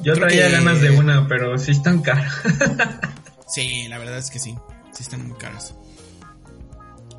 Yo 0.01 0.13
Creo 0.13 0.27
traía 0.27 0.47
que- 0.47 0.51
ganas 0.53 0.81
de 0.81 0.89
una, 0.91 1.27
pero 1.27 1.57
sí 1.57 1.71
están 1.71 2.01
caras. 2.01 2.33
Sí, 3.53 3.87
la 3.87 3.99
verdad 3.99 4.17
es 4.17 4.31
que 4.31 4.39
sí. 4.39 4.55
Sí 4.95 5.03
están 5.03 5.27
muy 5.27 5.37
caras. 5.37 5.75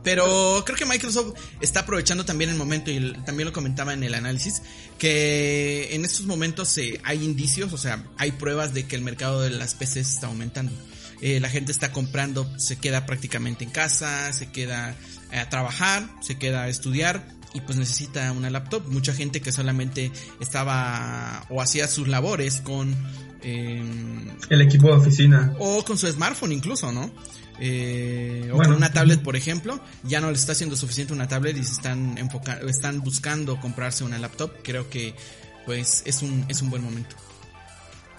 Pero 0.03 0.63
creo 0.67 0.77
que 0.77 0.85
Microsoft 0.85 1.35
está 1.61 1.81
aprovechando 1.81 2.25
también 2.25 2.51
el 2.51 2.57
momento, 2.57 2.91
y 2.91 3.13
también 3.25 3.47
lo 3.47 3.53
comentaba 3.53 3.95
en 3.95 4.03
el 4.03 4.15
análisis, 4.15 4.61
que 4.99 5.95
en 5.95 6.05
estos 6.05 6.27
momentos 6.27 6.77
eh, 6.77 7.01
hay 7.05 7.25
indicios, 7.25 7.73
o 7.73 7.79
sea, 7.79 8.05
hay 8.19 8.33
pruebas 8.33 8.75
de 8.75 8.85
que 8.87 8.97
el 8.97 9.03
mercado 9.03 9.41
de 9.41 9.51
las 9.51 9.75
PCs 9.75 9.97
está 10.15 10.27
aumentando. 10.27 10.73
Eh, 11.23 11.41
la 11.41 11.49
gente 11.49 11.73
está 11.73 11.91
comprando, 11.93 12.53
se 12.59 12.77
queda 12.77 13.07
prácticamente 13.07 13.65
en 13.65 13.71
casa, 13.71 14.31
se 14.33 14.51
queda 14.51 14.95
eh, 15.31 15.39
a 15.39 15.49
trabajar, 15.49 16.07
se 16.21 16.37
queda 16.37 16.65
a 16.65 16.69
estudiar 16.69 17.25
y 17.55 17.61
pues 17.63 17.79
necesita 17.79 18.31
una 18.33 18.51
laptop. 18.51 18.87
Mucha 18.89 19.15
gente 19.15 19.41
que 19.41 19.53
solamente 19.53 20.11
estaba 20.41 21.47
o 21.49 21.63
hacía 21.63 21.89
sus 21.89 22.09
labores 22.09 22.61
con... 22.61 22.95
em, 23.43 24.29
El 24.51 24.61
equipo 24.61 24.89
de 24.89 24.95
oficina. 24.95 25.55
o 25.59 25.85
con 25.85 25.97
su 25.97 26.07
smartphone 26.11 26.53
incluso, 26.53 26.93
¿no? 26.93 27.11
Eh, 27.61 28.49
o 28.53 28.57
Bueno. 28.57 28.71
con 28.71 28.77
una 28.79 28.93
tablet, 28.93 29.23
por 29.23 29.37
ejemplo, 29.37 29.81
ya 30.03 30.21
no 30.21 30.31
les 30.31 30.41
está 30.41 30.53
haciendo 30.53 30.75
suficiente 30.77 31.13
una 31.13 31.29
tablet 31.29 31.57
y 31.57 31.63
se 31.65 31.73
están 31.73 32.19
están 32.69 33.01
buscando 33.01 33.61
comprarse 33.61 34.03
una 34.05 34.19
laptop. 34.19 34.51
Creo 34.65 34.91
que 34.91 35.15
pues 35.65 36.03
es 36.07 36.23
un 36.23 36.45
es 36.49 36.61
un 36.63 36.71
buen 36.71 36.83
momento 36.83 37.15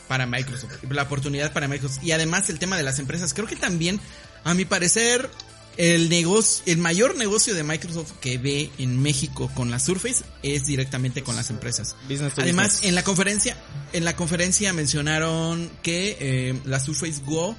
para 0.07 0.25
Microsoft, 0.27 0.83
la 0.89 1.01
oportunidad 1.03 1.51
para 1.51 1.67
Microsoft 1.67 2.03
y 2.03 2.11
además 2.11 2.49
el 2.49 2.59
tema 2.59 2.77
de 2.77 2.83
las 2.83 2.99
empresas. 2.99 3.33
Creo 3.33 3.47
que 3.47 3.55
también, 3.55 3.99
a 4.43 4.53
mi 4.53 4.63
parecer, 4.63 5.29
el 5.77 6.09
negocio, 6.09 6.63
el 6.67 6.77
mayor 6.77 7.15
negocio 7.17 7.53
de 7.53 7.63
Microsoft 7.63 8.13
que 8.21 8.37
ve 8.37 8.69
en 8.77 9.01
México 9.01 9.51
con 9.55 9.71
la 9.71 9.79
Surface 9.79 10.23
es 10.43 10.65
directamente 10.65 11.23
con 11.23 11.35
las 11.35 11.49
empresas. 11.49 11.95
business 12.07 12.33
Además, 12.37 12.73
business. 12.73 12.89
en 12.89 12.95
la 12.95 13.03
conferencia, 13.03 13.57
en 13.93 14.05
la 14.05 14.15
conferencia 14.15 14.73
mencionaron 14.73 15.69
que 15.81 16.17
eh, 16.19 16.59
la 16.65 16.79
Surface 16.79 17.21
Go 17.25 17.55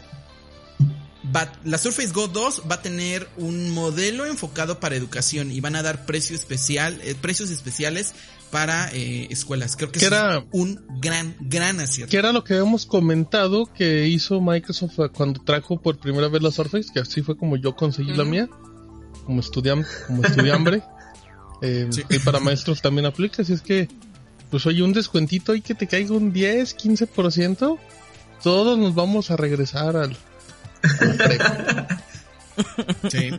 va, 1.35 1.53
la 1.65 1.79
Surface 1.79 2.13
Go 2.13 2.29
2 2.29 2.63
va 2.71 2.77
a 2.77 2.83
tener 2.83 3.29
un 3.37 3.71
modelo 3.71 4.27
enfocado 4.27 4.81
para 4.81 4.97
educación 4.97 5.51
y 5.53 5.61
van 5.61 5.77
a 5.77 5.83
dar 5.83 6.07
precio 6.07 6.37
especial, 6.37 7.01
eh, 7.03 7.15
precios 7.15 7.51
especiales 7.51 8.15
para 8.57 8.89
eh, 8.95 9.27
escuelas. 9.29 9.77
Creo 9.77 9.93
que 9.93 9.99
¿Qué 9.99 10.07
es 10.07 10.11
era? 10.13 10.43
un 10.51 10.83
gran, 10.99 11.37
gran 11.41 11.79
acierto. 11.79 12.11
Que 12.11 12.17
era 12.17 12.33
lo 12.33 12.43
que 12.43 12.55
habíamos 12.55 12.87
comentado 12.87 13.67
que 13.67 14.07
hizo 14.07 14.41
Microsoft 14.41 14.99
cuando 15.13 15.43
trajo 15.43 15.79
por 15.79 15.99
primera 15.99 16.29
vez 16.29 16.41
la 16.41 16.51
Surface, 16.51 16.89
que 16.91 17.01
así 17.01 17.21
fue 17.21 17.37
como 17.37 17.59
yo 17.59 17.77
conseguí 17.77 18.15
la 18.15 18.25
mía, 18.25 18.49
como 19.27 19.41
estudiante, 19.41 19.87
como 20.07 20.23
estudiambre. 20.25 20.83
Eh, 21.63 21.89
Sí. 21.91 22.03
Y 22.11 22.19
para 22.19 22.39
maestros 22.39 22.83
también 22.83 23.07
aplica, 23.07 23.41
así 23.41 23.55
es 23.55 23.63
que, 23.63 23.89
pues 24.51 24.67
oye, 24.67 24.83
un 24.83 24.93
descuentito 24.93 25.55
y 25.55 25.63
que 25.63 25.75
te 25.75 25.87
caiga 25.87 26.15
un 26.15 26.31
10, 26.31 26.77
15%, 26.77 27.79
todos 28.43 28.79
nos 28.79 28.95
vamos 28.95 29.31
a 29.31 29.37
regresar 29.39 29.97
al... 29.97 30.17
al. 30.83 31.89
Sí. 33.11 33.31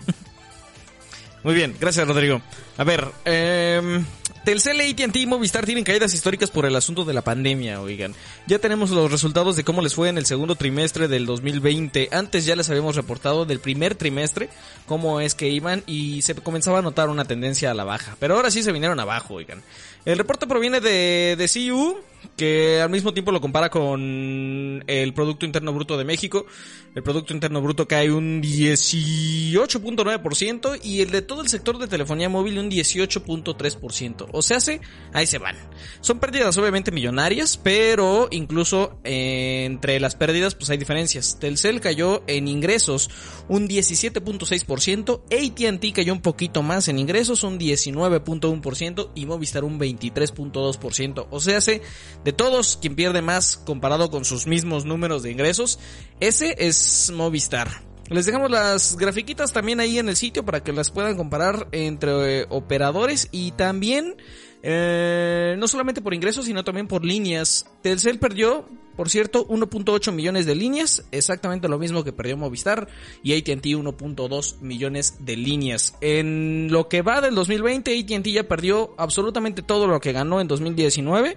Muy 1.44 1.54
bien, 1.54 1.76
gracias 1.80 2.08
Rodrigo. 2.08 2.42
A 2.78 2.84
ver, 2.84 3.08
eh, 3.26 4.04
Telcel, 4.48 4.80
AT&T 4.80 5.20
y 5.20 5.26
Movistar 5.26 5.66
tienen 5.66 5.84
caídas 5.84 6.14
históricas 6.14 6.50
por 6.52 6.66
el 6.66 6.74
asunto 6.78 7.04
de 7.04 7.14
la 7.14 7.22
pandemia, 7.22 7.82
oigan. 7.82 8.16
Ya 8.46 8.60
tenemos 8.60 8.92
los 8.92 9.12
resultados 9.12 9.58
de 9.58 9.66
cómo 9.66 9.82
les 9.82 9.94
fue 9.94 10.08
en 10.08 10.18
el 10.18 10.26
segundo 10.26 10.56
trimestre 10.56 11.10
del 11.10 11.26
2020. 11.26 12.08
Antes 12.14 12.46
ya 12.46 12.56
les 12.56 12.70
habíamos 12.70 12.96
reportado 12.96 13.44
del 13.44 13.60
primer 13.60 13.96
trimestre 13.96 14.48
cómo 14.86 15.20
es 15.20 15.36
que 15.36 15.50
iban 15.50 15.84
y 15.86 16.22
se 16.22 16.34
comenzaba 16.34 16.80
a 16.80 16.82
notar 16.82 17.10
una 17.10 17.26
tendencia 17.26 17.72
a 17.72 17.74
la 17.74 17.84
baja. 17.84 18.16
Pero 18.22 18.36
ahora 18.36 18.50
sí 18.50 18.64
se 18.64 18.72
vinieron 18.72 19.02
abajo, 19.02 19.34
oigan. 19.34 19.64
El 20.06 20.18
reporte 20.18 20.48
proviene 20.48 20.80
de, 20.80 21.36
de 21.38 21.50
CU, 21.50 21.98
que 22.36 22.82
al 22.82 22.90
mismo 22.90 23.14
tiempo 23.14 23.32
lo 23.32 23.40
compara 23.42 23.70
con 23.70 24.84
el 24.88 25.14
Producto 25.14 25.46
Interno 25.46 25.72
Bruto 25.74 25.96
de 25.98 26.06
México. 26.06 26.48
El 26.96 27.04
Producto 27.04 27.34
Interno 27.34 27.62
Bruto 27.62 27.88
cae 27.88 28.12
un 28.12 28.42
18.9% 28.42 30.80
y 30.84 31.02
el 31.02 31.12
de 31.12 31.22
todo 31.22 31.42
el 31.42 31.48
sector 31.48 31.78
de 31.78 31.88
telefonía 31.88 32.30
móvil 32.30 32.58
un 32.60 32.72
18.3%. 32.72 34.30
O 34.32 34.42
sea, 34.42 34.60
se, 34.60 34.82
ahí 35.14 35.28
se 35.28 35.38
van. 35.38 35.56
Son 36.02 36.20
pérdidas 36.20 36.58
obviamente 36.58 36.92
millonarias, 36.92 37.58
pero 37.58 38.28
incluso 38.32 39.00
eh, 39.04 39.66
entre 39.66 40.00
las 40.00 40.16
pérdidas 40.16 40.56
pues 40.56 40.70
hay 40.70 40.78
diferencias. 40.78 41.38
Telcel 41.40 41.82
cayó 41.82 42.24
en 42.28 42.48
ingresos 42.48 43.10
un 43.48 43.68
17.6%, 43.68 45.22
AT&T 45.26 45.94
cayó 45.94 46.14
un 46.14 46.22
poquito 46.22 46.64
más 46.64 46.88
en 46.88 47.00
ingresos, 47.00 47.44
un 47.44 47.60
19.1% 47.60 49.10
y 49.16 49.26
Movistar 49.26 49.64
un 49.64 49.80
23.2%. 49.80 51.28
O 51.30 51.40
sea, 51.40 51.62
se, 51.62 51.82
de 52.24 52.34
todos, 52.34 52.78
quien 52.82 52.96
pierde 52.96 53.22
más 53.22 53.58
comparado 53.58 54.10
con 54.12 54.26
sus 54.26 54.48
mismos 54.48 54.86
números 54.86 55.24
de 55.24 55.32
ingresos, 55.32 55.80
ese 56.20 56.56
es 56.60 57.12
Movistar. 57.14 57.88
Les 58.10 58.26
dejamos 58.26 58.50
las 58.50 58.96
grafiquitas 58.96 59.52
también 59.52 59.82
ahí 59.82 60.00
en 60.00 60.08
el 60.08 60.16
sitio 60.16 60.46
para 60.46 60.64
que 60.64 60.72
las 60.72 60.92
puedan 60.92 61.18
comparar 61.18 61.68
entre 61.74 62.42
eh, 62.42 62.46
operadores 62.50 63.28
y 63.32 63.52
también 63.52 64.16
eh, 64.64 65.56
no 65.58 65.68
solamente 65.68 66.02
por 66.02 66.14
ingresos 66.14 66.46
sino 66.46 66.64
también 66.64 66.88
por 66.88 67.04
líneas. 67.04 67.66
Telcel 67.82 68.18
perdió, 68.18 68.68
por 68.96 69.10
cierto, 69.10 69.46
1.8 69.48 70.14
millones 70.14 70.46
de 70.46 70.56
líneas, 70.56 71.06
exactamente 71.12 71.68
lo 71.68 71.80
mismo 71.80 72.06
que 72.06 72.14
perdió 72.14 72.38
Movistar 72.38 72.88
y 73.24 73.34
AT&T 73.38 73.70
1.2 73.72 74.62
millones 74.62 75.26
de 75.26 75.36
líneas. 75.36 75.96
En 76.00 76.70
lo 76.72 76.88
que 76.88 77.02
va 77.02 77.20
del 77.20 77.36
2020 77.36 78.00
AT&T 78.00 78.32
ya 78.32 78.48
perdió 78.48 78.96
absolutamente 78.98 79.64
todo 79.64 79.86
lo 79.86 80.00
que 80.00 80.14
ganó 80.14 80.40
en 80.40 80.48
2019. 80.48 81.36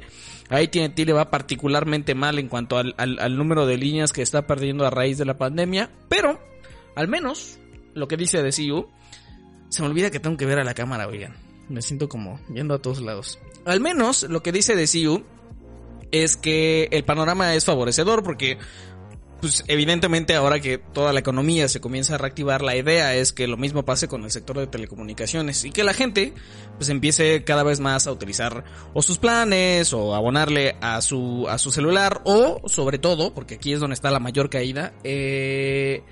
A 0.50 0.56
AT&T 0.56 1.04
le 1.04 1.12
va 1.12 1.30
particularmente 1.30 2.14
mal 2.14 2.38
en 2.38 2.48
cuanto 2.48 2.76
al, 2.76 2.94
al, 2.98 3.36
número 3.36 3.66
de 3.66 3.78
líneas 3.78 4.12
que 4.12 4.22
está 4.22 4.46
perdiendo 4.46 4.84
a 4.84 4.90
raíz 4.90 5.16
de 5.16 5.24
la 5.24 5.38
pandemia, 5.38 5.90
pero 6.08 6.40
al 6.96 7.06
menos 7.06 7.58
lo 7.94 8.08
que 8.08 8.16
dice 8.16 8.42
de 8.42 8.50
CU, 8.50 8.88
se 9.68 9.82
me 9.82 9.88
olvida 9.88 10.10
que 10.10 10.18
tengo 10.18 10.36
que 10.36 10.46
ver 10.46 10.58
a 10.58 10.64
la 10.64 10.74
cámara, 10.74 11.06
oigan. 11.06 11.36
Me 11.68 11.82
siento 11.82 12.08
como 12.08 12.40
viendo 12.48 12.74
a 12.74 12.82
todos 12.82 13.00
lados. 13.00 13.38
Al 13.64 13.80
menos 13.80 14.24
lo 14.24 14.42
que 14.42 14.50
dice 14.50 14.74
de 14.74 14.86
CU 14.88 15.22
es 16.10 16.36
que 16.36 16.88
el 16.90 17.04
panorama 17.04 17.54
es 17.54 17.64
favorecedor 17.64 18.24
porque 18.24 18.58
pues 19.40 19.64
evidentemente 19.68 20.34
ahora 20.34 20.60
que 20.60 20.78
toda 20.78 21.12
la 21.12 21.20
economía 21.20 21.68
se 21.68 21.80
comienza 21.80 22.14
a 22.14 22.18
reactivar, 22.18 22.62
la 22.62 22.76
idea 22.76 23.14
es 23.14 23.32
que 23.32 23.46
lo 23.46 23.56
mismo 23.56 23.84
pase 23.84 24.08
con 24.08 24.24
el 24.24 24.30
sector 24.30 24.58
de 24.58 24.66
telecomunicaciones 24.66 25.64
y 25.64 25.70
que 25.70 25.84
la 25.84 25.94
gente 25.94 26.34
pues 26.76 26.88
empiece 26.88 27.44
cada 27.44 27.62
vez 27.62 27.80
más 27.80 28.06
a 28.06 28.12
utilizar 28.12 28.64
o 28.94 29.02
sus 29.02 29.18
planes 29.18 29.92
o 29.92 30.14
abonarle 30.14 30.76
a 30.80 31.00
su 31.00 31.46
a 31.48 31.58
su 31.58 31.70
celular 31.70 32.20
o 32.24 32.62
sobre 32.68 32.98
todo, 32.98 33.34
porque 33.34 33.54
aquí 33.56 33.72
es 33.72 33.80
donde 33.80 33.94
está 33.94 34.10
la 34.10 34.20
mayor 34.20 34.50
caída, 34.50 34.92
eh, 35.04 36.02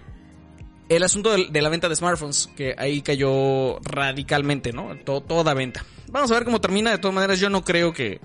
el 0.89 1.03
asunto 1.03 1.37
de, 1.37 1.63
la 1.63 1.69
venta 1.69 1.89
de 1.89 1.97
smartphones, 1.97 2.49
que 2.57 2.75
ahí 2.79 3.03
cayó 3.03 3.79
radicalmente, 3.81 4.73
¿no? 4.73 4.97
Toda 5.05 5.55
venta. 5.55 5.85
Vamos 6.11 6.31
a 6.31 6.35
ver 6.35 6.45
cómo 6.45 6.61
termina. 6.61 6.91
De 6.91 6.99
todas 6.99 7.15
maneras, 7.15 7.39
yo 7.39 7.51
no 7.51 7.63
creo 7.63 7.93
que, 7.93 8.21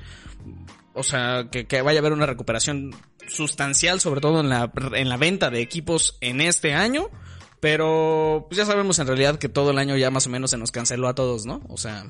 o 0.94 1.04
sea, 1.04 1.50
que, 1.52 1.66
que 1.66 1.82
vaya 1.82 2.00
a 2.00 2.02
haber 2.02 2.14
una 2.14 2.26
recuperación 2.26 2.96
sustancial, 3.28 4.00
sobre 4.00 4.22
todo 4.22 4.42
en 4.42 4.50
la, 4.50 4.72
en 4.94 5.10
la 5.10 5.18
venta 5.18 5.50
de 5.50 5.62
equipos 5.62 6.18
en 6.22 6.42
este 6.42 6.74
año. 6.74 7.10
Pero, 7.60 8.46
pues 8.50 8.58
ya 8.58 8.66
sabemos 8.66 9.00
en 9.00 9.08
realidad 9.08 9.40
que 9.40 9.50
todo 9.50 9.72
el 9.72 9.78
año 9.78 9.96
ya 9.96 10.12
más 10.12 10.28
o 10.28 10.30
menos 10.30 10.52
se 10.52 10.58
nos 10.58 10.72
canceló 10.72 11.08
a 11.08 11.16
todos, 11.16 11.46
¿no? 11.46 11.62
O 11.70 11.78
sea, 11.78 12.06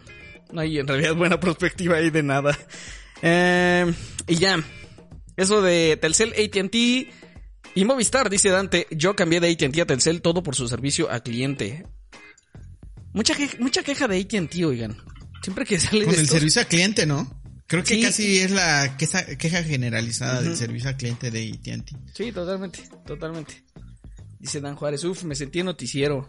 no 0.51 0.61
hay 0.61 0.79
en 0.79 0.87
realidad 0.87 1.15
buena 1.15 1.39
perspectiva 1.39 1.97
ahí 1.97 2.09
de 2.09 2.23
nada. 2.23 2.57
Eh, 3.21 3.93
y 4.27 4.35
ya, 4.35 4.63
eso 5.37 5.61
de 5.61 5.97
Telcel, 6.01 6.33
AT&T 6.33 7.11
y 7.75 7.85
Movistar, 7.85 8.29
dice 8.29 8.49
Dante, 8.49 8.87
yo 8.91 9.15
cambié 9.15 9.39
de 9.39 9.51
AT&T 9.51 9.81
a 9.81 9.85
Telcel 9.85 10.21
todo 10.21 10.43
por 10.43 10.55
su 10.55 10.67
servicio 10.67 11.11
a 11.11 11.21
cliente. 11.21 11.85
Mucha, 13.13 13.35
que, 13.35 13.49
mucha 13.59 13.83
queja 13.83 14.07
de 14.07 14.19
AT&T, 14.19 14.65
oigan. 14.65 14.97
Siempre 15.43 15.65
que 15.65 15.79
sale 15.79 16.05
Con 16.05 16.15
de 16.15 16.21
el 16.21 16.27
servicio 16.27 16.61
al 16.61 16.67
cliente, 16.67 17.05
¿no? 17.05 17.42
Creo 17.73 17.83
que 17.83 17.95
Sí. 17.95 18.01
casi 18.03 18.37
es 18.37 18.51
la 18.51 18.95
queja, 18.97 19.25
queja 19.35 19.63
generalizada 19.63 20.43
del 20.43 20.55
servicio 20.55 20.89
al 20.89 20.95
cliente 20.97 21.31
de 21.31 21.49
AT&T. 21.53 21.95
Sí, 22.13 22.31
totalmente, 22.31 22.83
totalmente. 23.03 23.63
Dice 24.39 24.61
Dan 24.61 24.75
Juárez, 24.75 25.03
uf, 25.05 25.23
me 25.23 25.33
sentí 25.33 25.61
en 25.61 25.65
noticiero. 25.65 26.27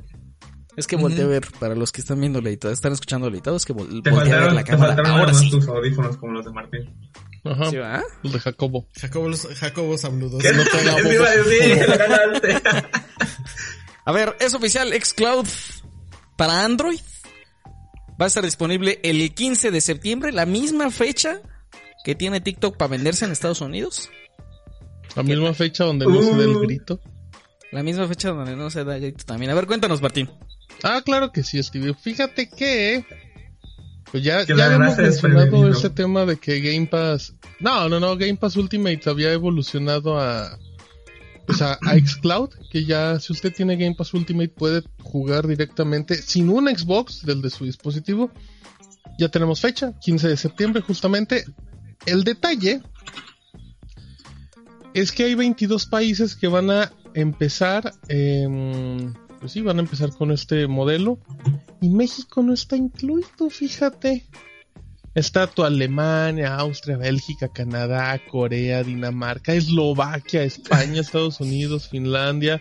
Es 0.74 0.86
que 0.86 0.96
volteé 0.96 1.22
a 1.24 1.26
ver, 1.26 1.46
para 1.60 1.74
los 1.74 1.92
que 1.92 2.00
están 2.00 2.18
viendo 2.18 2.40
leitado, 2.40 2.72
están 2.72 2.94
escuchando 2.94 3.28
leitado, 3.28 3.56
es 3.58 3.66
que 3.66 3.74
vol 3.74 4.02
Te 4.02 4.10
volteé 4.10 4.32
a 4.32 4.38
ver 4.40 4.52
la 4.54 4.64
te 4.64 4.70
cámara. 4.70 4.94
faltaron 4.96 5.20
Ahora 5.20 5.34
sí. 5.34 5.50
tus 5.50 5.68
audífonos 5.68 6.16
como 6.16 6.32
los 6.32 6.46
de 6.46 6.50
Martín. 6.52 6.94
Ajá. 7.44 7.70
¿Sí, 7.70 7.76
va? 7.76 8.02
El 8.22 8.32
de 8.32 8.40
Jacobo. 8.40 8.88
Jacobo, 8.98 9.30
Jacobo 9.54 9.98
Sabludos. 9.98 10.42
No 10.42 10.64
te 11.02 11.14
iba 11.14 11.28
a 11.28 11.36
decir, 11.36 11.86
ganaste. 11.98 12.62
A 14.06 14.12
ver, 14.12 14.34
es 14.40 14.54
oficial 14.54 14.90
Xcloud 14.98 15.46
para 16.38 16.64
Android. 16.64 17.00
Va 18.20 18.26
a 18.26 18.28
estar 18.28 18.44
disponible 18.44 19.00
el 19.02 19.34
15 19.34 19.70
de 19.70 19.80
septiembre, 19.80 20.32
la 20.32 20.46
misma 20.46 20.90
fecha 20.90 21.40
que 22.04 22.14
tiene 22.14 22.40
TikTok 22.40 22.76
para 22.76 22.90
venderse 22.90 23.24
en 23.24 23.32
Estados 23.32 23.60
Unidos. 23.60 24.10
La 25.16 25.22
misma 25.22 25.52
fecha 25.54 25.84
donde 25.84 26.06
no 26.06 26.22
se 26.22 26.34
dé 26.34 26.44
el 26.44 26.56
Uh. 26.56 26.60
grito. 26.60 27.00
La 27.72 27.82
misma 27.82 28.06
fecha 28.06 28.30
donde 28.30 28.54
no 28.54 28.70
se 28.70 28.84
da 28.84 28.98
grito 28.98 29.24
también. 29.24 29.50
A 29.50 29.54
ver, 29.54 29.66
cuéntanos, 29.66 30.00
Martín. 30.00 30.30
Ah, 30.82 31.02
claro 31.04 31.32
que 31.32 31.42
sí, 31.42 31.60
Stevie. 31.62 31.94
Fíjate 31.94 32.48
que. 32.48 33.04
Pues 34.12 34.22
ya, 34.22 34.46
Que 34.46 34.56
ya 34.56 34.72
es 34.72 34.78
mencionado 34.98 35.68
ese 35.68 35.90
tema 35.90 36.24
de 36.24 36.36
que 36.36 36.60
Game 36.60 36.86
Pass. 36.86 37.34
No, 37.58 37.88
no, 37.88 37.98
no. 37.98 38.16
Game 38.16 38.36
Pass 38.36 38.56
Ultimate 38.56 39.00
había 39.10 39.32
evolucionado 39.32 40.18
a. 40.20 40.56
Pues 41.46 41.62
a, 41.62 41.74
a 41.74 41.98
Xcloud. 41.98 42.50
Que 42.70 42.84
ya, 42.84 43.18
si 43.20 43.32
usted 43.32 43.52
tiene 43.52 43.76
Game 43.76 43.94
Pass 43.94 44.14
Ultimate, 44.14 44.48
puede 44.48 44.82
jugar 45.02 45.46
directamente 45.46 46.14
sin 46.14 46.48
un 46.48 46.66
Xbox 46.66 47.24
del 47.24 47.42
de 47.42 47.50
su 47.50 47.64
dispositivo. 47.64 48.30
Ya 49.18 49.28
tenemos 49.28 49.60
fecha, 49.60 49.92
15 50.00 50.28
de 50.28 50.36
septiembre, 50.36 50.82
justamente. 50.82 51.44
El 52.06 52.24
detalle 52.24 52.82
es 54.94 55.12
que 55.12 55.24
hay 55.24 55.34
22 55.34 55.86
países 55.86 56.34
que 56.36 56.48
van 56.48 56.70
a 56.70 56.92
empezar, 57.14 57.92
em, 58.08 59.12
pues 59.40 59.52
sí, 59.52 59.60
van 59.60 59.78
a 59.78 59.82
empezar 59.82 60.10
con 60.10 60.30
este 60.30 60.66
modelo. 60.66 61.18
Y 61.80 61.88
México 61.88 62.42
no 62.42 62.54
está 62.54 62.76
incluido, 62.76 63.50
fíjate. 63.50 64.26
Está 65.14 65.46
tu 65.46 65.62
Alemania, 65.62 66.56
Austria, 66.56 66.96
Bélgica, 66.96 67.48
Canadá, 67.48 68.20
Corea, 68.28 68.82
Dinamarca, 68.82 69.54
Eslovaquia, 69.54 70.42
España, 70.42 71.00
Estados 71.00 71.40
Unidos, 71.40 71.88
Finlandia, 71.88 72.60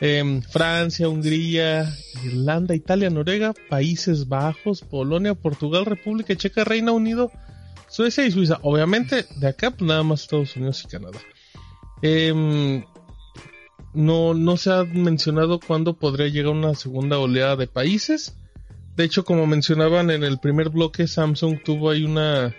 em, 0.00 0.40
Francia, 0.40 1.08
Hungría, 1.08 1.92
Irlanda, 2.24 2.76
Italia, 2.76 3.10
Noruega, 3.10 3.52
Países 3.68 4.28
Bajos, 4.28 4.82
Polonia, 4.82 5.34
Portugal, 5.34 5.84
República 5.84 6.36
Checa, 6.36 6.62
Reino 6.62 6.94
Unido, 6.94 7.32
Suecia 7.88 8.24
y 8.24 8.30
Suiza. 8.30 8.60
Obviamente, 8.62 9.26
de 9.36 9.48
acá, 9.48 9.72
pues 9.72 9.88
nada 9.88 10.04
más 10.04 10.22
Estados 10.22 10.54
Unidos 10.54 10.84
y 10.84 10.88
Canadá. 10.88 11.18
Em, 12.02 12.84
no, 13.94 14.34
no 14.34 14.56
se 14.56 14.70
ha 14.72 14.84
mencionado 14.84 15.58
cuándo 15.58 15.94
podría 15.94 16.28
llegar 16.28 16.52
una 16.52 16.74
segunda 16.74 17.18
oleada 17.18 17.56
de 17.56 17.66
países. 17.66 18.36
De 18.96 19.04
hecho, 19.04 19.24
como 19.24 19.46
mencionaban 19.46 20.10
en 20.10 20.22
el 20.22 20.38
primer 20.38 20.68
bloque, 20.68 21.06
Samsung 21.06 21.62
tuvo 21.64 21.90
ahí 21.90 22.04
una. 22.04 22.54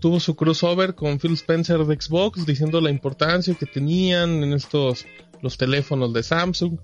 Tuvo 0.00 0.18
su 0.18 0.34
crossover 0.34 0.96
con 0.96 1.20
Phil 1.20 1.34
Spencer 1.34 1.78
de 1.84 1.94
Xbox 1.94 2.44
diciendo 2.44 2.80
la 2.80 2.90
importancia 2.90 3.54
que 3.54 3.66
tenían 3.66 4.42
en 4.42 4.52
estos. 4.52 5.06
los 5.40 5.56
teléfonos 5.56 6.12
de 6.12 6.22
Samsung. 6.22 6.78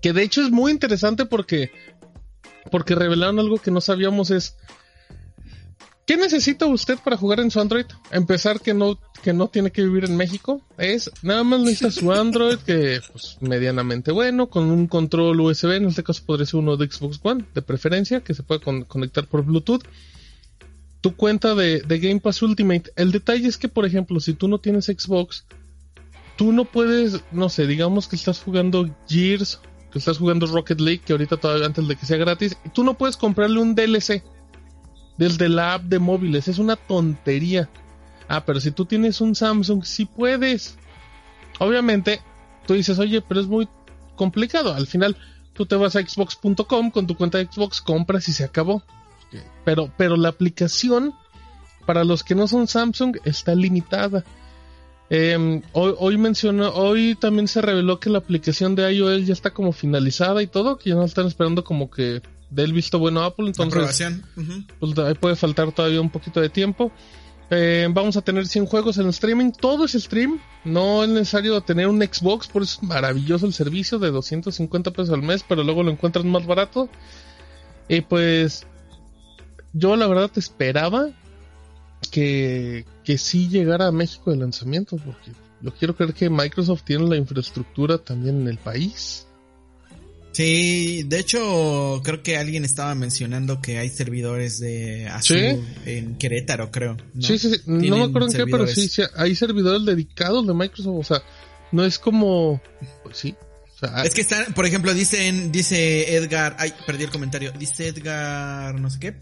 Que 0.00 0.12
de 0.12 0.22
hecho 0.22 0.42
es 0.42 0.50
muy 0.50 0.70
interesante 0.70 1.26
porque. 1.26 1.70
Porque 2.70 2.94
revelaron 2.94 3.40
algo 3.40 3.58
que 3.58 3.72
no 3.72 3.80
sabíamos 3.80 4.30
es. 4.30 4.56
¿Qué 6.06 6.16
necesita 6.16 6.66
usted 6.66 6.98
para 7.02 7.16
jugar 7.16 7.38
en 7.40 7.50
su 7.50 7.60
Android? 7.60 7.86
Empezar 8.10 8.60
que 8.60 8.74
no, 8.74 8.98
que 9.22 9.32
no 9.32 9.48
tiene 9.48 9.70
que 9.70 9.82
vivir 9.82 10.04
en 10.04 10.16
México. 10.16 10.60
Es 10.76 11.10
nada 11.22 11.44
más 11.44 11.60
necesita 11.60 11.90
su 11.92 12.12
Android, 12.12 12.56
que 12.58 13.00
pues 13.12 13.36
medianamente 13.40 14.10
bueno, 14.10 14.48
con 14.48 14.64
un 14.70 14.88
control 14.88 15.40
USB, 15.40 15.72
en 15.76 15.86
este 15.86 16.02
caso 16.02 16.22
podría 16.26 16.46
ser 16.46 16.58
uno 16.60 16.76
de 16.76 16.90
Xbox 16.90 17.20
One, 17.22 17.44
de 17.54 17.62
preferencia, 17.62 18.20
que 18.20 18.34
se 18.34 18.42
puede 18.42 18.60
con- 18.60 18.82
conectar 18.84 19.26
por 19.26 19.44
Bluetooth. 19.44 19.82
Tu 21.00 21.14
cuenta 21.16 21.54
de, 21.54 21.80
de 21.80 21.98
Game 21.98 22.20
Pass 22.20 22.42
Ultimate. 22.42 22.92
El 22.96 23.10
detalle 23.12 23.48
es 23.48 23.56
que, 23.56 23.68
por 23.68 23.86
ejemplo, 23.86 24.20
si 24.20 24.34
tú 24.34 24.48
no 24.48 24.58
tienes 24.58 24.86
Xbox, 24.86 25.44
tú 26.36 26.52
no 26.52 26.64
puedes, 26.64 27.20
no 27.32 27.48
sé, 27.48 27.66
digamos 27.66 28.08
que 28.08 28.16
estás 28.16 28.40
jugando 28.40 28.88
Gears, 29.08 29.60
que 29.92 29.98
estás 29.98 30.18
jugando 30.18 30.46
Rocket 30.46 30.80
League, 30.80 31.02
que 31.04 31.12
ahorita 31.12 31.36
todavía 31.36 31.66
antes 31.66 31.86
de 31.86 31.96
que 31.96 32.06
sea 32.06 32.16
gratis, 32.18 32.56
y 32.64 32.68
tú 32.70 32.82
no 32.84 32.94
puedes 32.94 33.16
comprarle 33.16 33.60
un 33.60 33.74
DLC 33.74 34.22
desde 35.22 35.48
la 35.48 35.74
app 35.74 35.84
de 35.84 36.00
móviles. 36.00 36.48
Es 36.48 36.58
una 36.58 36.74
tontería. 36.74 37.68
Ah, 38.28 38.44
pero 38.44 38.60
si 38.60 38.72
tú 38.72 38.86
tienes 38.86 39.20
un 39.20 39.34
Samsung, 39.34 39.84
sí 39.84 40.04
puedes. 40.04 40.76
Obviamente, 41.60 42.20
tú 42.66 42.74
dices, 42.74 42.98
oye, 42.98 43.20
pero 43.20 43.40
es 43.40 43.46
muy 43.46 43.68
complicado. 44.16 44.74
Al 44.74 44.88
final, 44.88 45.16
tú 45.52 45.64
te 45.64 45.76
vas 45.76 45.94
a 45.94 46.04
xbox.com 46.04 46.90
con 46.90 47.06
tu 47.06 47.16
cuenta 47.16 47.38
de 47.38 47.46
Xbox, 47.46 47.80
compras 47.80 48.28
y 48.28 48.32
se 48.32 48.44
acabó. 48.44 48.82
Pero, 49.64 49.92
pero 49.96 50.16
la 50.16 50.28
aplicación, 50.28 51.14
para 51.86 52.04
los 52.04 52.24
que 52.24 52.34
no 52.34 52.48
son 52.48 52.66
Samsung, 52.66 53.18
está 53.24 53.54
limitada. 53.54 54.24
Em, 55.08 55.62
hoy, 55.72 55.94
hoy 55.98 56.18
mencionó, 56.18 56.70
hoy 56.70 57.14
también 57.14 57.46
se 57.46 57.62
reveló 57.62 58.00
que 58.00 58.10
la 58.10 58.18
aplicación 58.18 58.74
de 58.74 58.92
iOS 58.92 59.26
ya 59.26 59.32
está 59.32 59.50
como 59.52 59.72
finalizada 59.72 60.42
y 60.42 60.48
todo, 60.48 60.78
que 60.78 60.90
ya 60.90 60.96
no 60.96 61.04
están 61.04 61.26
esperando 61.26 61.64
como 61.64 61.90
que 61.90 62.22
dé 62.52 62.64
el 62.64 62.72
visto 62.72 62.98
bueno 62.98 63.22
a 63.22 63.26
Apple, 63.26 63.46
entonces 63.46 64.12
pues 64.78 64.98
ahí 64.98 65.14
puede 65.14 65.36
faltar 65.36 65.72
todavía 65.72 66.00
un 66.00 66.10
poquito 66.10 66.40
de 66.40 66.48
tiempo. 66.48 66.92
Eh, 67.50 67.86
vamos 67.90 68.16
a 68.16 68.22
tener 68.22 68.46
100 68.46 68.66
juegos 68.66 68.96
en 68.96 69.08
streaming, 69.08 69.52
todo 69.52 69.84
es 69.84 69.92
stream, 69.92 70.40
no 70.64 71.04
es 71.04 71.10
necesario 71.10 71.60
tener 71.60 71.86
un 71.86 72.00
Xbox, 72.00 72.46
por 72.48 72.62
eso 72.62 72.78
es 72.80 72.88
maravilloso 72.88 73.44
el 73.44 73.52
servicio 73.52 73.98
de 73.98 74.10
250 74.10 74.90
pesos 74.90 75.10
al 75.10 75.22
mes, 75.22 75.44
pero 75.46 75.62
luego 75.62 75.82
lo 75.82 75.90
encuentras 75.90 76.24
más 76.24 76.46
barato. 76.46 76.88
Y 77.88 78.00
pues 78.00 78.66
yo 79.74 79.96
la 79.96 80.06
verdad 80.06 80.30
esperaba 80.36 81.10
que, 82.10 82.86
que 83.04 83.18
sí 83.18 83.48
llegara 83.48 83.88
a 83.88 83.92
México 83.92 84.30
de 84.30 84.38
lanzamiento, 84.38 84.96
porque 84.96 85.32
yo 85.60 85.74
quiero 85.74 85.94
creer 85.94 86.14
que 86.14 86.30
Microsoft 86.30 86.84
tiene 86.84 87.06
la 87.06 87.16
infraestructura 87.16 87.98
también 87.98 88.40
en 88.40 88.48
el 88.48 88.58
país. 88.58 89.26
Sí, 90.32 91.02
de 91.06 91.18
hecho, 91.18 92.00
creo 92.02 92.22
que 92.22 92.38
alguien 92.38 92.64
estaba 92.64 92.94
mencionando 92.94 93.60
que 93.60 93.78
hay 93.78 93.90
servidores 93.90 94.58
de 94.60 95.06
Azul 95.08 95.36
Sí. 95.38 95.60
en 95.84 96.16
Querétaro, 96.16 96.70
creo. 96.70 96.96
¿no? 97.14 97.22
Sí, 97.22 97.38
sí, 97.38 97.50
sí. 97.54 97.60
No 97.66 97.98
me 97.98 98.04
acuerdo 98.04 98.28
en 98.28 98.34
qué, 98.36 98.46
pero 98.46 98.66
sí, 98.66 98.88
sí, 98.88 99.02
hay 99.14 99.34
servidores 99.34 99.84
dedicados 99.84 100.46
de 100.46 100.54
Microsoft. 100.54 100.98
O 100.98 101.04
sea, 101.04 101.22
no 101.70 101.84
es 101.84 101.98
como. 101.98 102.62
Pues 103.02 103.18
sí. 103.18 103.34
O 103.74 103.78
sea, 103.78 104.04
Es 104.04 104.14
que 104.14 104.22
están, 104.22 104.54
por 104.54 104.64
ejemplo, 104.64 104.94
dicen, 104.94 105.52
dice 105.52 106.14
Edgar, 106.16 106.56
ay, 106.58 106.72
perdí 106.86 107.04
el 107.04 107.10
comentario, 107.10 107.52
dice 107.58 107.88
Edgar, 107.88 108.78
no 108.80 108.88
sé 108.88 108.98
qué, 109.00 109.14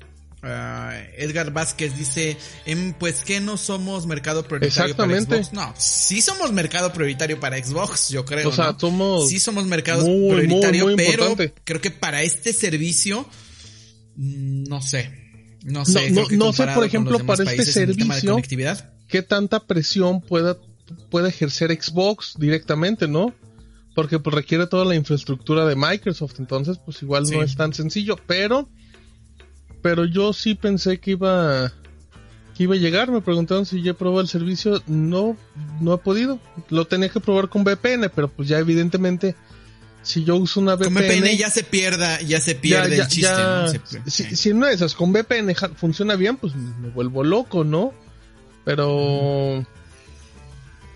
ah, 0.42 0.94
Edgar 1.16 1.52
Vázquez 1.52 1.96
dice, 1.96 2.36
em, 2.66 2.92
pues 2.94 3.22
que 3.22 3.40
no 3.40 3.56
somos 3.56 4.06
mercado 4.06 4.44
prioritario 4.44 4.92
Exactamente. 4.92 5.26
para 5.26 5.42
Xbox. 5.44 5.52
No, 5.54 5.74
sí 5.78 6.22
somos 6.22 6.52
mercado 6.52 6.92
prioritario 6.92 7.38
para 7.40 7.62
Xbox, 7.62 8.08
yo 8.10 8.24
creo. 8.24 8.48
o 8.48 8.52
sea, 8.52 8.72
¿no? 8.72 8.78
somos. 8.80 9.28
Sí 9.28 9.38
somos 9.40 9.66
mercado 9.66 10.04
muy, 10.06 10.30
prioritario, 10.36 10.84
muy 10.86 10.96
pero 10.96 11.10
importante. 11.30 11.54
creo 11.64 11.80
que 11.80 11.90
para 11.90 12.22
este 12.22 12.52
servicio, 12.52 13.26
mm, 14.16 14.64
no 14.64 14.80
sé. 14.82 15.18
No 15.62 15.84
sé, 15.84 16.10
no- 16.10 16.26
no 16.30 16.52
sé, 16.54 16.66
por 16.68 16.84
ejemplo, 16.84 17.18
para 17.26 17.44
este 17.44 17.64
servicio. 17.66 18.40
¿Qué 19.08 19.22
tanta 19.22 19.60
presión 19.66 20.20
pueda, 20.22 20.56
puede 21.10 21.28
ejercer 21.28 21.70
Xbox 21.80 22.34
directamente, 22.38 23.06
no? 23.08 23.34
Porque 23.94 24.18
pues 24.18 24.32
requiere 24.34 24.66
toda 24.68 24.84
la 24.86 24.94
infraestructura 24.94 25.66
de 25.66 25.74
Microsoft. 25.76 26.36
Entonces, 26.38 26.78
pues 26.84 27.02
igual 27.02 27.26
Sí. 27.26 27.34
no 27.34 27.42
es 27.42 27.56
tan 27.56 27.74
sencillo. 27.74 28.16
Pero. 28.26 28.68
Pero 29.82 30.04
yo 30.04 30.32
sí 30.32 30.54
pensé 30.54 30.98
que 30.98 31.12
iba. 31.12 31.72
Que 32.56 32.64
iba 32.64 32.74
a 32.74 32.78
llegar. 32.78 33.10
Me 33.10 33.20
preguntaron 33.20 33.64
si 33.66 33.82
ya 33.82 33.92
he 33.92 33.94
probado 33.94 34.20
el 34.20 34.28
servicio. 34.28 34.82
No, 34.86 35.36
no 35.80 35.94
he 35.94 35.98
podido. 35.98 36.38
Lo 36.68 36.86
tenía 36.86 37.08
que 37.08 37.20
probar 37.20 37.48
con 37.48 37.64
VPN. 37.64 38.10
Pero 38.14 38.28
pues 38.28 38.48
ya 38.48 38.58
evidentemente. 38.58 39.34
Si 40.02 40.24
yo 40.24 40.36
uso 40.36 40.60
una 40.60 40.76
Con 40.78 40.94
VPN. 40.94 41.20
VPN 41.20 41.36
ya 41.36 41.50
se 41.50 41.62
pierda, 41.62 42.20
ya 42.22 42.40
se 42.40 42.54
pierde 42.54 42.96
el 42.96 43.06
chiste, 43.06 43.20
ya- 43.34 43.62
¿no? 43.62 43.68
Se- 43.68 43.80
si, 44.10 44.24
sí. 44.24 44.36
si 44.36 44.50
una 44.50 44.68
de 44.68 44.74
esas 44.74 44.94
con 44.94 45.12
VPN 45.12 45.54
funciona 45.76 46.16
bien, 46.16 46.38
pues 46.38 46.54
me 46.54 46.88
vuelvo 46.88 47.22
loco, 47.22 47.64
¿no? 47.64 47.92
Pero. 48.64 49.64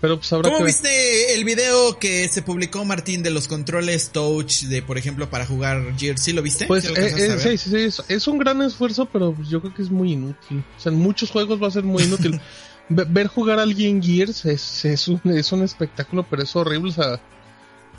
Pero 0.01 0.17
pues 0.17 0.31
habrá 0.33 0.49
¿Cómo 0.49 0.59
que. 0.59 0.65
viste 0.65 1.33
el 1.35 1.43
video 1.45 1.97
que 1.97 2.27
se 2.27 2.41
publicó, 2.41 2.83
Martín, 2.85 3.23
de 3.23 3.31
los 3.31 3.47
controles 3.47 4.09
touch 4.11 4.63
de, 4.63 4.81
por 4.81 4.97
ejemplo, 4.97 5.29
para 5.29 5.45
jugar 5.45 5.95
Gears? 5.97 6.21
¿Sí 6.21 6.33
lo 6.33 6.41
viste? 6.41 6.65
Pues 6.67 6.83
¿Sí 6.83 6.89
lo 6.89 6.95
eh, 6.97 7.13
eh, 7.17 7.37
sí, 7.39 7.57
sí, 7.57 7.75
es, 7.77 8.03
es 8.07 8.27
un 8.27 8.37
gran 8.37 8.61
esfuerzo, 8.61 9.05
pero 9.05 9.33
pues, 9.33 9.49
yo 9.49 9.61
creo 9.61 9.73
que 9.73 9.81
es 9.81 9.89
muy 9.89 10.11
inútil. 10.13 10.63
O 10.77 10.79
sea, 10.79 10.91
en 10.91 10.99
muchos 10.99 11.31
juegos 11.31 11.61
va 11.61 11.67
a 11.67 11.71
ser 11.71 11.83
muy 11.83 12.03
inútil. 12.03 12.39
Ve- 12.89 13.05
Ver 13.09 13.27
jugar 13.27 13.57
a 13.57 13.63
alguien 13.63 14.03
Gears 14.03 14.45
es, 14.45 14.85
es, 14.85 15.07
un, 15.07 15.19
es 15.25 15.51
un 15.51 15.63
espectáculo, 15.63 16.23
pero 16.29 16.43
es 16.43 16.55
horrible. 16.55 16.91
O 16.91 16.93
sea, 16.93 17.19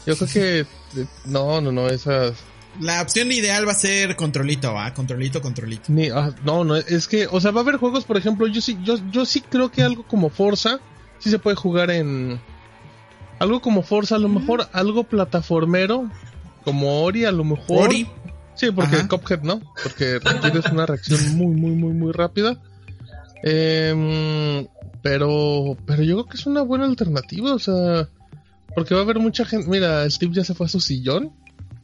yo 0.06 0.16
creo 0.16 0.28
que. 0.28 0.58
eh, 1.00 1.06
No, 1.24 1.60
no, 1.60 1.72
no, 1.72 1.88
esas. 1.88 2.34
La 2.78 3.00
opción 3.00 3.32
ideal 3.32 3.66
va 3.66 3.72
a 3.72 3.74
ser 3.74 4.14
controlito, 4.16 4.74
¿va? 4.74 4.92
Controlito, 4.92 5.40
controlito. 5.40 5.84
Ni, 5.88 6.10
ah, 6.10 6.32
no, 6.44 6.62
no, 6.62 6.76
es 6.76 7.08
que, 7.08 7.26
o 7.26 7.40
sea, 7.40 7.50
va 7.50 7.60
a 7.60 7.62
haber 7.62 7.78
juegos, 7.78 8.04
por 8.04 8.18
ejemplo, 8.18 8.46
yo 8.48 8.60
sí, 8.60 8.76
yo, 8.84 8.98
yo 9.10 9.24
sí 9.24 9.40
creo 9.40 9.70
que 9.72 9.82
algo 9.82 10.02
como 10.06 10.28
Forza, 10.28 10.78
sí 11.18 11.30
se 11.30 11.38
puede 11.38 11.56
jugar 11.56 11.90
en, 11.90 12.40
algo 13.38 13.60
como 13.60 13.82
Forza, 13.82 14.16
a 14.16 14.18
lo 14.18 14.28
mejor 14.28 14.68
algo 14.72 15.04
plataformero, 15.04 16.10
como 16.64 17.02
Ori, 17.02 17.24
a 17.24 17.32
lo 17.32 17.44
mejor. 17.44 17.88
Ori. 17.88 18.08
Sí, 18.54 18.70
porque 18.70 18.96
Ajá. 18.96 19.08
Cuphead, 19.08 19.42
¿no? 19.42 19.60
Porque 19.82 20.18
requieres 20.18 20.64
una 20.72 20.86
reacción 20.86 21.36
muy, 21.36 21.54
muy, 21.54 21.72
muy, 21.72 21.92
muy 21.92 22.12
rápida. 22.12 22.58
Em, 23.42 24.66
pero, 25.02 25.76
pero 25.84 26.02
yo 26.02 26.14
creo 26.14 26.26
que 26.26 26.36
es 26.38 26.46
una 26.46 26.62
buena 26.62 26.86
alternativa, 26.86 27.54
o 27.54 27.58
sea, 27.58 28.08
porque 28.74 28.94
va 28.94 29.00
a 29.00 29.04
haber 29.04 29.18
mucha 29.18 29.44
gente. 29.44 29.68
Mira, 29.68 30.08
Steve 30.08 30.32
ya 30.34 30.44
se 30.44 30.54
fue 30.54 30.66
a 30.66 30.70
su 30.70 30.80
sillón. 30.80 31.32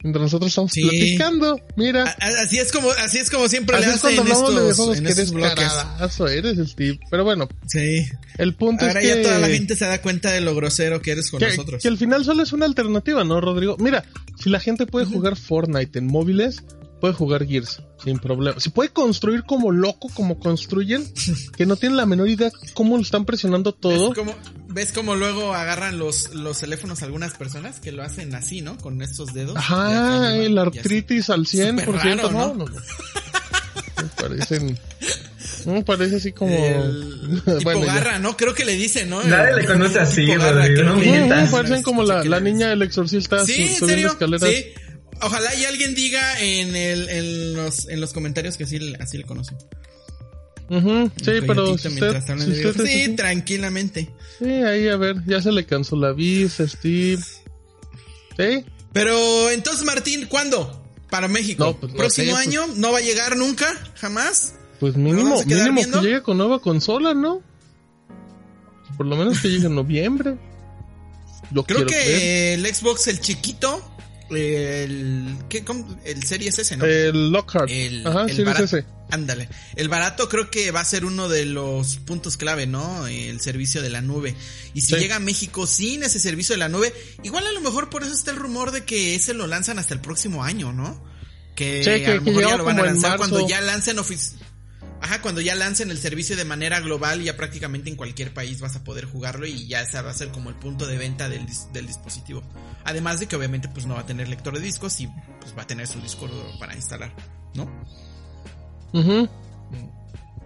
Mientras 0.03 0.21
nosotros 0.23 0.49
estamos 0.51 0.71
Sí. 0.71 0.81
platicando, 0.83 1.59
mira. 1.77 2.03
A- 2.19 2.43
Así 2.43 2.59
es 2.59 2.71
como, 2.71 2.89
así 2.91 3.17
es 3.19 3.29
como 3.29 3.47
siempre 3.47 3.77
Así 3.77 3.85
le 3.87 3.91
es 3.93 4.03
hacen 4.03 4.15
cuando 4.17 4.21
en 4.31 4.37
hablamos 4.37 4.55
de 4.65 4.69
estos, 4.71 4.77
juegos 4.85 4.97
en 4.97 5.03
que 5.05 5.11
eres 5.13 5.31
caradazo, 5.55 6.27
eres 6.27 6.69
Steve. 6.69 6.99
Pero 7.09 7.23
bueno, 7.23 7.47
Sí. 7.67 8.05
el 8.37 8.53
punto 8.53 8.85
Ahora 8.85 8.99
es 8.99 9.07
que... 9.07 9.15
ya 9.15 9.23
toda 9.23 9.39
la 9.39 9.47
gente 9.47 9.75
se 9.77 9.85
da 9.85 10.01
cuenta 10.01 10.31
de 10.31 10.41
lo 10.41 10.53
grosero 10.55 11.01
que 11.01 11.11
eres 11.11 11.31
con 11.31 11.39
que, 11.39 11.47
nosotros. 11.47 11.81
que 11.81 11.87
al 11.87 11.97
final 11.97 12.25
solo 12.25 12.43
es 12.43 12.51
una 12.51 12.65
alternativa, 12.65 13.23
¿no, 13.23 13.39
Rodrigo? 13.39 13.77
Mira, 13.79 14.03
si 14.41 14.49
la 14.49 14.59
gente 14.59 14.85
puede 14.85 15.05
jugar 15.05 15.37
Fortnite 15.37 15.97
en 15.99 16.07
móviles, 16.07 16.63
puede 17.03 17.15
jugar 17.15 17.45
Gears 17.45 17.81
sin 18.01 18.17
problema. 18.17 18.61
Si 18.61 18.69
puede 18.69 18.87
construir 18.87 19.43
como 19.43 19.73
loco, 19.73 20.07
como 20.13 20.39
construyen, 20.39 21.03
que 21.57 21.65
no 21.65 21.75
tienen 21.75 21.97
la 21.97 22.05
menor 22.05 22.29
idea 22.29 22.49
cómo 22.73 22.95
lo 22.95 23.03
están 23.03 23.25
presionando 23.25 23.73
todo. 23.73 24.11
¿Ves 24.11 24.17
cómo, 24.17 24.35
¿Ves 24.69 24.91
cómo 24.93 25.13
luego 25.17 25.53
agarran 25.53 25.99
los, 25.99 26.33
los 26.33 26.59
teléfonos 26.59 27.03
algunas 27.03 27.33
personas 27.33 27.81
que 27.81 27.91
lo 27.91 28.03
hacen 28.03 28.33
así, 28.35 28.61
¿no? 28.61 28.77
Con 28.77 29.01
estos 29.01 29.33
dedos. 29.33 29.57
Ajá, 29.57 30.33
el 30.37 30.57
artritis 30.57 31.29
al 31.29 31.41
100%. 31.41 31.79
Súper 31.81 31.91
raro, 31.93 32.31
no, 32.31 32.31
¿no? 32.31 32.53
no, 32.53 32.65
no. 32.67 32.71
Me 34.01 34.09
parecen. 34.15 34.79
Me 35.65 35.83
parece 35.83 36.15
así 36.17 36.31
como. 36.31 36.55
El 36.55 37.41
tipo 37.45 37.63
Bueno, 37.63 37.85
ya. 37.85 37.95
garra, 37.95 38.19
¿no? 38.19 38.37
Creo 38.37 38.53
que 38.53 38.63
le 38.63 38.77
dicen, 38.77 39.09
¿no? 39.09 39.21
Nadie 39.23 39.55
le 39.57 39.65
conoce 39.65 39.99
así, 39.99 40.25
Rodrigo, 40.35 40.83
no. 40.83 40.97
Ujú, 40.97 41.51
parecen 41.51 41.83
como 41.83 42.03
la, 42.03 42.23
la 42.23 42.39
niña 42.39 42.69
del 42.69 42.81
exorcista 42.81 43.45
Sí, 43.45 43.53
su- 43.55 43.61
en 43.61 43.67
subiendo 43.75 43.87
serio. 43.87 44.07
escaleras. 44.07 44.49
Sí. 44.49 44.65
Ojalá 45.25 45.53
y 45.55 45.65
alguien 45.65 45.95
diga 45.95 46.39
en, 46.39 46.75
el, 46.75 47.09
en, 47.09 47.53
los, 47.55 47.87
en 47.87 48.01
los 48.01 48.13
comentarios 48.13 48.57
que 48.57 48.65
sí, 48.67 48.79
así 48.99 49.17
le 49.17 49.23
conocen. 49.23 49.57
Sí, 50.69 51.31
pero 51.45 51.71
usted, 51.71 51.89
si 51.91 52.67
usted 52.67 52.85
Sí, 52.85 53.15
tranquilamente. 53.15 54.09
sí, 54.39 54.45
ahí 54.45 54.87
a 54.87 54.97
ver, 54.97 55.17
ya 55.25 55.41
se 55.41 55.51
le 55.51 55.65
cansó 55.65 55.95
la 55.95 56.13
vista, 56.13 56.67
Steve. 56.67 57.21
¿Sí? 58.37 58.65
Pero 58.91 59.49
entonces, 59.51 59.83
Martín, 59.85 60.25
¿cuándo? 60.27 60.83
Para 61.09 61.27
México. 61.27 61.65
No, 61.65 61.77
pues, 61.77 61.91
no 61.91 61.97
¿Próximo 61.97 62.31
pues- 62.31 62.47
año? 62.47 62.65
¿No 62.75 62.91
va 62.91 62.97
a 62.99 63.01
llegar 63.01 63.37
nunca? 63.37 63.67
¿Jamás? 63.95 64.55
Pues 64.79 64.95
¿Nos 64.97 65.03
mínimo, 65.13 65.43
mínimo 65.45 65.73
viendo? 65.75 66.01
que 66.01 66.07
llegue 66.07 66.23
con 66.23 66.37
nueva 66.37 66.59
consola, 66.59 67.13
¿no? 67.13 67.41
Por 68.97 69.05
lo 69.05 69.15
menos 69.15 69.39
que 69.39 69.49
llegue 69.49 69.67
en 69.67 69.75
noviembre. 69.75 70.35
Yo 71.51 71.63
Creo 71.63 71.85
que 71.85 72.55
el 72.55 72.65
Xbox, 72.73 73.07
el 73.07 73.19
chiquito, 73.19 73.92
el, 74.29 75.37
¿qué, 75.49 75.63
cómo? 75.63 75.99
el 76.05 76.23
Series 76.23 76.57
S, 76.59 76.75
¿no? 76.77 76.85
El 76.85 77.31
Lockhart. 77.31 77.69
El, 77.69 78.05
Ajá, 78.05 78.23
el 78.23 78.29
sí, 78.35 78.41
es 78.41 78.45
barato. 78.45 78.63
ese. 78.65 78.85
Ándale. 79.09 79.47
El 79.75 79.89
barato 79.89 80.27
creo 80.27 80.49
que 80.49 80.71
va 80.71 80.79
a 80.79 80.85
ser 80.85 81.05
uno 81.05 81.29
de 81.29 81.45
los 81.45 81.97
puntos 81.97 82.35
clave, 82.37 82.65
¿no? 82.65 83.05
El 83.05 83.39
servicio 83.41 83.81
de 83.81 83.89
la 83.91 84.01
nube. 84.01 84.35
Y 84.73 84.81
si 84.81 84.95
Sí. 84.95 84.99
llega 84.99 85.17
a 85.17 85.19
México 85.19 85.67
sin 85.67 86.01
ese 86.03 86.19
servicio 86.19 86.53
de 86.53 86.59
la 86.59 86.69
nube, 86.69 86.93
igual 87.23 87.45
a 87.45 87.51
lo 87.51 87.61
mejor 87.61 87.89
por 87.89 88.03
eso 88.03 88.13
está 88.13 88.31
el 88.31 88.37
rumor 88.37 88.71
de 88.71 88.85
que 88.85 89.13
ese 89.15 89.33
lo 89.35 89.45
lanzan 89.45 89.77
hasta 89.77 89.93
el 89.93 89.99
próximo 90.01 90.43
año, 90.43 90.73
¿no? 90.73 91.03
Que, 91.55 91.83
Sí, 91.83 92.03
que- 92.03 92.07
a 92.07 92.15
lo 92.15 92.21
mejor 92.23 92.41
ya 92.41 92.57
lo 92.57 92.63
van 92.63 92.79
a 92.79 92.83
lanzar 92.83 93.17
cuando 93.17 93.47
ya 93.47 93.61
lancen 93.61 93.97
ofici- 93.97 94.33
Ajá, 95.03 95.21
cuando 95.21 95.41
ya 95.41 95.53
lancen 95.53 95.91
el 95.91 95.97
servicio 95.97 96.37
de 96.37 96.45
manera 96.45 96.79
global, 96.79 97.21
ya 97.21 97.35
prácticamente 97.35 97.89
en 97.89 97.97
cualquier 97.97 98.33
país 98.33 98.61
vas 98.61 98.77
a 98.77 98.85
poder 98.85 99.03
jugarlo 99.03 99.45
y 99.45 99.67
ya 99.67 99.81
ese 99.81 100.01
va 100.01 100.09
a 100.11 100.13
ser 100.13 100.29
como 100.29 100.49
el 100.49 100.55
punto 100.55 100.87
de 100.87 100.97
venta 100.97 101.27
del, 101.27 101.45
dis- 101.45 101.69
del 101.73 101.85
dispositivo. 101.87 102.41
Además 102.85 103.19
de 103.19 103.27
que 103.27 103.35
obviamente 103.35 103.67
pues 103.67 103.85
no 103.85 103.95
va 103.95 103.99
a 103.99 104.05
tener 104.05 104.29
lector 104.29 104.53
de 104.53 104.61
discos 104.61 104.97
y 105.01 105.07
pues 105.41 105.53
va 105.57 105.63
a 105.63 105.67
tener 105.67 105.87
su 105.87 105.99
disco 105.99 106.29
para 106.57 106.73
instalar, 106.73 107.13
¿no? 107.53 107.63
Ujú. 108.93 109.29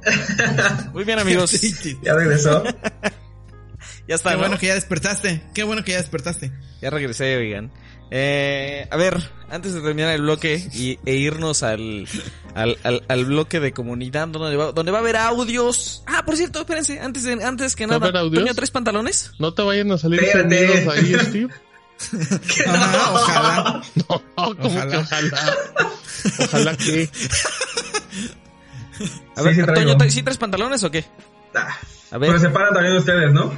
Muy 0.93 1.03
bien, 1.03 1.19
amigos. 1.19 1.51
Sí, 1.57 1.71
sí. 1.71 1.97
Ya 2.01 2.15
regresó. 2.15 2.63
Ya 4.07 4.15
está, 4.15 4.29
Qué 4.31 4.35
¿no? 4.37 4.41
bueno 4.43 4.57
que 4.57 4.67
ya 4.67 4.73
despertaste. 4.75 5.43
Qué 5.53 5.63
bueno 5.63 5.83
que 5.83 5.91
ya 5.91 5.97
despertaste. 5.97 6.51
Ya 6.81 6.89
regresé, 6.89 7.35
oigan. 7.37 7.71
Eh, 8.09 8.87
a 8.89 8.95
ver, 8.97 9.31
antes 9.49 9.73
de 9.73 9.81
terminar 9.81 10.13
el 10.15 10.21
bloque 10.21 10.65
y, 10.73 10.97
e 11.05 11.15
irnos 11.15 11.61
al, 11.63 12.07
al, 12.55 12.77
al, 12.83 13.03
al 13.09 13.25
bloque 13.25 13.59
de 13.59 13.73
comunidad 13.73 14.29
donde 14.29 14.55
va, 14.55 14.71
donde 14.71 14.91
va 14.91 14.99
a 14.99 15.01
haber 15.01 15.17
audios. 15.17 16.03
Ah, 16.07 16.23
por 16.25 16.37
cierto, 16.37 16.59
espérense, 16.61 16.99
antes, 17.01 17.23
de, 17.23 17.43
antes 17.43 17.75
que 17.75 17.85
¿Va 17.85 17.95
a 17.95 17.99
nada? 17.99 18.11
Toño, 18.29 18.53
¿tres 18.55 18.71
pantalones? 18.71 19.31
No 19.39 19.53
te 19.53 19.61
vayan 19.61 19.91
a 19.91 19.97
salir 19.97 20.21
sonidos 20.31 20.87
ahí, 20.95 21.15
Steve. 21.25 21.53
Ajá, 22.67 23.11
ojalá. 23.13 23.81
No, 23.95 24.21
como 24.55 24.67
Ojalá. 24.69 24.91
que 24.91 24.97
ojalá. 24.97 25.55
Ojalá 26.45 26.77
que. 26.77 27.09
A 29.35 29.41
Sí, 29.41 29.43
ver, 29.43 29.55
sí 29.55 29.61
traigo. 29.63 29.73
Toño, 29.91 29.97
¿tra- 29.97 30.09
¿sí 30.09 30.23
tres 30.23 30.37
pantalones 30.37 30.83
o 30.83 30.89
qué? 30.89 31.05
Ah, 31.55 31.77
A 32.11 32.17
ver, 32.17 32.29
Pero 32.31 32.39
se 32.41 32.49
paran 32.49 32.73
también 32.73 32.95
ustedes, 32.97 33.31
¿no? 33.31 33.53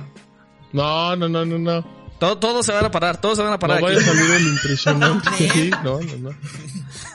No, 0.74 1.16
no, 1.16 1.30
no, 1.30 1.46
no, 1.46 1.58
no. 1.58 1.99
Todo- 2.20 2.38
todos 2.38 2.66
se 2.66 2.72
van 2.72 2.86
a 2.86 2.91
parar, 2.91 3.20
todos 3.22 3.38
se 3.38 3.44
van 3.44 3.54
a 3.54 3.60
parar 3.60 3.82
No 3.82 3.88
aquí. 3.88 3.96
vaya 3.98 4.08
a 4.12 4.14
salir 4.16 4.32
el 4.32 4.48
impresionante. 4.48 5.30
Sí, 5.38 5.72
no, 5.84 6.00
no, 6.00 6.18
no. 6.18 6.30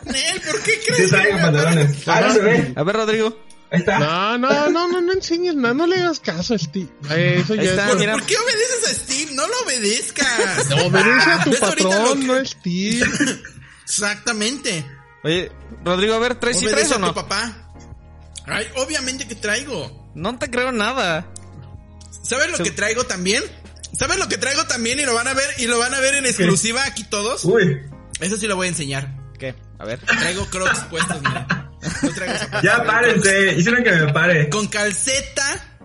Nel, 0.05 0.41
¿por 0.41 0.63
qué 0.63 0.73
Sí 0.73 0.93
crees 0.93 1.11
pantalones. 1.41 2.09
Ah, 2.09 2.21
no 2.23 2.33
se 2.33 2.41
ve. 2.41 2.73
A 2.77 2.83
ver, 2.83 2.97
Rodrigo. 2.97 3.39
Ahí 3.71 3.81
está. 3.81 3.99
No, 3.99 4.39
no, 4.39 4.71
no, 4.71 4.89
no, 4.89 5.01
no 5.01 5.13
enseñes 5.13 5.55
nada, 5.57 5.75
no 5.75 5.87
le 5.87 5.97
hagas 6.01 6.21
caso 6.21 6.55
a 6.55 6.59
Steve. 6.59 6.89
Eso 7.11 7.55
ya 7.57 7.63
está, 7.63 7.91
es. 7.91 8.13
¿Por 8.13 8.23
qué 8.27 8.37
obedeces 8.37 8.91
a 8.91 8.95
Steve? 8.95 9.33
No 9.35 9.47
lo 9.47 9.55
obedezcas. 9.65 10.71
Obedece 10.85 11.31
a 11.31 11.45
tu 11.45 11.51
¿Ves 11.51 11.63
ahorita 11.63 11.89
lo 11.89 11.91
patrón, 11.99 12.21
que- 12.21 12.27
no 12.27 12.35
a 12.35 12.45
Steve. 12.45 13.07
Exactamente. 13.85 14.87
Oye, 15.25 15.51
Rodrigo, 15.85 16.15
a 16.15 16.19
ver, 16.19 16.35
¿tres 16.37 16.59
sí 16.59 16.67
Obedece 16.67 16.87
traes 16.89 16.93
o 16.93 16.95
a 16.95 16.99
tu 16.99 17.07
no? 17.07 17.15
papá. 17.15 17.71
Ay, 18.47 18.67
obviamente 18.77 19.27
que 19.27 19.35
traigo. 19.35 20.11
No 20.15 20.39
te 20.39 20.51
creo 20.51 20.71
nada. 20.71 21.27
¿Sabes 22.23 22.51
lo 22.51 22.57
Se- 22.59 22.63
que 22.63 22.71
traigo 22.71 23.05
también? 23.05 23.43
¿Sabes 23.99 24.19
lo 24.19 24.29
que 24.29 24.39
traigo 24.39 24.65
también 24.67 24.99
y 25.01 25.05
lo 25.05 25.15
van 25.15 25.29
a 25.29 25.35
ver 25.35 25.49
y 25.59 25.67
lo 25.67 25.79
van 25.79 25.95
a 25.95 26.01
ver 26.01 26.15
en 26.15 26.27
exclusiva 26.27 26.85
aquí 26.85 27.05
todos? 27.05 27.45
Uy, 27.45 27.81
Eso 28.21 28.37
sí 28.37 28.47
lo 28.47 28.57
voy 28.57 28.67
a 28.67 28.71
enseñar. 28.71 29.17
¿Qué? 29.39 29.55
A 29.79 29.85
ver. 29.85 29.99
Traigo 30.01 30.47
crocs 30.47 30.81
puestos, 30.91 31.21
mira. 31.23 31.71
No 32.03 32.11
traigo 32.13 32.35
ya 32.63 32.85
párense. 32.85 33.55
Hicieron 33.57 33.85
que 33.85 33.93
me 33.93 34.13
pare. 34.13 34.49
Con 34.49 34.67
calceta 34.69 35.77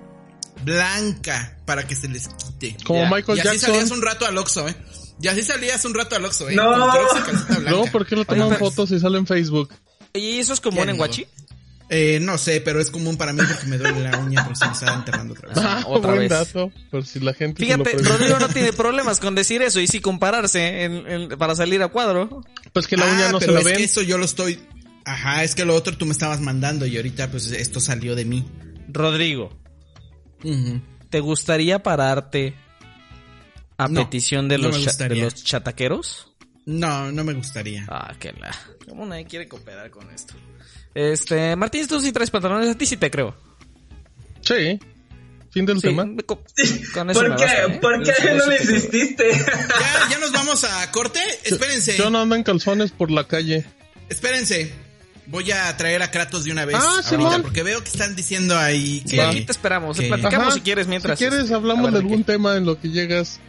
blanca 0.63 1.57
para 1.65 1.85
que 1.87 1.95
se 1.95 2.07
les 2.07 2.27
quite. 2.27 2.77
Como 2.83 3.01
Ya. 3.03 3.09
Michael 3.09 3.37
y 3.37 3.41
así 3.41 3.59
salías 3.59 3.79
Jackson. 3.81 3.97
un 3.99 4.03
rato 4.03 4.25
al 4.25 4.37
Oxxo, 4.37 4.67
eh. 4.67 4.75
Y 5.21 5.27
así 5.27 5.41
salías 5.43 5.83
un 5.85 5.93
rato 5.93 6.15
al 6.15 6.25
Oxxo, 6.25 6.49
eh. 6.49 6.55
No. 6.55 6.71
Con 6.71 6.89
crocs 6.91 7.13
y 7.19 7.21
calceta 7.31 7.59
blanca. 7.59 7.71
No, 7.71 7.85
¿por 7.91 8.05
qué 8.05 8.15
lo 8.15 8.25
toman 8.25 8.41
Oye, 8.47 8.55
pero- 8.57 8.69
fotos 8.69 8.91
y 8.91 8.99
sale 8.99 9.17
en 9.17 9.27
Facebook? 9.27 9.69
¿Y 10.13 10.39
eso 10.39 10.53
es 10.53 10.61
común 10.61 10.89
en 10.89 10.97
Guachi? 10.97 11.27
Eh, 11.91 12.19
no 12.21 12.37
sé, 12.37 12.61
pero 12.61 12.79
es 12.79 12.91
común 12.91 13.17
para 13.17 13.33
mí 13.33 13.41
porque 13.47 13.65
me 13.65 13.77
duele 13.79 14.01
la 14.01 14.19
uña 14.19 14.43
porque 14.43 14.59
se 14.59 14.65
me 14.67 14.73
está 14.73 14.93
enterrando 14.93 15.33
otra 15.33 15.49
vez. 15.49 15.57
Ah, 15.57 15.83
otra 15.87 16.11
buen 16.11 16.19
vez. 16.21 16.29
dato. 16.29 16.71
Por 16.91 17.03
si 17.05 17.19
la 17.19 17.33
gente 17.33 17.65
se 17.65 17.77
lo 17.77 17.83
Fíjate. 17.83 18.03
Rodrigo 18.03 18.37
no 18.39 18.47
tiene 18.53 18.73
problemas 18.73 19.19
con 19.19 19.33
decir 19.33 19.61
eso 19.63 19.79
y 19.79 19.87
sí 19.87 19.99
compararse 19.99 20.83
en- 20.83 21.07
en- 21.07 21.29
para 21.29 21.55
salir 21.55 21.81
a 21.81 21.87
cuadro. 21.87 22.43
Pues 22.73 22.85
que 22.87 22.95
la 22.95 23.05
Ah, 23.09 23.13
uña 23.15 23.31
no 23.31 23.39
se 23.39 23.45
pero 23.47 23.53
la 23.53 23.59
es 23.61 23.65
ven. 23.65 23.77
que 23.77 23.83
eso 23.85 24.01
yo 24.03 24.17
lo 24.19 24.25
estoy... 24.25 24.59
Ajá, 25.05 25.43
es 25.43 25.55
que 25.55 25.65
lo 25.65 25.73
otro 25.73 25.97
tú 25.97 26.05
me 26.05 26.11
estabas 26.11 26.39
mandando 26.41 26.85
y 26.85 26.95
ahorita 26.95 27.31
pues 27.31 27.49
esto 27.51 27.79
salió 27.79 28.15
de 28.15 28.25
mí. 28.25 28.45
Rodrigo. 28.89 29.49
¿te 31.09 31.19
gustaría 31.21 31.81
pararte 31.81 32.53
a 33.77 33.87
No, 33.87 34.03
petición 34.03 34.47
no 34.47 34.57
los, 34.57 34.97
de 34.97 35.15
los 35.15 35.43
chataqueros? 35.43 36.31
No, 36.65 37.11
no 37.11 37.23
me 37.23 37.33
gustaría. 37.33 37.85
Ah, 37.89 38.13
que 38.19 38.31
la... 38.33 38.51
¿Cómo 38.87 39.05
nadie 39.07 39.25
quiere 39.25 39.47
cooperar 39.47 39.89
con 39.89 40.09
esto? 40.11 40.35
Este, 40.93 41.55
Martín, 41.55 41.87
tú 41.87 41.99
sí 41.99 42.11
traes 42.11 42.29
pantalones, 42.31 42.69
a 42.69 42.75
ti 42.77 42.85
sí 42.85 42.97
te 42.97 43.09
creo. 43.11 43.35
Sí. 44.41 44.79
Fin 45.51 45.65
del 45.65 45.77
Sí, 45.81 45.87
tema. 45.87 46.03
con 46.93 47.09
eso 47.09 47.19
¿Por 47.21 47.35
qué? 47.35 47.43
basta, 47.43 47.63
¿eh? 47.65 47.79
¿Por 47.81 48.03
qué 48.03 48.13
sí- 48.13 48.27
no 48.35 48.43
sí 48.43 48.49
le 48.49 48.55
insististe? 48.57 49.31
Ya, 49.31 50.09
ya 50.11 50.19
nos 50.19 50.31
vamos 50.31 50.63
a 50.63 50.91
corte. 50.91 51.19
Espérense. 51.43 51.97
Yo 51.97 52.09
no 52.09 52.21
ando 52.21 52.35
en 52.35 52.43
calzones 52.43 52.91
por 52.91 53.09
la 53.11 53.25
calle. 53.27 53.65
Espérense. 54.09 54.71
Voy 55.25 55.51
a 55.51 55.75
traer 55.77 56.01
a 56.01 56.09
Kratos 56.09 56.43
de 56.45 56.51
una 56.51 56.65
vez. 56.65 56.75
Ah, 56.79 56.87
ahorita, 56.87 57.09
Simón. 57.09 57.41
porque 57.43 57.61
veo 57.63 57.83
que 57.83 57.89
están 57.89 58.15
diciendo 58.15 58.57
ahí 58.57 59.01
que... 59.01 59.09
Sí, 59.09 59.19
aquí 59.19 59.41
te 59.41 59.51
esperamos. 59.51 59.97
que- 59.99 60.07
Platicamos 60.07 60.47
Ajá. 60.47 60.55
si 60.55 60.61
quieres 60.61 60.87
mientras. 60.87 61.17
Si 61.19 61.25
quieres, 61.27 61.51
hablamos 61.51 61.85
ver, 61.85 61.93
de 61.93 61.99
qué- 61.99 62.05
algún 62.05 62.23
tema 62.23 62.55
en 62.57 62.65
lo 62.65 62.79
que 62.79 62.89
llegas. 62.89 63.39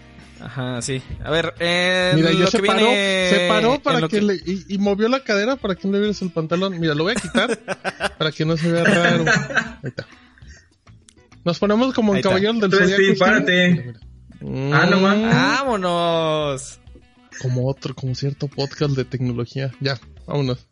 Ajá, 0.40 0.80
sí. 0.82 1.02
A 1.22 1.30
ver, 1.30 1.54
eh, 1.58 2.12
Mira, 2.16 2.30
lo 2.32 2.38
ya 2.38 2.46
se 2.46 2.60
que 2.60 2.66
paró, 2.66 2.80
viene 2.86 3.28
se 3.30 3.48
paró 3.48 3.80
para 3.82 4.08
que, 4.08 4.22
le, 4.22 4.34
y, 4.34 4.64
y 4.68 4.78
movió 4.78 5.08
la 5.08 5.22
cadera 5.22 5.56
para 5.56 5.74
que 5.74 5.86
no 5.86 5.92
le 5.92 5.98
vieras 6.00 6.22
el 6.22 6.30
pantalón. 6.30 6.78
Mira, 6.80 6.94
lo 6.94 7.04
voy 7.04 7.12
a 7.12 7.20
quitar 7.20 7.58
para 8.18 8.32
que 8.32 8.44
no 8.44 8.56
se 8.56 8.70
vea 8.72 8.84
raro. 8.84 9.24
Ahí 9.82 9.88
está. 9.88 10.06
Nos 11.44 11.58
ponemos 11.58 11.92
como 11.94 12.14
está. 12.14 12.30
Caballero 12.30 12.54
del 12.68 12.72
Steve. 12.72 13.16
párate. 13.16 13.94
Mira, 14.40 14.80
Ah, 14.82 14.86
no 14.90 15.00
más. 15.00 15.18
Mm, 15.18 15.28
¡Vámonos! 15.28 16.80
Como 17.42 17.68
otro, 17.68 17.94
como 17.94 18.14
cierto 18.14 18.48
podcast 18.48 18.94
de 18.96 19.04
tecnología. 19.04 19.70
Ya, 19.80 19.98
vámonos. 20.26 20.66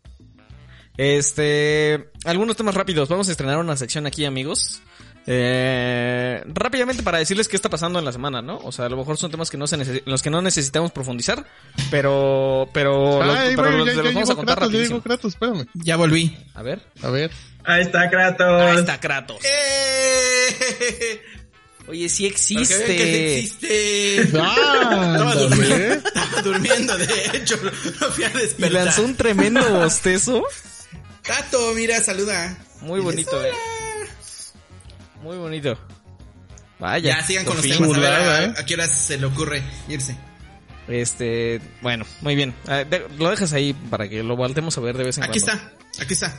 Este, 0.97 2.09
algunos 2.25 2.57
temas 2.57 2.75
rápidos. 2.75 3.09
Vamos 3.09 3.29
a 3.29 3.33
estrenar 3.33 3.59
una 3.59 3.77
sección 3.77 4.07
aquí, 4.07 4.25
amigos. 4.25 4.83
Eh, 5.31 6.43
rápidamente 6.47 7.03
para 7.03 7.19
decirles 7.19 7.49
qué 7.49 7.57
está 7.57 7.69
pasando 7.69 7.99
en 7.99 8.05
la 8.07 8.13
semana, 8.13 8.41
¿no? 8.41 8.57
O 8.65 8.73
sea, 8.73 8.87
a 8.87 8.89
lo 8.89 8.97
mejor 8.97 9.19
son 9.19 9.31
temas 9.31 9.51
que 9.51 9.59
no 9.59 9.67
se 9.67 9.75
en 9.77 10.03
los 10.07 10.23
que 10.23 10.31
no 10.31 10.41
necesitamos 10.41 10.91
profundizar, 10.91 11.45
pero 11.91 12.67
pero, 12.73 13.23
lo- 13.23 13.33
Ay, 13.35 13.55
pero 13.55 13.71
los- 13.73 13.89
ya, 13.95 14.03
ya 14.03 14.03
vamos 14.11 14.31
a 14.31 14.35
contar 14.35 14.57
Kratos, 14.57 14.73
ya 14.73 14.79
rapidísimo. 14.79 14.97
llegó 14.97 15.03
Kratos, 15.05 15.33
espérame. 15.35 15.67
Ya 15.75 15.97
volví. 15.97 16.35
A 16.55 16.63
ver. 16.63 16.81
A 17.03 17.11
ver. 17.11 17.31
Ahí 17.65 17.83
está 17.83 18.09
Kratos. 18.09 18.63
Ahí 18.63 18.79
está 18.79 18.99
Kratos. 19.01 19.45
¡Eh! 19.45 21.21
Oye, 21.89 22.09
sí 22.09 22.23
que 22.25 22.29
existe. 22.31 22.87
que 22.87 23.39
existe. 23.39 24.31
Ah, 24.39 25.13
Estaba 25.13 25.35
durmiendo, 25.35 25.95
estaba 26.09 26.43
durmiendo, 26.43 26.97
de 26.99 27.31
hecho, 27.35 27.59
lo 27.63 28.11
fui 28.13 28.25
a 28.25 28.31
Y 28.31 28.33
despertar. 28.33 28.85
lanzó 28.85 29.03
un 29.05 29.15
tremendo 29.15 29.69
bostezo. 29.81 30.43
Gato, 31.25 31.73
mira, 31.75 32.03
saluda. 32.03 32.57
Muy 32.81 33.01
bonito, 33.01 33.43
eh. 33.45 33.51
Muy 35.23 35.37
bonito. 35.37 35.79
Vaya. 36.79 37.17
Ya, 37.17 37.27
sigan 37.27 37.45
con 37.45 37.57
los 37.57 37.67
temas. 37.67 37.97
A 37.97 38.01
ver, 38.01 38.13
a, 38.13 38.45
¿eh? 38.45 38.55
a 38.57 38.65
qué 38.65 38.75
horas 38.75 38.91
se 38.91 39.19
le 39.19 39.27
ocurre 39.27 39.63
irse. 39.89 40.17
Este, 40.87 41.61
bueno, 41.83 42.07
muy 42.23 42.35
bien. 42.35 42.55
Lo 43.19 43.31
dejas 43.31 43.53
ahí 43.53 43.75
para 43.75 44.09
que 44.09 44.23
lo 44.23 44.37
voltemos 44.37 44.77
a 44.79 44.81
ver 44.81 44.97
de 44.97 45.05
vez 45.05 45.19
en 45.19 45.25
Aquí 45.25 45.41
cuando. 45.41 45.63
está, 45.63 46.03
aquí 46.03 46.15
está. 46.15 46.35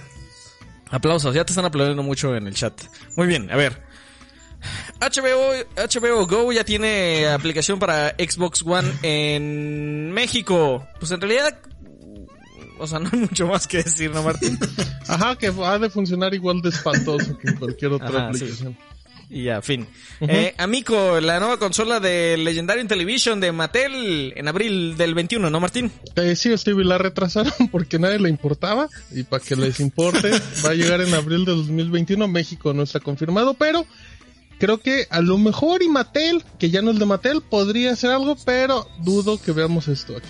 Aplausos, 0.90 1.36
ya 1.36 1.46
te 1.46 1.52
están 1.52 1.66
aplaudiendo 1.66 2.02
mucho 2.02 2.36
en 2.36 2.48
el 2.48 2.56
chat. 2.56 2.74
Muy 3.16 3.28
bien, 3.28 3.52
a 3.52 3.56
ver. 3.56 3.84
HBO, 5.00 5.54
HBO 5.78 6.28
Go 6.28 6.52
ya 6.52 6.64
tiene 6.64 7.28
aplicación 7.28 7.80
para 7.80 8.10
Xbox 8.18 8.64
One 8.66 8.92
en 9.04 10.12
México. 10.12 10.86
Pues 11.00 11.12
en 11.12 11.22
realidad, 11.22 11.60
o 12.80 12.88
sea, 12.88 13.00
no 13.00 13.10
hay 13.12 13.20
mucho 13.20 13.48
más 13.48 13.68
que 13.68 13.78
decir, 13.84 14.12
¿no, 14.12 14.24
Martín? 14.24 14.58
Ajá, 15.08 15.36
que 15.36 15.48
ha 15.64 15.78
de 15.80 15.90
funcionar 15.90 16.34
igual 16.34 16.62
de 16.62 16.70
espantoso 16.70 17.38
que 17.38 17.54
cualquier 17.56 17.92
otra 17.94 18.08
Ajá, 18.08 18.34
sí. 18.34 18.44
aplicación. 18.44 18.78
Y 19.32 19.44
ya, 19.44 19.62
fin. 19.62 19.86
eh, 20.22 20.56
Amico, 20.58 21.22
la 21.22 21.40
nueva 21.40 21.60
consola 21.60 22.00
de 22.00 22.36
Legendary 22.36 22.88
Television 22.88 23.40
de 23.40 23.52
Mattel 23.52 24.34
en 24.36 24.48
abril 24.48 24.98
del 24.98 25.14
21, 25.14 25.52
¿no, 25.52 25.60
Martín? 25.60 25.92
Eh, 26.16 26.36
sí, 26.36 26.58
Stevie, 26.58 26.84
la 26.84 26.98
retrasaron 26.98 27.54
porque 27.72 28.00
nadie 28.00 28.18
le 28.18 28.30
importaba 28.30 28.90
y 29.12 29.22
para 29.22 29.44
que 29.44 29.56
les 29.56 29.80
importe 29.82 30.32
va 30.66 30.72
a 30.72 30.74
llegar 30.74 31.02
en 31.02 31.14
abril 31.14 31.46
de 31.46 31.52
2021. 31.52 32.28
México 32.28 32.74
no 32.74 32.82
está 32.82 33.02
confirmado, 33.02 33.54
pero 33.54 33.86
creo 34.58 34.80
que 34.80 35.06
a 35.12 35.22
lo 35.22 35.38
mejor 35.38 35.84
y 35.84 35.90
Mattel, 35.90 36.44
que 36.58 36.72
ya 36.72 36.82
no 36.82 36.90
es 36.90 36.98
de 36.98 37.06
Mattel, 37.06 37.42
podría 37.42 37.92
hacer 37.92 38.10
algo, 38.10 38.36
pero 38.46 38.88
dudo 39.04 39.40
que 39.40 39.52
veamos 39.52 39.88
esto 39.90 40.18
acá. 40.18 40.30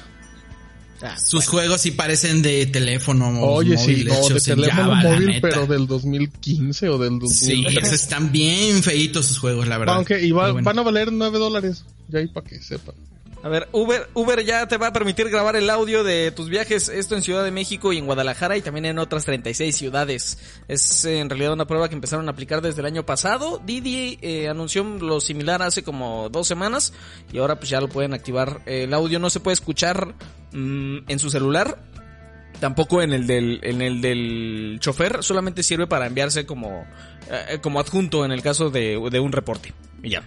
Ah, 1.02 1.18
Sus 1.18 1.48
juegos 1.48 1.82
sí 1.82 1.92
parecen 1.92 2.42
de 2.42 2.66
teléfono 2.66 3.30
Oye, 3.42 3.76
móvil 3.76 3.98
sí, 3.98 4.04
no, 4.06 4.28
de 4.36 4.42
teléfono 4.42 4.82
Java, 4.84 5.04
la 5.04 5.10
móvil, 5.12 5.42
pero 5.42 5.66
del 5.66 5.88
2015 5.88 6.90
o 6.90 6.98
del 6.98 7.20
Sí, 7.30 7.62
2013. 7.64 7.96
están 7.96 8.32
bien 8.32 8.84
feitos 8.84 9.26
sus 9.28 9.40
juegos, 9.40 9.68
la 9.68 9.78
verdad. 9.78 9.96
Aunque 9.96 10.32
bueno. 10.34 10.62
van 10.62 10.80
a 10.80 10.82
valer 10.84 11.12
9 11.12 11.40
dólares. 11.40 11.86
Ya 12.10 12.20
ahí 12.20 12.28
para 12.28 12.48
que 12.48 12.60
sepan. 12.60 12.96
A 13.42 13.48
ver, 13.48 13.70
Uber, 13.72 14.10
Uber 14.16 14.44
ya 14.44 14.68
te 14.68 14.76
va 14.76 14.88
a 14.88 14.94
permitir 14.94 15.30
grabar 15.30 15.56
el 15.56 15.70
audio 15.70 16.04
de 16.04 16.32
tus 16.32 16.50
viajes, 16.50 16.90
esto 16.90 17.16
en 17.16 17.22
Ciudad 17.22 17.42
de 17.46 17.52
México 17.52 17.94
y 17.94 17.98
en 17.98 18.06
Guadalajara 18.06 18.58
y 18.58 18.62
también 18.62 18.84
en 18.86 19.00
otras 19.00 19.24
36 19.24 19.78
ciudades. 19.78 20.38
Es 20.68 21.06
en 21.06 21.30
realidad 21.30 21.54
una 21.54 21.66
prueba 21.66 21.88
que 21.88 21.96
empezaron 21.96 22.28
a 22.28 22.32
aplicar 22.32 22.62
desde 22.62 22.82
el 22.82 22.86
año 22.88 23.06
pasado. 23.06 23.62
Didi 23.66 24.20
eh, 24.22 24.50
anunció 24.50 24.84
lo 24.84 25.22
similar 25.22 25.62
hace 25.62 25.84
como 25.84 26.28
dos 26.28 26.48
semanas 26.50 26.92
y 27.32 27.38
ahora 27.38 27.58
pues 27.58 27.70
ya 27.70 27.80
lo 27.80 27.88
pueden 27.88 28.14
activar. 28.14 28.62
El 28.66 28.94
audio 28.94 29.20
no 29.20 29.30
se 29.30 29.40
puede 29.40 29.54
escuchar 29.54 30.14
mm, 30.52 30.98
en 31.08 31.20
su 31.20 31.30
celular, 31.30 31.80
tampoco 32.60 33.02
en 33.02 33.14
el 33.14 33.28
del, 33.28 33.60
en 33.64 33.82
el 33.82 34.02
del 34.02 34.78
chofer, 34.80 35.24
solamente 35.24 35.64
sirve 35.64 35.88
para 35.88 36.08
enviarse 36.08 36.46
como, 36.46 36.86
eh, 37.30 37.60
como 37.62 37.80
adjunto 37.80 38.26
en 38.26 38.32
el 38.32 38.42
caso 38.42 38.70
de, 38.70 39.00
de 39.12 39.20
un 39.20 39.32
reporte. 39.32 39.74
Y 40.04 40.10
ya. 40.10 40.24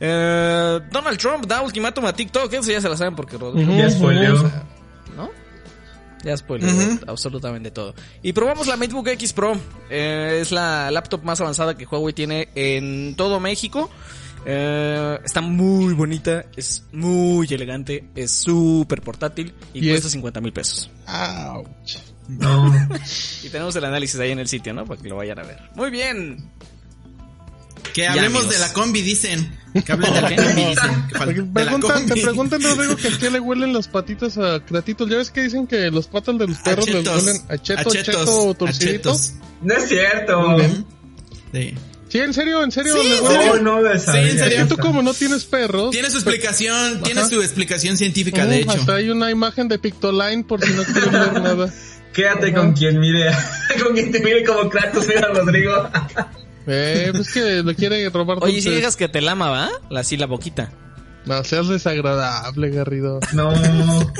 Eh, 0.00 0.80
Donald 0.90 1.18
Trump 1.18 1.46
da 1.46 1.62
ultimátum 1.62 2.06
a 2.06 2.12
TikTok, 2.12 2.52
eso 2.52 2.70
ya 2.70 2.80
se 2.80 2.88
la 2.88 2.96
saben 2.96 3.14
porque 3.14 3.36
Rodrigo, 3.36 3.72
Ya 3.76 3.90
spoileó. 3.90 4.34
¿no? 5.16 5.30
Ya 6.22 6.36
spoiler, 6.36 6.68
absolutamente 7.06 7.70
todo. 7.70 7.94
Y 8.22 8.32
probamos 8.32 8.66
la 8.66 8.76
MacBook 8.76 9.08
X 9.08 9.32
Pro. 9.32 9.52
Eh, 9.88 10.38
es 10.42 10.52
la 10.52 10.90
laptop 10.90 11.22
más 11.22 11.40
avanzada 11.40 11.76
que 11.76 11.86
Huawei 11.86 12.12
tiene 12.12 12.48
en 12.54 13.14
todo 13.16 13.40
México. 13.40 13.90
Eh, 14.46 15.18
está 15.24 15.40
muy 15.40 15.92
bonita, 15.94 16.46
es 16.56 16.84
muy 16.92 17.46
elegante, 17.50 18.08
es 18.14 18.30
súper 18.30 19.02
portátil 19.02 19.52
y, 19.74 19.84
Y 19.86 19.88
cuesta 19.90 20.06
es- 20.06 20.12
50 20.12 20.40
mil 20.40 20.52
pesos. 20.52 20.90
Ouch. 21.06 21.96
No. 22.28 22.72
Y 23.42 23.48
tenemos 23.48 23.74
el 23.76 23.84
análisis 23.84 24.18
ahí 24.20 24.30
en 24.30 24.38
el 24.38 24.46
sitio, 24.48 24.72
¿no? 24.72 24.84
Para 24.86 25.00
que 25.02 25.08
lo 25.08 25.16
vayan 25.16 25.38
a 25.40 25.42
ver. 25.42 25.58
Muy 25.74 25.90
bien. 25.90 26.48
Que 27.92 28.06
hablemos 28.06 28.48
de 28.48 28.58
la 28.60 28.72
combi, 28.72 29.02
dicen. 29.02 29.58
Que 29.84 29.92
hablen 29.92 30.12
de 30.14 30.20
la 30.20 30.36
combi, 30.36 30.64
dicen. 30.64 31.08
Que 31.08 31.18
preguntan, 31.52 32.06
te 32.06 32.22
preguntan, 32.22 32.62
Rodrigo, 32.62 32.96
que 32.96 33.08
a 33.08 33.18
qué 33.18 33.30
le 33.30 33.40
huelen 33.40 33.72
las 33.72 33.88
patitas 33.88 34.38
a 34.38 34.64
cratitos. 34.64 35.10
Ya 35.10 35.16
ves 35.16 35.30
que 35.32 35.42
dicen 35.42 35.66
que 35.66 35.90
los 35.90 36.06
patas 36.06 36.38
de 36.38 36.46
los 36.46 36.58
perros 36.58 36.86
les 36.86 36.96
chetos, 36.98 37.24
huelen 37.24 37.42
a 37.48 37.58
cheto, 37.58 37.90
cheto 37.90 38.50
a 38.50 38.54
torcidito. 38.54 39.10
chetos. 39.10 39.32
No 39.62 39.74
es 39.74 39.88
cierto. 39.88 40.56
Sí. 41.52 41.74
Sí, 42.10 42.18
en 42.18 42.34
serio, 42.34 42.62
en 42.64 42.72
serio, 42.72 42.94
Sí, 43.00 43.12
en 43.12 43.26
serio. 43.26 43.62
No, 43.62 43.80
no, 43.80 43.98
Sí, 43.98 44.18
en 44.18 44.38
serio. 44.38 44.66
Tú 44.68 44.76
como 44.76 45.00
no 45.00 45.14
tienes 45.14 45.44
perros. 45.44 45.92
Tiene 45.92 46.10
su 46.10 46.16
explicación, 46.16 47.02
tiene 47.02 47.24
su 47.28 47.40
explicación 47.40 47.96
científica, 47.96 48.44
de 48.46 48.60
hecho. 48.60 48.72
Hasta 48.72 48.96
hay 48.96 49.10
una 49.10 49.30
imagen 49.30 49.68
de 49.68 49.78
Pictoline 49.78 50.42
por 50.44 50.60
si 50.60 50.72
no 50.72 50.82
quieren 50.82 51.12
ver 51.12 51.32
nada. 51.42 51.72
Quédate 52.12 52.52
con 52.52 52.72
quien 52.72 52.98
mire, 52.98 53.30
con 53.82 53.94
quien 53.94 54.10
te 54.10 54.18
mire 54.20 54.44
como 54.44 54.68
Kratos, 54.68 55.06
mira 55.06 55.28
Rodrigo. 55.32 55.88
Eh, 56.66 57.12
pues 57.14 57.32
que 57.32 57.62
le 57.62 57.74
quiere 57.76 58.08
robar 58.10 58.38
Oye, 58.40 58.54
si 58.54 58.60
dulces. 58.62 58.74
llegas 58.74 58.96
que 58.96 59.08
te 59.08 59.20
lama, 59.20 59.48
¿va? 59.48 59.70
La, 59.88 60.00
así 60.00 60.16
la 60.16 60.26
boquita. 60.26 60.72
No, 61.26 61.44
seas 61.44 61.68
desagradable, 61.68 62.70
Garrido. 62.70 63.20
No. 63.32 63.52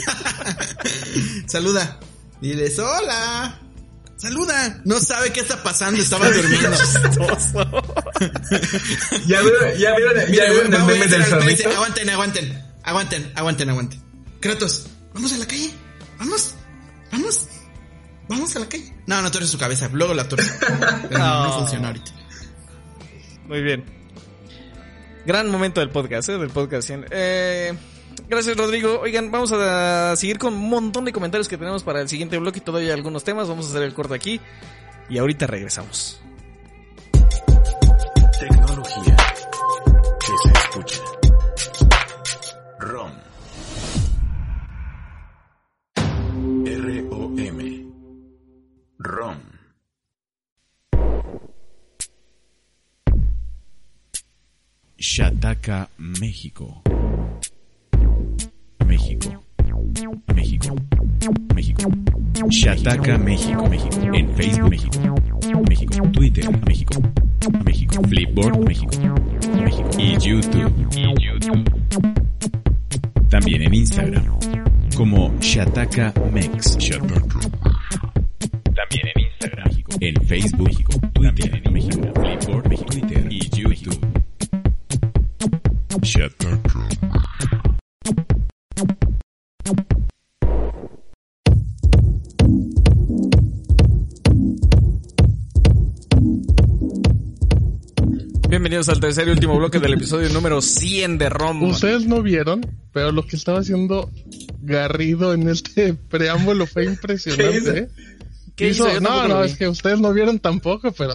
Saluda. 1.47 1.99
Diles, 2.41 2.79
hola. 2.79 3.59
Saluda. 4.21 4.83
No 4.85 5.01
sabe 5.01 5.33
qué 5.33 5.41
está 5.41 5.63
pasando, 5.63 6.03
estaba 6.03 6.29
durmiendo. 6.31 6.71
Ya 9.27 9.41
vieron, 9.41 9.79
ya 9.79 9.97
vieron, 9.97 10.17
ya 10.17 10.27
Mira, 10.29 10.45
vieron 10.51 10.67
el 10.67 10.73
vamos 10.73 10.93
hacer 10.93 11.09
del 11.09 11.21
dice, 11.21 11.31
zorrito. 11.31 11.71
Aguanten, 11.71 12.11
aguanten. 12.11 12.65
Aguanten, 12.83 13.33
aguanten, 13.35 13.71
aguanten. 13.71 14.01
Kratos, 14.41 14.87
vamos 15.15 15.33
a 15.33 15.39
la 15.39 15.47
calle. 15.47 15.71
Vamos. 16.19 16.55
Vamos. 17.11 17.47
Vamos 18.29 18.57
a 18.57 18.59
la 18.59 18.69
calle. 18.69 18.95
No, 19.07 19.23
no 19.23 19.31
torce 19.31 19.49
su 19.49 19.59
cabeza, 19.59 19.89
luego 19.91 20.13
la 20.13 20.29
torce. 20.29 20.51
Pero 21.09 21.19
no, 21.19 21.45
no 21.45 21.59
funciona 21.59 21.89
ahorita. 21.89 22.13
Muy 23.47 23.63
bien. 23.63 23.85
Gran 25.25 25.49
momento 25.51 25.81
del 25.81 25.91
podcast, 25.91 26.29
¿eh? 26.29 26.39
Del 26.39 26.51
podcast 26.51 26.87
100. 26.87 27.07
Eh, 27.11 27.73
gracias, 28.29 28.57
Rodrigo. 28.57 29.01
Oigan, 29.01 29.31
vamos 29.31 29.53
a 29.53 30.15
seguir 30.17 30.39
con 30.39 30.55
un 30.55 30.69
montón 30.69 31.05
de 31.05 31.13
comentarios 31.13 31.49
que 31.49 31.57
tenemos 31.57 31.83
para 31.83 32.01
el 32.01 32.09
siguiente 32.09 32.39
bloque 32.39 32.59
y 32.59 32.63
todavía 32.63 32.89
hay 32.89 32.95
algunos 32.95 33.25
temas. 33.25 33.49
Vamos 33.49 33.67
a 33.67 33.71
hacer 33.71 33.83
el 33.83 33.95
corte 33.95 34.15
aquí 34.15 34.41
y 35.09 35.19
ahorita 35.19 35.47
regresamos. 35.47 36.21
Tecnología 38.39 39.17
que 40.21 40.33
se 40.43 40.59
escucha. 40.59 41.01
ROM. 42.79 43.13
R-O-M. 46.67 47.87
ROM. 48.99 49.39
Shataka, 54.97 55.89
México. 55.97 56.83
México. 59.01 59.43
México. 60.35 60.77
México. 61.55 61.91
Shataka, 62.51 63.19
México. 63.19 63.69
México. 63.69 64.15
En 64.15 64.29
Facebook, 64.37 64.71
México. 64.71 65.15
México. 65.69 66.07
Twitter, 66.13 66.45
México. 66.67 67.03
México. 67.65 68.03
Flipboard, 68.09 68.59
México. 68.67 68.91
México. 69.65 69.91
Y 69.99 70.19
YouTube. 70.19 70.73
Y 70.93 71.25
YouTube. 71.25 71.65
También 73.31 73.63
en 73.63 73.75
Instagram. 73.75 74.25
Como 74.95 75.33
Shataka 75.41 76.13
Mex. 76.33 76.77
Shataka. 76.77 77.41
También 78.75 79.09
en 79.15 79.23
Instagram. 79.23 79.69
En 80.01 80.15
Facebook, 80.27 80.69
México. 80.69 80.93
Twitter, 81.15 81.63
en 81.65 81.73
México. 81.73 82.13
Flipboard, 82.15 82.69
México. 82.69 82.91
Twitter 82.91 83.27
y 83.31 83.49
YouTube. 83.49 83.99
Shataka. 86.03 87.10
Bienvenidos 98.51 98.89
al 98.89 98.99
tercer 98.99 99.29
y 99.29 99.31
último 99.31 99.57
bloque 99.57 99.79
del 99.79 99.93
episodio 99.93 100.29
número 100.31 100.61
100 100.61 101.19
de 101.19 101.29
ROM. 101.29 101.63
Ustedes 101.63 102.07
no 102.07 102.21
vieron, 102.21 102.67
pero 102.93 103.13
lo 103.13 103.25
que 103.25 103.37
estaba 103.37 103.61
haciendo 103.61 104.11
Garrido 104.61 105.33
en 105.33 105.49
este 105.49 105.95
preámbulo 105.95 106.67
fue 106.67 106.83
¿Qué 106.83 106.91
hizo? 106.91 106.93
impresionante. 106.95 107.79
¿eh? 107.79 107.89
¿Qué 108.57 108.69
hizo? 108.71 109.01
No, 109.01 109.29
no, 109.29 109.45
es 109.45 109.57
que 109.57 109.69
ustedes 109.69 110.01
no 110.01 110.13
vieron 110.13 110.41
tampoco, 110.41 110.91
pero 110.91 111.15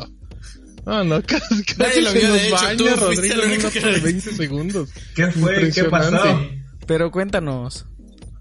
Ah, 0.86 1.04
no, 1.04 1.22
casi, 1.28 1.62
casi 1.66 2.02
lo 2.02 2.12
se 2.12 2.20
vio, 2.20 2.28
nos 2.30 2.38
de 2.38 2.48
hecho, 2.48 2.56
baña, 2.56 2.78
tú 2.78 2.86
Rodrigo, 2.96 3.44
en 3.44 3.50
que 3.52 3.64
lapso 3.64 3.80
de 3.82 3.98
lo 3.98 4.02
20 4.04 4.34
segundos. 4.34 4.90
¿Qué 5.14 5.32
fue? 5.32 5.72
¿Qué 5.72 5.84
pasó? 5.86 6.10
Impresionante. 6.16 6.64
Pero 6.88 7.12
cuéntanos. 7.12 7.86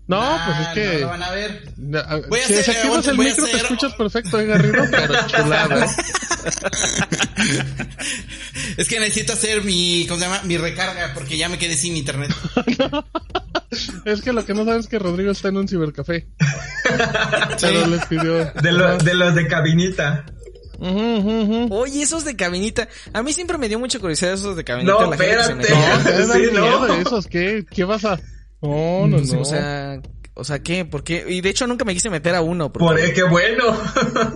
No, 0.06 0.38
pues 0.46 0.58
es 0.60 0.68
que... 0.74 0.94
No 0.96 1.00
lo 1.00 1.08
van 1.08 1.22
a 1.22 1.30
ver. 1.30 1.62
Ah, 1.94 2.20
Voy 2.28 2.40
a 2.40 2.46
si 2.46 2.52
hacer- 2.52 2.66
desactivas 2.66 3.06
el 3.08 3.16
voy 3.16 3.26
a 3.26 3.28
micro 3.30 3.44
te 3.46 3.50
hacer- 3.52 3.62
escuchas 3.62 3.94
perfecto, 3.94 4.38
eh, 4.40 4.46
Garrido, 4.46 4.84
pero 4.90 5.26
chulada. 5.26 5.86
Es 8.76 8.88
que 8.88 9.00
necesito 9.00 9.32
hacer 9.32 9.62
mi, 9.64 10.04
¿cómo 10.08 10.20
se 10.20 10.26
llama? 10.26 10.40
Mi 10.44 10.56
recarga 10.58 11.12
porque 11.14 11.36
ya 11.38 11.48
me 11.48 11.58
quedé 11.58 11.76
sin 11.76 11.96
internet. 11.96 12.30
Es 14.04 14.20
que 14.22 14.32
lo 14.32 14.44
que 14.46 14.54
no 14.54 14.64
sabes 14.64 14.82
es 14.84 14.86
que 14.88 15.00
Rodrigo 15.00 15.32
está 15.32 15.48
en 15.48 15.56
un 15.56 15.66
cibercafé. 15.66 16.28
Pero 17.60 17.86
les 17.88 18.04
pidió... 18.06 18.44
De, 18.52 18.70
lo- 18.72 18.98
de 18.98 19.14
los 19.14 19.34
de 19.34 19.48
cabinita. 19.48 20.26
Oye, 21.70 22.02
esos 22.02 22.24
de 22.24 22.36
cabinita. 22.36 22.88
A 23.12 23.22
mí 23.24 23.32
siempre 23.32 23.58
me 23.58 23.68
dio 23.68 23.78
mucha 23.80 23.98
curiosidad 23.98 24.34
esos 24.34 24.54
de 24.56 24.62
cabinita. 24.62 24.92
No, 24.92 25.10
la 25.10 25.16
gente 25.16 25.36
que 25.36 25.42
se 25.42 25.52
espérate. 25.52 25.74
metía. 25.74 25.96
No, 25.96 26.04
te 26.04 26.38
Sí, 26.38 26.50
no. 26.54 26.60
miedo 26.62 26.94
esos, 27.00 27.26
¿qué? 27.26 27.64
¿Qué 27.68 27.82
vas 27.84 28.04
a...? 28.04 28.20
No, 28.64 29.06
no, 29.06 29.20
no. 29.20 29.40
O 29.40 29.44
sea, 29.44 30.00
o 30.34 30.42
sea, 30.44 30.62
¿qué? 30.62 30.84
¿Por 30.84 31.04
qué? 31.04 31.24
Y 31.28 31.40
de 31.40 31.50
hecho 31.50 31.66
nunca 31.66 31.84
me 31.84 31.94
quise 31.94 32.10
meter 32.10 32.34
a 32.34 32.40
uno. 32.40 32.72
porque- 32.72 33.02
Por 33.02 33.12
qué 33.14 33.22
bueno. 33.22 33.76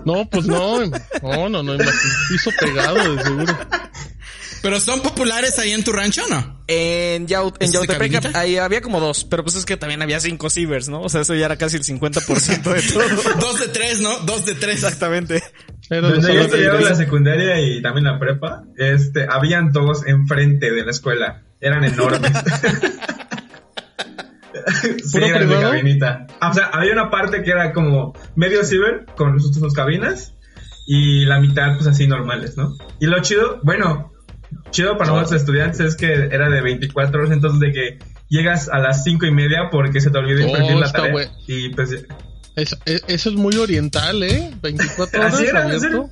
No, 0.05 0.29
pues 0.31 0.47
no. 0.47 0.85
No, 1.23 1.49
no, 1.49 1.63
no. 1.63 1.77
Piso 2.29 2.51
pegado, 2.61 3.17
de 3.17 3.23
seguro. 3.23 3.57
Pero 4.63 4.81
son 4.81 5.01
populares 5.01 5.59
ahí 5.59 5.73
en 5.73 5.85
tu 5.85 5.93
rancho, 5.93 6.25
¿o 6.25 6.29
¿no? 6.29 6.65
En, 6.67 7.27
Yaut 7.27 7.57
en 7.63 7.67
¿Es 7.67 7.73
de 7.73 7.79
Yautepec 7.87 8.35
ahí 8.35 8.59
había 8.59 8.81
como 8.81 9.01
dos, 9.01 9.25
pero 9.25 9.43
pues 9.45 9.55
es 9.55 9.65
que 9.65 9.77
también 9.77 10.03
había 10.03 10.21
cinco 10.21 10.51
cibers, 10.51 10.89
¿no? 10.89 11.01
O 11.01 11.09
sea, 11.09 11.21
eso 11.23 11.35
ya 11.35 11.47
era 11.47 11.57
casi 11.57 11.77
el 11.77 11.85
50% 11.85 12.63
de 12.63 12.83
todo. 12.83 13.03
Dos 13.41 13.61
de 13.61 13.69
tres, 13.69 14.01
¿no? 14.01 14.19
Dos 14.21 14.45
de 14.47 14.55
tres. 14.55 14.75
Exactamente. 14.83 15.43
De 15.89 16.01
Donde 16.01 16.35
yo 16.35 16.41
estudiaba 16.41 16.81
la 16.81 16.95
secundaria 16.95 17.61
y 17.61 17.81
también 17.81 18.05
la 18.05 18.19
prepa, 18.19 18.65
este, 18.77 19.27
habían 19.31 19.73
dos 19.73 20.05
enfrente 20.07 20.71
de 20.71 20.85
la 20.85 20.91
escuela. 20.91 21.45
Eran 21.61 21.85
enormes. 21.85 22.33
sí, 25.05 25.13
¿Puro 25.13 25.27
eran 25.27 25.41
de 25.41 25.47
privado? 25.47 25.71
cabinita. 25.71 26.27
Ah, 26.41 26.51
O 26.51 26.55
sea, 26.55 26.67
había 26.67 26.93
una 26.93 27.11
parte 27.11 27.43
que 27.43 27.51
era 27.51 27.73
como 27.73 28.13
medio 28.37 28.65
ciber 28.65 29.07
con 29.17 29.41
sus, 29.41 29.55
sus 29.57 29.73
cabinas 29.75 30.35
y 30.87 31.25
la 31.27 31.41
mitad 31.41 31.75
pues 31.75 31.87
así 31.87 32.07
normales, 32.07 32.57
¿no? 32.57 32.75
Y 33.01 33.07
lo 33.07 33.21
chido, 33.21 33.61
bueno, 33.63 34.13
chido 34.71 34.97
para 34.97 35.11
nosotros 35.13 35.41
estudiantes 35.43 35.81
es 35.81 35.97
que 35.97 36.07
era 36.13 36.49
de 36.49 36.61
24 36.63 37.21
horas, 37.21 37.33
entonces 37.33 37.61
de 37.61 37.73
que 37.73 37.99
llegas 38.29 38.69
a 38.69 38.79
las 38.79 39.05
cinco 39.05 39.27
y 39.27 39.31
media 39.31 39.69
porque 39.71 40.01
se 40.01 40.11
te 40.11 40.19
olvidó 40.19 40.45
Oh, 40.47 40.49
imprimir 40.49 40.77
la 40.77 40.87
está 40.87 40.99
tarea. 40.99 41.13
bueno. 41.13 41.31
Y 41.47 41.69
pues 41.71 41.93
Es- 42.57 42.77
es- 42.87 43.05
eso 43.07 43.31
es 43.31 43.37
muy 43.37 43.57
oriental, 43.57 44.23
¿eh? 44.23 44.51
24 44.63 45.21
horas 45.21 45.35
Así 45.35 45.45
era, 45.47 45.61
¿en 45.67 45.67
abierto. 45.77 46.11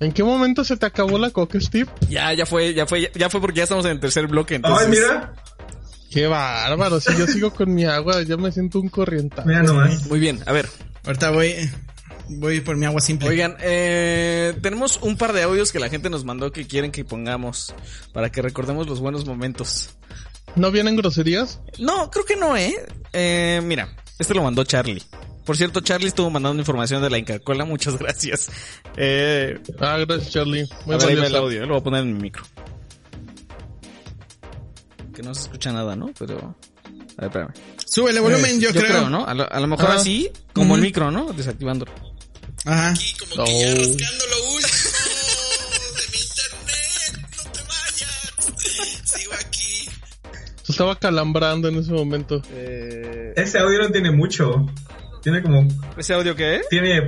¿En 0.00 0.12
qué 0.12 0.24
momento 0.24 0.64
se 0.64 0.76
te 0.76 0.86
acabó 0.86 1.18
la 1.18 1.30
coca, 1.30 1.60
Steve? 1.60 1.88
Ya, 2.08 2.32
ya 2.32 2.46
fue, 2.46 2.74
ya 2.74 2.84
fue, 2.86 3.10
ya 3.14 3.30
fue 3.30 3.40
porque 3.40 3.58
ya 3.58 3.62
estamos 3.64 3.84
en 3.84 3.92
el 3.92 4.00
tercer 4.00 4.26
bloque, 4.26 4.56
entonces. 4.56 4.86
Ay, 4.86 4.90
mira, 4.90 5.32
Qué 6.14 6.28
bárbaro. 6.28 7.00
Si 7.00 7.12
yo 7.18 7.26
sigo 7.26 7.52
con 7.52 7.74
mi 7.74 7.84
agua, 7.86 8.22
ya 8.22 8.36
me 8.36 8.52
siento 8.52 8.78
un 8.78 8.88
mira 9.44 9.64
nomás. 9.64 10.06
Muy 10.06 10.20
bien, 10.20 10.40
a 10.46 10.52
ver. 10.52 10.68
Ahorita 11.04 11.32
voy, 11.32 11.68
voy 12.28 12.60
por 12.60 12.76
mi 12.76 12.86
agua 12.86 13.00
simple. 13.00 13.28
Oigan, 13.28 13.56
eh, 13.60 14.56
tenemos 14.62 15.00
un 15.02 15.16
par 15.16 15.32
de 15.32 15.42
audios 15.42 15.72
que 15.72 15.80
la 15.80 15.88
gente 15.88 16.10
nos 16.10 16.24
mandó 16.24 16.52
que 16.52 16.68
quieren 16.68 16.92
que 16.92 17.04
pongamos 17.04 17.74
para 18.12 18.30
que 18.30 18.42
recordemos 18.42 18.86
los 18.86 19.00
buenos 19.00 19.26
momentos. 19.26 19.90
¿No 20.54 20.70
vienen 20.70 20.94
groserías? 20.94 21.60
No, 21.80 22.12
creo 22.12 22.24
que 22.24 22.36
no, 22.36 22.56
¿eh? 22.56 22.76
eh 23.12 23.60
mira, 23.64 23.96
este 24.20 24.34
lo 24.34 24.44
mandó 24.44 24.62
Charlie. 24.62 25.02
Por 25.44 25.56
cierto, 25.56 25.80
Charlie 25.80 26.06
estuvo 26.06 26.30
mandando 26.30 26.60
información 26.60 27.02
de 27.02 27.10
la 27.10 27.18
Inca 27.18 27.40
Cola, 27.40 27.64
muchas 27.64 27.98
gracias. 27.98 28.52
Eh, 28.96 29.58
Ah, 29.80 29.98
gracias, 29.98 30.30
Charlie. 30.30 30.68
Muy 30.86 30.94
a 30.94 30.98
ver, 30.98 31.18
el 31.18 31.34
audio, 31.34 31.64
eh, 31.64 31.66
lo 31.66 31.72
voy 31.72 31.80
a 31.80 31.84
poner 31.84 32.02
en 32.02 32.14
mi 32.14 32.22
micro. 32.22 32.44
Que 35.14 35.22
no 35.22 35.34
se 35.34 35.42
escucha 35.42 35.72
nada, 35.72 35.94
¿no? 35.96 36.10
Pero... 36.18 36.56
A 37.16 37.22
ver, 37.22 37.26
espérame. 37.26 37.52
Súbele 37.86 38.20
volumen, 38.20 38.60
yo, 38.60 38.70
Yo 38.70 38.80
creo. 38.80 38.90
creo, 38.90 39.10
¿no? 39.10 39.24
A 39.24 39.34
lo, 39.34 39.50
a 39.50 39.60
lo 39.60 39.66
mejor 39.68 39.90
Ah. 39.90 39.94
así, 39.94 40.30
como 40.52 40.74
el 40.74 40.80
micro, 40.82 41.10
¿no? 41.10 41.32
Desactivándolo. 41.32 41.92
Ajá. 42.64 42.94
No. 43.36 43.44
rascando 43.44 44.24
lo 44.30 44.54
último 44.54 44.80
de 45.96 46.08
mi 46.10 46.18
internet. 46.18 47.28
No 47.36 47.50
te 47.52 47.60
vayas. 47.60 49.04
Sigo 49.04 49.32
aquí. 49.34 49.88
Se 50.62 50.72
estaba 50.72 50.96
calambrando 50.98 51.68
en 51.68 51.76
ese 51.78 51.92
momento. 51.92 52.42
Eh, 52.52 53.32
Ese 53.36 53.58
audio 53.58 53.82
no 53.82 53.90
tiene 53.90 54.10
mucho. 54.10 54.66
Tiene 55.22 55.42
como, 55.42 55.68
¿Ese 55.96 56.14
audio 56.14 56.34
qué 56.34 56.56
es? 56.56 56.68
tiene 56.68 57.06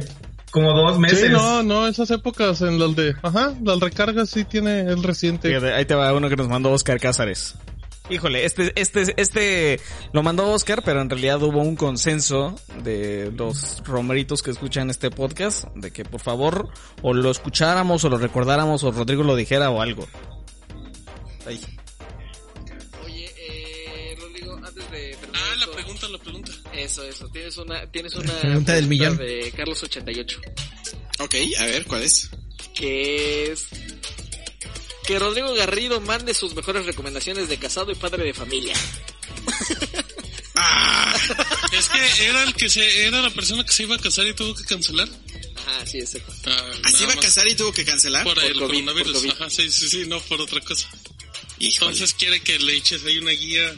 como 0.52 0.72
dos 0.72 0.98
meses. 0.98 1.20
Sí, 1.20 1.28
no, 1.28 1.62
no, 1.62 1.86
esas 1.88 2.10
épocas 2.10 2.60
en 2.62 2.78
las 2.78 2.94
de... 2.96 3.14
Ajá, 3.22 3.52
las 3.62 3.78
recargas 3.80 4.30
sí 4.30 4.44
tiene 4.44 4.80
el 4.82 5.02
reciente. 5.02 5.48
Fíjate, 5.48 5.72
ahí 5.74 5.84
te 5.84 5.94
va 5.94 6.12
uno 6.14 6.28
que 6.30 6.36
nos 6.36 6.48
mandó 6.48 6.70
Oscar 6.70 6.98
Cázares. 7.00 7.54
Híjole, 8.08 8.44
este, 8.44 8.72
este, 8.76 9.14
este 9.20 9.80
lo 10.12 10.22
mandó 10.22 10.48
Oscar, 10.52 10.82
pero 10.84 11.00
en 11.02 11.10
realidad 11.10 11.42
hubo 11.42 11.60
un 11.60 11.74
consenso 11.74 12.54
de 12.84 13.32
los 13.36 13.82
romeritos 13.84 14.42
que 14.44 14.52
escuchan 14.52 14.90
este 14.90 15.10
podcast 15.10 15.64
de 15.74 15.90
que 15.90 16.04
por 16.04 16.20
favor 16.20 16.68
o 17.02 17.12
lo 17.14 17.30
escucháramos 17.32 18.04
o 18.04 18.08
lo 18.08 18.18
recordáramos 18.18 18.84
o 18.84 18.92
Rodrigo 18.92 19.24
lo 19.24 19.34
dijera 19.34 19.70
o 19.70 19.80
algo. 19.82 20.06
Ahí. 21.46 21.60
Oye, 23.04 23.30
eh, 23.38 24.16
Rodrigo, 24.20 24.56
antes 24.56 24.90
de 24.92 25.16
Ah, 25.34 25.54
la 25.58 25.72
pregunta, 25.72 26.08
la 26.08 26.18
pregunta. 26.18 26.52
Eso, 26.74 27.02
eso. 27.02 27.28
Tienes 27.30 27.56
una, 27.56 27.90
tienes 27.90 28.14
una 28.14 28.32
Pregunta 28.34 28.74
del 28.74 28.86
millón. 28.86 29.16
de 29.16 29.52
Carlos 29.56 29.82
88. 29.82 30.40
Ok, 31.20 31.34
a 31.58 31.64
ver, 31.64 31.84
¿cuál 31.86 32.02
es? 32.02 32.30
que 32.74 33.52
es 33.52 33.68
que 35.06 35.18
Rodrigo 35.18 35.54
Garrido 35.54 36.00
mande 36.00 36.34
sus 36.34 36.54
mejores 36.54 36.84
recomendaciones 36.86 37.48
de 37.48 37.58
casado 37.58 37.92
y 37.92 37.94
padre 37.94 38.24
de 38.24 38.34
familia. 38.34 38.74
Ah, 40.58 41.14
es 41.70 41.86
que 41.90 42.24
era 42.24 42.42
el 42.42 42.54
que 42.54 42.70
se, 42.70 43.06
era 43.06 43.20
la 43.20 43.28
persona 43.28 43.62
que 43.62 43.72
se 43.72 43.82
iba 43.82 43.94
a 43.94 43.98
casar 43.98 44.26
y 44.26 44.32
tuvo 44.32 44.54
que 44.54 44.64
cancelar. 44.64 45.06
Ajá, 45.54 45.84
sí, 45.84 45.98
exacto. 45.98 46.32
Ah, 46.46 46.70
Así 46.82 46.94
nada 46.94 47.04
iba 47.04 47.12
a 47.12 47.24
casar 47.24 47.46
y 47.46 47.54
tuvo 47.54 47.72
que 47.74 47.84
cancelar. 47.84 48.24
por, 48.24 48.36
por 48.36 48.44
el 48.44 48.54
COVID, 48.54 48.84
coronavirus. 48.84 49.12
por 49.12 49.20
COVID. 49.20 49.32
Ajá, 49.32 49.50
sí, 49.50 49.70
sí, 49.70 49.88
sí, 49.90 50.04
no 50.06 50.18
por 50.22 50.40
otra 50.40 50.62
cosa. 50.62 50.88
Híjole. 51.58 51.92
Entonces 51.92 52.14
quiere 52.14 52.40
que 52.40 52.58
le 52.58 52.74
eches 52.74 53.04
ahí 53.04 53.18
una 53.18 53.32
guía 53.32 53.76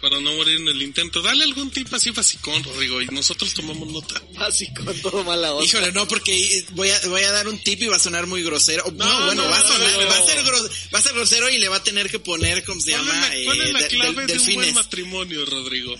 para 0.00 0.20
no 0.20 0.32
morir 0.34 0.56
en 0.60 0.68
el 0.68 0.82
intento. 0.82 1.20
Dale 1.22 1.44
algún 1.44 1.70
tip 1.70 1.92
así 1.92 2.10
basicón, 2.10 2.62
Rodrigo, 2.64 3.00
y 3.02 3.06
nosotros 3.06 3.52
tomamos 3.54 3.88
nota. 3.88 4.20
Básico, 4.38 4.82
todo 5.02 5.24
mala 5.24 5.52
onda. 5.52 5.64
Híjole, 5.64 5.92
no, 5.92 6.06
porque 6.08 6.64
voy 6.72 6.90
a, 6.90 7.00
voy 7.08 7.22
a 7.22 7.32
dar 7.32 7.48
un 7.48 7.58
tip 7.62 7.82
y 7.82 7.86
va 7.86 7.96
a 7.96 8.00
sonar 8.00 8.26
muy 8.26 8.42
grosero. 8.42 8.84
No, 8.92 9.04
No, 9.04 9.26
bueno, 9.26 9.44
no, 9.44 9.50
va, 9.50 9.58
a 9.58 9.62
sonar- 9.66 9.92
no. 9.92 10.06
va 10.08 10.18
a 10.18 10.22
ser 10.22 10.44
gros- 10.44 10.70
va 10.94 10.98
a 10.98 11.02
ser 11.02 11.12
grosero 11.14 11.48
y 11.50 11.58
le 11.58 11.68
va 11.68 11.76
a 11.76 11.82
tener 11.82 12.10
que 12.10 12.18
poner, 12.18 12.64
¿cómo 12.64 12.80
se 12.80 12.92
¿Cuál 12.92 13.04
llama? 13.06 13.34
es 13.34 13.38
la, 13.40 13.44
cuál 13.44 13.60
Eh, 13.60 13.64
es 13.66 13.72
la 13.72 13.78
de- 13.80 13.88
clave 13.88 14.26
del- 14.26 14.26
de 14.26 14.38
un 14.50 14.54
buen 14.54 14.74
matrimonio, 14.74 15.44
Rodrigo? 15.46 15.94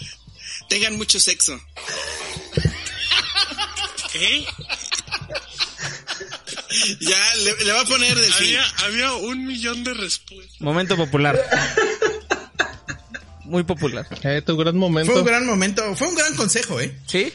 Tengan 0.69 0.97
mucho 0.97 1.19
sexo. 1.21 1.59
¿Qué? 4.13 4.45
Ya, 7.01 7.35
le, 7.37 7.65
le 7.65 7.73
va 7.73 7.81
a 7.81 7.85
poner 7.85 8.15
delfín. 8.15 8.47
Había, 8.57 8.65
había 8.85 9.13
un 9.15 9.47
millón 9.47 9.85
de 9.85 9.95
respuestas. 9.95 10.61
Momento 10.61 10.97
popular. 10.97 11.39
Muy 13.49 13.65
popular. 13.65 14.07
Eh, 14.23 14.43
tu 14.45 14.57
gran 14.57 14.77
momento. 14.77 15.13
Fue 15.13 15.23
un 15.23 15.27
gran 15.27 15.47
momento, 15.47 15.95
fue 15.97 16.09
un 16.09 16.15
gran 16.15 16.35
consejo, 16.37 16.81
¿eh? 16.81 16.95
¿Sí? 17.07 17.33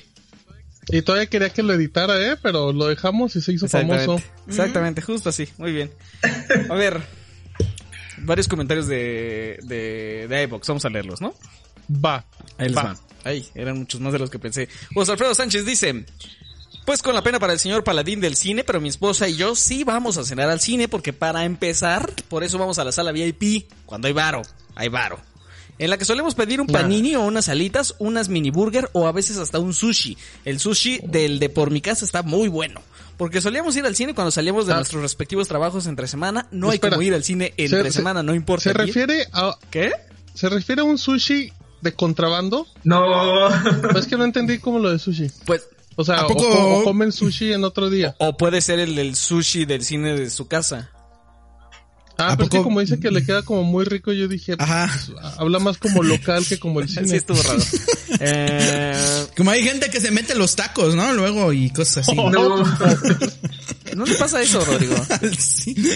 Y 0.90 1.02
todavía 1.02 1.28
quería 1.28 1.50
que 1.50 1.64
lo 1.64 1.74
editara, 1.74 2.20
¿eh? 2.20 2.38
Pero 2.42 2.72
lo 2.72 2.88
dejamos 2.88 3.36
y 3.36 3.42
se 3.42 3.54
hizo 3.54 3.68
famoso. 3.68 4.22
Exactamente. 4.48 5.02
Justo 5.02 5.30
así. 5.30 5.48
Muy 5.58 5.72
bien. 5.72 5.92
A 6.70 6.76
ver. 6.76 7.02
Varios 8.20 8.48
comentarios 8.48 8.88
de, 8.88 9.60
de, 9.64 10.28
de 10.30 10.44
iVoox. 10.44 10.68
Vamos 10.68 10.86
a 10.86 10.90
leerlos, 10.90 11.20
¿no? 11.20 11.34
Va. 12.04 12.26
Ahí 12.58 12.70
les 12.70 12.78
Va. 12.78 12.96
Ay, 13.24 13.48
eran 13.56 13.80
muchos 13.80 14.02
más 14.02 14.14
de 14.14 14.20
los 14.20 14.30
que 14.30 14.40
pensé. 14.40 14.68
José 14.94 15.14
Alfredo 15.14 15.34
Sánchez 15.34 15.66
dice, 15.66 16.06
pues 16.86 17.02
con 17.02 17.16
la 17.16 17.24
pena 17.24 17.40
para 17.40 17.54
el 17.54 17.60
señor 17.60 17.84
paladín 17.84 18.20
del 18.20 18.36
cine, 18.36 18.64
pero 18.64 18.82
mi 18.82 18.90
esposa 18.90 19.28
y 19.30 19.36
yo 19.36 19.56
sí 19.56 19.84
vamos 19.86 20.18
a 20.18 20.26
cenar 20.26 20.50
al 20.50 20.60
cine 20.60 20.90
porque 20.90 21.14
para 21.14 21.46
empezar, 21.46 22.12
por 22.28 22.44
eso 22.44 22.58
vamos 22.58 22.80
a 22.80 22.84
la 22.84 22.92
sala 22.92 23.14
VIP, 23.14 23.70
cuando 23.86 24.08
hay 24.08 24.14
varo, 24.14 24.42
hay 24.76 24.90
varo. 24.90 25.20
En 25.80 25.90
la 25.90 25.98
que 25.98 26.06
solemos 26.06 26.36
pedir 26.36 26.62
un 26.62 26.68
Nah. 26.68 26.74
panini 26.82 27.16
o 27.16 27.22
unas 27.22 27.50
alitas, 27.50 27.96
unas 28.00 28.30
mini 28.30 28.52
burger 28.52 28.90
o 28.94 29.08
a 29.08 29.12
veces 29.12 29.38
hasta 29.38 29.60
un 29.60 29.74
sushi. 29.74 30.18
El 30.46 30.60
sushi 30.60 31.00
del 31.04 31.40
de 31.40 31.50
por 31.50 31.72
mi 31.72 31.82
casa 31.82 32.06
está 32.06 32.22
muy 32.24 32.48
bueno. 32.48 32.82
Porque 33.18 33.42
solíamos 33.42 33.76
ir 33.76 33.86
al 33.86 33.96
cine 33.96 34.14
cuando 34.16 34.32
salíamos 34.32 34.66
de 34.68 34.74
Ah. 34.74 34.78
nuestros 34.78 35.02
respectivos 35.02 35.48
trabajos 35.48 35.86
entre 35.88 36.08
semana. 36.08 36.48
No 36.52 36.70
hay 36.70 36.80
como 36.80 37.02
ir 37.02 37.14
al 37.14 37.24
cine 37.24 37.54
entre 37.58 37.84
Se- 37.84 37.92
se- 37.92 37.98
semana, 37.98 38.24
no 38.24 38.34
importa. 38.36 38.64
¿Se 38.64 38.74
refiere 38.74 39.28
a, 39.34 39.58
¿Qué? 39.72 39.92
se 40.34 40.50
refiere 40.50 40.82
a 40.82 40.86
un 40.86 40.98
sushi 40.98 41.52
de 41.82 41.94
contrabando? 41.94 42.66
No. 42.84 43.50
es 43.98 44.08
que 44.08 44.18
no 44.18 44.24
entendí 44.26 44.60
como 44.60 44.80
lo 44.80 44.92
de 44.92 45.00
sushi. 45.00 45.28
Pues 45.46 45.68
O 45.96 46.04
sea, 46.04 46.22
¿A 46.22 46.26
o 46.26 46.80
o, 46.80 46.84
comen 46.84 47.12
sushi 47.12 47.54
en 47.54 47.64
otro 47.64 47.88
día. 47.92 48.16
O 48.18 48.36
puede 48.36 48.62
ser 48.62 48.80
el 48.80 48.96
del 48.96 49.16
sushi 49.16 49.66
del 49.66 49.84
cine 49.84 50.16
de 50.16 50.32
su 50.32 50.48
casa. 50.48 50.90
Ah, 52.18 52.34
¿A 52.34 52.38
pero 52.38 52.44
es 52.44 52.50
que 52.52 52.58
poco- 52.58 52.64
como 52.70 52.80
dice 52.80 53.00
que 53.00 53.10
le 53.12 53.26
queda 53.26 53.42
como 53.42 53.64
muy 53.64 53.86
rico, 53.86 54.12
yo 54.14 54.28
dije, 54.28 54.56
Ajá. 54.60 54.88
pues, 55.08 55.18
habla 55.38 55.60
más 55.60 55.78
como 55.78 56.04
local 56.04 56.46
que 56.46 56.60
como 56.60 56.80
el 56.80 56.88
cine. 56.88 57.08
Sí, 57.08 57.16
estuvo 57.16 57.42
raro. 57.42 57.60
eh, 58.20 59.26
Como 59.36 59.50
hay 59.52 59.64
gente 59.64 59.90
que 59.90 60.00
se 60.00 60.12
mete 60.12 60.36
los 60.36 60.56
tacos, 60.56 60.96
¿no? 60.96 61.12
Luego 61.14 61.52
y 61.54 61.70
cosas 61.72 62.08
así. 62.08 62.16
No. 62.16 62.64
No 63.96 64.06
le 64.06 64.16
pasa 64.16 64.42
eso, 64.42 64.64
Rodrigo. 64.66 64.96
al 65.22 65.38
cine. 65.38 65.90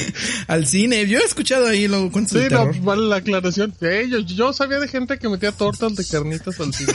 Al 0.45 0.67
cine. 0.67 1.07
Yo 1.07 1.17
he 1.17 1.23
escuchado 1.23 1.65
ahí 1.65 1.87
luego 1.87 2.11
cuentos 2.11 2.39
Sí, 2.39 2.47
no, 2.51 2.71
vale 2.83 3.07
la 3.07 3.15
aclaración. 3.15 3.73
Yo, 3.81 4.19
yo 4.19 4.53
sabía 4.53 4.79
de 4.79 4.87
gente 4.87 5.17
que 5.17 5.27
metía 5.27 5.51
tortas 5.51 5.95
de 5.95 6.05
carnitas 6.05 6.59
al 6.59 6.71
cine. 6.75 6.93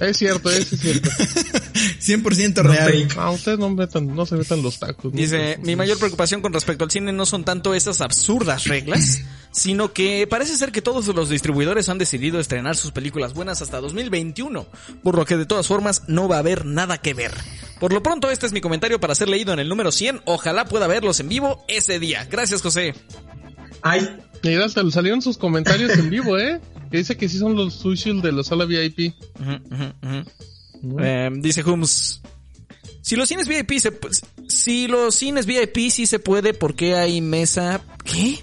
Es 0.00 0.16
cierto, 0.16 0.50
eso 0.50 0.74
es 0.74 0.80
cierto. 0.80 1.10
100% 2.00 2.62
No 2.62 2.62
real. 2.62 3.08
Ah, 3.16 3.30
ustedes 3.30 3.58
no 3.58 3.70
metan, 3.70 4.14
no 4.14 4.26
se 4.26 4.36
metan 4.36 4.62
los 4.62 4.78
tacos. 4.78 5.12
¿no? 5.12 5.18
Dice, 5.18 5.58
mi 5.62 5.76
mayor 5.76 5.98
preocupación 5.98 6.40
con 6.40 6.52
respecto 6.52 6.84
al 6.84 6.90
cine 6.90 7.12
no 7.12 7.26
son 7.26 7.44
tanto 7.44 7.74
esas 7.74 8.00
absurdas 8.00 8.64
reglas, 8.64 9.22
sino 9.52 9.92
que 9.92 10.26
parece 10.28 10.56
ser 10.56 10.72
que 10.72 10.82
todos 10.82 11.06
los 11.08 11.28
distribuidores 11.28 11.88
han 11.88 11.98
decidido 11.98 12.40
estrenar 12.40 12.76
sus 12.76 12.92
películas 12.92 13.34
buenas 13.34 13.62
hasta 13.62 13.80
2021, 13.80 14.66
por 15.02 15.16
lo 15.16 15.24
que 15.24 15.36
de 15.36 15.46
todas 15.46 15.66
formas 15.66 16.02
no 16.08 16.28
va 16.28 16.36
a 16.36 16.40
haber 16.40 16.64
nada 16.64 16.98
que 16.98 17.14
ver. 17.14 17.32
Por 17.80 17.92
lo 17.92 18.02
pronto, 18.02 18.30
este 18.30 18.46
es 18.46 18.52
mi 18.52 18.60
comentario 18.60 19.00
para 19.00 19.14
ser 19.14 19.28
leído 19.28 19.52
en 19.52 19.58
el 19.58 19.68
número 19.68 19.92
100. 19.92 20.22
Ojalá 20.24 20.64
pueda 20.66 20.86
verlos 20.86 21.20
en 21.20 21.28
vivo 21.28 21.64
ese 21.68 21.98
día. 21.98 22.26
Gracias, 22.30 22.62
José. 22.62 22.94
Ay, 23.82 24.08
Mira, 24.44 24.68
salieron 24.68 25.22
sus 25.22 25.38
comentarios 25.38 25.96
en 25.96 26.10
vivo, 26.10 26.38
¿eh? 26.38 26.60
Que 26.94 26.98
dice 26.98 27.16
que 27.16 27.28
sí 27.28 27.40
son 27.40 27.56
los 27.56 27.74
sushi 27.74 28.20
de 28.20 28.30
la 28.30 28.44
sala 28.44 28.66
VIP. 28.66 29.14
Ujú, 29.40 29.92
ujú. 30.86 31.00
Eh, 31.00 31.28
dice 31.40 31.64
Hums. 31.64 32.20
Si 33.02 33.16
los 33.16 33.28
cines 33.28 33.48
VIP 33.48 33.80
se, 33.80 33.92
si 34.46 34.86
los 34.86 35.16
cines 35.16 35.44
VIP 35.44 35.90
sí 35.90 36.06
se 36.06 36.20
puede, 36.20 36.54
¿por 36.54 36.76
qué 36.76 36.94
hay 36.94 37.20
mesa? 37.20 37.82
¿Qué? 38.04 38.38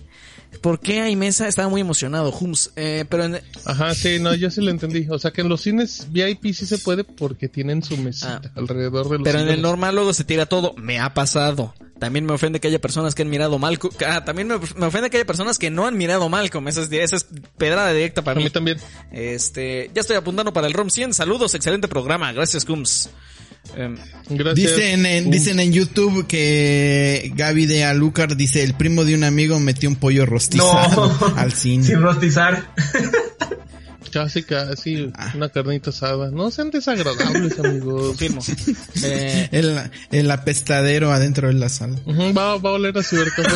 ¿Por 0.60 0.82
qué 0.82 0.99
hay 0.99 1.15
mesa? 1.15 1.48
Estaba 1.48 1.69
muy 1.69 1.80
emocionado, 1.80 2.30
Hums. 2.38 2.72
Eh, 2.76 3.06
pero 3.07 3.23
en, 3.23 3.40
Ajá, 3.64 3.95
sí, 3.95 4.19
no, 4.19 4.36
yo 4.36 4.52
sí 4.52 4.60
lo 4.60 4.69
entendí. 4.69 5.07
O 5.10 5.18
sea 5.18 5.32
que 5.32 5.40
en 5.40 5.48
los 5.48 5.61
cines 5.61 6.07
VIP 6.11 6.53
sí 6.53 6.65
se 6.65 6.78
puede 6.78 7.06
porque 7.06 7.48
tienen 7.48 7.82
su 7.82 7.95
mesita 7.95 8.41
Ah. 8.44 8.52
alrededor 8.56 9.07
de 9.07 9.19
los 9.19 9.23
pero 9.23 9.40
en 9.40 9.48
el 9.48 9.61
normal 9.61 9.95
luego 9.95 10.11
se 10.14 10.26
tira 10.26 10.45
todo. 10.45 10.73
Me 10.76 10.99
ha 10.99 11.14
pasado. 11.14 11.73
También 12.02 12.26
me 12.26 12.34
ofende 12.34 12.60
que 12.60 12.68
haya 12.68 12.82
personas 12.82 13.14
que 13.14 13.22
han 13.22 13.30
mirado 13.30 13.60
Malcolm. 13.60 13.94
Ah, 14.07 14.26
también 14.26 14.48
me, 14.48 14.56
me 14.76 14.88
ofende 14.88 15.11
que 15.11 15.18
haya 15.18 15.26
personas 15.28 15.60
que 15.60 15.69
no 15.69 15.86
han 15.86 15.95
mirado 15.95 16.28
Malcolm. 16.30 16.68
Esa 16.68 16.82
es, 16.82 16.91
esa 16.91 17.15
es 17.15 17.28
pedrada 17.60 17.94
directa 17.94 18.22
A 18.22 18.23
para 18.23 18.40
mí 18.40 18.45
mí. 18.45 18.49
también. 18.49 18.80
Este, 19.11 19.91
ya 19.94 20.02
estoy 20.02 20.15
apuntando 20.15 20.52
para 20.52 20.65
el 20.65 20.73
ROM 20.73 20.90
100. 20.90 21.14
Saludos, 21.14 21.53
excelente 21.53 21.88
programa. 21.88 22.34
Gracias, 22.34 22.68
Hums. 22.68 23.11
Em, 23.78 23.95
Gracias. 24.30 24.56
Dicen 24.56 25.06
en, 25.06 25.30
dicen 25.30 25.60
en 25.60 25.72
YouTube 25.72 26.26
que 26.26 27.32
Gaby 27.36 27.68
de 27.68 27.84
Alucar 27.86 28.36
dice 28.36 28.64
el 28.64 28.73
primo 28.73 29.06
de 29.06 29.14
un 29.14 29.23
amigo 29.23 29.60
metió 29.60 29.88
un 29.88 29.95
pollo 29.95 30.26
rostizado 30.26 31.15
no. 31.19 31.34
al 31.38 31.53
cine. 31.53 31.84
Sin 31.86 32.02
rostizar. 32.02 32.73
Casi, 34.11 34.44
casi, 34.44 35.11
Ah. 35.15 35.32
una 35.36 35.49
carnita 35.49 35.91
asada. 35.91 36.32
No 36.32 36.49
sean 36.52 36.72
desagradables, 36.72 37.57
amigos. 37.64 38.07
confirmo. 38.07 38.41
Eh, 39.03 39.48
El, 39.52 39.80
el 40.11 40.32
apestadero 40.32 41.11
adentro 41.11 41.48
de 41.48 41.53
la 41.56 41.69
sala. 41.69 41.98
Va, 42.07 42.57
va 42.57 42.69
a 42.69 42.73
oler 42.73 42.98
a 42.98 43.03
cibercafé 43.03 43.49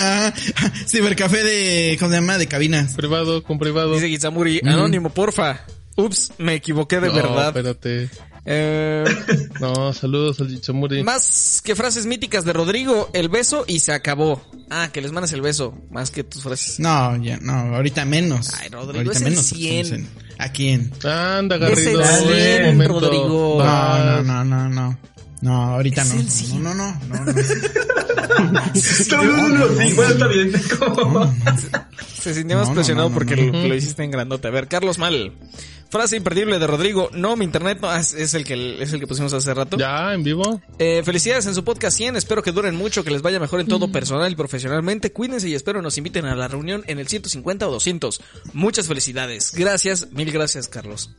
Ah, 0.00 0.32
Cibercafé 0.86 1.42
de, 1.42 1.96
¿cómo 1.98 2.10
se 2.10 2.16
llama? 2.16 2.38
De 2.38 2.46
cabinas. 2.46 2.94
privado, 2.94 3.42
con 3.42 3.58
privado. 3.58 3.94
dice 3.94 4.08
Gizamuri, 4.08 4.60
anónimo, 4.64 5.10
porfa. 5.10 5.64
Ups, 5.96 6.32
me 6.38 6.54
equivoqué 6.54 7.00
de 7.00 7.08
no, 7.08 7.14
verdad. 7.14 7.48
espérate. 7.48 8.10
Eh, 8.46 9.04
No, 9.60 9.92
saludos 9.92 10.40
al 10.40 10.48
Chichamuri. 10.48 11.02
más 11.02 11.62
que 11.64 11.74
frases 11.74 12.04
míticas 12.06 12.44
de 12.44 12.52
Rodrigo, 12.52 13.08
el 13.14 13.28
beso 13.28 13.64
y 13.66 13.80
se 13.80 13.92
acabó. 13.92 14.42
Ah, 14.70 14.88
que 14.92 15.00
les 15.00 15.12
mandes 15.12 15.32
el 15.32 15.40
beso, 15.42 15.74
más 15.90 16.10
que 16.10 16.24
tus 16.24 16.42
frases. 16.42 16.78
No, 16.80 17.16
ya, 17.22 17.38
no, 17.38 17.52
ahorita 17.76 18.04
menos. 18.04 18.52
Ay, 18.60 18.68
Rodrigo, 18.68 18.98
ahorita 18.98 19.12
es 19.12 19.20
el 19.22 19.30
menos. 19.30 19.46
100. 19.46 19.80
estamos 19.86 20.06
en- 20.10 20.24
¿A 20.38 20.48
quién? 20.50 20.90
Anda, 21.04 21.54
Es 21.56 21.60
Garrido. 21.60 22.02
el 22.02 22.08
un 22.22 22.34
100, 22.34 22.66
momento. 22.66 23.00
Rodrigo. 23.00 23.62
No, 23.64 24.04
no, 24.04 24.22
no, 24.22 24.44
no, 24.44 24.68
no. 24.68 24.98
No, 25.42 25.62
ahorita 25.74 26.02
Es 26.02 26.14
no. 26.14 26.20
el. 26.20 26.62
No, 26.64 26.74
no, 26.74 27.00
no, 27.08 27.24
no, 27.24 27.24
no. 27.24 28.62
Todo 29.10 29.22
el 29.22 29.32
mundo 29.32 29.66
lo 29.66 30.04
está 30.04 30.26
bien. 30.26 30.52
Se 32.20 32.34
sintió 32.34 32.58
más 32.58 32.70
presionado 32.70 33.08
no, 33.08 33.12
no, 33.12 33.18
porque 33.18 33.36
no. 33.36 33.52
Lo, 33.52 33.68
lo 33.68 33.74
hiciste 33.74 34.02
en 34.02 34.10
grandote. 34.10 34.48
A 34.48 34.50
ver, 34.50 34.66
Carlos 34.68 34.98
Mal. 34.98 35.32
Frase 35.90 36.16
imperdible 36.16 36.58
de 36.58 36.66
Rodrigo. 36.66 37.08
No, 37.12 37.36
mi 37.36 37.44
internet 37.44 37.78
no, 37.80 37.94
es, 37.94 38.14
es 38.14 38.34
el 38.34 38.44
que 38.44 38.82
es 38.82 38.92
el 38.92 39.00
que 39.00 39.06
pusimos 39.06 39.32
hace 39.32 39.54
rato. 39.54 39.76
Ya, 39.76 40.12
en 40.12 40.22
vivo. 40.22 40.60
Eh, 40.78 41.02
felicidades 41.04 41.46
en 41.46 41.54
su 41.54 41.64
podcast 41.64 41.96
100. 41.96 42.16
Espero 42.16 42.42
que 42.42 42.52
duren 42.52 42.74
mucho, 42.74 43.04
que 43.04 43.10
les 43.10 43.22
vaya 43.22 43.38
mejor 43.38 43.60
en 43.60 43.68
todo 43.68 43.92
personal 43.92 44.30
y 44.32 44.34
profesionalmente. 44.34 45.12
Cuídense 45.12 45.48
y 45.48 45.54
espero 45.54 45.82
nos 45.82 45.96
inviten 45.98 46.24
a 46.24 46.34
la 46.34 46.48
reunión 46.48 46.82
en 46.86 46.98
el 46.98 47.06
150 47.06 47.68
o 47.68 47.70
200. 47.70 48.20
Muchas 48.52 48.88
felicidades. 48.88 49.52
Gracias, 49.54 50.10
mil 50.12 50.32
gracias, 50.32 50.68
Carlos. 50.68 51.14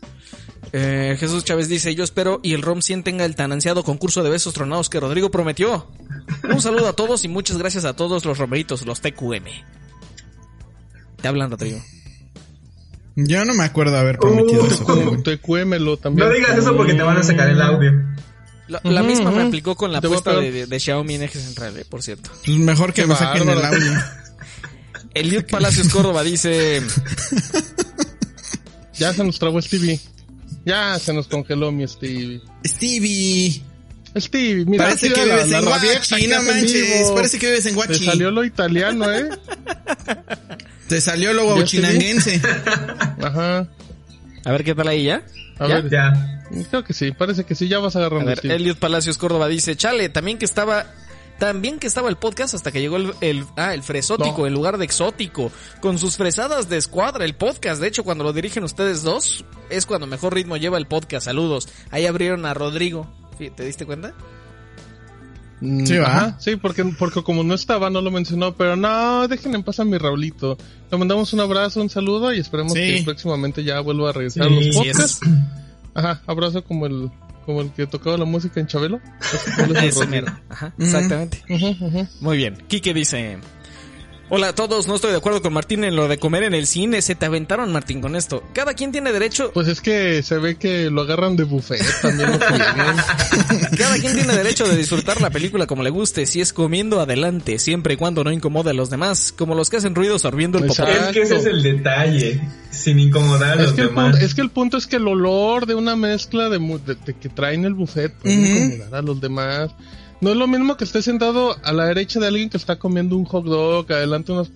Eh, 0.74 1.16
Jesús 1.20 1.46
Chávez 1.46 1.70
dice, 1.70 1.96
yo 1.96 2.04
espero 2.04 2.40
y 2.44 2.54
el 2.54 2.62
ROM 2.62 2.82
100 2.82 3.04
tenga 3.04 3.26
el 3.26 3.36
tan 3.36 3.52
ansiado 3.52 3.84
concurso 3.84 4.24
de 4.24 4.30
besos 4.30 4.54
tronados 4.54 4.90
que 4.90 5.00
Rodrigo 5.00 5.32
prometió. 5.32 5.88
Un 6.44 6.62
saludo 6.62 6.90
a 6.90 6.94
todos 6.94 7.24
y 7.24 7.28
muchas 7.28 7.58
gracias 7.58 7.86
a 7.86 7.96
todos 7.96 8.26
los 8.26 8.38
romeritos, 8.38 8.86
los 8.86 9.00
TQM. 9.02 9.46
Te 11.22 11.28
hablan, 11.28 11.52
Rodrigo. 11.52 11.82
Yo 13.16 13.46
no 13.46 13.54
me 13.54 13.64
acuerdo 13.64 13.98
haber 13.98 14.18
prometido 14.20 14.64
Uh, 14.64 14.68
eso. 14.68 15.22
Te 15.24 15.38
cuémelo 15.40 15.98
también. 15.98 16.28
No 16.28 16.34
digas 16.34 16.58
eso 16.58 16.76
porque 16.76 16.94
te 16.94 17.02
van 17.04 17.18
a 17.18 17.24
sacar 17.24 17.48
el 17.50 17.62
audio. 17.62 17.92
La, 18.68 18.82
la 18.84 19.04
misma 19.04 19.32
me 19.32 19.44
aplicó 19.44 19.76
con 19.76 19.92
la 19.94 20.02
Te 20.02 20.08
apuesta 20.08 20.32
de, 20.32 20.38
pegar. 20.38 20.54
de- 20.54 20.66
de 20.68 20.80
Xiaomi 20.80 21.16
en 21.16 21.22
eje 21.24 21.40
central, 21.40 21.78
eh, 21.78 21.86
por 21.88 22.02
cierto. 22.04 22.32
Pues 22.46 22.58
mejor 22.58 22.94
que 22.94 23.04
Qué 23.04 23.08
me 23.08 23.16
saquen 23.16 23.48
el 23.48 23.64
audio. 23.64 23.92
Eliud 25.14 25.46
Palacios 25.50 25.88
Córdoba 25.90 26.24
dice... 26.24 26.82
Ya 28.98 29.14
se 29.14 29.24
nos 29.26 29.38
trabó 29.40 29.62
Stevie. 29.62 30.00
Ya 30.66 30.98
se 31.00 31.14
nos 31.14 31.28
congeló 31.28 31.70
mi 31.72 31.86
Stevie. 31.88 32.42
Stevie. 32.66 33.62
Stevie, 34.18 34.66
mira. 34.66 34.86
Parece 34.86 35.12
que 35.12 35.26
la- 35.26 35.36
vives 35.36 35.50
la 35.50 35.58
en 35.60 35.66
Guachi, 35.66 36.28
no 36.28 36.42
manches. 36.44 36.98
vivo. 37.00 37.16
Parece 37.16 37.38
que 37.40 37.46
vives 37.48 37.66
en 37.66 37.72
Te 37.74 37.76
Guachi. 37.76 38.06
salió 38.06 38.32
lo 38.32 38.46
italiano, 38.46 39.12
¿eh? 39.12 39.30
Te 40.88 41.02
salió 41.02 41.34
lo 41.34 41.46
guauchinanguense. 41.46 42.42
Ajá. 43.22 43.68
A 44.46 44.52
ver 44.52 44.64
qué 44.64 44.76
tal 44.76 44.88
ahí 44.88 45.06
ya. 45.06 45.24
A 45.58 45.68
¿Ya? 45.68 45.76
ver, 45.82 45.90
Ya. 45.90 46.44
creo 46.70 46.84
que 46.84 46.94
sí, 46.94 47.12
parece 47.12 47.44
que 47.44 47.56
sí, 47.56 47.68
ya 47.68 47.80
vas 47.80 47.96
A 47.96 48.00
agarrando 48.00 48.28
ver, 48.28 48.38
Stevie. 48.40 48.56
Eliud 48.58 48.78
Palacios 48.78 49.18
Córdoba 49.18 49.48
dice, 49.48 49.76
chale, 49.76 50.10
también 50.10 50.38
que 50.38 50.46
estaba... 50.46 50.86
También 51.40 51.80
que 51.80 51.88
estaba 51.88 52.08
el 52.08 52.16
podcast 52.16 52.54
hasta 52.54 52.72
que 52.72 52.80
llegó 52.80 52.96
el, 52.96 53.14
el- 53.20 53.46
ah, 53.58 53.74
el 53.74 53.84
fresótico 53.84 54.38
No. 54.42 54.48
en 54.48 54.54
lugar 54.54 54.78
de 54.78 54.86
exótico, 54.86 55.52
con 55.82 55.98
sus 56.00 56.16
fresadas 56.16 56.70
de 56.70 56.78
escuadra, 56.78 57.26
el 57.26 57.36
podcast. 57.36 57.82
De 57.82 57.90
hecho, 57.90 58.06
cuando 58.06 58.24
lo 58.24 58.32
dirigen 58.32 58.64
ustedes 58.64 59.04
dos, 59.04 59.44
es 59.70 59.86
cuando 59.86 60.08
mejor 60.08 60.34
ritmo 60.34 60.56
lleva 60.56 60.78
el 60.78 60.88
podcast. 60.88 61.26
Saludos. 61.26 61.68
Ahí 61.92 62.06
abrieron 62.06 62.46
a 62.46 62.54
Rodrigo. 62.54 63.14
¿Te 63.38 63.66
diste 63.66 63.86
cuenta? 63.86 64.14
Mm, 65.62 65.86
Sí, 65.86 65.98
¿va? 65.98 66.08
ajá, 66.08 66.38
sí, 66.40 66.56
porque, 66.58 66.84
porque 67.00 67.24
como 67.24 67.44
no 67.44 67.54
estaba, 67.54 67.90
no 67.90 68.02
lo 68.02 68.12
mencionó, 68.12 68.56
pero 68.56 68.76
no, 68.76 69.28
dejen 69.28 69.56
en 69.56 69.64
paz 69.64 69.80
a 69.80 69.86
mi 69.86 69.98
Raulito. 69.98 70.58
Le 70.92 70.98
mandamos 70.98 71.32
un 71.34 71.40
abrazo, 71.40 71.82
un 71.82 71.90
saludo 71.90 72.34
y 72.34 72.40
esperemos 72.40 72.74
Sí. 72.74 72.80
que 72.98 73.02
próximamente 73.04 73.64
ya 73.64 73.80
vuelva 73.80 74.10
a 74.10 74.14
regresar 74.14 74.44
a 74.48 74.50
los 74.50 74.64
sí, 74.64 74.72
podcasts. 74.74 75.20
Ajá, 75.94 76.22
abrazo 76.28 76.64
como 76.64 76.86
el, 76.88 77.10
como 77.46 77.62
el 77.62 77.72
que 77.72 77.88
tocaba 77.88 78.18
la 78.18 78.26
música 78.26 78.60
en 78.60 78.68
Chabelo. 78.68 79.00
Es 79.82 79.96
Ese 79.96 80.08
mero. 80.08 80.28
Ajá, 80.50 80.74
exactamente. 80.78 81.44
Muy 82.20 82.38
bien. 82.38 82.58
Quique 82.68 82.94
dice... 82.94 83.38
Hola 84.28 84.48
a 84.50 84.56
todos, 84.56 84.88
no 84.88 84.96
estoy 84.96 85.12
de 85.12 85.18
acuerdo 85.18 85.44
con 85.44 85.54
Martín 85.54 85.84
en 85.84 85.96
lo 85.96 86.08
de 86.08 86.18
comer 86.18 86.42
en 86.42 86.56
el 86.56 86.66
cine. 86.66 87.04
Se 87.04 87.14
te 87.14 87.28
aventaron, 87.28 87.72
Martín, 87.72 88.02
con 88.02 88.16
esto. 88.16 88.44
Cada 88.54 88.74
quien 88.74 88.92
tiene 88.92 89.12
derecho... 89.14 89.52
Pues 89.54 89.68
es 89.68 89.82
que 89.82 90.24
se 90.24 90.40
ve 90.40 90.56
que 90.56 90.90
lo 90.90 91.02
agarran 91.02 91.36
de 91.36 91.44
buffet, 91.44 91.80
también 92.02 92.32
lo. 92.32 92.40
Cada 93.78 94.00
quien 94.00 94.16
tiene 94.16 94.34
derecho 94.36 94.68
de 94.68 94.76
disfrutar 94.78 95.22
la 95.22 95.30
película 95.30 95.68
como 95.68 95.84
le 95.84 95.92
guste, 95.92 96.26
si 96.26 96.42
es 96.42 96.54
comiendo 96.54 97.00
adelante, 97.02 97.60
siempre 97.60 97.94
y 97.94 97.98
cuando 97.98 98.24
no 98.24 98.32
incomode 98.32 98.72
a 98.72 98.74
los 98.74 98.90
demás, 98.90 99.32
como 99.32 99.54
los 99.54 99.70
que 99.70 99.78
hacen 99.78 99.94
ruido 99.94 100.18
sorbiendo 100.18 100.58
el 100.58 100.66
popó. 100.66 100.88
Es 100.88 101.14
que 101.14 101.22
ese 101.22 101.36
es 101.38 101.46
el 101.46 101.62
detalle. 101.62 102.42
Sin 102.72 102.98
incomodar 103.00 103.60
a 103.60 103.62
Es 103.62 103.68
los 103.68 103.74
que, 103.74 103.82
demás. 103.84 104.12
punto, 104.14 104.26
es 104.26 104.34
que 104.34 104.42
el 104.42 104.50
punto 104.50 104.78
es 104.78 104.88
que 104.88 104.96
el 104.96 105.08
olor 105.08 105.68
de 105.68 105.76
una 105.76 105.96
mezcla 105.96 106.50
de, 106.50 106.58
mu- 106.58 106.80
de- 106.80 106.96
de 106.96 107.14
que 107.14 107.30
traen 107.30 107.64
el 107.64 107.76
buffet 107.76 108.12
puede 108.16 108.34
incomodar 108.36 108.96
a 108.96 109.02
los 109.04 109.22
demás. 109.22 109.70
No 110.26 110.32
es 110.32 110.38
lo 110.38 110.48
mismo 110.48 110.76
que 110.76 110.84
estés 110.86 111.06
sentado 111.06 111.56
a 111.64 111.72
la 111.72 111.86
derecha 111.86 112.20
de 112.20 112.26
alguien 112.26 112.50
que 112.50 112.58
está 112.58 112.78
comiendo 112.80 113.16
un 113.16 113.26
hot 113.26 113.46
dog, 113.46 113.92
adelante 113.94 114.32
unas 114.32 114.50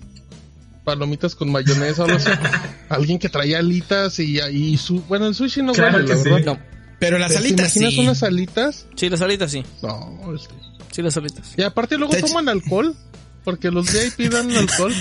palomitas 0.84 1.36
con 1.36 1.52
mayonesa 1.52 2.02
o 2.02 2.06
algo 2.06 2.18
así. 2.18 2.30
alguien 2.90 3.20
que 3.20 3.30
traía 3.30 3.60
alitas 3.60 4.18
y, 4.20 4.40
y 4.41 4.78
su... 4.78 5.02
Bueno, 5.04 5.28
el 5.28 5.36
sushi 5.36 5.62
no 5.62 5.74
Claro 5.74 5.98
huele, 5.98 6.10
la 6.10 6.18
sí. 6.18 6.30
verdad. 6.30 6.46
No, 6.56 6.60
Pero 7.00 7.20
las 7.20 7.32
¿Te 7.34 7.38
alitas 7.38 7.76
imaginas 7.76 7.94
sí. 7.94 8.00
unas 8.00 8.24
alitas? 8.24 8.86
sí, 8.96 9.10
las 9.10 9.22
alitas 9.22 9.52
sí, 9.52 9.64
No, 9.84 10.34
este... 10.36 10.54
sí 10.91 11.02
las 11.04 11.16
alitas. 11.18 11.54
Y 11.56 11.62
aparte 11.62 11.98
luego 12.00 12.14
Te- 12.16 12.22
toman 12.24 12.50
alcohol, 12.50 12.96
porque 13.44 13.70
los 13.70 13.94
VIP 13.94 14.32
dan 14.32 14.52
alcohol. 14.58 14.94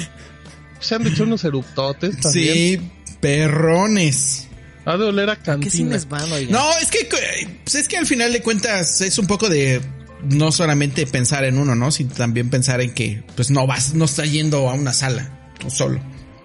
Se 0.81 0.97
han 0.97 1.07
hecho 1.07 1.23
unos 1.25 1.43
eruptotes 1.45 2.21
también. 2.21 2.55
Sí, 2.55 2.91
perrones. 3.23 4.49
Ha 4.85 4.97
de 4.99 5.05
oler 5.05 5.31
a 5.31 5.37
¿Qué 5.37 5.43
cantina. 5.43 5.71
cines 5.71 6.09
van? 6.09 6.29
No, 6.51 6.71
es 6.81 6.91
que, 6.91 7.09
pues 7.65 7.75
es 7.75 7.89
que 7.89 7.97
al 7.97 8.07
final 8.07 8.33
de 8.35 8.43
cuentas 8.43 9.01
es 9.01 9.19
un 9.19 9.27
poco 9.27 9.49
de 9.49 9.81
no 10.23 10.53
solamente 10.53 11.07
pensar 11.07 11.45
en 11.45 11.59
uno, 11.59 11.75
¿no? 11.75 11.91
Sino 11.91 12.13
también 12.15 12.51
pensar 12.51 12.81
en 12.81 12.93
que, 12.95 13.23
pues 13.37 13.51
no 13.51 13.67
vas, 13.67 13.95
no 13.95 14.05
estás 14.05 14.31
yendo 14.31 14.69
a 14.69 14.75
una 14.75 14.93
sala, 14.93 15.51
tú 15.59 15.71
solo, 15.71 16.01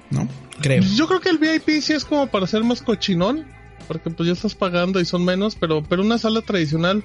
¿no? 0.10 0.28
Creo. 0.62 0.84
Yo 0.84 1.08
creo 1.08 1.20
que 1.20 1.30
el 1.30 1.38
VIP 1.40 1.82
sí 1.82 1.94
es 1.94 2.06
como 2.06 2.28
para 2.28 2.48
ser 2.48 2.64
más 2.64 2.82
cochinón, 2.82 3.46
porque 3.88 4.10
pues 4.10 4.28
ya 4.28 4.34
estás 4.34 4.56
pagando 4.56 5.00
y 5.00 5.06
son 5.06 5.26
menos, 5.26 5.56
pero 5.56 5.84
pero 5.84 6.04
una 6.04 6.18
sala 6.18 6.42
tradicional 6.42 7.04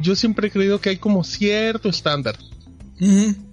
yo 0.00 0.16
siempre 0.16 0.48
he 0.48 0.50
creído 0.50 0.80
que 0.80 0.90
hay 0.90 0.96
como 0.96 1.22
cierto 1.24 1.88
estándar. 1.88 2.36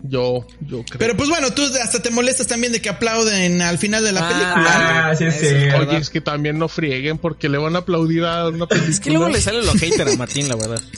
Yo, 0.04 0.46
yo 0.62 0.84
creo. 0.84 1.00
Pero 1.00 1.18
pues 1.18 1.28
bueno, 1.30 1.52
tú 1.52 1.64
hasta 1.82 2.02
te 2.02 2.12
molestas 2.12 2.46
también 2.46 2.72
de 2.72 2.82
que 2.82 2.90
aplauden 2.90 3.62
al 3.62 3.80
final 3.80 4.04
de 4.04 4.12
la 4.12 4.22
Ah, 4.22 4.30
película. 4.30 5.10
Ah, 5.10 5.16
sí, 5.16 5.26
sí. 5.32 5.46
es 5.48 5.74
Oye, 5.74 5.98
es 5.98 6.10
que 6.12 6.22
también 6.22 6.60
no 6.60 6.68
frieguen 6.68 7.18
porque 7.18 7.50
le 7.50 7.58
van 7.58 7.76
a 7.76 7.80
aplaudir 7.80 8.26
a 8.26 8.48
una 8.48 8.68
película. 8.68 8.92
Es 8.92 9.00
que 9.00 9.10
luego 9.10 9.30
le 9.30 9.42
sale 9.42 9.64
lo 9.64 9.74
hater 9.74 10.08
a 10.08 10.16
Martín, 10.18 10.48
la 10.50 10.56
verdad. 10.56 10.82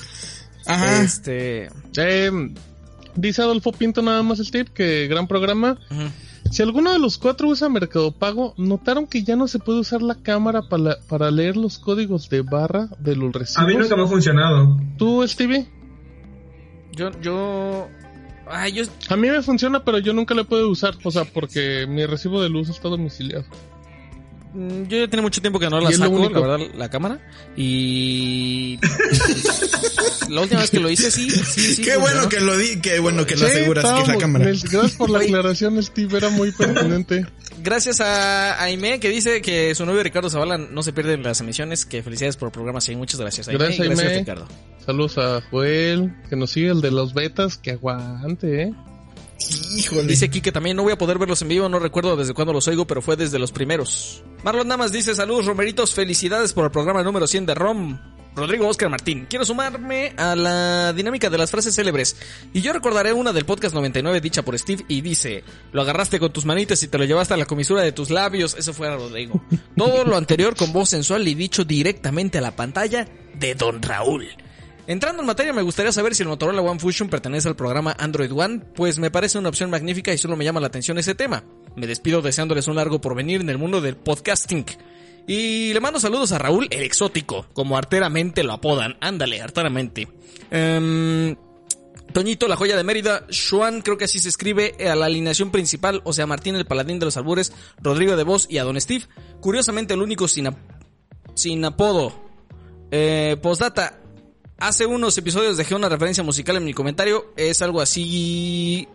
Ajá. 0.66 1.02
Este. 1.02 1.70
Eh, 1.98 2.32
dice 3.16 3.42
Adolfo 3.42 3.72
Pinto 3.72 4.02
nada 4.02 4.24
más 4.24 4.40
el 4.40 4.52
tip, 4.52 4.70
que 4.70 5.08
gran 5.08 5.28
programa. 5.28 5.78
Si 6.50 6.62
alguno 6.62 6.92
de 6.92 7.00
los 7.00 7.18
cuatro 7.18 7.48
usa 7.48 7.70
Mercado 7.70 8.12
Pago, 8.12 8.54
¿notaron 8.58 9.08
que 9.08 9.24
ya 9.24 9.36
no 9.36 9.48
se 9.48 9.60
puede 9.60 9.80
usar 9.80 10.02
la 10.02 10.16
cámara 10.16 10.64
para, 10.64 10.98
para 11.08 11.32
leer 11.32 11.56
los 11.56 11.80
códigos 11.80 12.30
de 12.30 12.42
barra 12.42 12.90
de 13.00 13.16
los 13.16 13.32
recibos? 13.32 13.64
A 13.64 13.68
mí 13.68 13.76
nunca 13.76 13.96
me 13.96 14.04
ha 14.04 14.08
funcionado. 14.08 14.78
¿Tú, 14.98 15.26
Stevie? 15.28 15.70
Yo, 16.92 17.10
yo. 17.22 17.88
Ay, 18.48 18.74
yo. 18.74 18.84
A 19.10 19.16
mí 19.16 19.30
me 19.30 19.42
funciona, 19.42 19.84
pero 19.86 20.00
yo 20.00 20.14
nunca 20.14 20.34
le 20.34 20.44
puedo 20.44 20.70
usar, 20.70 20.96
o 21.04 21.12
sea, 21.12 21.24
porque 21.26 21.86
mi 21.88 22.06
recibo 22.06 22.42
de 22.42 22.50
luz 22.50 22.70
está 22.70 22.90
domiciliado. 22.90 23.46
Mm, 24.54 24.84
Yo 24.88 24.98
ya 25.00 25.08
tiene 25.08 25.22
mucho 25.22 25.42
tiempo 25.42 25.60
que 25.60 25.70
no 25.70 25.80
la 25.80 25.92
saco, 25.92 26.12
único. 26.16 26.40
la 26.40 26.40
verdad, 26.58 26.68
la 26.76 26.90
cámara. 26.90 27.20
Y. 27.56 28.80
la 30.30 30.42
última 30.42 30.62
vez 30.62 30.70
que 30.72 30.80
lo 30.80 30.90
hice, 30.90 31.12
sí, 31.12 31.30
sí, 31.30 31.76
sí. 31.76 31.82
qué 31.82 31.98
bueno 31.98 32.30
que 32.30 32.40
lo 32.40 32.58
di, 32.58 32.80
qué 32.80 33.00
bueno 33.00 33.26
que 33.26 33.36
lo 33.36 33.46
Sí, 33.48 33.52
aseguras 33.52 33.86
que 33.86 34.02
es 34.02 34.08
la 34.08 34.18
cámara. 34.18 34.46
Nel, 34.46 34.60
Gracias 34.62 34.94
por 34.94 35.10
la 35.10 35.20
aclaración, 35.20 35.82
Steve, 35.84 36.18
era 36.18 36.30
muy 36.30 36.52
pertinente. 36.52 37.26
Gracias 37.64 38.02
a 38.02 38.62
Aime 38.64 39.00
que 39.00 39.10
dice 39.10 39.42
que 39.42 39.76
su 39.76 39.86
novio 39.86 40.02
Ricardo 40.02 40.30
Zavala 40.30 40.58
no 40.58 40.82
se 40.82 40.94
pierde 40.94 41.18
las 41.18 41.42
emisiones. 41.42 41.86
Que 41.86 42.02
felicidades 42.02 42.36
por 42.38 42.48
el 42.48 42.52
programa. 42.52 42.82
Sí, 42.82 42.96
muchas 42.96 43.20
gracias, 43.20 43.48
Aime. 43.50 43.64
Gracias, 43.66 43.88
Aimee. 43.88 44.20
Ricardo. 44.20 44.48
Saludos 44.84 45.18
a 45.20 45.42
Joel, 45.52 46.12
que 46.30 46.36
nos 46.36 46.50
sigue, 46.52 46.70
el 46.70 46.82
de 46.82 46.90
los 46.90 47.14
betas, 47.14 47.58
que 47.58 47.72
aguante, 47.72 48.64
¿eh? 48.64 48.74
Híjole. 49.76 50.08
Dice 50.08 50.26
aquí 50.26 50.42
que 50.42 50.52
también 50.52 50.78
no 50.78 50.84
voy 50.84 50.94
a 50.94 50.98
poder 50.98 51.18
verlos 51.18 51.42
en 51.42 51.48
vivo, 51.48 51.70
no 51.70 51.80
recuerdo 51.80 52.16
desde 52.16 52.34
cuándo 52.34 52.54
los 52.54 52.68
oigo, 52.68 52.86
pero 52.86 53.02
fue 53.02 53.16
desde 53.16 53.40
los 53.40 53.52
primeros. 53.52 54.24
Marlon 54.44 54.68
Damas 54.68 54.92
dice, 54.92 55.16
saludos 55.16 55.46
Romeritos, 55.46 55.94
felicidades 55.94 56.54
por 56.54 56.66
el 56.66 56.72
programa 56.72 57.04
número 57.04 57.28
100 57.28 57.46
de 57.46 57.56
ROM. 57.56 58.00
Rodrigo 58.34 58.66
Oscar 58.68 58.90
Martín, 58.90 59.28
quiero 59.30 59.44
sumarme 59.44 60.14
a 60.16 60.36
la 60.38 60.94
dinámica 60.94 61.30
de 61.30 61.38
las 61.38 61.52
frases 61.52 61.76
célebres. 61.76 62.16
Y 62.54 62.62
yo 62.62 62.72
recordaré 62.72 63.12
una 63.12 63.34
del 63.34 63.46
podcast 63.46 63.76
99 63.76 64.22
dicha 64.22 64.42
por 64.44 64.58
Steve 64.58 64.86
y 64.88 65.02
dice, 65.02 65.44
lo 65.74 65.82
agarraste 65.82 66.18
con 66.18 66.32
tus 66.32 66.46
manitas 66.46 66.82
y 66.84 66.88
te 66.88 66.98
lo 66.98 67.04
llevaste 67.04 67.34
a 67.34 67.38
la 67.38 67.46
comisura 67.46 67.82
de 67.82 67.92
tus 67.92 68.10
labios. 68.10 68.56
Eso 68.58 68.74
fue 68.74 68.88
a 68.88 68.96
Rodrigo. 68.96 69.44
Todo 69.76 70.06
lo 70.06 70.16
anterior 70.16 70.56
con 70.56 70.72
voz 70.72 70.90
sensual 70.90 71.28
y 71.28 71.36
dicho 71.36 71.66
directamente 71.66 72.38
a 72.38 72.42
la 72.42 72.56
pantalla 72.56 73.06
de 73.36 73.54
Don 73.56 73.82
Raúl. 73.82 74.30
Entrando 74.92 75.22
en 75.22 75.26
materia, 75.26 75.54
me 75.54 75.62
gustaría 75.62 75.94
saber 75.94 76.14
si 76.14 76.24
el 76.24 76.28
Motorola 76.28 76.62
One 76.62 76.78
Fusion 76.78 77.08
pertenece 77.08 77.48
al 77.48 77.56
programa 77.56 77.96
Android 77.98 78.30
One, 78.30 78.60
pues 78.76 79.00
me 79.00 79.10
parece 79.10 79.40
una 79.40 79.48
opción 79.48 79.70
magnífica 79.70 80.12
y 80.12 80.18
solo 80.18 80.36
me 80.36 80.44
llama 80.44 80.60
la 80.60 80.68
atención 80.68 80.98
ese 80.98 81.16
tema. 81.16 81.46
Me 81.78 81.88
despido 81.88 82.22
deseándoles 82.22 82.68
un 82.68 82.76
largo 82.76 83.00
porvenir 83.00 83.40
en 83.40 83.50
el 83.50 83.58
mundo 83.58 83.80
del 83.80 83.96
podcasting. 83.96 84.66
Y 85.26 85.72
le 85.72 85.80
mando 85.80 85.98
saludos 85.98 86.34
a 86.34 86.40
Raúl 86.40 86.68
el 86.72 86.84
Exótico, 86.84 87.46
como 87.54 87.78
arteramente 87.78 88.44
lo 88.44 88.52
apodan. 88.52 88.98
Ándale, 89.00 89.42
arteramente. 89.42 90.10
Em, 90.52 91.38
Toñito, 92.12 92.50
la 92.50 92.58
joya 92.58 92.76
de 92.76 92.84
Mérida, 92.84 93.26
Xuan, 93.30 93.84
creo 93.84 93.98
que 93.98 94.04
así 94.04 94.20
se 94.20 94.28
escribe, 94.28 94.76
a 94.86 94.96
la 94.98 95.06
alineación 95.06 95.52
principal, 95.52 96.02
o 96.04 96.12
sea, 96.12 96.28
Martín 96.28 96.58
el 96.58 96.66
paladín 96.66 97.00
de 97.00 97.06
los 97.06 97.16
albures, 97.16 97.54
Rodrigo 97.82 98.18
de 98.18 98.24
Vos 98.24 98.46
y 98.50 98.58
a 98.58 98.66
Don 98.66 98.82
Steve. 98.82 99.06
Curiosamente, 99.40 99.94
el 99.94 100.02
único 100.02 100.28
sin, 100.28 100.50
sin 101.34 101.64
apodo. 101.64 102.30
Eh, 102.92 103.38
postdata, 103.42 104.01
hace 104.62 104.86
unos 104.86 105.18
episodios 105.18 105.58
dejé 105.58 105.76
una 105.76 105.90
referencia 105.90 106.24
musical 106.24 106.56
en 106.56 106.64
mi 106.64 106.74
comentario, 106.74 107.34
es 107.36 107.62
algo 107.62 107.82
así 107.82 108.88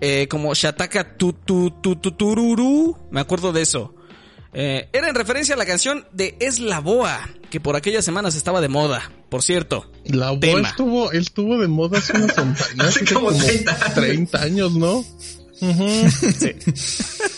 eh, 0.00 0.26
como 0.28 0.54
Shataka 0.54 1.16
tu, 1.16 1.34
tu, 1.34 1.70
tu, 1.70 1.96
tu, 1.96 2.12
tururú, 2.12 2.96
me 3.10 3.20
acuerdo 3.20 3.52
de 3.52 3.62
eso. 3.62 3.94
Eh, 4.52 4.88
era 4.92 5.08
en 5.10 5.14
referencia 5.14 5.54
a 5.54 5.58
la 5.58 5.66
canción 5.66 6.06
de 6.12 6.36
Es 6.40 6.60
la 6.60 6.80
Boa, 6.80 7.28
que 7.50 7.60
por 7.60 7.76
aquellas 7.76 8.06
semanas 8.06 8.34
estaba 8.36 8.62
de 8.62 8.68
moda, 8.68 9.12
por 9.28 9.42
cierto. 9.42 9.90
La 10.06 10.30
voz 10.30 10.40
Tema. 10.40 10.68
estuvo, 10.68 11.12
estuvo 11.12 11.58
de 11.58 11.68
moda 11.68 11.98
hace 11.98 12.16
unos 12.16 12.36
años, 12.38 12.60
Hace 12.78 13.04
como 13.04 13.26
como 13.26 13.38
30 13.38 13.72
años. 13.72 13.94
30 13.94 14.42
años, 14.42 14.72
¿no? 14.72 15.04
Ujú. 15.60 15.86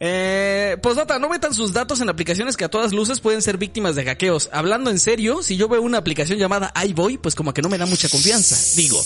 Eh, 0.00 0.76
postdata, 0.82 1.18
no 1.18 1.28
metan 1.28 1.54
sus 1.54 1.72
datos 1.72 2.00
en 2.00 2.08
aplicaciones 2.08 2.56
que 2.56 2.64
a 2.64 2.68
todas 2.68 2.92
luces 2.92 3.20
pueden 3.20 3.42
ser 3.42 3.58
víctimas 3.58 3.94
de 3.94 4.04
hackeos. 4.04 4.50
Hablando 4.52 4.90
en 4.90 4.98
serio, 4.98 5.42
si 5.42 5.56
yo 5.56 5.68
veo 5.68 5.82
una 5.82 5.98
aplicación 5.98 6.38
llamada 6.38 6.72
iBoy, 6.86 7.18
pues 7.18 7.34
como 7.34 7.54
que 7.54 7.62
no 7.62 7.68
me 7.68 7.78
da 7.78 7.86
mucha 7.86 8.08
confianza. 8.08 8.56
Digo, 8.76 9.00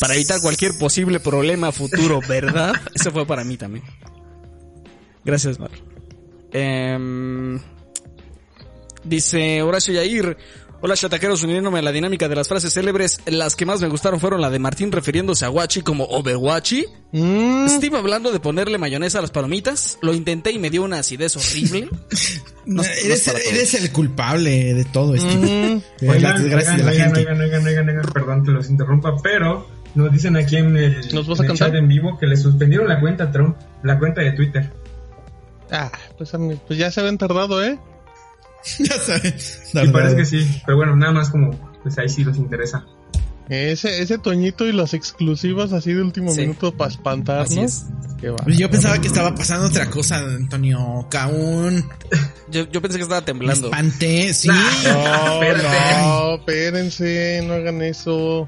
para 0.00 0.14
evitar 0.14 0.40
cualquier 0.40 0.78
posible 0.78 1.20
problema 1.20 1.72
futuro, 1.72 2.20
¿verdad? 2.28 2.72
Eso 2.94 3.10
fue 3.10 3.26
para 3.26 3.44
mí 3.44 3.56
también. 3.56 3.84
Gracias, 5.24 5.58
Mar. 5.58 5.70
Em, 6.52 7.60
dice 9.04 9.62
Horacio 9.62 9.94
Yair. 9.94 10.36
Hola 10.80 10.94
chataqueros, 10.94 11.42
uniéndome 11.42 11.80
a 11.80 11.82
la 11.82 11.90
dinámica 11.90 12.28
de 12.28 12.36
las 12.36 12.46
frases 12.46 12.72
célebres. 12.72 13.20
Las 13.26 13.56
que 13.56 13.66
más 13.66 13.80
me 13.80 13.88
gustaron 13.88 14.20
fueron 14.20 14.40
la 14.40 14.48
de 14.48 14.60
Martín 14.60 14.92
refiriéndose 14.92 15.44
a 15.44 15.48
Guachi 15.48 15.80
como 15.82 16.04
Overwatchi. 16.04 16.84
Mm, 17.10 17.66
Steve 17.68 17.98
hablando 17.98 18.30
de 18.30 18.38
ponerle 18.38 18.78
mayonesa 18.78 19.18
a 19.18 19.22
las 19.22 19.32
palomitas. 19.32 19.98
Lo 20.02 20.14
intenté 20.14 20.52
y 20.52 20.60
me 20.60 20.70
dio 20.70 20.84
una 20.84 21.00
acidez 21.00 21.36
horrible. 21.36 21.88
No- 22.68 22.82
no 22.82 22.88
es 22.88 23.26
eres, 23.28 23.72
el 23.74 23.90
culpable 23.92 24.74
de 24.74 24.84
todo 24.84 25.14
esto. 25.14 25.26
mm. 25.26 25.82
Oigan, 26.06 26.42
perdón 28.12 28.44
que 28.44 28.50
los 28.50 28.68
interrumpa, 28.68 29.16
pero 29.22 29.66
nos 29.94 30.12
dicen 30.12 30.36
aquí 30.36 30.56
en 30.56 30.76
el, 30.76 31.14
¿Nos 31.14 31.26
vas 31.26 31.40
a 31.40 31.44
en 31.46 31.50
el 31.52 31.56
chat 31.56 31.74
en 31.74 31.88
vivo 31.88 32.18
que 32.18 32.26
le 32.26 32.36
suspendieron 32.36 32.86
la 32.86 33.00
cuenta 33.00 33.24
a 33.24 33.32
Trump, 33.32 33.56
la 33.82 33.98
cuenta 33.98 34.20
de 34.20 34.32
Twitter. 34.32 34.70
Ah, 35.70 35.90
pues, 36.18 36.34
a 36.34 36.38
mí- 36.38 36.60
pues 36.66 36.78
ya 36.78 36.90
se 36.90 37.00
habían 37.00 37.16
tardado, 37.16 37.64
¿eh? 37.64 37.78
ya 38.78 38.98
sabes. 38.98 39.70
Y 39.74 39.88
parece 39.88 40.16
que 40.16 40.24
sí, 40.24 40.62
pero 40.66 40.76
bueno, 40.76 40.96
nada 40.96 41.12
más 41.12 41.30
como, 41.30 41.50
pues 41.82 41.98
ahí 41.98 42.08
sí 42.08 42.24
los 42.24 42.36
interesa. 42.36 42.84
Ese, 43.48 44.02
ese 44.02 44.18
Toñito 44.18 44.66
y 44.66 44.72
las 44.72 44.92
exclusivas 44.92 45.72
así 45.72 45.94
de 45.94 46.02
último 46.02 46.32
Sí. 46.32 46.42
minuto 46.42 46.76
para 46.76 46.90
espantarnos. 46.90 47.50
Así 47.50 47.60
es. 47.60 47.86
Qué 48.20 48.28
va. 48.28 48.36
Pues 48.36 48.58
Yo 48.58 48.70
pensaba 48.70 49.00
que 49.00 49.06
estaba 49.06 49.34
pasando 49.34 49.68
otra 49.68 49.88
cosa, 49.88 50.18
Antonio 50.18 51.06
Caún. 51.10 51.88
Yo, 52.50 52.68
yo 52.70 52.82
pensé 52.82 52.98
que 52.98 53.04
estaba 53.04 53.20
Me 53.22 53.26
temblando. 53.26 53.68
espanté, 53.68 54.34
sí. 54.34 54.48
No, 54.48 54.54
Espérate. 55.42 56.02
no, 56.02 56.34
espérense, 56.34 57.42
no 57.46 57.54
hagan 57.54 57.80
eso. 57.80 58.46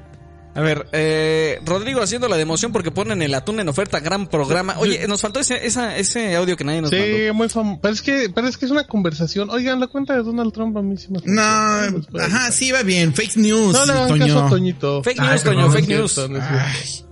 A 0.53 0.59
ver, 0.59 0.85
eh, 0.91 1.59
Rodrigo 1.65 2.01
haciendo 2.01 2.27
la 2.27 2.35
de 2.35 2.41
emoción 2.41 2.73
porque 2.73 2.91
ponen 2.91 3.21
el 3.21 3.33
atún 3.33 3.61
en 3.61 3.69
oferta, 3.69 4.01
gran 4.01 4.27
programa. 4.27 4.75
Oye, 4.79 5.07
nos 5.07 5.21
faltó 5.21 5.39
ese, 5.39 5.65
esa, 5.65 5.95
ese 5.97 6.35
audio 6.35 6.57
que 6.57 6.65
nadie 6.65 6.81
nos 6.81 6.91
mandó. 6.91 7.05
Sí, 7.05 7.31
muy 7.33 7.47
famoso. 7.47 7.79
Pero 7.81 7.93
es 7.93 8.01
que, 8.01 8.29
pero 8.35 8.47
es 8.49 8.57
que 8.57 8.65
es 8.65 8.71
una 8.71 8.83
conversación. 8.85 9.49
Oigan, 9.49 9.79
la 9.79 9.87
cuenta 9.87 10.13
de 10.13 10.23
Donald 10.23 10.51
Trump 10.51 10.75
a 10.75 10.81
mí 10.81 10.97
sí 10.97 11.07
me 11.09 11.19
No, 11.23 11.41
ajá, 11.41 12.51
sí 12.51 12.71
va 12.71 12.83
bien. 12.83 13.13
Fake 13.13 13.37
news, 13.37 13.71
No 13.73 13.85
le 13.85 13.91
hagan 13.93 14.07
Toño. 14.09 14.25
caso 14.27 14.39
a 14.45 14.49
Toñito. 14.49 15.03
Fake 15.03 15.19
Ay, 15.19 15.29
news, 15.29 15.41
perdón, 15.41 15.55
Toño, 15.55 15.67
no 15.67 15.73
fake 15.73 15.87
news. 15.87 16.11
cierto, 16.11 16.33
no 16.33 16.39
Ay. 16.41 17.05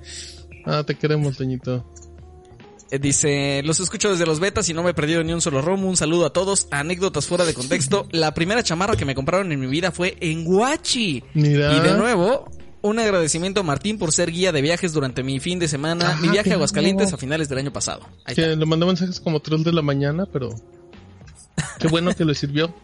Ah, 0.66 0.84
te 0.86 0.95
queremos, 0.95 1.38
Toñito. 1.38 1.86
Eh, 2.91 2.99
Dice, 2.99 3.61
los 3.64 3.80
escucho 3.80 4.11
desde 4.11 4.26
los 4.26 4.40
betas 4.41 4.68
y 4.68 4.74
no 4.74 4.84
me 4.84 4.90
he 4.90 4.94
perdido 4.94 5.24
ni 5.24 5.32
un 5.32 5.40
solo 5.41 5.61
romo. 5.61 5.88
Un 5.88 5.95
saludo 5.95 6.26
a 6.26 6.34
todos. 6.34 6.68
Anécdotas 6.72 7.26
fuera 7.26 7.45
de 7.45 7.53
contexto. 7.53 8.06
La 8.11 8.34
primera 8.34 8.64
chamarra 8.64 8.98
que 8.98 9.06
me 9.06 9.16
compraron 9.16 9.49
en 9.53 9.60
mi 9.61 9.68
vida 9.68 9.91
fue 9.91 10.18
en 10.20 10.44
Guachi. 10.44 11.24
Mira. 11.36 11.74
Y 11.78 11.80
de 11.80 11.94
nuevo, 11.94 12.49
un 12.82 13.00
agradecimiento 13.00 13.60
a 13.62 13.64
Martín 13.64 13.98
por 13.98 14.12
ser 14.12 14.32
guía 14.32 14.52
de 14.52 14.62
viajes 14.62 14.94
durante 14.94 15.24
mi 15.24 15.40
fin 15.40 15.60
de 15.60 15.68
semana, 15.68 16.18
mi 16.22 16.30
viaje 16.30 16.52
a 16.52 16.56
Aguascalientes 16.56 17.12
a 17.14 17.18
finales 17.18 17.50
del 17.50 17.58
año 17.60 17.74
pasado. 17.74 18.02
Ahí 18.26 18.36
Que 18.36 18.42
está. 18.44 18.56
le 18.56 18.66
mandó 18.66 18.86
mensajes 18.88 19.20
como 19.20 19.40
3 19.42 19.64
de 19.64 19.74
la 19.74 19.82
mañana, 19.82 20.26
pero 20.32 20.50
qué 21.80 21.88
bueno 21.88 22.14
que 22.16 22.26
le 22.26 22.36
sirvió. 22.36 22.74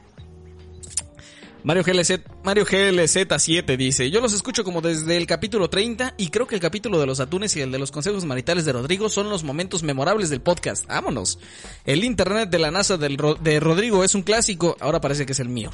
Mario 1.66 1.84
GLZ, 1.84 2.20
Mario 2.44 2.64
GLZ7 2.64 3.76
dice, 3.76 4.12
yo 4.12 4.22
los 4.22 4.34
escucho 4.34 4.64
como 4.64 4.82
desde 4.82 5.18
el 5.18 5.26
capítulo 5.26 5.68
30 5.68 6.14
y 6.16 6.30
creo 6.30 6.46
que 6.46 6.54
el 6.54 6.62
capítulo 6.62 7.00
de 7.00 7.08
los 7.08 7.20
atunes 7.20 7.56
y 7.56 7.62
el 7.62 7.72
de 7.72 7.80
los 7.80 7.90
consejos 7.92 8.24
maritales 8.24 8.66
de 8.66 8.72
Rodrigo 8.74 9.10
son 9.10 9.32
los 9.32 9.44
momentos 9.44 9.82
memorables 9.82 10.30
del 10.30 10.42
podcast. 10.42 10.86
Vámonos. 10.86 11.40
El 11.84 12.04
internet 12.04 12.52
de 12.52 12.60
la 12.60 12.70
NASA 12.70 12.98
del 12.98 13.18
Ro- 13.18 13.34
de 13.34 13.60
Rodrigo 13.60 14.04
es 14.04 14.14
un 14.14 14.22
clásico, 14.22 14.78
ahora 14.80 15.02
parece 15.02 15.26
que 15.26 15.32
es 15.32 15.40
el 15.40 15.50
mío. 15.50 15.72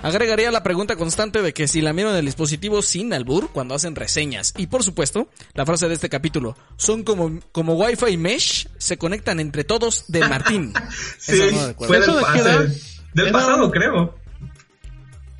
Agregaría 0.00 0.52
la 0.52 0.62
pregunta 0.62 0.94
constante 0.94 1.42
de 1.42 1.52
que 1.52 1.66
si 1.66 1.80
la 1.80 1.92
miro 1.92 2.10
en 2.10 2.16
el 2.18 2.24
dispositivo 2.26 2.80
sin 2.80 3.12
albur 3.12 3.50
cuando 3.50 3.74
hacen 3.74 3.96
reseñas. 3.96 4.54
Y 4.58 4.68
por 4.68 4.84
supuesto, 4.84 5.26
la 5.54 5.66
frase 5.66 5.88
de 5.88 5.94
este 5.94 6.08
capítulo, 6.08 6.56
son 6.76 7.02
como, 7.02 7.40
como 7.50 7.74
Wi-Fi 7.74 8.16
mesh, 8.16 8.68
se 8.78 8.96
conectan 8.96 9.40
entre 9.40 9.64
todos 9.64 10.04
de 10.06 10.20
Martín. 10.20 10.72
Sí, 11.18 11.32
no 11.52 11.74
fue 11.84 11.98
del, 11.98 12.02
¿Eso 12.04 12.16
de 12.16 12.24
qué 12.32 12.42
pase- 12.44 12.80
del 13.14 13.32
pasado, 13.32 13.70
creo. 13.72 14.21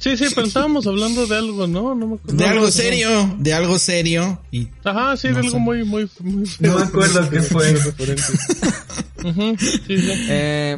Sí, 0.02 0.16
sí, 0.16 0.24
pero 0.34 0.48
estábamos 0.48 0.84
hablando 0.88 1.26
de 1.28 1.36
algo, 1.36 1.68
¿no? 1.68 1.94
No 1.94 2.08
me 2.08 2.14
acuerdo. 2.16 2.36
De 2.36 2.44
algo 2.44 2.70
serio, 2.72 3.36
de 3.38 3.52
algo 3.54 3.78
serio. 3.78 4.42
Y 4.50 4.66
Ajá, 4.82 5.16
sí, 5.16 5.28
No 5.28 5.34
de 5.34 5.38
algo 5.40 5.50
sé. 5.52 5.58
muy, 5.58 5.84
muy, 5.84 6.10
muy. 6.18 6.50
No 6.58 6.76
me 6.76 6.82
acuerdo 6.82 7.30
qué 7.30 7.40
fue. 7.40 7.72
Ujú, 9.24 9.56
sí, 9.60 9.78
sí. 9.86 10.12
Eh, 10.28 10.76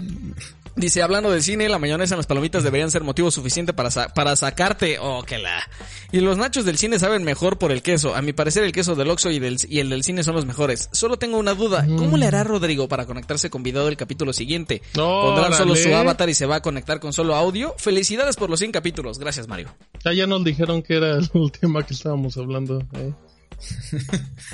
Dice, 0.76 1.02
hablando 1.02 1.30
del 1.30 1.42
cine, 1.42 1.68
la 1.68 1.78
mayonesa 1.78 2.14
en 2.14 2.18
las 2.18 2.26
palomitas 2.26 2.64
deberían 2.64 2.90
ser 2.90 3.04
motivo 3.04 3.30
suficiente 3.30 3.72
para, 3.72 3.92
sa- 3.92 4.08
para 4.08 4.34
sacarte. 4.34 4.98
Oh, 5.00 5.22
que 5.22 5.38
la. 5.38 5.62
Y 6.10 6.18
los 6.20 6.36
nachos 6.36 6.64
del 6.64 6.78
cine 6.78 6.98
saben 6.98 7.22
mejor 7.22 7.58
por 7.58 7.70
el 7.70 7.80
queso. 7.80 8.14
A 8.16 8.22
mi 8.22 8.32
parecer, 8.32 8.64
el 8.64 8.72
queso 8.72 8.96
del 8.96 9.08
Oxxo 9.10 9.30
y, 9.30 9.38
del, 9.38 9.56
y 9.68 9.78
el 9.78 9.88
del 9.88 10.02
cine 10.02 10.24
son 10.24 10.34
los 10.34 10.46
mejores. 10.46 10.88
Solo 10.92 11.16
tengo 11.16 11.38
una 11.38 11.54
duda. 11.54 11.86
¿Cómo 11.86 12.16
le 12.16 12.26
hará 12.26 12.42
Rodrigo 12.42 12.88
para 12.88 13.06
conectarse 13.06 13.50
con 13.50 13.62
video 13.62 13.86
del 13.86 13.96
capítulo 13.96 14.32
siguiente? 14.32 14.82
¿Pondrán 14.94 15.54
solo 15.54 15.76
su 15.76 15.94
avatar 15.94 16.28
y 16.28 16.34
se 16.34 16.46
va 16.46 16.56
a 16.56 16.62
conectar 16.62 16.98
con 16.98 17.12
solo 17.12 17.36
audio? 17.36 17.74
Felicidades 17.78 18.34
por 18.34 18.50
los 18.50 18.58
100 18.58 18.72
capítulos. 18.72 19.18
Gracias, 19.20 19.46
Mario. 19.46 19.72
Ya, 20.04 20.12
ya 20.12 20.26
nos 20.26 20.42
dijeron 20.44 20.82
que 20.82 20.96
era 20.96 21.16
el 21.18 21.30
tema 21.60 21.84
que 21.86 21.94
estábamos 21.94 22.36
hablando. 22.36 22.80
¿eh? 22.94 23.12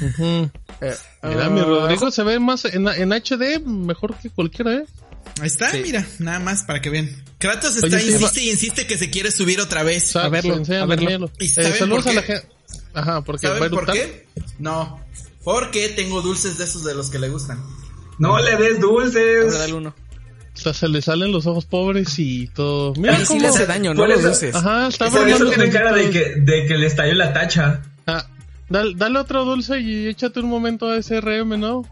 Ujú. 0.02 0.50
Mira, 1.22 1.48
mi 1.50 1.60
ah, 1.60 1.64
Rodrigo 1.64 2.10
se 2.10 2.22
ve 2.22 2.38
más 2.38 2.64
en, 2.66 2.86
en 2.88 3.10
HD, 3.12 3.60
mejor 3.64 4.14
que 4.16 4.30
cualquiera, 4.30 4.74
¿eh? 4.74 4.84
Ahí 5.40 5.46
está, 5.46 5.70
Sí. 5.70 5.80
mira, 5.82 6.06
nada 6.18 6.38
más 6.38 6.62
para 6.64 6.80
que 6.80 6.90
vean. 6.90 7.10
Kratos 7.38 7.74
está, 7.76 7.96
Oye, 7.96 8.06
insiste 8.12 8.42
y 8.42 8.50
insiste 8.50 8.86
que 8.86 8.98
se 8.98 9.10
quiere 9.10 9.30
subir 9.30 9.60
otra 9.60 9.82
vez. 9.82 10.14
A 10.16 10.28
verlo, 10.28 10.54
enséñalo, 10.56 10.92
a 10.92 10.96
verlo. 10.96 11.30
¿Y 11.38 11.46
Eh, 11.46 11.72
saludos 11.78 12.06
a 12.06 12.12
la 12.12 12.22
gente. 12.22 12.46
Ajá, 12.94 13.22
porque 13.22 13.46
¿Saben 13.46 13.70
por 13.70 13.90
qué? 13.90 14.26
No. 14.58 15.00
Porque 15.42 15.88
tengo 15.90 16.20
dulces 16.22 16.58
de 16.58 16.64
esos 16.64 16.84
de 16.84 16.94
los 16.94 17.08
que 17.10 17.18
le 17.18 17.28
gustan. 17.30 17.58
No 18.18 18.38
le 18.38 18.56
des 18.56 18.76
A 18.76 18.80
dulces. 18.80 19.14
ver, 19.14 19.50
dale 19.52 19.72
uno. 19.72 19.94
Hasta 20.54 20.74
se 20.74 20.88
le 20.88 21.00
salen 21.00 21.32
los 21.32 21.46
ojos 21.46 21.64
pobres 21.64 22.18
y 22.18 22.48
todo. 22.48 22.92
Mira 22.96 23.14
Ahí 23.16 23.20
sí 23.22 23.28
cómo. 23.28 23.40
le 23.42 23.48
hace 23.48 23.64
daño, 23.66 23.94
no 23.94 24.00
Por 24.00 24.08
lo 24.10 24.16
eso- 24.16 24.28
dices. 24.28 24.54
Ajá, 24.54 24.88
está 24.88 25.08
Por 25.08 25.26
eso 25.28 25.46
tiene 25.48 25.70
cara 25.70 25.92
de 25.94 26.02
tantito. 26.02 26.24
que, 26.24 26.40
de 26.40 26.66
que 26.66 26.76
le 26.76 26.86
estalló 26.86 27.14
la 27.14 27.32
tacha. 27.32 27.80
Ah, 28.06 28.26
dale, 28.68 28.92
dale 28.96 29.18
otro 29.18 29.44
dulce 29.46 29.80
y 29.80 30.08
échate 30.08 30.40
un 30.40 30.50
momento 30.50 30.90
a 30.90 30.96
SRM, 30.98 31.56
¿no? 31.56 31.82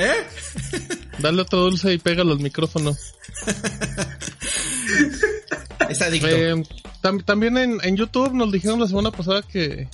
¿Eh? 0.00 0.26
Dale 1.18 1.42
otro 1.42 1.60
dulce 1.60 1.92
y 1.92 1.98
pégalo 1.98 2.32
al 2.32 2.40
micrófono. 2.40 2.96
Es 5.88 6.00
adicto. 6.02 6.28
Eh, 6.28 6.62
tam- 7.02 7.24
también 7.24 7.56
en, 7.58 7.78
en 7.82 7.96
YouTube 7.96 8.32
nos 8.32 8.52
dijeron 8.52 8.80
la 8.80 8.86
semana 8.86 9.10
pasada 9.10 9.42
que, 9.42 9.88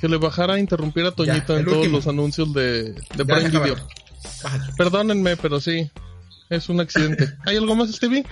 que 0.00 0.08
le 0.08 0.16
bajara 0.18 0.54
a 0.54 0.58
interrumpir 0.58 1.04
a 1.06 1.12
Toñito 1.12 1.54
Ya, 1.54 1.58
en 1.60 1.64
todos 1.64 1.78
último. 1.78 1.96
los 1.98 2.06
anuncios 2.06 2.52
de, 2.52 2.92
de 2.92 3.24
Prime 3.24 3.48
Video. 3.48 3.76
Perdónenme, 4.76 5.36
pero 5.36 5.60
sí. 5.60 5.90
Es 6.50 6.68
un 6.68 6.80
accidente. 6.80 7.28
¿Hay 7.46 7.56
algo 7.56 7.76
más, 7.76 7.92
Stevie? 7.92 8.24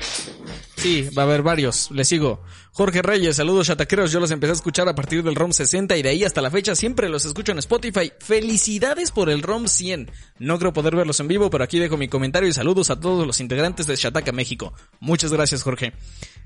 Sí, 0.76 1.08
va 1.16 1.22
a 1.22 1.26
haber 1.26 1.42
varios. 1.42 1.88
Le 1.92 2.04
sigo. 2.04 2.42
Jorge 2.72 3.00
Reyes, 3.00 3.36
saludos 3.36 3.68
chataqueros. 3.68 4.10
Yo 4.10 4.18
los 4.18 4.32
empecé 4.32 4.50
a 4.50 4.54
escuchar 4.56 4.88
a 4.88 4.94
partir 4.96 5.22
del 5.22 5.36
ROM 5.36 5.52
60 5.52 5.96
y 5.96 6.02
de 6.02 6.08
ahí 6.08 6.24
hasta 6.24 6.42
la 6.42 6.50
fecha 6.50 6.74
siempre 6.74 7.08
los 7.08 7.24
escucho 7.24 7.52
en 7.52 7.58
Spotify. 7.58 8.12
Felicidades 8.18 9.12
por 9.12 9.30
el 9.30 9.40
ROM 9.40 9.68
100. 9.68 10.10
No 10.40 10.58
creo 10.58 10.72
poder 10.72 10.96
verlos 10.96 11.20
en 11.20 11.28
vivo, 11.28 11.48
pero 11.48 11.62
aquí 11.62 11.78
dejo 11.78 11.96
mi 11.96 12.08
comentario 12.08 12.48
y 12.48 12.52
saludos 12.52 12.90
a 12.90 12.98
todos 12.98 13.24
los 13.24 13.40
integrantes 13.40 13.86
de 13.86 13.94
Shataka 13.94 14.32
México. 14.32 14.72
Muchas 14.98 15.32
gracias, 15.32 15.62
Jorge. 15.62 15.92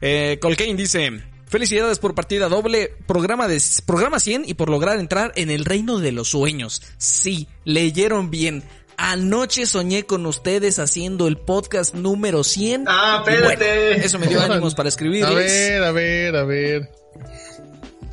Eh, 0.02 0.38
dice, 0.76 1.22
felicidades 1.46 1.98
por 1.98 2.14
partida 2.14 2.50
doble, 2.50 2.94
programa 3.06 3.48
de, 3.48 3.62
programa 3.86 4.20
100 4.20 4.44
y 4.46 4.54
por 4.54 4.68
lograr 4.68 4.98
entrar 4.98 5.32
en 5.36 5.50
el 5.50 5.64
reino 5.64 6.00
de 6.00 6.12
los 6.12 6.28
sueños. 6.28 6.82
Sí, 6.98 7.48
leyeron 7.64 8.30
bien. 8.30 8.62
Anoche 8.96 9.66
soñé 9.66 10.04
con 10.04 10.24
ustedes 10.26 10.78
haciendo 10.78 11.26
el 11.26 11.36
podcast 11.38 11.94
número 11.94 12.44
100. 12.44 12.84
Ah, 12.86 13.22
bueno, 13.24 13.50
espérate. 13.50 14.06
eso 14.06 14.18
me 14.18 14.26
dio 14.26 14.40
ánimos 14.40 14.74
para 14.74 14.86
A 14.86 14.90
escribirles. 14.90 15.34
ver, 15.34 15.82
a 15.82 15.92
ver, 15.92 16.36
a 16.36 16.44
ver. 16.44 16.90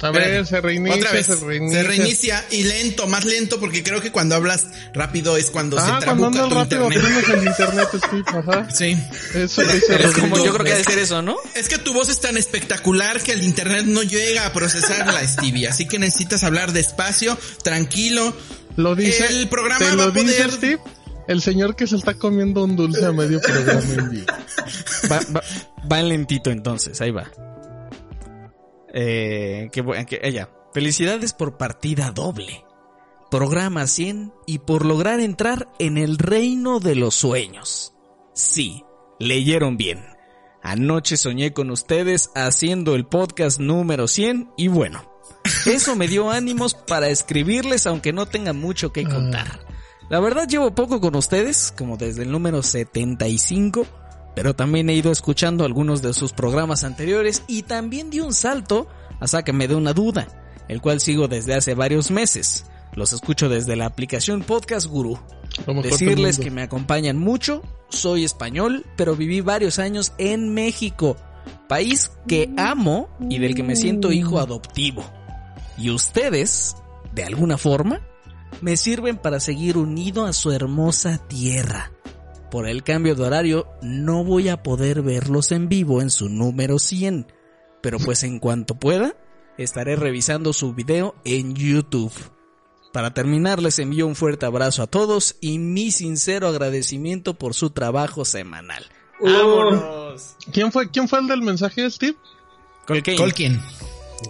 A 0.01 0.11
ver, 0.11 0.45
se 0.47 0.61
reinicia, 0.61 0.95
Otra 0.95 1.11
vez. 1.11 1.25
se 1.25 1.35
reinicia. 1.35 1.81
Se 1.81 1.87
reinicia 1.87 2.45
y 2.51 2.63
lento, 2.63 3.05
más 3.07 3.25
lento, 3.25 3.59
porque 3.59 3.83
creo 3.83 3.99
que 3.99 4.13
cuando 4.13 4.33
hablas 4.35 4.67
rápido 4.93 5.35
es 5.35 5.49
cuando 5.51 5.77
Ah, 5.77 5.81
se 5.81 6.05
cuando 6.05 6.05
trabuca 6.05 6.27
andas 6.27 6.47
tu 6.49 6.55
rápido 6.55 6.85
internet. 6.85 7.25
tenemos 7.25 7.29
el 7.43 7.47
internet, 7.49 7.89
Steve, 8.07 8.23
ajá. 8.39 8.71
Sí. 8.71 8.97
Eso 9.35 9.61
dice 9.61 9.95
Es 9.95 10.01
Rodrigo. 10.05 10.21
Como 10.29 10.37
yo 10.45 10.53
creo 10.53 10.63
que 10.65 10.71
Es 10.71 10.77
debe 10.77 10.89
ser 10.91 10.99
eso, 10.99 11.21
¿no? 11.21 11.35
Es 11.53 11.67
que 11.67 11.77
tu 11.79 11.93
voz 11.93 12.07
es 12.07 12.21
tan 12.21 12.37
espectacular 12.37 13.21
que 13.21 13.33
el 13.33 13.43
internet 13.43 13.83
no 13.87 14.01
llega 14.03 14.45
a 14.45 14.53
procesarla, 14.53 15.21
Stevie. 15.27 15.67
Así 15.67 15.85
que 15.85 15.99
necesitas 15.99 16.45
hablar 16.45 16.71
despacio, 16.71 17.37
tranquilo. 17.61 18.33
Lo 18.79 18.95
dice, 18.95 19.25
El 19.27 19.49
programa 19.49 19.77
te 19.79 19.85
va 19.85 19.93
lo 19.95 20.03
a 20.03 20.07
poder- 20.13 20.25
dice 20.25 20.51
Steve, 20.51 20.79
el 21.27 21.41
señor 21.41 21.75
que 21.75 21.85
se 21.87 21.95
está 21.97 22.13
comiendo 22.13 22.63
un 22.63 22.75
dulce 22.75 23.05
a 23.05 23.11
medio 23.11 23.39
programa 23.41 23.81
en 23.81 24.09
vivo. 24.09 24.25
Va, 25.11 25.19
va, 25.35 25.41
va 25.91 25.99
en 25.99 26.09
lentito 26.09 26.49
entonces, 26.49 26.99
ahí 27.01 27.11
va. 27.11 27.29
Eh, 28.93 29.69
que, 29.71 29.83
que 30.07 30.19
ella. 30.23 30.49
Felicidades 30.73 31.33
por 31.33 31.57
partida 31.57 32.11
doble. 32.11 32.63
Programa 33.31 33.85
100 33.85 34.33
y 34.47 34.59
por 34.59 34.85
lograr 34.85 35.19
entrar 35.19 35.67
en 35.77 35.97
el 35.97 36.17
reino 36.17 36.79
de 36.79 36.95
los 36.95 37.15
sueños. 37.15 37.93
Sí, 38.33 38.83
leyeron 39.19 39.77
bien. 39.77 40.03
Anoche 40.63 41.15
soñé 41.17 41.53
con 41.53 41.69
ustedes 41.69 42.31
haciendo 42.35 42.95
el 42.95 43.05
podcast 43.05 43.59
número 43.59 44.07
100 44.07 44.51
y 44.57 44.67
bueno, 44.67 45.08
eso 45.65 45.95
me 45.95 46.07
dio 46.07 46.29
ánimos 46.29 46.73
para 46.73 47.09
escribirles 47.09 47.87
aunque 47.87 48.13
no 48.13 48.25
tenga 48.25 48.53
mucho 48.53 48.91
que 48.91 49.03
contar. 49.03 49.59
La 50.09 50.19
verdad 50.19 50.47
llevo 50.47 50.73
poco 50.73 50.99
con 50.99 51.15
ustedes, 51.15 51.71
como 51.77 51.95
desde 51.95 52.23
el 52.23 52.31
número 52.31 52.63
75, 52.63 53.85
pero 54.35 54.55
también 54.55 54.89
he 54.89 54.95
ido 54.95 55.11
escuchando 55.11 55.65
algunos 55.65 56.01
de 56.01 56.13
sus 56.13 56.33
programas 56.33 56.83
anteriores 56.83 57.43
y 57.47 57.63
también 57.63 58.09
di 58.09 58.19
un 58.19 58.33
salto 58.33 58.87
a 59.19 59.27
Sácame 59.27 59.67
de 59.67 59.75
una 59.75 59.93
duda, 59.93 60.27
el 60.67 60.81
cual 60.81 60.99
sigo 60.99 61.27
desde 61.27 61.53
hace 61.53 61.75
varios 61.75 62.09
meses. 62.09 62.65
Los 62.93 63.13
escucho 63.13 63.49
desde 63.49 63.75
la 63.75 63.85
aplicación 63.85 64.41
Podcast 64.41 64.87
Guru. 64.87 65.19
Decirles 65.83 66.39
que 66.39 66.51
me 66.51 66.63
acompañan 66.63 67.17
mucho, 67.17 67.61
soy 67.89 68.23
español, 68.23 68.85
pero 68.95 69.15
viví 69.15 69.41
varios 69.41 69.77
años 69.77 70.13
en 70.17 70.53
México, 70.53 71.17
país 71.67 72.11
que 72.27 72.49
amo 72.57 73.09
y 73.29 73.37
del 73.37 73.53
que 73.53 73.63
me 73.63 73.75
siento 73.75 74.11
hijo 74.11 74.39
adoptivo. 74.39 75.18
Y 75.79 75.91
ustedes, 75.91 76.75
de 77.13 77.23
alguna 77.23 77.57
forma, 77.57 78.01
me 78.61 78.75
sirven 78.75 79.17
para 79.17 79.39
seguir 79.39 79.77
unido 79.77 80.25
a 80.25 80.33
su 80.33 80.51
hermosa 80.51 81.17
tierra. 81.27 81.91
Por 82.51 82.67
el 82.67 82.83
cambio 82.83 83.15
de 83.15 83.23
horario 83.23 83.67
no 83.81 84.23
voy 84.23 84.49
a 84.49 84.61
poder 84.61 85.01
verlos 85.01 85.51
en 85.51 85.69
vivo 85.69 86.01
en 86.01 86.09
su 86.09 86.27
número 86.27 86.79
100, 86.79 87.31
pero 87.81 87.97
pues 87.99 88.23
en 88.23 88.39
cuanto 88.39 88.75
pueda, 88.75 89.15
estaré 89.57 89.95
revisando 89.95 90.51
su 90.51 90.73
video 90.73 91.15
en 91.23 91.55
YouTube. 91.55 92.11
Para 92.91 93.13
terminar, 93.13 93.61
les 93.61 93.77
envío 93.79 94.07
un 94.07 94.15
fuerte 94.15 94.47
abrazo 94.47 94.81
a 94.81 94.87
todos 94.87 95.37
y 95.41 95.59
mi 95.59 95.91
sincero 95.91 96.47
agradecimiento 96.47 97.35
por 97.35 97.53
su 97.53 97.69
trabajo 97.69 98.25
semanal. 98.25 98.83
¡Vámonos! 99.21 100.35
¿Quién 100.51 100.71
fue, 100.71 100.89
quién 100.89 101.07
fue 101.07 101.19
el 101.19 101.27
del 101.27 101.41
mensaje, 101.41 101.89
Steve? 101.89 102.17
Colkin. 102.87 103.61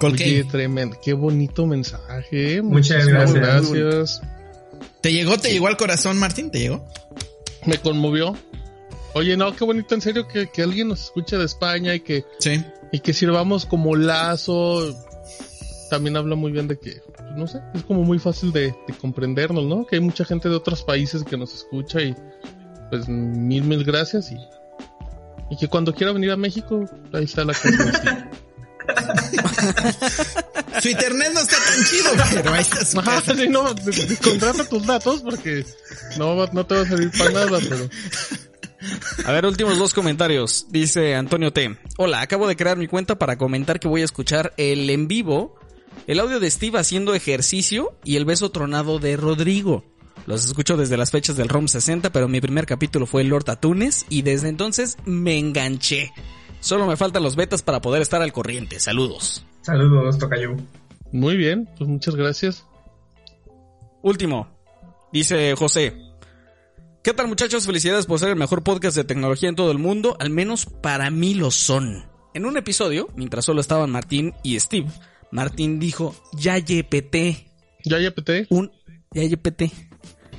Oye, 0.01 0.43
tremendo, 0.45 0.97
qué 1.03 1.13
bonito 1.13 1.65
mensaje. 1.65 2.55
eh. 2.57 2.61
Muchas 2.61 3.05
gracias. 3.07 3.33
gracias. 3.71 4.21
¿Te 5.01 5.11
llegó? 5.13 5.37
¿Te 5.37 5.51
llegó 5.51 5.67
al 5.67 5.77
corazón, 5.77 6.17
Martín? 6.17 6.51
¿Te 6.51 6.59
llegó? 6.59 6.85
Me 7.65 7.77
conmovió. 7.77 8.35
Oye, 9.13 9.35
no, 9.37 9.55
qué 9.55 9.63
bonito, 9.65 9.95
en 9.95 10.01
serio, 10.01 10.27
que, 10.27 10.47
que 10.47 10.61
alguien 10.61 10.89
nos 10.89 11.05
escuche 11.05 11.37
de 11.37 11.45
España 11.45 11.95
y 11.95 12.01
que, 12.01 12.25
Sí. 12.39 12.63
y 12.91 12.99
que 12.99 13.13
sirvamos 13.13 13.65
como 13.65 13.95
lazo. 13.95 14.95
También 15.89 16.15
habla 16.17 16.35
muy 16.35 16.51
bien 16.51 16.67
de 16.67 16.77
que, 16.77 17.01
pues, 17.07 17.31
no 17.35 17.47
sé, 17.47 17.59
es 17.73 17.83
como 17.83 18.03
muy 18.03 18.19
fácil 18.19 18.51
de, 18.51 18.67
de 18.87 18.93
comprendernos, 19.01 19.65
¿no? 19.65 19.85
Que 19.87 19.95
hay 19.95 20.01
mucha 20.01 20.23
gente 20.25 20.47
de 20.49 20.55
otros 20.55 20.83
países 20.83 21.23
que 21.23 21.35
nos 21.37 21.53
escucha 21.53 22.01
y 22.01 22.15
pues 22.91 23.07
mil, 23.07 23.63
mil 23.63 23.83
gracias 23.83 24.31
y, 24.31 24.37
y 25.49 25.57
que 25.57 25.67
cuando 25.67 25.93
quiera 25.93 26.11
venir 26.11 26.29
a 26.31 26.37
México, 26.37 26.85
ahí 27.13 27.23
está 27.23 27.43
la 27.45 27.53
casa. 27.61 28.29
Su 30.81 30.89
internet 30.89 31.31
no 31.33 31.41
está 31.41 31.57
tan 31.57 31.83
chido, 31.85 32.11
pero 32.33 32.53
ahí 32.53 32.61
está 32.61 32.85
su 32.85 32.99
Ajá, 32.99 33.15
casa. 33.15 33.35
sí, 33.35 33.47
no, 33.49 33.65
contrata 34.23 34.63
tus 34.67 34.85
datos 34.85 35.21
porque 35.21 35.65
no, 36.17 36.45
no 36.47 36.65
te 36.65 36.75
va 36.75 36.81
a 36.81 36.85
servir 36.85 37.11
para 37.17 37.31
nada, 37.31 37.59
pero... 37.67 37.89
A 39.25 39.31
ver, 39.33 39.45
últimos 39.45 39.77
dos 39.77 39.93
comentarios. 39.93 40.67
Dice 40.69 41.15
Antonio 41.15 41.51
T. 41.51 41.77
Hola, 41.97 42.21
acabo 42.21 42.47
de 42.47 42.55
crear 42.55 42.77
mi 42.77 42.87
cuenta 42.87 43.19
para 43.19 43.37
comentar 43.37 43.79
que 43.79 43.89
voy 43.89 44.01
a 44.01 44.05
escuchar 44.05 44.53
el 44.55 44.89
en 44.89 45.07
vivo, 45.09 45.59
el 46.07 46.19
audio 46.19 46.39
de 46.39 46.49
Steve 46.49 46.79
haciendo 46.79 47.13
ejercicio 47.13 47.97
y 48.05 48.15
el 48.15 48.23
beso 48.25 48.51
tronado 48.51 48.99
de 48.99 49.17
Rodrigo. 49.17 49.83
Los 50.25 50.45
escucho 50.45 50.77
desde 50.77 50.95
las 50.95 51.11
fechas 51.11 51.35
del 51.35 51.49
ROM 51.49 51.67
60, 51.67 52.11
pero 52.11 52.27
mi 52.27 52.39
primer 52.39 52.65
capítulo 52.65 53.05
fue 53.05 53.23
Lord 53.23 53.49
Atunes 53.49 54.05
y 54.09 54.21
desde 54.21 54.47
entonces 54.47 54.95
me 55.03 55.37
enganché. 55.37 56.11
Solo 56.59 56.85
me 56.85 56.97
faltan 56.97 57.23
los 57.23 57.35
betas 57.35 57.61
para 57.61 57.81
poder 57.81 58.01
estar 58.01 58.21
al 58.21 58.33
corriente. 58.33 58.79
Saludos. 58.79 59.45
Saludos, 59.61 60.17
Tocayo. 60.17 60.55
Muy 61.11 61.37
bien, 61.37 61.69
pues 61.77 61.89
muchas 61.89 62.15
gracias. 62.15 62.65
Último. 64.01 64.47
Dice 65.11 65.55
José. 65.55 65.93
¿Qué 67.03 67.13
tal 67.13 67.27
muchachos? 67.27 67.65
Felicidades 67.65 68.05
por 68.05 68.19
ser 68.19 68.29
el 68.29 68.35
mejor 68.35 68.63
podcast 68.63 68.95
de 68.95 69.03
tecnología 69.03 69.49
en 69.49 69.55
todo 69.55 69.71
el 69.71 69.77
mundo. 69.77 70.17
Al 70.19 70.29
menos 70.29 70.65
para 70.65 71.09
mí 71.09 71.33
lo 71.33 71.49
son. 71.49 72.05
En 72.33 72.45
un 72.45 72.57
episodio, 72.57 73.07
mientras 73.15 73.45
solo 73.45 73.61
estaban 73.61 73.89
Martín 73.89 74.33
y 74.43 74.59
Steve, 74.59 74.87
Martín 75.31 75.79
dijo, 75.79 76.15
ya 76.33 76.57
YPT. 76.57 77.15
Ya, 77.85 77.99
ya, 77.99 78.11
PT. 78.11 78.47
Un, 78.49 78.71
ya 79.11 79.23
YPT. 79.23 79.71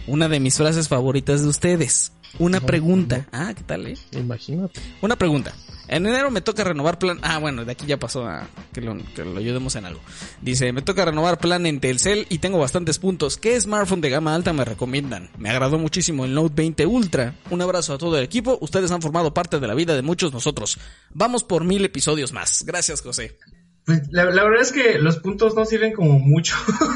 Una 0.07 0.29
de 0.29 0.41
mis 0.41 0.57
frases 0.57 0.89
favoritas 0.89 1.43
de 1.43 1.49
ustedes. 1.49 2.13
Una 2.39 2.61
pregunta. 2.61 3.27
Ah, 3.33 3.53
¿qué 3.57 3.63
tal, 3.65 3.87
eh? 3.87 3.97
Imagínate. 4.13 4.81
Una 5.01 5.17
pregunta. 5.17 5.53
En 5.91 6.07
enero 6.07 6.31
me 6.31 6.41
toca 6.41 6.63
renovar 6.63 7.01
plan. 7.01 7.19
Ah, 7.21 7.39
bueno, 7.39 7.65
de 7.65 7.73
aquí 7.73 7.85
ya 7.85 7.99
pasó 7.99 8.25
a 8.25 8.49
que 8.73 8.81
lo, 8.81 8.97
que 9.13 9.25
lo 9.25 9.37
ayudemos 9.37 9.75
en 9.75 9.85
algo. 9.85 10.01
Dice, 10.41 10.73
me 10.73 10.83
toca 10.83 11.05
renovar 11.05 11.39
plan 11.39 11.67
en 11.67 11.81
Telcel 11.81 12.29
y 12.31 12.39
tengo 12.39 12.61
bastantes 12.61 13.01
puntos. 13.01 13.37
¿Qué 13.37 13.61
smartphone 13.61 14.01
de 14.01 14.09
gama 14.09 14.37
alta 14.37 14.53
me 14.53 14.65
recomiendan? 14.65 15.31
Me 15.37 15.51
agradó 15.51 15.79
muchísimo 15.79 16.25
el 16.25 16.33
Note 16.33 16.55
20 16.55 16.87
Ultra. 16.87 17.35
Un 17.51 17.61
abrazo 17.61 17.93
a 17.93 17.99
todo 17.99 18.17
el 18.17 18.23
equipo. 18.23 18.57
Ustedes 18.61 18.93
han 18.93 19.03
formado 19.03 19.35
parte 19.35 19.59
de 19.59 19.67
la 19.67 19.75
vida 19.75 19.97
de 19.97 20.03
muchos 20.03 20.33
nosotros. 20.33 20.79
Vamos 21.13 21.43
por 21.43 21.65
mil 21.65 21.85
episodios 21.85 22.33
más. 22.33 22.63
Gracias, 22.65 23.03
José. 23.03 23.37
Pues, 23.85 24.03
la, 24.11 24.27
la 24.27 24.45
verdad 24.45 24.63
es 24.63 24.71
que 24.71 24.97
los 25.01 25.17
puntos 25.17 25.57
no 25.57 25.65
sirven 25.65 25.93
como 25.93 26.21
mucho. 26.21 26.55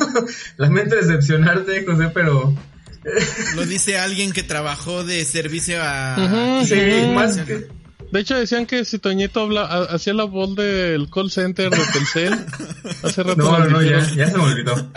Lamento 0.56 0.94
decepcionarte, 0.94 1.84
José, 1.84 2.12
pero 2.14 2.54
Lo 3.56 3.66
dice 3.66 3.98
alguien 3.98 4.32
que 4.32 4.44
trabajó 4.44 5.02
de 5.02 5.24
servicio 5.24 5.78
a... 5.80 6.62
Sí, 6.64 6.76
más 7.12 7.38
que... 7.38 7.66
De 8.12 8.20
hecho 8.20 8.36
decían 8.36 8.66
que 8.66 8.84
si 8.84 8.98
Toñito 8.98 9.48
hacía 9.58 10.14
la 10.14 10.24
voz 10.24 10.54
del 10.54 11.10
call 11.10 11.30
center 11.30 11.70
de 11.70 11.78
Telcel, 11.92 12.32
hace 13.02 13.22
rato 13.22 13.42
No, 13.42 13.58
no, 13.58 13.68
no, 13.68 13.82
ya, 13.82 14.00
se 14.02 14.36
me 14.36 14.44
olvidó. 14.44 14.74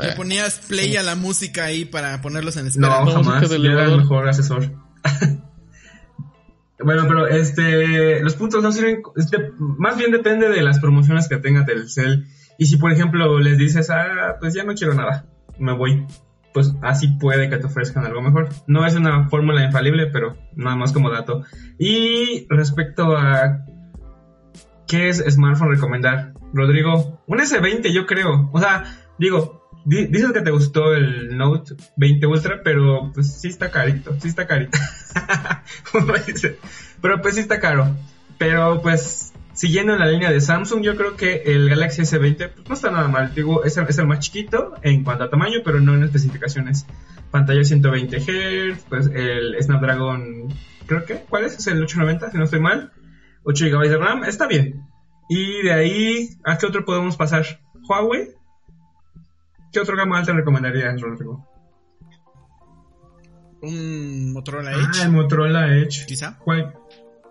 Le 0.00 0.12
ponías 0.12 0.60
play 0.68 0.96
a 0.96 1.02
la 1.02 1.16
música 1.16 1.64
ahí 1.64 1.84
para 1.84 2.22
ponerlos 2.22 2.56
en 2.56 2.68
espera. 2.68 3.04
No, 3.04 3.10
jamás. 3.10 3.50
Yo 3.50 3.56
era 3.56 3.86
el 3.86 3.96
mejor 3.98 4.28
asesor. 4.28 4.70
bueno, 6.78 7.06
pero 7.08 7.26
este, 7.26 8.20
los 8.20 8.36
puntos 8.36 8.62
no 8.62 8.70
sirven. 8.70 9.02
este, 9.16 9.50
más 9.58 9.96
bien 9.96 10.12
depende 10.12 10.48
de 10.48 10.62
las 10.62 10.78
promociones 10.78 11.28
que 11.28 11.38
tenga 11.38 11.64
Telcel. 11.64 12.28
Y 12.56 12.66
si, 12.66 12.76
por 12.76 12.92
ejemplo, 12.92 13.40
les 13.40 13.58
dices, 13.58 13.90
ah, 13.90 14.36
pues 14.38 14.54
ya 14.54 14.62
no 14.62 14.74
quiero 14.74 14.94
nada, 14.94 15.26
me 15.58 15.72
voy. 15.72 16.06
Pues 16.52 16.74
así 16.82 17.08
puede 17.08 17.48
que 17.48 17.58
te 17.58 17.66
ofrezcan 17.66 18.04
algo 18.04 18.22
mejor. 18.22 18.48
No 18.66 18.84
es 18.84 18.94
una 18.96 19.28
fórmula 19.28 19.64
infalible, 19.64 20.06
pero 20.06 20.36
nada 20.56 20.76
más 20.76 20.92
como 20.92 21.10
dato. 21.10 21.44
Y 21.78 22.46
respecto 22.48 23.16
a 23.16 23.64
qué 24.88 25.08
es 25.08 25.18
smartphone 25.28 25.70
recomendar, 25.70 26.32
Rodrigo, 26.52 27.22
un 27.26 27.38
S20 27.38 27.92
yo 27.92 28.06
creo. 28.06 28.50
O 28.52 28.58
sea, 28.58 28.84
digo, 29.18 29.68
di- 29.84 30.06
dices 30.06 30.32
que 30.32 30.40
te 30.40 30.50
gustó 30.50 30.92
el 30.94 31.36
Note 31.36 31.74
20 31.96 32.26
Ultra, 32.26 32.60
pero 32.64 33.12
pues 33.14 33.32
sí 33.40 33.48
está 33.48 33.70
carito, 33.70 34.16
sí 34.18 34.26
está 34.28 34.46
carito. 34.48 34.76
Pero 37.00 37.22
pues 37.22 37.34
sí 37.34 37.40
está 37.40 37.60
caro. 37.60 37.96
Pero 38.38 38.80
pues 38.82 39.29
siguiendo 39.60 39.92
en 39.92 39.98
la 39.98 40.06
línea 40.06 40.30
de 40.30 40.40
Samsung, 40.40 40.80
yo 40.82 40.96
creo 40.96 41.16
que 41.16 41.42
el 41.44 41.68
Galaxy 41.68 42.00
S20 42.00 42.50
pues, 42.54 42.66
no 42.66 42.74
está 42.74 42.90
nada 42.90 43.08
mal. 43.08 43.34
Digo, 43.34 43.62
es 43.62 43.76
el, 43.76 43.86
es 43.86 43.98
el 43.98 44.06
más 44.06 44.20
chiquito 44.20 44.72
en 44.80 45.04
cuanto 45.04 45.24
a 45.24 45.28
tamaño, 45.28 45.58
pero 45.62 45.80
no 45.80 45.94
en 45.94 46.02
especificaciones. 46.04 46.86
Pantalla 47.30 47.62
120 47.62 48.20
Hz, 48.20 48.84
pues 48.88 49.10
el 49.12 49.54
Snapdragon, 49.62 50.48
creo 50.86 51.04
que, 51.04 51.16
¿cuál 51.28 51.44
es? 51.44 51.58
Es 51.58 51.66
el 51.66 51.82
890, 51.82 52.30
si 52.30 52.38
no 52.38 52.44
estoy 52.44 52.60
mal. 52.60 52.90
8 53.44 53.66
GB 53.66 53.88
de 53.90 53.98
RAM, 53.98 54.24
está 54.24 54.46
bien. 54.46 54.86
Y 55.28 55.62
de 55.62 55.72
ahí, 55.74 56.28
¿a 56.42 56.56
qué 56.56 56.64
otro 56.64 56.86
podemos 56.86 57.18
pasar? 57.18 57.44
¿Huawei? 57.86 58.30
¿Qué 59.72 59.78
otro 59.80 59.94
gama 59.94 60.18
alta 60.18 60.32
recomendarías, 60.32 60.98
Rodrigo? 61.02 61.46
Un 63.62 64.32
Motorola 64.32 64.70
Ah, 64.70 64.80
Edge, 64.80 65.02
el 65.04 65.10
Motorola 65.12 65.76
Edge. 65.76 66.06
quizá. 66.06 66.38
¿Cuál? 66.38 66.74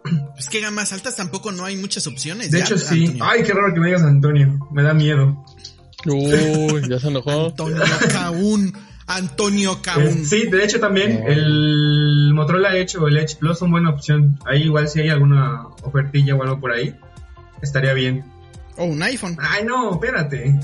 Es 0.37 0.47
que 0.47 0.61
gamas 0.61 0.93
altas 0.93 1.15
tampoco 1.15 1.51
no 1.51 1.65
hay 1.65 1.75
muchas 1.75 2.07
opciones. 2.07 2.51
De 2.51 2.59
ya, 2.59 2.65
hecho, 2.65 2.77
sí. 2.77 3.05
Antonio. 3.07 3.25
Ay, 3.25 3.43
qué 3.43 3.53
raro 3.53 3.73
que 3.73 3.79
me 3.79 3.87
digas 3.87 4.03
Antonio. 4.03 4.69
Me 4.71 4.83
da 4.83 4.93
miedo. 4.93 5.43
Uy, 6.05 6.81
ya 6.89 6.99
se 6.99 7.07
enojó. 7.09 7.47
Antonio 7.47 7.83
Caún. 8.11 8.73
Antonio 9.07 9.73
Eh, 9.73 9.77
Caún. 9.81 10.25
sí, 10.25 10.45
de 10.45 10.63
hecho 10.63 10.79
también 10.79 11.23
el 11.27 12.31
Motorola 12.33 12.75
Edge 12.77 12.95
o 12.97 13.07
el 13.07 13.17
Edge 13.17 13.35
Plus 13.37 13.57
son 13.59 13.71
buena 13.71 13.89
opción. 13.89 14.39
Ahí 14.45 14.63
igual 14.63 14.87
si 14.87 15.01
hay 15.01 15.09
alguna 15.09 15.65
ofertilla 15.83 16.35
o 16.35 16.43
algo 16.43 16.59
por 16.61 16.71
ahí, 16.71 16.95
estaría 17.61 17.93
bien. 17.93 18.23
O 18.77 18.85
un 18.85 19.01
iPhone. 19.03 19.35
Ay, 19.41 19.65
no, 19.65 19.93
espérate. 19.95 20.57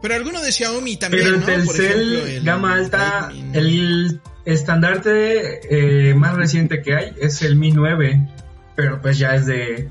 Pero 0.00 0.14
alguno 0.14 0.40
de 0.40 0.50
Xiaomi 0.52 0.96
también, 0.96 1.24
Pero 1.24 1.34
el 1.34 1.40
¿no? 1.40 1.46
Por 1.66 1.74
Telcel 1.74 1.84
ejemplo, 2.14 2.26
el 2.26 2.44
gama 2.44 2.72
alta, 2.74 3.28
Redmi. 3.28 3.56
el 3.58 4.20
estandarte 4.46 6.08
eh, 6.10 6.14
más 6.14 6.36
reciente 6.36 6.80
que 6.82 6.94
hay 6.94 7.12
es 7.20 7.42
el 7.42 7.56
Mi 7.56 7.70
9, 7.72 8.28
pero 8.80 8.98
pues 9.02 9.18
ya 9.18 9.34
es 9.34 9.44
de 9.44 9.90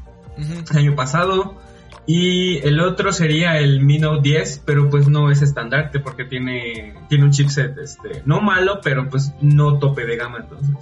año 0.71 0.95
pasado. 0.95 1.61
Y 2.07 2.57
el 2.67 2.79
otro 2.79 3.13
sería 3.13 3.59
el 3.59 3.81
Mi 3.81 3.99
Note 3.99 4.27
10, 4.27 4.63
pero 4.65 4.89
pues 4.89 5.07
no 5.07 5.29
es 5.29 5.43
estandarte 5.43 5.99
porque 5.99 6.25
tiene, 6.25 6.95
tiene 7.07 7.25
un 7.25 7.29
chipset 7.29 7.77
este, 7.77 8.23
no 8.25 8.41
malo, 8.41 8.79
pero 8.83 9.07
pues 9.07 9.31
no 9.41 9.77
tope 9.77 10.07
de 10.07 10.17
gama 10.17 10.39
entonces. 10.39 10.75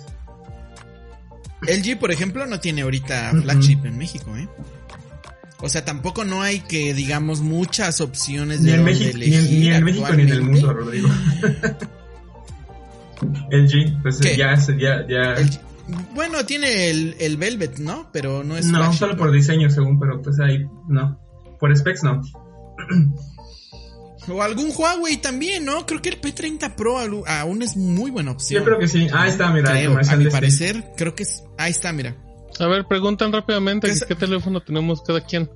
LG, 1.64 2.00
por 2.00 2.12
ejemplo, 2.12 2.46
no 2.46 2.62
tiene 2.62 2.84
ahorita 2.84 3.32
flagship 3.42 3.80
en 3.84 3.98
México, 3.98 4.38
¿eh? 4.38 4.48
O 5.60 5.68
sea, 5.68 5.84
tampoco 5.84 6.24
no 6.24 6.44
hay 6.44 6.62
que, 6.62 6.94
digamos, 6.94 7.42
muchas 7.42 8.00
opciones 8.00 8.62
Ni 8.62 8.72
de 8.72 8.78
en, 8.78 8.84
México, 8.86 9.18
ni, 9.18 9.26
en, 9.26 9.34
elegir 9.34 9.60
ni 9.60 9.68
en 9.70 9.84
México 9.84 10.14
ni 10.14 10.22
en 10.24 10.30
el 10.30 10.42
mundo, 10.44 10.72
Rodrigo. 10.72 11.10
LG, 13.52 14.02
pues 14.02 14.20
¿Qué? 14.20 14.38
ya, 14.38 14.54
es- 14.54 14.68
ya, 14.78 15.06
ya. 15.10 15.34
LG. 15.34 15.60
Bueno, 16.14 16.46
tiene 16.46 16.90
el, 16.90 17.16
el 17.20 17.38
Velvet, 17.38 17.80
¿no? 17.80 18.10
Pero 18.12 18.44
no 18.44 18.58
es 18.58 18.66
No, 18.66 18.92
solo 18.94 19.16
por 19.16 19.32
diseño 19.32 19.70
según, 19.70 20.00
pero 20.00 20.22
pues 20.22 20.40
ahí 20.40 20.66
no. 20.88 21.20
Por 21.60 21.76
specs 21.76 22.04
no. 22.04 22.22
O 24.30 24.42
algún 24.42 24.72
Huawei 24.76 25.18
también, 25.18 25.64
¿no? 25.66 25.86
Creo 25.86 26.02
que 26.02 26.10
el 26.10 26.20
P30 26.20 26.76
Pro 26.76 26.98
aún 27.28 27.62
es 27.62 27.78
muy 27.78 28.12
buena 28.12 28.32
opción. 28.32 28.62
Yo 28.62 28.66
creo 28.66 28.80
que 28.80 28.88
sí. 28.88 29.08
Ah, 29.14 29.28
está, 29.28 29.52
mira, 29.52 29.72
Creo, 29.72 29.94
a 29.98 30.16
mi 30.16 30.24
este. 30.24 30.32
parecer, 30.32 30.92
creo 30.98 31.16
que 31.16 31.24
es... 31.24 31.44
Ahí 31.58 31.72
está, 31.72 31.94
mira. 31.94 32.16
A 32.60 32.68
ver, 32.68 32.88
preguntan 32.88 33.32
rápidamente 33.32 33.92
¿Qué 34.08 34.16
teléfono 34.16 34.62
tenemos 34.62 35.02
cada 35.04 35.22
quien. 35.22 35.50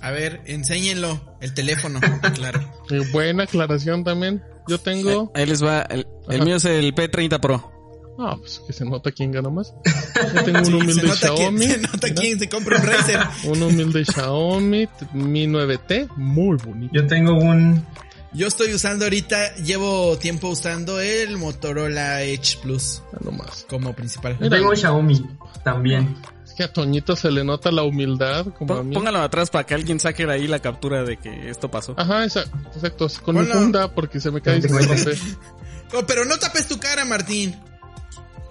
A 0.00 0.10
ver, 0.10 0.40
enséñenlo. 0.46 1.36
El 1.40 1.52
teléfono, 1.54 2.00
claro. 2.34 2.60
Y 2.88 2.98
buena 3.10 3.44
aclaración 3.44 4.04
también. 4.04 4.42
Yo 4.66 4.78
tengo... 4.78 5.30
Ahí 5.34 5.44
les 5.46 5.62
va. 5.62 5.82
El, 5.82 6.06
el 6.30 6.44
mío 6.44 6.56
es 6.56 6.64
el 6.64 6.94
P30 6.94 7.40
Pro. 7.40 7.77
Ah, 8.18 8.36
pues 8.38 8.60
que 8.66 8.72
se 8.72 8.84
nota 8.84 9.12
quién 9.12 9.30
gana 9.32 9.48
más. 9.48 9.72
Yo 10.34 10.44
tengo 10.44 10.58
un 10.58 10.64
Sí, 10.64 10.70
se 10.70 10.76
humilde 10.76 11.02
nota 11.08 11.28
quién, 11.36 11.58
Xiaomi. 11.58 11.66
se 11.66 11.78
nota 11.78 12.14
quién 12.14 12.38
se 12.38 12.48
compra 12.48 12.76
un 12.78 12.82
Razer. 12.86 13.20
Un 13.44 13.62
humilde 13.62 14.04
Xiaomi 14.04 14.88
Mi 15.12 15.46
9T, 15.46 16.08
muy 16.16 16.56
bonito. 16.56 16.92
Yo 16.94 17.06
tengo 17.06 17.34
un. 17.34 17.84
Yo 18.34 18.46
estoy 18.46 18.74
usando 18.74 19.04
ahorita, 19.06 19.54
llevo 19.56 20.18
tiempo 20.18 20.48
usando 20.48 21.00
el 21.00 21.38
Motorola 21.38 22.22
Edge 22.22 22.58
Plus 22.60 23.02
Ya 23.12 23.18
nomás. 23.24 23.64
como 23.70 23.94
principal. 23.94 24.36
Yo 24.38 24.50
tengo 24.50 24.68
un 24.70 24.76
Xiaomi 24.76 25.24
también. 25.64 26.14
Es 26.44 26.52
que 26.52 26.64
a 26.64 26.72
Toñito 26.72 27.14
se 27.16 27.30
le 27.30 27.42
nota 27.44 27.70
la 27.70 27.84
humildad, 27.84 28.46
como 28.58 28.74
a 28.74 28.82
mí. 28.82 28.94
Póngalo 28.94 29.20
atrás 29.20 29.48
para 29.48 29.64
que 29.64 29.74
alguien 29.74 29.98
saque 30.00 30.26
de 30.26 30.32
ahí 30.32 30.46
la 30.48 30.58
captura 30.58 31.04
de 31.04 31.16
que 31.16 31.48
esto 31.48 31.70
pasó. 31.70 31.94
Ajá, 31.96 32.24
exacto, 32.24 32.58
exacto. 32.74 33.06
Con 33.24 33.36
mi 33.38 33.46
funda, 33.46 33.94
porque 33.94 34.20
se 34.20 34.30
me 34.30 34.40
cae 34.42 34.58
y 34.58 34.62
se 34.62 34.68
me 34.70 34.80
rompe. 34.82 35.12
Oh, 35.94 36.04
pero 36.06 36.26
no 36.26 36.36
tapes 36.36 36.66
tu 36.68 36.78
cara, 36.78 37.06
Martín. 37.06 37.56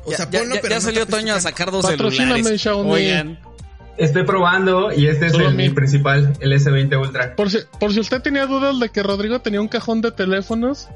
O 0.07 0.11
Ya, 0.11 0.17
sea, 0.17 0.29
ya- 0.29 0.39
ponlo, 0.39 0.55
ya- 0.55 0.61
pero 0.61 0.71
ya 0.71 0.75
no 0.79 0.81
salió 0.81 1.05
Toño 1.05 1.35
a 1.35 1.39
sacar 1.41 1.69
dos 1.71 1.85
Patrocíname, 1.85 2.35
celulares. 2.37 2.61
Xiaomi. 2.61 2.91
Oigan, 2.91 3.39
Estoy 3.97 4.23
probando 4.25 4.91
y 4.93 5.07
este 5.07 5.25
es 5.25 5.31
Solo 5.31 5.49
el, 5.49 5.55
mi 5.55 5.69
principal, 5.71 6.33
el 6.39 6.51
S20 6.53 7.01
Ultra. 7.01 7.35
Por 7.35 7.49
si, 7.49 7.57
por 7.79 7.91
si 7.91 7.99
usted 7.99 8.21
tenía 8.21 8.45
dudas 8.45 8.79
de 8.79 8.89
que 8.89 9.01
Rodrigo 9.03 9.39
tenía 9.41 9.59
un 9.59 9.67
cajón 9.67 10.01
de 10.01 10.11
teléfonos, 10.11 10.87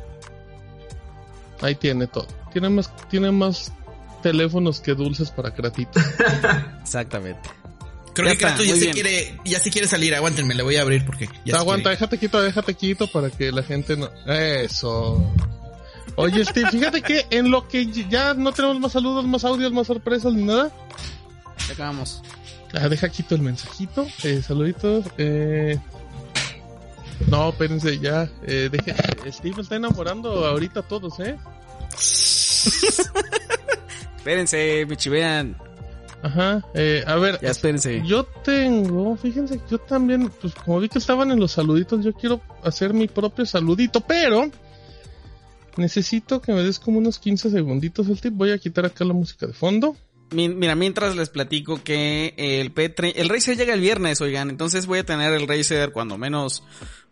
ahí 1.62 1.76
tiene 1.76 2.08
todo. 2.08 2.28
Tiene 2.54 2.70
más, 2.70 2.92
tiene 3.10 3.32
más 3.32 3.72
teléfonos 4.22 4.82
que 4.82 4.94
dulces 4.94 5.32
para 5.32 5.52
Cratito. 5.52 6.00
exactamente. 6.84 7.50
Creo 8.14 8.28
Ya 8.28 8.34
que 8.34 8.38
Kratos 8.40 8.66
ya 8.68 8.74
se 8.76 8.80
bien. 8.82 8.94
quiere, 8.94 9.40
ya 9.46 9.60
se 9.60 9.72
quiere 9.72 9.88
salir, 9.88 10.14
aguántenme, 10.14 10.54
le 10.54 10.62
voy 10.64 10.76
a 10.76 10.82
abrir 10.82 11.04
porque 11.06 11.28
ya 11.46 11.56
se 11.56 11.58
Aguanta, 11.60 11.84
quiere. 11.84 11.96
déjate 11.96 12.18
quieto, 12.20 12.42
déjate 12.42 12.76
quieto 12.76 13.08
para 13.12 13.30
que 13.32 13.52
la 13.52 13.64
gente 13.64 13.96
no... 13.98 14.10
Eso. 14.28 15.34
Oye, 16.16 16.44
Steve, 16.46 16.70
fíjate 16.72 17.02
que 17.02 17.26
en 17.30 17.50
lo 17.52 17.68
que 17.68 17.86
ya 17.88 18.34
no 18.34 18.52
tenemos 18.52 18.80
más 18.80 18.92
saludos, 18.92 19.26
más 19.26 19.44
audios, 19.46 19.72
más 19.72 19.88
sorpresas 19.88 20.34
ni 20.34 20.44
nada. 20.44 20.72
Ya 21.68 21.74
acabamos. 21.74 22.22
Ah, 22.74 22.88
deja 22.90 23.10
quito 23.10 23.36
el 23.36 23.42
mensajito. 23.42 24.06
Eh, 24.24 24.42
saluditos. 24.46 25.06
Eh... 25.18 25.78
No, 27.28 27.50
espérense, 27.50 28.00
ya. 28.00 28.30
Eh, 28.44 28.70
deje... 28.72 28.94
Steve 29.32 29.62
está 29.62 29.76
enamorando 29.76 30.46
ahorita 30.46 30.80
a 30.82 30.84
todos, 30.84 31.20
¿eh? 31.20 31.38
Espérense, 34.18 34.86
me 34.88 34.96
chivean. 34.98 35.56
Ajá. 36.24 36.64
Eh, 36.76 37.04
a 37.08 37.16
ver, 37.16 37.40
Ya 37.42 37.50
espérense. 37.50 38.04
yo 38.06 38.24
tengo, 38.26 39.16
fíjense, 39.18 39.60
yo 39.70 39.80
también, 39.80 40.30
pues 40.42 40.54
como 40.54 40.80
vi 40.80 40.88
que 40.88 41.00
estaban 41.00 41.32
en 41.32 41.40
los 41.40 41.52
saluditos, 41.54 42.04
yo 42.06 42.14
quiero 42.14 42.40
hacer 42.64 42.94
mi 42.94 43.08
propio 43.08 43.46
saludito, 43.46 44.02
pero 44.02 44.52
necesito 45.78 46.42
que 46.42 46.54
me 46.54 46.62
des 46.64 46.80
como 46.80 46.98
unos 47.00 47.20
15 47.20 47.50
segunditos 47.50 48.08
el 48.10 48.20
tip. 48.20 48.34
Voy 48.34 48.52
a 48.52 48.58
quitar 48.58 48.86
acá 48.86 49.06
la 49.06 49.14
música 49.14 49.48
de 49.48 49.54
fondo. 49.54 49.96
Mi- 50.32 50.50
Mira, 50.50 50.76
mientras 50.76 51.16
les 51.16 51.30
platico 51.30 51.82
que 51.84 52.34
el 52.38 52.74
P30, 52.74 53.14
el 53.16 53.30
Razer 53.30 53.58
llega 53.58 53.74
el 53.74 53.82
viernes, 53.82 54.22
oigan, 54.22 54.50
entonces 54.50 54.86
voy 54.86 55.00
a 55.00 55.06
tener 55.06 55.34
el 55.34 55.48
Razer 55.48 55.92
cuando 55.92 56.18
menos, 56.18 56.64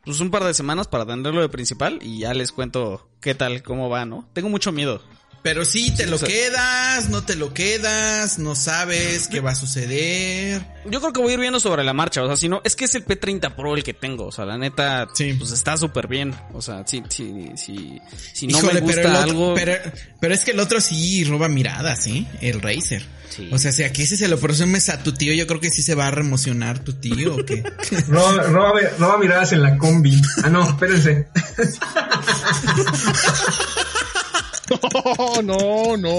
pues 0.06 0.20
un 0.22 0.32
par 0.32 0.44
de 0.46 0.54
semanas 0.54 0.88
para 0.88 1.06
tenerlo 1.06 1.42
de 1.42 1.50
principal 1.50 2.00
y 2.02 2.20
ya 2.20 2.34
les 2.34 2.52
cuento 2.54 3.10
qué 3.20 3.36
tal, 3.36 3.62
cómo 3.62 3.90
va, 3.90 4.06
¿no? 4.06 4.28
Tengo 4.34 4.48
mucho 4.48 4.72
miedo. 4.72 5.02
Pero 5.42 5.64
sí, 5.64 5.92
te 5.96 6.06
lo 6.06 6.20
quedas, 6.20 7.08
no 7.10 7.24
te 7.24 7.36
lo 7.36 7.54
quedas, 7.54 8.40
no 8.40 8.56
sabes 8.56 9.28
qué 9.30 9.40
va 9.40 9.52
a 9.52 9.56
suceder. 9.56 10.62
Yo 10.86 11.00
creo 11.00 11.14
que 11.14 11.22
voy 11.22 11.32
a 11.32 11.34
ir 11.36 11.40
viendo 11.40 11.60
sobre 11.62 11.84
la 11.86 11.94
marcha, 11.94 12.22
o 12.24 12.28
sea, 12.28 12.36
si 12.36 12.50
no, 12.50 12.62
es 12.66 12.76
que 12.76 12.86
es 12.86 12.96
el 12.96 13.06
P30 13.06 13.56
Pro 13.56 13.76
el 13.76 13.84
que 13.84 13.94
tengo, 13.94 14.26
o 14.28 14.32
sea, 14.34 14.46
la 14.46 14.58
neta, 14.58 15.08
Sí. 15.14 15.34
pues 15.34 15.52
está 15.52 15.78
súper 15.78 16.08
bien, 16.08 16.36
o 16.54 16.62
sea, 16.62 16.84
sí, 16.86 17.02
sí, 17.10 17.52
sí, 17.56 18.02
si 18.34 18.48
no 18.48 18.58
Híjole, 18.58 18.74
me 18.76 18.80
gusta 18.82 18.96
pero, 19.02 19.10
el 19.10 19.16
otro- 19.16 19.30
algo, 19.32 19.54
pero, 19.56 19.74
pero 20.20 20.34
es 20.34 20.42
que 20.44 20.52
el 20.52 20.60
otro 20.60 20.82
sí 20.82 21.24
roba 21.24 21.48
miradas, 21.48 22.04
¿sí? 22.04 22.28
El 22.42 22.62
Razer. 22.62 23.06
Sí. 23.30 23.48
O 23.52 23.60
sea, 23.60 23.72
si 23.72 23.84
aquí 23.84 24.02
ese 24.02 24.18
se 24.18 24.28
lo 24.28 24.40
presumes 24.40 24.90
a 24.90 25.04
tu 25.04 25.14
tío, 25.14 25.34
yo 25.34 25.46
creo 25.48 25.62
que 25.62 25.70
sí 25.70 25.84
se 25.84 25.94
va 25.96 26.08
a 26.08 26.12
reemocionar 26.12 26.80
tu 26.80 26.94
tío 26.94 27.36
o 27.36 27.46
qué. 27.46 27.62
Roba, 28.08 28.44
roba, 28.44 28.80
roba 28.98 29.18
miradas 29.20 29.52
en 29.54 29.62
la 29.62 29.78
combi. 29.78 30.20
Ah, 30.44 30.50
no, 30.50 30.68
espérense. 30.68 31.28
No, 35.42 35.42
no, 35.42 35.98
no. 35.98 36.18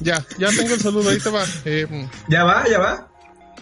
Ya, 0.00 0.24
ya 0.38 0.48
tengo 0.50 0.74
el 0.74 0.80
saludo, 0.80 1.10
ahí 1.10 1.18
te 1.18 1.30
va. 1.30 1.44
Eh, 1.64 1.86
¿Ya 2.28 2.44
va? 2.44 2.68
¿Ya 2.68 2.78
va? 2.78 3.08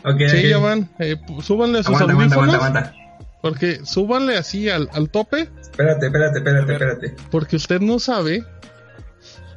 Ok, 0.05 0.21
sí, 0.31 0.49
ya 0.49 0.59
van. 0.59 0.91
Eh, 0.99 1.17
súbanle 1.43 1.79
a 1.79 1.83
sus 1.83 1.95
Aguanta, 1.95 2.13
aguanta, 2.13 2.35
audífonos. 2.37 2.55
aguanta, 2.55 2.79
aguanta. 2.81 3.05
Porque 3.41 3.81
súbanle 3.85 4.37
así 4.37 4.69
al, 4.69 4.89
al 4.93 5.11
tope. 5.11 5.49
Espérate, 5.61 6.07
espérate, 6.07 6.39
espérate, 6.39 6.73
espérate. 6.73 7.15
Porque 7.31 7.57
usted 7.57 7.81
no 7.81 7.99
sabe. 7.99 8.45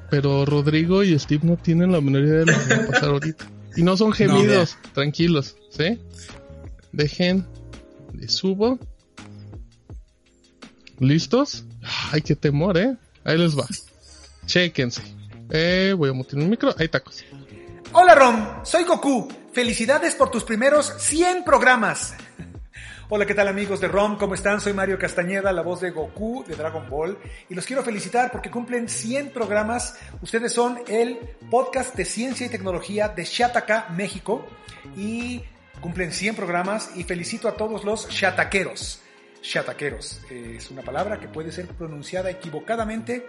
Pero 0.10 0.46
Rodrigo 0.46 1.04
y 1.04 1.18
Steve 1.20 1.42
no 1.46 1.58
tienen 1.58 1.92
la 1.92 2.00
menor 2.02 2.24
idea 2.24 2.40
de 2.40 2.46
lo 2.46 2.54
que 2.68 2.76
va 2.76 2.84
a 2.84 2.88
pasar 2.88 3.10
ahorita. 3.10 3.46
Y 3.76 3.84
no 3.84 3.98
son 3.98 4.14
gemidos, 4.14 4.78
tranquilos, 4.94 5.56
¿sí? 5.70 6.00
Dejen, 6.94 7.46
le 8.14 8.28
subo. 8.30 8.80
¿Listos? 11.00 11.66
Ay, 12.12 12.22
qué 12.22 12.36
temor, 12.36 12.78
¿eh? 12.78 12.96
Ahí 13.24 13.38
les 13.38 13.58
va. 13.58 13.66
Chéquense. 14.48 15.04
Eh, 15.52 15.94
voy 15.96 16.10
a 16.10 16.14
mutar 16.14 16.40
el 16.40 16.48
micro. 16.48 16.74
Ahí 16.80 16.88
tacos. 16.88 17.24
Hola 17.92 18.16
Rom, 18.16 18.66
soy 18.66 18.84
Goku. 18.84 19.28
Felicidades 19.54 20.16
por 20.16 20.32
tus 20.32 20.44
primeros 20.44 20.94
100 20.98 21.44
programas. 21.44 22.16
Hola, 23.10 23.26
¿qué 23.26 23.34
tal 23.34 23.48
amigos 23.48 23.80
de 23.80 23.88
ROM? 23.88 24.18
¿Cómo 24.18 24.34
están? 24.34 24.60
Soy 24.60 24.74
Mario 24.74 25.00
Castañeda, 25.00 25.54
la 25.54 25.62
voz 25.62 25.80
de 25.82 25.92
Goku 25.92 26.44
de 26.46 26.56
Dragon 26.56 26.90
Ball. 26.90 27.18
Y 27.50 27.56
los 27.56 27.66
quiero 27.66 27.84
felicitar 27.84 28.32
porque 28.32 28.50
cumplen 28.50 28.90
100 28.90 29.30
programas. 29.30 29.98
Ustedes 30.22 30.52
son 30.52 30.80
el 30.88 31.18
podcast 31.50 31.96
de 31.96 32.04
ciencia 32.06 32.46
y 32.46 32.50
tecnología 32.50 33.10
de 33.10 33.24
Shataka, 33.24 33.88
México. 33.96 34.46
Y 34.96 35.42
cumplen 35.82 36.12
100 36.12 36.36
programas 36.36 36.92
y 36.96 37.04
felicito 37.04 37.48
a 37.48 37.54
todos 37.54 37.86
los 37.86 38.10
shataqueros. 38.10 39.02
Shataqueros 39.42 40.22
eh, 40.30 40.56
es 40.58 40.70
una 40.72 40.82
palabra 40.82 41.20
que 41.20 41.28
puede 41.28 41.52
ser 41.52 41.68
pronunciada 41.68 42.30
equivocadamente 42.30 43.28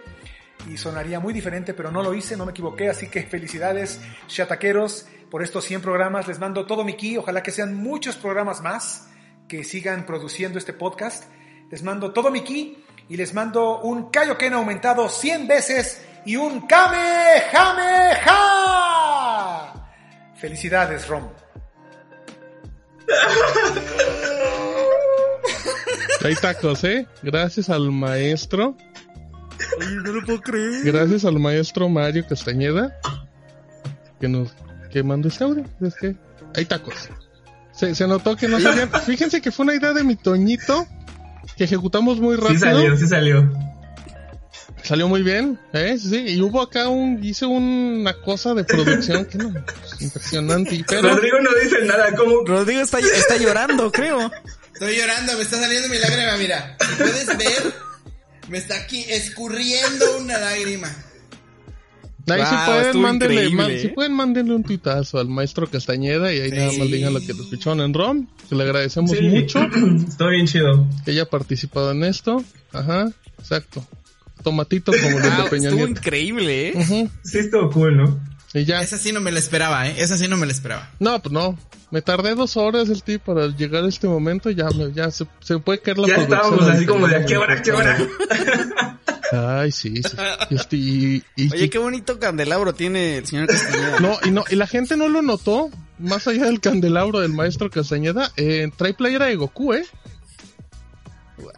y 0.67 0.77
sonaría 0.77 1.19
muy 1.19 1.33
diferente, 1.33 1.73
pero 1.73 1.91
no 1.91 2.03
lo 2.03 2.13
hice, 2.13 2.35
no 2.37 2.45
me 2.45 2.51
equivoqué, 2.51 2.89
así 2.89 3.07
que 3.07 3.23
felicidades, 3.23 4.01
chataqueros, 4.27 5.07
por 5.29 5.43
estos 5.43 5.65
100 5.65 5.81
programas. 5.81 6.27
Les 6.27 6.39
mando 6.39 6.65
todo 6.65 6.83
mi 6.83 6.95
ki, 6.95 7.17
ojalá 7.17 7.43
que 7.43 7.51
sean 7.51 7.75
muchos 7.75 8.15
programas 8.15 8.61
más 8.61 9.07
que 9.47 9.63
sigan 9.63 10.05
produciendo 10.05 10.57
este 10.57 10.73
podcast. 10.73 11.25
Les 11.71 11.83
mando 11.83 12.11
todo 12.11 12.31
mi 12.31 12.41
ki 12.41 12.83
y 13.09 13.17
les 13.17 13.33
mando 13.33 13.79
un 13.81 14.09
Kaioken 14.09 14.53
aumentado 14.53 15.07
100 15.09 15.47
veces 15.47 16.05
y 16.25 16.35
un 16.35 16.67
Kamehameha. 16.67 18.37
Felicidades, 20.35 21.07
Rom. 21.07 21.29
Ahí 26.23 26.35
tacos, 26.35 26.83
¿eh? 26.83 27.07
Gracias 27.23 27.69
al 27.69 27.91
maestro. 27.91 28.75
No 30.03 30.11
lo 30.11 30.25
puedo 30.25 30.41
creer. 30.41 30.83
Gracias 30.83 31.25
al 31.25 31.39
maestro 31.39 31.89
Mario 31.89 32.25
Castañeda. 32.27 32.97
Que 34.19 34.27
nos 34.27 34.49
que 34.91 35.03
mandó 35.03 35.27
este 35.29 35.43
audio. 35.43 35.65
Es 35.81 35.95
que 35.95 36.15
hay 36.55 36.65
tacos. 36.65 37.09
Se, 37.73 37.95
se 37.95 38.07
notó 38.07 38.35
que 38.35 38.47
no 38.47 38.59
sabían. 38.61 38.89
Fíjense 39.05 39.41
que 39.41 39.51
fue 39.51 39.63
una 39.65 39.75
idea 39.75 39.93
de 39.93 40.03
mi 40.03 40.15
Toñito. 40.15 40.87
Que 41.57 41.65
ejecutamos 41.65 42.19
muy 42.19 42.35
Sí 42.35 42.41
rápido. 42.41 42.59
salió, 42.59 42.97
sí 42.97 43.07
salió. 43.07 43.51
Salió 44.83 45.07
muy 45.09 45.23
bien, 45.23 45.59
¿eh? 45.73 45.97
Sí, 45.99 46.15
y 46.29 46.41
hubo 46.41 46.61
acá 46.61 46.87
un, 46.87 47.21
hice 47.21 47.45
una 47.45 48.13
cosa 48.21 48.53
de 48.53 48.63
producción 48.63 49.25
que 49.25 49.37
no, 49.37 49.51
impresionante, 49.99 50.75
y 50.75 50.83
pero 50.83 51.01
Rodrigo 51.01 51.37
no 51.41 51.49
dice 51.61 51.83
nada, 51.83 52.15
como 52.15 52.45
Rodrigo 52.45 52.79
está, 52.81 52.99
está 52.99 53.35
llorando, 53.35 53.91
creo. 53.91 54.31
Estoy 54.73 54.95
llorando, 54.95 55.33
me 55.33 55.41
está 55.41 55.59
saliendo 55.59 55.89
mi 55.89 55.97
lágrima, 55.97 56.37
mira. 56.37 56.77
Puedes 56.97 57.27
ver, 57.27 57.73
me 58.49 58.57
está 58.57 58.75
aquí 58.75 59.03
escurriendo 59.07 60.17
una 60.19 60.37
lágrima. 60.39 60.87
ahí 62.27 62.41
si 62.45 62.55
Wow, 62.55 62.65
pueden, 62.65 62.85
estuvo 62.85 63.01
mándenle, 63.01 63.33
increíble, 63.35 63.55
man- 63.63 63.71
¿eh? 63.71 63.79
si 63.81 63.87
pueden, 63.89 64.13
mándenle 64.13 64.53
un 64.55 64.63
tuitazo 64.63 65.17
al 65.19 65.27
maestro 65.27 65.67
Castañeda 65.69 66.31
y 66.33 66.39
ahí 66.41 66.51
nada 66.51 66.71
más 66.77 66.87
digan 66.91 67.13
lo 67.13 67.21
que 67.21 67.33
lo 67.33 67.43
escucharon 67.43 67.81
en 67.81 67.93
ROM, 67.93 68.27
que 68.47 68.55
le 68.55 68.63
agradecemos 68.63 69.11
Sí. 69.11 69.23
mucho 69.23 69.59
Estoy 70.07 70.31
bien 70.35 70.47
chido. 70.47 70.87
que 71.05 71.11
haya 71.11 71.25
participado 71.25 71.91
en 71.91 72.03
esto, 72.03 72.43
ajá, 72.71 73.11
exacto, 73.39 73.85
tomatito 74.43 74.91
como 74.91 75.17
el 75.17 75.23
de 75.23 75.29
Wow, 75.29 75.49
Peña 75.49 75.69
estuvo 75.69 75.85
Nieto. 75.85 75.99
increíble, 75.99 76.67
¿eh? 76.69 76.73
Ujú, 76.75 77.09
Sí 77.23 77.39
estuvo 77.39 77.69
cool, 77.71 77.97
¿no? 77.97 78.19
y 78.53 78.65
ya, 78.65 78.81
Esa 78.81 78.97
sí 78.97 79.11
no 79.11 79.21
me 79.21 79.31
la 79.31 79.39
esperaba, 79.39 79.87
¿eh? 79.87 79.95
Esa 79.97 80.17
sí 80.17 80.27
no 80.27 80.37
me 80.37 80.45
la 80.45 80.51
esperaba. 80.51 80.89
no, 80.99 81.19
pues 81.21 81.31
no, 81.33 81.57
me 81.91 82.01
tardé 82.01 82.35
dos 82.35 82.55
horas 82.57 82.89
el 82.89 83.01
tío 83.03 83.19
para 83.19 83.47
llegar 83.47 83.83
a 83.83 83.87
este 83.87 84.07
momento, 84.07 84.49
ya, 84.51 84.69
me- 84.69 84.91
ya 84.93 85.09
se, 85.11 85.25
se 85.41 85.57
puede 85.59 85.79
caer 85.81 85.97
la 85.97 86.07
Ya 86.07 86.15
producción 86.15 86.39
estábamos 86.43 86.69
así 86.75 86.85
como 86.85 87.07
de 87.07 87.15
a 87.15 87.25
qué 87.25 87.37
hora, 87.37 87.61
qué 87.61 87.71
hora. 87.71 87.97
Ay, 89.31 89.71
sí, 89.71 89.93
sí. 90.01 90.17
Y 90.49 90.55
este, 90.55 90.75
y- 90.77 91.23
y- 91.35 91.53
Oye, 91.53 91.69
qué 91.69 91.77
bonito 91.77 92.19
candelabro 92.19 92.73
tiene 92.73 93.17
el 93.17 93.27
señor 93.27 93.47
Castañeda. 93.47 93.99
No, 93.99 94.17
y 94.23 94.31
no, 94.31 94.43
y 94.49 94.55
la 94.55 94.65
gente 94.67 94.97
no 94.97 95.07
lo 95.07 95.21
notó, 95.21 95.69
más 95.99 96.27
allá 96.27 96.45
del 96.45 96.59
candelabro 96.59 97.19
del 97.19 97.33
maestro 97.33 97.69
Castañeda, 97.69 98.31
eh, 98.37 98.69
trae 98.75 98.93
playera 98.93 99.27
de 99.27 99.35
Goku, 99.35 99.73
¿eh? 99.73 99.85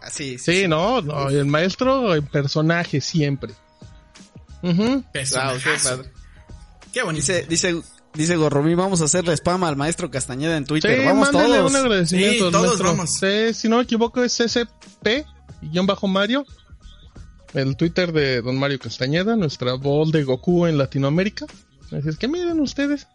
Ah, 0.02 0.10
Sí, 0.10 0.38
sí. 0.38 0.62
Sí, 0.62 0.68
no, 0.68 1.00
no, 1.00 1.28
el 1.30 1.46
maestro 1.46 2.14
en 2.14 2.26
personaje 2.26 3.00
siempre. 3.00 3.52
Ujú. 4.62 4.82
Wow, 4.84 5.02
qué 5.12 5.70
padre. 5.82 6.10
Qué 6.92 7.02
bonito. 7.02 7.24
Dice, 7.26 7.46
dice, 7.48 7.80
dice 8.14 8.36
Gorromí, 8.36 8.74
vamos 8.74 9.00
a 9.00 9.04
hacerle 9.04 9.32
spam 9.36 9.64
al 9.64 9.76
maestro 9.76 10.10
Castañeda 10.10 10.56
en 10.56 10.64
Sí, 10.64 10.68
Twitter. 10.68 11.04
vamos 11.04 11.32
mándele 11.32 11.56
todos. 11.58 11.70
un 11.70 11.76
agradecimiento 11.76 12.46
Sí, 12.46 12.52
todos 12.52 12.78
vamos. 12.80 13.10
Sí, 13.18 13.54
si 13.54 13.68
no 13.68 13.76
me 13.78 13.82
equivoco 13.84 14.22
es 14.22 14.32
SCP, 14.40 15.24
guion 15.62 15.86
bajo 15.86 16.06
Mario, 16.08 16.44
el 17.54 17.76
Twitter 17.76 18.12
de 18.12 18.40
don 18.42 18.58
Mario 18.58 18.78
Castañeda, 18.78 19.36
nuestra 19.36 19.74
bol 19.74 20.10
de 20.10 20.24
Goku 20.24 20.66
en 20.66 20.78
Latinoamérica. 20.78 21.46
Así 21.96 22.08
es 22.08 22.16
que 22.16 22.28
miren 22.28 22.58
ustedes. 22.60 23.06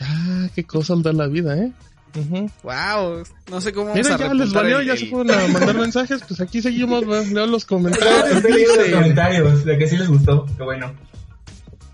Ah, 0.00 0.48
qué 0.54 0.64
cosas 0.64 1.02
da 1.02 1.12
la 1.12 1.26
vida, 1.28 1.56
¿eh? 1.56 1.72
Ujú. 2.16 2.48
Wow, 2.62 3.24
no 3.50 3.60
sé 3.60 3.72
cómo 3.72 3.86
vamos 3.88 4.02
Mira, 4.04 4.14
a 4.14 4.18
ya 4.18 4.34
les 4.34 4.52
valió, 4.52 4.78
el- 4.78 4.86
ya 4.86 4.92
el- 4.92 4.98
se 4.98 5.06
fueron 5.06 5.30
a 5.32 5.48
mandar 5.48 5.74
mensajes, 5.76 6.20
pues 6.28 6.40
aquí 6.40 6.62
seguimos, 6.62 7.04
leo 7.06 7.46
los 7.46 7.64
comentarios. 7.64 8.30
Estoy 8.36 8.52
leyendo 8.52 8.76
los 8.76 8.90
comentarios 8.90 9.64
de 9.64 9.78
que 9.78 9.88
sí 9.88 9.96
les 9.96 10.08
gustó. 10.08 10.46
Qué 10.56 10.62
bueno. 10.62 10.92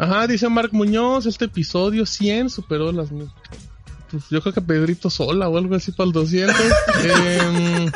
Ajá, 0.00 0.26
dice 0.26 0.48
Marc 0.48 0.72
Muñoz, 0.72 1.26
este 1.26 1.44
episodio 1.46 2.06
100 2.06 2.50
superó 2.50 2.90
las 2.92 3.10
mil. 3.12 3.30
Pues 4.10 4.24
yo 4.28 4.40
creo 4.40 4.52
que 4.52 4.60
Pedrito 4.60 5.08
Sola 5.08 5.48
o 5.48 5.56
algo 5.56 5.76
así 5.76 5.92
para 5.92 6.08
el 6.08 6.12
200. 6.12 6.56
Em, 7.04 7.92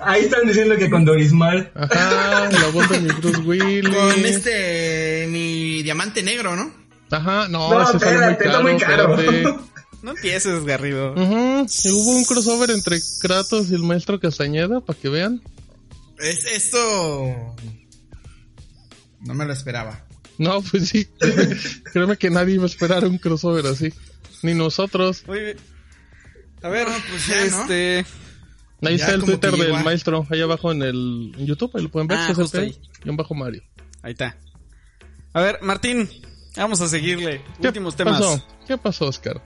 Ahí 0.00 0.24
están 0.24 0.46
diciendo 0.46 0.76
que 0.76 0.90
con 0.90 1.04
Dorismar. 1.04 1.72
ajá, 1.74 2.50
la 2.50 2.68
voz 2.72 2.88
de 2.90 3.00
mi 3.00 3.08
Bruce 3.08 3.40
Willis. 3.40 3.88
Con 3.88 4.24
este, 4.26 5.26
mi 5.30 5.82
diamante 5.82 6.22
negro, 6.22 6.54
¿no? 6.54 6.70
Ajá, 7.10 7.48
no, 7.48 7.70
No, 7.70 7.82
ese 7.82 7.98
sale 7.98 8.26
muy 8.26 8.36
caro, 8.36 8.62
muy 8.62 8.76
caro. 8.76 9.68
No 10.00 10.12
empieces, 10.12 10.64
Garrido. 10.64 11.14
Y 11.16 11.90
hubo 11.90 12.10
un 12.16 12.24
crossover 12.24 12.70
entre 12.70 13.00
Kratos 13.20 13.68
y 13.70 13.74
el 13.74 13.82
maestro 13.82 14.20
Castañeda, 14.20 14.80
para 14.80 14.96
que 14.96 15.08
vean. 15.08 15.42
Es 16.18 16.46
esto. 16.46 16.76
No 19.20 19.34
me 19.34 19.44
lo 19.44 19.52
esperaba. 19.52 20.04
No, 20.38 20.62
pues 20.62 20.88
sí. 20.88 21.08
Créeme 21.92 22.16
que 22.16 22.30
nadie 22.30 22.54
iba 22.54 22.64
a 22.64 22.66
esperar 22.66 23.04
un 23.04 23.18
crossover 23.18 23.66
así. 23.66 23.92
Ni 24.42 24.54
nosotros. 24.54 25.24
Muy 25.26 25.40
bien. 25.40 25.56
A 26.62 26.68
ver, 26.68 26.88
No, 26.88 26.94
pues 27.10 27.26
ya, 27.26 27.46
¿no? 27.56 27.62
este... 27.62 28.04
Ahí 28.80 28.96
Ya 28.96 29.04
está 29.06 29.14
el 29.16 29.24
Twitter 29.24 29.50
del 29.56 29.72
maestro, 29.82 30.24
ahí 30.30 30.40
abajo 30.40 30.70
en 30.70 30.82
el 30.82 31.32
en 31.36 31.46
YouTube, 31.46 31.72
ahí 31.74 31.82
lo 31.82 31.88
pueden 31.88 32.06
ver. 32.06 32.18
Ah, 32.18 32.32
guion 33.02 33.16
bajo 33.16 33.34
Mario. 33.34 33.62
Ahí 34.02 34.12
está. 34.12 34.36
A 35.32 35.40
ver, 35.40 35.58
Martín, 35.62 36.08
vamos 36.56 36.80
a 36.80 36.86
seguirle. 36.88 37.42
¿Qué 37.60 37.66
Últimos 37.66 37.96
temas. 37.96 38.20
pasó? 38.20 38.46
¿Qué 38.68 38.78
pasó, 38.78 39.06
Oscar? 39.06 39.42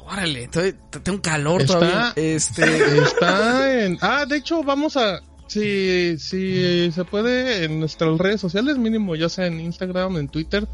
Órale, 0.00 0.42
estoy- 0.44 0.74
tengo 1.02 1.16
un 1.16 1.22
calor 1.22 1.62
Está- 1.62 1.78
todavía. 1.78 2.12
Este... 2.16 2.98
Está 3.02 3.82
en... 3.84 3.96
Ah, 4.02 4.26
de 4.26 4.36
hecho, 4.36 4.62
vamos 4.62 4.94
a... 4.98 5.20
Si, 5.50 6.16
si 6.20 6.92
se 6.92 7.04
puede, 7.04 7.64
en 7.64 7.80
nuestras 7.80 8.16
redes 8.18 8.40
sociales, 8.40 8.78
mínimo, 8.78 9.16
ya 9.16 9.28
sea 9.28 9.46
en 9.46 9.58
Instagram, 9.58 10.16
en 10.16 10.28
Twitter, 10.28 10.68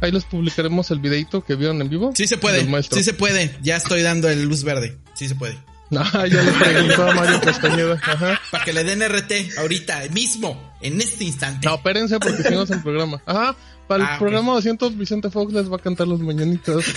ahí 0.00 0.10
les 0.10 0.24
publicaremos 0.24 0.90
el 0.90 1.00
videito 1.00 1.44
que 1.44 1.54
vieron 1.54 1.82
en 1.82 1.90
vivo. 1.90 2.12
Sí 2.14 2.26
se 2.26 2.38
puede, 2.38 2.66
sí 2.90 3.02
se 3.02 3.12
puede. 3.12 3.54
Ya 3.62 3.76
estoy 3.76 4.00
dando 4.00 4.30
el 4.30 4.44
luz 4.44 4.64
verde. 4.64 4.96
Sí 5.14 5.28
se 5.28 5.34
puede. 5.34 5.58
Ah, 5.96 6.26
ya 6.26 6.42
le 6.42 6.50
preguntó 6.50 7.08
a 7.08 7.14
Mario 7.14 7.40
Castañeda. 7.42 8.00
Ajá. 8.02 8.40
Para 8.50 8.64
que 8.64 8.72
le 8.72 8.82
den 8.82 9.02
RT 9.08 9.56
ahorita, 9.58 10.02
mismo, 10.12 10.74
en 10.80 11.00
este 11.00 11.22
instante. 11.22 11.68
No, 11.68 11.76
espérense 11.76 12.18
porque 12.18 12.42
seguimos 12.42 12.68
el 12.70 12.82
programa. 12.82 13.22
Ajá. 13.24 13.54
Para 13.86 14.02
el 14.02 14.10
Ah, 14.10 14.18
programa 14.18 14.52
200, 14.54 14.96
Vicente 14.98 15.30
Fox 15.30 15.52
les 15.52 15.70
va 15.70 15.76
a 15.76 15.78
cantar 15.78 16.08
los 16.08 16.20
mañanitos. 16.20 16.84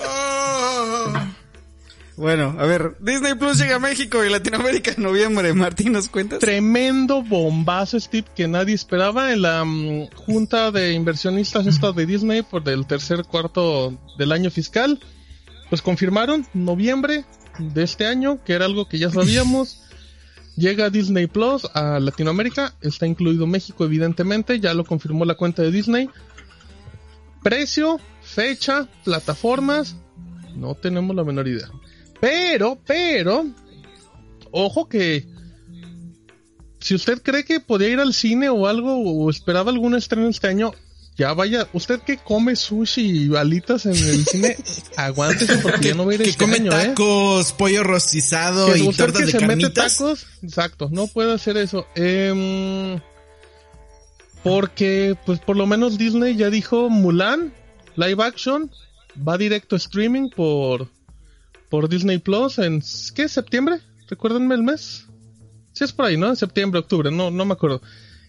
Oh. 0.00 1.12
Bueno, 2.18 2.56
a 2.58 2.66
ver, 2.66 2.96
Disney 2.98 3.36
Plus 3.36 3.58
llega 3.58 3.76
a 3.76 3.78
México 3.78 4.24
y 4.24 4.28
Latinoamérica 4.28 4.90
en 4.90 5.04
noviembre. 5.04 5.52
Martín, 5.54 5.92
¿nos 5.92 6.08
cuentas? 6.08 6.40
Tremendo 6.40 7.22
bombazo, 7.22 7.98
Steve, 7.98 8.26
que 8.34 8.48
nadie 8.48 8.74
esperaba 8.74 9.32
en 9.32 9.42
la 9.42 9.64
mm, 9.64 10.08
junta 10.16 10.72
de 10.72 10.94
inversionistas 10.94 11.68
esta 11.68 11.92
de 11.92 12.06
Disney 12.06 12.42
por 12.42 12.68
el 12.68 12.88
tercer 12.88 13.22
cuarto 13.22 13.96
del 14.18 14.32
año 14.32 14.50
fiscal. 14.50 14.98
Pues 15.70 15.80
confirmaron 15.80 16.44
noviembre 16.54 17.24
de 17.60 17.84
este 17.84 18.04
año, 18.06 18.42
que 18.44 18.54
era 18.54 18.64
algo 18.64 18.88
que 18.88 18.98
ya 18.98 19.10
sabíamos. 19.10 19.84
Llega 20.56 20.90
Disney 20.90 21.28
Plus 21.28 21.66
a 21.72 22.00
Latinoamérica, 22.00 22.74
está 22.80 23.06
incluido 23.06 23.46
México 23.46 23.84
evidentemente, 23.84 24.58
ya 24.58 24.74
lo 24.74 24.84
confirmó 24.84 25.24
la 25.24 25.36
cuenta 25.36 25.62
de 25.62 25.70
Disney. 25.70 26.10
Precio, 27.44 28.00
fecha, 28.22 28.88
plataformas, 29.04 29.94
no 30.56 30.74
tenemos 30.74 31.14
la 31.14 31.22
menor 31.22 31.46
idea. 31.46 31.70
Pero, 32.20 32.78
pero, 32.86 33.46
ojo 34.50 34.88
que 34.88 35.26
si 36.80 36.94
usted 36.94 37.22
cree 37.22 37.44
que 37.44 37.60
podía 37.60 37.88
ir 37.88 38.00
al 38.00 38.14
cine 38.14 38.48
o 38.48 38.66
algo 38.66 38.96
o 38.98 39.30
esperaba 39.30 39.70
algún 39.70 39.94
estreno 39.94 40.28
este 40.28 40.48
año, 40.48 40.72
ya 41.16 41.32
vaya, 41.32 41.68
usted 41.72 42.00
que 42.00 42.16
come 42.16 42.54
sushi 42.54 43.26
y 43.26 43.36
alitas 43.36 43.86
en 43.86 43.96
el 43.96 44.24
cine, 44.24 44.56
aguántese 44.96 45.58
porque 45.58 45.88
ya 45.88 45.94
no 45.94 46.06
va 46.06 46.12
a 46.12 46.14
ir 46.14 46.22
que 46.22 46.30
este 46.30 46.44
come 46.44 46.56
año, 46.56 46.72
¿eh? 46.72 46.88
tacos, 46.88 47.52
pollo 47.52 47.82
rostizado 47.82 48.72
Que 48.72 48.78
y 48.78 48.92
tortas 48.92 49.20
que 49.20 49.26
de 49.26 49.32
se 49.32 49.40
mete 49.40 49.62
carnitas. 49.62 49.96
tacos, 49.96 50.26
exacto, 50.42 50.88
no 50.92 51.08
puede 51.08 51.32
hacer 51.32 51.56
eso. 51.56 51.86
Em, 51.96 53.00
porque, 54.44 55.16
pues 55.26 55.40
por 55.40 55.56
lo 55.56 55.66
menos 55.66 55.98
Disney 55.98 56.36
ya 56.36 56.50
dijo 56.50 56.88
Mulan, 56.88 57.52
live 57.96 58.22
action, 58.22 58.70
va 59.26 59.36
directo 59.36 59.74
a 59.74 59.78
streaming 59.78 60.30
por, 60.30 60.88
por 61.68 61.88
Disney 61.88 62.18
Plus 62.18 62.58
en, 62.58 62.82
¿qué? 63.14 63.28
¿Septiembre? 63.28 63.80
Recuérdenme 64.08 64.54
el 64.54 64.62
mes. 64.62 65.06
Sí 65.72 65.84
es 65.84 65.92
por 65.92 66.06
ahí, 66.06 66.16
¿no? 66.16 66.34
Septiembre, 66.34 66.80
octubre, 66.80 67.10
no, 67.10 67.30
no 67.30 67.44
me 67.44 67.52
acuerdo. 67.52 67.80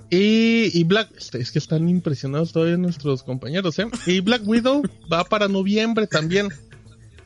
Y, 0.09 0.77
y 0.77 0.83
Black, 0.83 1.09
este, 1.17 1.39
es 1.39 1.51
que 1.51 1.59
están 1.59 1.87
impresionados 1.87 2.51
todavía 2.51 2.77
nuestros 2.77 3.23
compañeros, 3.23 3.77
¿eh? 3.79 3.87
Y 4.07 4.21
Black 4.21 4.41
Widow 4.45 4.83
va 5.11 5.23
para 5.23 5.47
noviembre 5.47 6.07
también, 6.07 6.49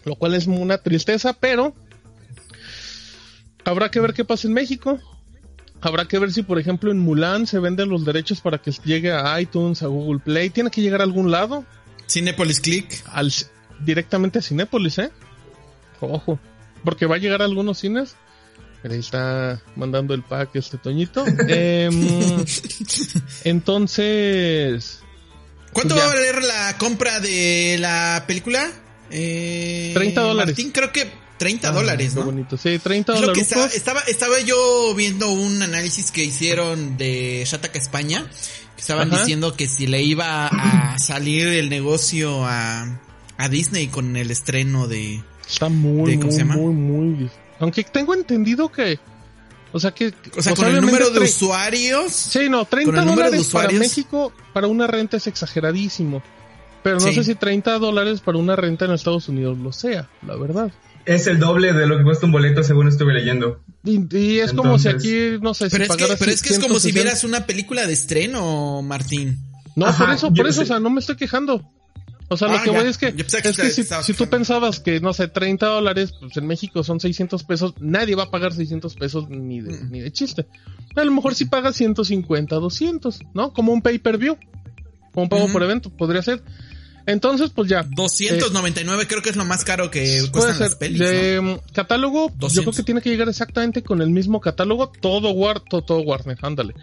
lo 0.06 0.16
cual 0.16 0.36
es 0.36 0.48
una 0.48 0.78
tristeza, 0.78 1.34
pero 1.34 1.74
habrá 3.64 3.90
que 3.90 4.00
ver 4.00 4.14
qué 4.14 4.26
pasa 4.26 4.48
en 4.48 4.54
México. 4.54 5.00
Habrá 5.82 6.06
que 6.06 6.18
ver 6.18 6.32
si, 6.32 6.44
por 6.44 6.60
ejemplo, 6.60 6.92
en 6.92 7.00
Mulan 7.00 7.46
se 7.46 7.60
venden 7.60 7.90
los 7.90 8.06
derechos 8.06 8.40
para 8.40 8.58
que 8.58 8.72
llegue 8.86 9.12
a 9.12 9.40
iTunes, 9.42 9.84
a 9.84 9.88
Google 9.88 10.20
Play. 10.20 10.50
Tiene 10.50 10.72
que 10.72 10.82
llegar 10.82 11.02
a 11.02 11.04
algún 11.04 11.30
lado, 11.30 11.66
Cinepolis 12.08 12.62
Click. 12.62 13.04
al, 13.12 13.34
directamente 13.82 14.40
a 14.40 14.42
Cinépolis, 14.42 15.00
¿eh? 15.00 15.12
Ojo, 16.08 16.40
porque 16.84 17.06
va 17.06 17.16
a 17.16 17.20
llegar 17.20 17.42
a 17.42 17.46
algunos 17.46 17.78
cines. 17.80 18.16
Ahí 18.84 19.00
está 19.00 19.62
mandando 19.78 20.14
el 20.14 20.24
pack 20.24 20.56
este 20.56 20.78
Toñito. 20.78 21.24
Em, 21.48 22.44
entonces, 23.46 25.00
¿Cuánto 25.72 25.96
Ya. 25.96 26.02
va 26.06 26.12
a 26.12 26.14
valer 26.16 26.44
la 26.44 26.78
compra 26.78 27.20
de 27.20 27.78
la 27.80 28.24
película? 28.28 28.70
Eh, 29.10 29.92
30 29.94 30.22
dólares. 30.22 30.56
Martín, 30.56 30.72
creo 30.72 30.92
que 30.92 31.10
30 31.38 31.68
ah, 31.68 31.72
dólares, 31.72 32.14
qué 32.14 32.20
¿no? 32.20 32.26
bonito. 32.26 32.58
Sí, 32.58 32.78
30 32.80 33.14
Es 33.14 33.22
lo 33.22 33.34
que 33.34 33.44
dólares. 33.44 33.48
estaba, 33.48 33.68
estaba, 33.68 34.00
estaba 34.02 34.40
yo 34.42 34.94
viendo 34.96 35.30
un 35.32 35.62
análisis 35.62 36.12
que 36.12 36.24
hicieron 36.24 36.98
de 36.98 37.44
Shataka 37.46 37.80
España. 37.80 38.26
Que 38.76 38.82
estaban 38.82 39.10
Ajá. 39.12 39.20
diciendo 39.20 39.56
que 39.56 39.68
si 39.68 39.88
le 39.88 40.02
iba 40.04 40.48
a 40.48 40.98
salir 41.00 41.48
el 41.48 41.70
negocio 41.70 42.46
a, 42.46 43.00
a 43.38 43.50
Disney 43.50 43.88
con 43.88 44.16
el 44.18 44.30
estreno 44.32 44.88
de... 44.88 45.24
Está 45.48 45.70
muy, 45.70 46.16
¿De 46.18 46.20
cómo 46.20 46.46
muy, 46.46 46.74
muy, 46.74 47.06
muy. 47.06 47.30
Aunque 47.60 47.84
tengo 47.84 48.14
entendido 48.14 48.70
que. 48.72 49.00
O 49.72 49.80
sea 49.80 49.92
que. 49.92 50.14
O 50.38 50.42
sea, 50.42 50.54
con 50.56 50.68
el 50.68 50.82
número 50.82 51.10
de 51.10 51.20
usuarios. 51.22 52.12
Sí, 52.12 52.50
no, 52.50 52.66
30 52.66 52.92
con 52.92 53.00
el 53.00 53.06
número 53.06 53.32
de 53.32 53.38
dólares 53.38 53.52
para. 53.54 53.72
México 53.80 54.34
para 54.54 54.68
una 54.68 54.88
renta 54.88 55.18
es 55.18 55.28
exageradísimo. 55.28 56.22
Pero 56.84 56.96
no 56.96 57.02
Sí. 57.08 57.14
sé 57.14 57.24
si 57.24 57.36
30 57.36 57.80
dólares 57.80 58.20
para 58.20 58.38
una 58.38 58.56
renta 58.56 58.86
en 58.86 58.92
Estados 58.92 59.30
Unidos 59.30 59.58
lo 59.58 59.72
sea, 59.72 60.10
la 60.26 60.36
verdad. 60.36 60.72
Es 61.06 61.28
el 61.28 61.40
doble 61.40 61.74
de 61.74 61.88
lo 61.88 61.98
que 61.98 62.04
cuesta 62.04 62.26
un 62.26 62.32
boleto, 62.34 62.64
según 62.64 62.88
estuve 62.88 63.14
leyendo. 63.14 63.62
Y, 63.84 64.06
y 64.18 64.40
es 64.40 64.54
como 64.54 64.78
si 64.80 64.88
aquí, 64.90 65.38
no 65.42 65.54
sé, 65.54 65.70
Pero 65.70 65.86
si 65.86 65.92
es, 65.92 65.98
que, 66.10 66.16
pero 66.18 66.32
es 66.32 66.42
que 66.42 66.50
es 66.50 66.60
como 66.60 66.76
si 66.76 66.92
160. 66.92 67.02
vieras 67.02 67.24
una 67.24 67.46
película 67.46 67.86
de 67.88 67.94
estreno, 67.94 68.82
Martín. 68.82 69.40
No, 69.76 69.88
Ajá, 69.88 70.06
por 70.06 70.14
eso, 70.14 70.34
por 70.34 70.48
eso, 70.48 70.58
sé. 70.58 70.64
o 70.64 70.66
sea, 70.68 70.80
no 70.80 70.90
me 70.90 71.00
estoy 71.00 71.16
quejando. 71.16 71.70
O 72.34 72.38
sea, 72.38 72.48
Ah, 72.50 72.54
lo 72.58 72.60
que 72.64 72.72
ya. 72.72 72.80
voy 72.80 72.90
es 72.90 72.98
que, 72.98 73.08
es 73.08 73.58
que 73.58 73.70
si, 73.70 73.84
si 73.84 74.14
tú 74.14 74.28
pensabas 74.28 74.80
que, 74.80 75.00
no 75.00 75.14
sé, 75.14 75.28
30 75.28 75.66
dólares, 75.68 76.14
pues 76.20 76.36
en 76.38 76.48
México 76.48 76.84
son 76.84 77.00
600 77.00 77.44
pesos, 77.44 77.74
nadie 77.80 78.16
va 78.16 78.24
a 78.24 78.32
pagar 78.32 78.54
600 78.54 78.96
pesos 78.96 79.30
ni 79.30 79.62
de, 79.62 79.72
Mm. 79.84 79.92
ni 79.92 80.00
de 80.02 80.12
chiste. 80.12 80.46
A 80.96 81.04
lo 81.04 81.12
mejor 81.12 81.36
si 81.36 81.46
pagas 81.46 81.76
150, 81.76 82.56
200, 82.56 83.20
¿no? 83.34 83.54
Como 83.54 83.72
un 83.72 83.82
pay-per-view, 83.82 84.38
como 85.14 85.24
un 85.24 85.30
pago 85.30 85.44
Ujú. 85.46 85.54
por 85.54 85.64
evento, 85.64 85.90
podría 85.90 86.22
ser. 86.22 86.44
Entonces, 87.06 87.52
pues 87.54 87.70
ya. 87.70 87.84
299 87.84 89.08
creo 89.08 89.22
que 89.22 89.30
es 89.30 89.36
lo 89.36 89.46
más 89.46 89.64
caro 89.64 89.92
que 89.92 90.20
Puede 90.20 90.32
cuestan 90.32 90.58
ser. 90.58 90.68
las 90.68 90.76
pelis. 90.76 91.00
de 91.00 91.42
mm, 91.42 91.74
catálogo, 91.74 92.30
yo 92.30 92.36
200. 92.38 92.64
creo 92.64 92.74
que 92.78 92.84
tiene 92.84 93.02
que 93.02 93.10
llegar 93.10 93.30
exactamente 93.30 93.84
con 93.84 94.02
el 94.02 94.10
mismo 94.10 94.40
catálogo. 94.40 94.92
Todo, 95.02 95.32
War, 95.32 95.60
todo, 95.60 95.82
todo 95.84 96.00
Warner, 96.02 96.38
ándale. 96.42 96.74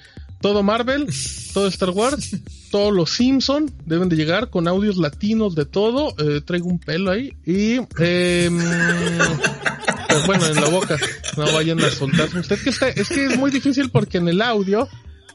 Todo 0.40 0.62
Marvel, 0.62 1.06
todo 1.54 1.68
Star 1.68 1.90
Wars, 1.90 2.36
todos 2.70 2.92
los 2.94 3.10
Simpson 3.10 3.70
deben 3.84 4.08
de 4.08 4.16
llegar 4.16 4.48
con 4.50 4.68
audios 4.68 4.96
latinos 4.96 5.54
de 5.54 5.66
todo. 5.66 6.14
Eh, 6.18 6.40
traigo 6.42 6.68
un 6.68 6.78
pelo 6.78 7.10
ahí. 7.10 7.34
Y, 7.46 7.78
eh, 7.98 8.50
pues 10.08 10.26
bueno, 10.26 10.46
en 10.46 10.54
la 10.54 10.68
boca. 10.68 10.96
No 11.36 11.52
vayan 11.52 11.80
a 11.80 11.90
soltarse. 11.90 12.40
Usted 12.40 12.62
que 12.62 12.70
está, 12.70 12.88
es 12.88 13.08
que 13.08 13.26
es 13.26 13.38
muy 13.38 13.50
difícil 13.50 13.90
porque 13.90 14.18
en 14.18 14.28
el 14.28 14.40
audio 14.42 14.88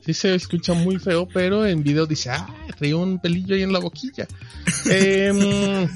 sí 0.05 0.13
se 0.13 0.35
escucha 0.35 0.73
muy 0.73 0.99
feo, 0.99 1.27
pero 1.27 1.65
en 1.65 1.83
video 1.83 2.05
dice, 2.05 2.29
ah, 2.29 2.47
traía 2.77 2.95
un 2.95 3.19
pelillo 3.19 3.55
ahí 3.55 3.63
en 3.63 3.73
la 3.73 3.79
boquilla. 3.79 4.27
Em, 4.89 5.89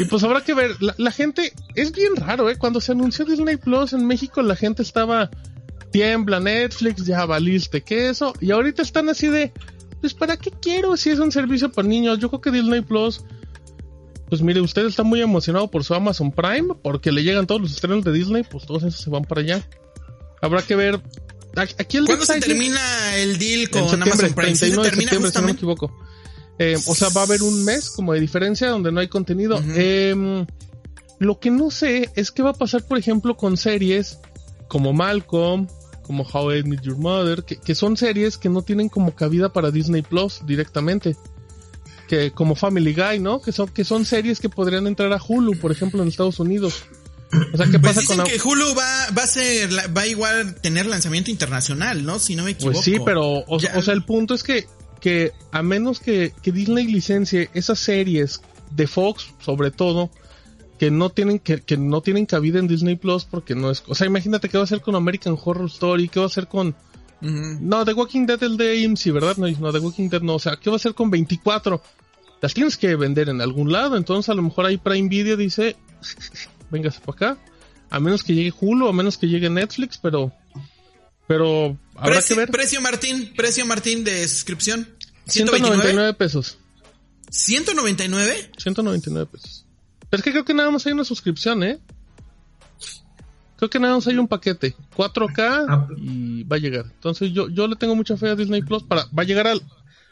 y 0.00 0.04
pues 0.04 0.22
habrá 0.24 0.42
que 0.42 0.54
ver, 0.54 0.82
la, 0.82 0.94
la 0.98 1.12
gente, 1.12 1.52
es 1.74 1.92
bien 1.92 2.16
raro, 2.16 2.50
¿eh? 2.50 2.56
Cuando 2.56 2.80
se 2.80 2.92
anunció 2.92 3.24
Disney 3.24 3.56
Plus 3.56 3.92
en 3.92 4.06
México, 4.06 4.42
la 4.42 4.56
gente 4.56 4.82
estaba, 4.82 5.30
tiembla 5.92 6.40
Netflix, 6.40 7.06
ya 7.06 7.24
valiste 7.24 7.82
que 7.82 8.08
eso, 8.08 8.32
y 8.40 8.50
ahorita 8.50 8.82
están 8.82 9.08
así 9.08 9.28
de, 9.28 9.52
pues 10.00 10.12
¿para 10.12 10.36
qué 10.36 10.50
quiero 10.50 10.96
si 10.96 11.10
es 11.10 11.20
un 11.20 11.30
servicio 11.30 11.70
para 11.70 11.86
niños? 11.86 12.18
Yo 12.18 12.28
creo 12.28 12.40
que 12.40 12.50
Disney 12.50 12.80
Plus, 12.80 13.24
pues 14.28 14.42
mire, 14.42 14.60
usted 14.60 14.86
está 14.86 15.04
muy 15.04 15.22
emocionado 15.22 15.70
por 15.70 15.84
su 15.84 15.94
Amazon 15.94 16.32
Prime, 16.32 16.74
porque 16.82 17.12
le 17.12 17.22
llegan 17.22 17.46
todos 17.46 17.60
los 17.60 17.70
estrenos 17.70 18.04
de 18.04 18.12
Disney, 18.12 18.42
pues 18.42 18.66
todos 18.66 18.82
esos 18.82 19.00
se 19.00 19.10
van 19.10 19.24
para 19.24 19.42
allá. 19.42 19.62
Habrá 20.42 20.62
que 20.62 20.74
ver. 20.76 21.00
Aquí 21.56 21.96
el 21.96 22.04
¿Cuándo 22.04 22.26
se 22.26 22.38
termina 22.40 23.16
el 23.16 23.38
deal 23.38 23.62
en 23.62 23.70
con 23.70 23.88
septiembre, 23.88 24.12
Amazon 24.12 24.34
Prime? 24.34 24.54
¿Sí 24.54 24.66
se 24.66 24.72
31 24.72 24.82
de 24.82 24.88
termina 24.88 25.10
septiembre, 25.10 25.30
si 25.30 25.38
no 25.38 25.46
me 25.46 25.52
equivoco. 25.52 25.98
Eh, 26.58 26.76
o 26.86 26.94
sea, 26.94 27.08
va 27.10 27.22
a 27.22 27.24
haber 27.24 27.42
un 27.42 27.64
mes 27.64 27.90
como 27.90 28.12
de 28.12 28.20
diferencia 28.20 28.68
donde 28.68 28.92
no 28.92 29.00
hay 29.00 29.08
contenido. 29.08 29.62
Em, 29.74 30.46
lo 31.18 31.38
que 31.38 31.50
no 31.50 31.70
sé 31.70 32.10
es 32.14 32.30
qué 32.30 32.42
va 32.42 32.50
a 32.50 32.54
pasar, 32.54 32.84
por 32.84 32.98
ejemplo, 32.98 33.36
con 33.36 33.56
series 33.56 34.18
como 34.68 34.92
Malcolm, 34.92 35.66
como 36.02 36.24
How 36.24 36.56
I 36.56 36.62
Met 36.64 36.82
Your 36.82 36.98
Mother, 36.98 37.42
que, 37.42 37.56
que 37.56 37.74
son 37.74 37.96
series 37.96 38.38
que 38.38 38.48
no 38.48 38.62
tienen 38.62 38.88
como 38.88 39.14
cabida 39.14 39.52
para 39.52 39.70
Disney 39.70 40.02
Plus 40.02 40.40
directamente. 40.46 41.16
Que 42.08 42.30
como 42.30 42.54
Family 42.54 42.94
Guy, 42.94 43.18
¿no? 43.18 43.40
Que 43.40 43.50
son, 43.52 43.68
que 43.68 43.84
son 43.84 44.04
series 44.04 44.40
que 44.40 44.48
podrían 44.48 44.86
entrar 44.86 45.12
a 45.12 45.20
Hulu, 45.20 45.58
por 45.58 45.72
ejemplo, 45.72 46.02
en 46.02 46.08
Estados 46.08 46.38
Unidos. 46.38 46.84
O 47.52 47.56
sea, 47.56 47.66
¿qué 47.66 47.78
Pues 47.78 47.94
pasa 47.94 48.00
dicen 48.00 48.16
con 48.18 48.18
la- 48.18 48.24
que 48.24 48.40
Hulu 48.40 48.74
va, 48.74 49.10
va 49.16 49.22
a 49.22 49.26
ser, 49.26 49.70
va 49.96 50.06
igual 50.06 50.54
tener 50.56 50.86
lanzamiento 50.86 51.30
internacional, 51.30 52.04
¿no? 52.04 52.18
Si 52.18 52.36
no 52.36 52.44
me 52.44 52.52
equivoco. 52.52 52.74
Pues 52.74 52.84
sí, 52.84 52.96
pero, 53.04 53.44
o, 53.46 53.60
sea, 53.60 53.94
el 53.94 54.04
punto 54.04 54.34
es 54.34 54.42
que, 54.42 54.66
que 55.00 55.32
a 55.52 55.62
menos 55.62 56.00
que, 56.00 56.32
que 56.42 56.52
Disney 56.52 56.86
licencie 56.86 57.50
esas 57.54 57.78
series 57.78 58.40
de 58.70 58.86
Fox, 58.86 59.34
sobre 59.40 59.70
todo, 59.70 60.10
que 60.78 60.90
no 60.90 61.10
tienen, 61.10 61.38
que, 61.38 61.60
que 61.60 61.76
no 61.76 62.00
tienen 62.02 62.26
cabida 62.26 62.58
en 62.58 62.68
Disney 62.68 62.96
Plus 62.96 63.24
porque 63.24 63.54
no 63.54 63.70
es, 63.70 63.82
o 63.86 63.94
sea, 63.94 64.06
imagínate 64.06 64.48
qué 64.48 64.58
va 64.58 64.62
a 64.62 64.64
hacer 64.64 64.80
con 64.80 64.94
American 64.94 65.36
Horror 65.42 65.66
Story, 65.66 66.08
qué 66.08 66.20
va 66.20 66.26
a 66.26 66.28
hacer 66.28 66.48
con, 66.48 66.74
no, 67.20 67.84
The 67.84 67.94
Walking 67.94 68.26
Dead 68.26 68.42
el 68.42 68.56
de 68.56 68.84
AMC, 68.84 69.12
¿verdad? 69.12 69.36
No, 69.38 69.48
no, 69.48 69.72
The 69.72 69.78
Walking 69.78 70.08
Dead 70.08 70.20
no, 70.20 70.34
o 70.34 70.38
sea, 70.38 70.56
qué 70.56 70.70
va 70.70 70.76
a 70.76 70.76
hacer 70.76 70.94
con 70.94 71.10
24. 71.10 71.82
Las 72.42 72.52
tienes 72.52 72.76
que 72.76 72.94
vender 72.96 73.30
en 73.30 73.40
algún 73.40 73.72
lado, 73.72 73.96
entonces 73.96 74.28
a 74.28 74.34
lo 74.34 74.42
mejor 74.42 74.66
ahí 74.66 74.76
Prime 74.76 75.08
Video 75.08 75.36
dice, 75.36 75.76
véngase 76.70 77.00
para 77.00 77.30
acá, 77.32 77.40
a 77.90 78.00
menos 78.00 78.22
que 78.22 78.34
llegue 78.34 78.52
Hulu, 78.58 78.88
a 78.88 78.92
menos 78.92 79.16
que 79.18 79.26
llegue 79.28 79.48
Netflix, 79.50 79.98
pero, 79.98 80.32
pero 81.26 81.76
habrá 81.94 82.14
Precio, 82.16 82.36
que 82.36 82.40
ver. 82.40 82.50
precio 82.50 82.80
Martín, 82.80 83.32
precio 83.36 83.66
Martín 83.66 84.04
de 84.04 84.26
suscripción. 84.28 84.88
199 85.26 86.14
pesos. 86.14 86.58
199. 87.30 88.50
199 88.56 89.26
pesos. 89.30 89.64
Pero 90.08 90.20
es 90.20 90.24
que 90.24 90.30
creo 90.30 90.44
que 90.44 90.54
nada 90.54 90.70
más 90.70 90.86
hay 90.86 90.92
una 90.92 91.04
suscripción, 91.04 91.62
¿eh? 91.64 91.80
Creo 93.56 93.70
que 93.70 93.78
nada 93.80 93.94
más 93.94 94.06
hay 94.06 94.16
un 94.18 94.28
paquete, 94.28 94.74
4K 94.96 95.66
Ah. 95.68 95.88
y 95.96 96.44
va 96.44 96.56
a 96.56 96.58
llegar. 96.58 96.84
Entonces 96.84 97.32
yo, 97.32 97.48
yo 97.48 97.66
le 97.66 97.76
tengo 97.76 97.96
mucha 97.96 98.16
fe 98.16 98.28
a 98.28 98.36
Disney 98.36 98.60
Plus 98.62 98.82
para, 98.82 99.04
va 99.06 99.22
a 99.22 99.24
llegar 99.24 99.46
al, 99.46 99.62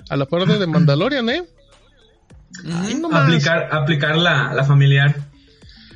a 0.08 0.16
la 0.16 0.24
par 0.26 0.46
de 0.46 0.66
Mandalorian, 0.66 1.28
¿eh? 1.28 1.44
Nomás. 2.64 3.24
Aplicar, 3.24 3.68
aplicar 3.72 4.16
la, 4.16 4.54
la 4.54 4.64
familiar. 4.64 5.14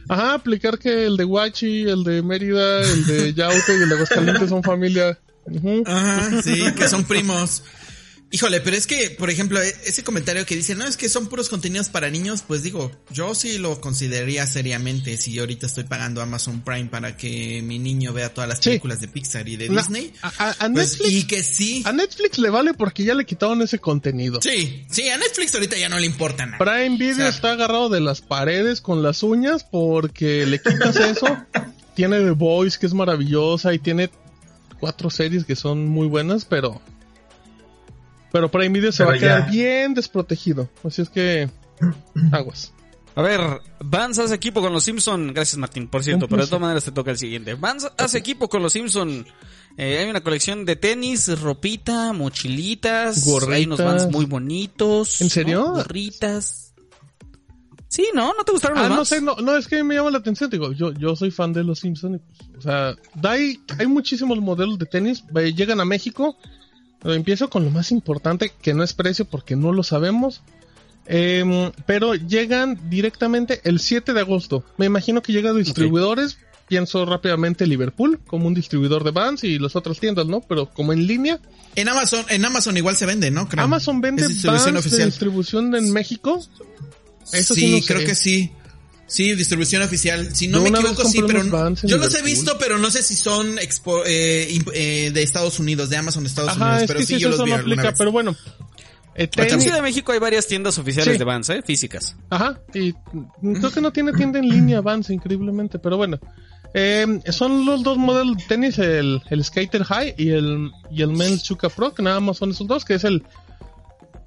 Ajá, 0.08 0.34
aplicar 0.34 0.78
que 0.78 1.06
el 1.06 1.16
de 1.16 1.24
Huachi, 1.24 1.82
el 1.88 2.02
de 2.04 2.22
Mérida, 2.22 2.80
el 2.80 3.06
de 3.06 3.34
Yaute 3.34 3.78
y 3.78 3.82
el 3.82 3.88
de 3.88 3.94
Aguascalientes 3.94 4.48
son 4.48 4.62
familia. 4.62 5.18
Ujú. 5.44 5.82
Ajá, 5.86 6.42
sí, 6.42 6.72
que 6.74 6.88
son 6.88 7.04
primos. 7.04 7.62
Híjole, 8.30 8.60
pero 8.60 8.76
es 8.76 8.86
que, 8.86 9.08
por 9.10 9.30
ejemplo, 9.30 9.58
e- 9.62 9.74
ese 9.86 10.04
comentario 10.04 10.44
que 10.44 10.54
dice, 10.54 10.74
no, 10.74 10.84
es 10.86 10.98
que 10.98 11.08
son 11.08 11.28
puros 11.28 11.48
contenidos 11.48 11.88
para 11.88 12.10
niños, 12.10 12.42
pues 12.46 12.62
digo, 12.62 12.90
yo 13.10 13.34
sí 13.34 13.56
lo 13.56 13.80
consideraría 13.80 14.46
seriamente 14.46 15.16
si 15.16 15.32
yo 15.32 15.42
ahorita 15.42 15.64
estoy 15.66 15.84
pagando 15.84 16.20
Amazon 16.20 16.60
Prime 16.60 16.86
para 16.90 17.16
que 17.16 17.62
mi 17.62 17.78
niño 17.78 18.12
vea 18.12 18.34
todas 18.34 18.46
las 18.48 18.58
Sí. 18.58 18.64
películas 18.70 19.00
de 19.00 19.08
Pixar 19.08 19.48
y 19.48 19.56
de 19.56 19.70
Disney. 19.70 20.12
a, 20.20 20.54
Pues, 20.58 20.70
Netflix, 20.98 21.10
y 21.12 21.26
que 21.26 21.42
sí. 21.42 21.82
a 21.86 21.92
Netflix 21.92 22.38
le 22.38 22.50
vale 22.50 22.74
porque 22.74 23.02
ya 23.02 23.14
le 23.14 23.24
quitaron 23.24 23.62
ese 23.62 23.78
contenido. 23.78 24.40
Sí, 24.42 24.84
sí, 24.90 25.08
a 25.08 25.16
Netflix 25.16 25.54
ahorita 25.54 25.78
ya 25.78 25.88
no 25.88 25.98
le 25.98 26.04
importa 26.06 26.44
nada. 26.44 26.58
Prime 26.58 26.98
Video 26.98 27.12
O 27.12 27.16
sea- 27.16 27.28
está 27.28 27.52
agarrado 27.52 27.88
de 27.88 28.00
las 28.00 28.20
paredes 28.20 28.82
con 28.82 29.02
las 29.02 29.22
uñas 29.22 29.64
porque 29.64 30.44
le 30.44 30.60
quitas 30.60 30.96
eso. 30.96 31.26
tiene 31.94 32.18
The 32.20 32.32
Voice 32.32 32.78
que 32.78 32.84
es 32.84 32.92
maravillosa 32.92 33.72
y 33.72 33.78
tiene 33.78 34.10
cuatro 34.80 35.08
series 35.08 35.46
que 35.46 35.56
son 35.56 35.86
muy 35.86 36.06
buenas, 36.08 36.44
pero 36.44 36.82
pero 38.32 38.50
Prime 38.50 38.70
Video 38.70 38.92
se 38.92 38.98
Pero 39.04 39.10
va 39.10 39.16
a 39.16 39.18
quedar 39.20 39.44
ya. 39.46 39.50
bien 39.50 39.94
desprotegido. 39.94 40.68
Así 40.84 41.02
es 41.02 41.08
que 41.10 41.48
aguas. 42.32 42.72
A 43.14 43.22
ver, 43.22 43.40
Vance 43.80 44.22
hace 44.22 44.34
equipo 44.34 44.60
con 44.60 44.72
los 44.72 44.84
Simpson. 44.84 45.32
Gracias, 45.34 45.56
Martín, 45.58 45.88
por 45.88 46.04
cierto. 46.04 46.28
Pero 46.28 46.42
de 46.42 46.46
todas 46.48 46.60
maneras 46.60 46.84
te 46.84 46.92
toca 46.92 47.10
el 47.10 47.18
siguiente. 47.18 47.54
Vance 47.54 47.88
hace 47.98 48.18
equipo 48.18 48.48
con 48.48 48.62
los 48.62 48.72
Simpson. 48.72 49.26
Eh, 49.76 49.98
hay 49.98 50.08
una 50.10 50.20
colección 50.20 50.64
de 50.64 50.76
tenis, 50.76 51.40
ropita, 51.40 52.12
mochilitas. 52.12 53.24
Gorritas. 53.24 53.54
Hay 53.56 53.64
unos 53.64 53.78
Vans 53.84 54.10
muy 54.12 54.24
bonitos. 54.24 55.20
¿En 55.20 55.30
serio? 55.30 55.60
¿no? 55.66 55.72
Gorritas. 55.74 56.74
Sí, 57.88 58.06
¿no? 58.14 58.34
¿No 58.34 58.44
te 58.44 58.52
gustaron 58.52 58.78
Ah, 58.78 58.82
los 58.82 58.90
no 58.90 58.96
Vans? 58.98 59.08
sé, 59.08 59.20
no, 59.20 59.34
no, 59.36 59.56
es 59.56 59.66
que 59.66 59.82
me 59.82 59.94
llama 59.94 60.10
la 60.10 60.18
atención. 60.18 60.50
Digo, 60.50 60.72
yo, 60.72 60.92
yo 60.92 61.16
soy 61.16 61.30
fan 61.30 61.52
de 61.52 61.64
los 61.64 61.80
Simpsons. 61.80 62.16
y, 62.16 62.18
pues, 62.52 62.58
o 62.58 62.60
sea, 62.60 62.94
hay, 63.24 63.60
hay 63.78 63.86
muchísimos 63.86 64.38
modelos 64.40 64.78
de 64.78 64.86
tenis. 64.86 65.24
eh, 65.34 65.52
Llegan 65.54 65.80
a 65.80 65.84
México. 65.84 66.36
Eh, 67.04 67.14
Empiezo 67.14 67.50
con 67.50 67.64
lo 67.64 67.70
más 67.70 67.90
importante, 67.92 68.52
que 68.60 68.74
no 68.74 68.82
es 68.82 68.92
precio 68.92 69.24
porque 69.24 69.56
no 69.56 69.72
lo 69.72 69.82
sabemos. 69.82 70.42
Em, 71.06 71.72
pero 71.86 72.14
llegan 72.14 72.90
directamente 72.90 73.62
el 73.64 73.80
7 73.80 74.12
de 74.12 74.20
agosto. 74.20 74.62
Me 74.76 74.86
imagino 74.86 75.22
que 75.22 75.32
llegan 75.32 75.56
distribuidores. 75.56 76.38
Pienso 76.68 77.06
rápidamente 77.06 77.66
Liverpool 77.66 78.20
como 78.26 78.46
un 78.46 78.52
distribuidor 78.52 79.02
de 79.02 79.10
Vans 79.10 79.42
y 79.42 79.58
las 79.58 79.74
otras 79.74 80.00
tiendas, 80.00 80.26
¿no? 80.26 80.42
Pero 80.42 80.70
como 80.70 80.92
en 80.92 81.06
línea. 81.06 81.40
En 81.76 81.88
Amazon, 81.88 82.26
en 82.28 82.44
Amazon 82.44 82.76
igual 82.76 82.94
se 82.94 83.06
vende, 83.06 83.30
¿no? 83.30 83.48
Creo. 83.48 83.64
Amazon 83.64 84.02
vende 84.02 84.28
Vans 84.44 84.90
de 84.90 85.06
distribución 85.06 85.74
en 85.74 85.90
México. 85.94 86.44
Eso 87.32 87.54
sí 87.54 87.60
sí, 87.62 87.72
no 87.72 87.78
sé. 87.78 87.94
creo 87.94 88.06
que 88.06 88.14
sí. 88.14 88.52
Sí, 89.08 89.34
distribución 89.34 89.82
oficial. 89.82 90.34
Si 90.36 90.46
no 90.48 90.60
me 90.60 90.68
equivoco, 90.68 91.04
sí, 91.04 91.20
pero 91.26 91.42
yo 91.82 91.96
los 91.96 92.14
he 92.14 92.22
visto, 92.22 92.58
pero 92.58 92.78
no 92.78 92.90
sé 92.90 93.02
si 93.02 93.14
son 93.14 93.56
expo- 93.56 94.02
eh, 94.06 94.60
eh, 94.74 95.10
de 95.12 95.22
Estados 95.22 95.58
Unidos, 95.58 95.88
de 95.88 95.96
Amazon 95.96 96.22
de 96.24 96.28
Estados 96.28 96.50
Ajá, 96.52 96.64
Unidos, 96.64 96.82
es 96.82 96.86
pero 96.88 97.00
que 97.00 97.06
sí 97.06 97.14
sí, 97.14 97.20
yo 97.20 97.28
eso 97.30 97.38
los 97.38 97.44
vi 97.46 97.50
no 97.52 97.56
aplica, 97.56 97.82
vez. 97.84 97.94
pero 97.96 98.12
bueno. 98.12 98.36
Eh, 99.16 99.28
En 99.36 99.60
Ciudad 99.60 99.76
de 99.76 99.82
México 99.82 100.12
hay 100.12 100.18
varias 100.20 100.46
tiendas 100.46 100.78
oficiales 100.78 101.14
Sí. 101.14 101.18
de 101.18 101.24
Vans, 101.24 101.48
¿eh? 101.48 101.62
Físicas. 101.64 102.14
Ajá, 102.30 102.60
y 102.74 102.92
creo 102.92 103.70
que 103.72 103.80
no 103.80 103.92
tiene 103.92 104.12
tienda 104.12 104.38
en 104.38 104.48
línea 104.48 104.80
Vans, 104.80 105.10
increíblemente, 105.10 105.78
pero 105.80 105.96
bueno. 105.96 106.20
Eh, 106.74 107.06
son 107.30 107.64
los 107.64 107.82
dos 107.82 107.96
modelos 107.96 108.36
de 108.36 108.44
tenis, 108.44 108.78
el, 108.78 109.22
el 109.30 109.42
Skater 109.44 109.84
High 109.84 110.14
y 110.18 110.28
el, 110.30 110.70
y 110.90 111.00
el 111.02 111.08
Men's 111.08 111.42
Chuka 111.42 111.70
Pro, 111.70 111.94
que 111.94 112.02
nada 112.02 112.20
más 112.20 112.36
son 112.36 112.50
esos 112.50 112.66
dos, 112.66 112.84
que 112.84 112.94
es 112.94 113.04
el, 113.04 113.24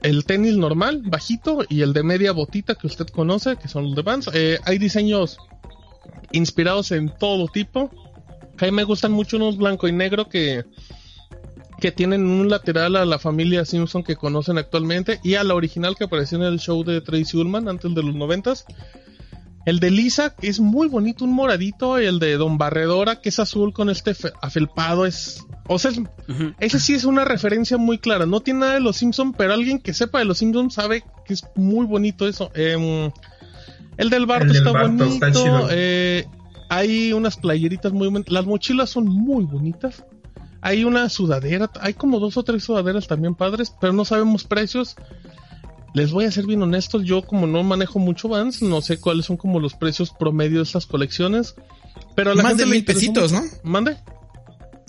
el 0.02 0.26
tenis 0.26 0.57
normal, 0.57 1.02
bajito, 1.06 1.60
y 1.69 1.82
el 1.82 1.94
de 1.94 2.03
media 2.03 2.32
botita 2.32 2.76
que 2.76 2.88
usted 2.88 3.07
conoce, 3.07 3.57
que 3.57 3.68
son 3.68 3.86
los 3.86 3.95
de 3.95 4.02
Vans. 4.02 4.30
Eh, 4.34 4.60
hay 4.65 4.78
diseños 4.78 5.38
inspirados 6.32 6.91
en 6.91 7.14
todo 7.18 7.48
tipo. 7.48 7.91
A 8.60 8.65
mí 8.65 8.72
me 8.72 8.84
gustan 8.84 9.11
mucho 9.11 9.38
unos 9.38 9.57
blanco 9.57 9.88
y 9.88 9.91
negro 9.91 10.30
que, 10.30 10.65
que 11.80 11.91
tienen 11.91 12.28
un 12.28 12.49
lateral 12.49 12.95
a 12.95 13.06
la 13.06 13.19
familia 13.19 13.65
Simpson 13.65 14.03
que 14.03 14.15
conocen 14.15 14.57
actualmente 14.57 15.19
y 15.23 15.36
a 15.36 15.44
la 15.44 15.56
original 15.56 15.95
que 15.95 16.03
apareció 16.03 16.38
en 16.38 16.45
el 16.45 16.60
show 16.60 16.84
de 16.84 17.02
Tracy 17.02 17.38
Ullman 17.38 17.68
antes 17.68 17.94
de 17.94 18.03
los 18.03 18.15
noventas. 18.15 18.65
El 19.66 19.80
de 19.80 19.92
Lisa, 19.92 20.34
que 20.36 20.48
es 20.48 20.60
muy 20.60 20.88
bonito, 20.88 21.24
un 21.24 21.34
moradito, 21.34 22.02
y 22.02 22.06
el 22.06 22.18
de 22.20 22.36
Don 22.38 22.58
Barredora, 22.58 23.22
que 23.22 23.30
es 23.30 23.40
azul 23.40 23.74
con 23.74 23.90
este 23.90 24.14
fe- 24.16 24.32
afelpado, 24.42 25.06
es... 25.06 25.46
O 25.68 25.78
sea, 25.78 25.92
es- 25.92 26.02
ese 26.60 26.80
sí 26.80 26.94
es 26.96 27.06
una 27.06 27.26
referencia 27.26 27.78
muy 27.78 27.98
clara. 28.00 28.26
No 28.26 28.42
tiene 28.42 28.62
nada 28.62 28.74
de 28.74 28.80
los 28.80 28.98
Simpson, 28.98 29.34
pero 29.34 29.54
alguien 29.54 29.80
que 29.80 29.94
sepa 29.94 30.20
de 30.20 30.26
los 30.26 30.40
Simpson 30.40 30.72
sabe 30.72 31.04
que 31.26 31.34
es 31.36 31.44
muy 31.56 31.86
bonito 31.86 32.28
eso. 32.28 32.50
Em, 32.56 33.12
el 33.98 34.10
del 34.10 34.26
Barto 34.26 34.48
El 34.48 34.54
del 34.54 34.58
está 34.58 34.72
Barto 34.72 34.88
bonito. 35.06 35.26
está 35.26 35.32
chido. 35.32 35.68
eh, 35.72 36.26
hay 36.70 37.14
unas 37.14 37.38
playeritas 37.38 37.92
muy 37.94 38.08
bonitas. 38.08 38.34
Las 38.34 38.46
mochilas 38.46 38.90
son 38.90 39.06
muy 39.06 39.46
bonitas. 39.46 40.04
Hay 40.62 40.84
una 40.84 41.08
sudadera. 41.10 41.70
Hay 41.82 41.94
como 41.94 42.20
dos 42.20 42.38
o 42.38 42.44
tres 42.44 42.64
sudaderas 42.64 43.08
también 43.08 43.36
padres, 43.36 43.74
pero 43.80 43.94
no 43.94 44.06
sabemos 44.06 44.44
precios. 44.44 44.96
Les 45.93 46.11
voy 46.11 46.26
a 46.26 46.31
ser 46.31 46.45
bien 46.45 46.61
honestos, 46.61 47.03
yo 47.03 47.22
como 47.23 47.47
no 47.47 47.63
manejo 47.63 47.99
mucho 47.99 48.30
Vans, 48.30 48.61
no 48.61 48.81
sé 48.81 48.99
cuáles 48.99 49.26
son 49.26 49.35
como 49.38 49.59
los 49.59 49.73
precios 49.73 50.11
promedio 50.18 50.57
de 50.59 50.63
estas 50.63 50.85
colecciones. 50.85 51.55
Pero 52.15 52.31
a 52.31 52.35
la 52.35 52.43
Más 52.43 52.51
gente 52.53 52.63
de 52.65 52.69
mil 52.72 52.85
pesitos. 52.85 53.31
¿no? 53.34 53.41
¿Mande? 53.63 53.97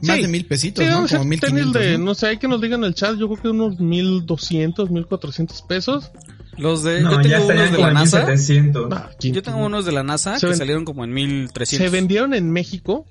Más 0.02 0.16
Sí. 0.16 0.22
de 0.22 0.28
mil 0.28 0.46
pesitos, 0.46 0.84
Sí, 0.84 0.90
¿no? 0.90 1.06
Como 1.08 1.24
mil 1.24 1.40
quinientos, 1.40 1.74
de, 1.82 1.98
¿no? 1.98 2.04
¿no? 2.06 2.14
sé, 2.14 2.26
hay 2.28 2.36
que 2.38 2.48
nos 2.48 2.60
digan 2.60 2.80
en 2.80 2.88
el 2.88 2.94
chat, 2.94 3.16
yo 3.16 3.28
creo 3.28 3.42
que 3.42 3.48
unos 3.48 3.78
1200, 3.80 4.90
1400 4.90 5.62
pesos. 5.62 6.10
Los 6.58 6.82
de. 6.82 7.00
No, 7.00 7.20
yo 7.22 7.28
ya 7.28 7.38
tengo 7.38 7.52
unos 7.52 7.72
de 7.72 7.78
la 7.78 7.92
NASA. 7.92 8.18
1700. 8.26 8.88
Ah, 8.92 9.10
¿quién- 9.18 9.34
Yo 9.34 9.42
tengo 9.42 9.64
unos 9.64 9.84
de 9.84 9.92
la 9.92 10.02
NASA 10.02 10.38
Se 10.38 10.46
que 10.48 10.54
salieron 10.54 10.84
como 10.84 11.02
en 11.04 11.12
1300. 11.12 11.88
Se 11.88 11.90
vendieron 11.96 12.34
en 12.34 12.50
México. 12.50 13.06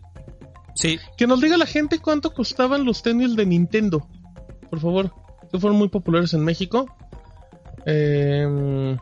Sí. 0.76 1.00
Que 1.18 1.28
nos 1.28 1.42
diga 1.42 1.58
la 1.58 1.66
gente 1.66 2.00
cuánto 2.00 2.34
costaban 2.34 2.86
los 2.86 3.02
tenis 3.04 3.36
de 3.36 3.46
Nintendo. 3.46 4.08
Por 4.70 4.80
favor. 4.80 5.14
Que 5.52 5.60
fueron 5.60 5.78
muy 5.80 5.90
populares 5.90 6.34
en 6.34 6.44
México. 6.46 6.86
Eh, 7.86 8.98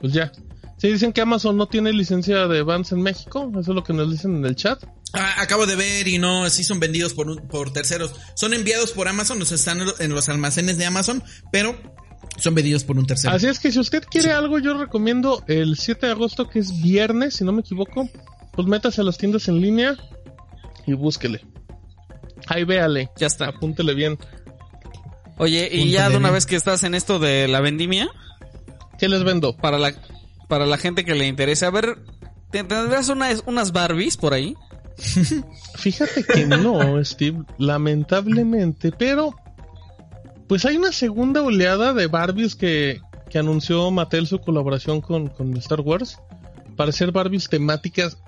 pues 0.00 0.12
ya. 0.12 0.32
Si 0.76 0.88
dicen 0.88 1.12
que 1.12 1.20
Amazon 1.20 1.56
no 1.56 1.66
tiene 1.66 1.92
licencia 1.92 2.46
de 2.46 2.62
Vans 2.62 2.92
en 2.92 3.02
México, 3.02 3.50
eso 3.52 3.60
es 3.60 3.68
lo 3.68 3.82
que 3.82 3.92
nos 3.92 4.10
dicen 4.10 4.36
en 4.36 4.46
el 4.46 4.54
chat. 4.54 4.82
Ah, 5.12 5.34
acabo 5.38 5.66
de 5.66 5.74
ver 5.74 6.06
y 6.06 6.18
no, 6.18 6.48
sí 6.50 6.62
son 6.62 6.78
vendidos 6.78 7.14
por, 7.14 7.28
un- 7.28 7.48
por 7.48 7.72
terceros. 7.72 8.14
Son 8.34 8.54
enviados 8.54 8.92
por 8.92 9.08
Amazon, 9.08 9.40
o 9.42 9.44
sea, 9.44 9.56
están 9.56 9.80
en 9.98 10.10
los 10.14 10.28
almacenes 10.28 10.78
de 10.78 10.84
Amazon, 10.86 11.22
pero 11.50 11.74
son 12.36 12.54
vendidos 12.54 12.84
por 12.84 12.96
un 12.96 13.06
tercero. 13.06 13.34
Así 13.34 13.48
es 13.48 13.58
que 13.58 13.72
si 13.72 13.80
usted 13.80 14.04
quiere 14.08 14.30
algo, 14.30 14.58
yo 14.60 14.74
recomiendo 14.78 15.42
el 15.48 15.76
7 15.76 16.06
de 16.06 16.12
agosto, 16.12 16.48
que 16.48 16.60
es 16.60 16.80
viernes, 16.80 17.34
si 17.36 17.44
no 17.44 17.52
me 17.52 17.60
equivoco. 17.62 18.08
Pues 18.52 18.68
métase 18.68 19.00
a 19.00 19.04
las 19.04 19.18
tiendas 19.18 19.48
en 19.48 19.60
línea 19.60 19.96
y 20.86 20.92
búsquele. 20.92 21.40
Ahí 22.46 22.64
véale. 22.64 23.10
Ya 23.16 23.26
está. 23.26 23.46
Apúntele 23.48 23.94
bien. 23.94 24.16
Oye, 25.38 25.68
y 25.72 25.90
ya 25.90 26.08
de 26.10 26.16
una 26.16 26.30
vez 26.30 26.46
que 26.46 26.56
estás 26.56 26.82
en 26.84 26.94
esto 26.94 27.18
de 27.18 27.46
la 27.48 27.60
vendimia, 27.60 28.08
¿Qué 28.98 29.08
les 29.08 29.22
vendo? 29.24 29.56
para 29.56 29.78
la, 29.78 29.92
para 30.48 30.66
la 30.66 30.76
gente 30.78 31.04
que 31.04 31.14
le 31.14 31.26
interese, 31.28 31.64
a 31.66 31.70
ver, 31.70 31.98
¿te- 32.50 32.64
¿tendrás 32.64 33.08
unas, 33.08 33.42
unas 33.46 33.72
Barbies 33.72 34.16
por 34.16 34.34
ahí? 34.34 34.56
Fíjate 35.76 36.24
que 36.24 36.44
no, 36.46 37.02
Steve, 37.04 37.44
lamentablemente, 37.58 38.90
pero 38.90 39.34
pues 40.48 40.64
hay 40.64 40.76
una 40.76 40.90
segunda 40.92 41.42
oleada 41.42 41.92
de 41.92 42.06
Barbies 42.08 42.56
que, 42.56 43.00
que 43.30 43.38
anunció 43.38 43.90
Mattel 43.92 44.26
su 44.26 44.40
colaboración 44.40 45.00
con, 45.00 45.28
con 45.28 45.56
Star 45.58 45.80
Wars 45.82 46.18
para 46.76 46.90
hacer 46.90 47.12
Barbies 47.12 47.48
temáticas 47.48 48.18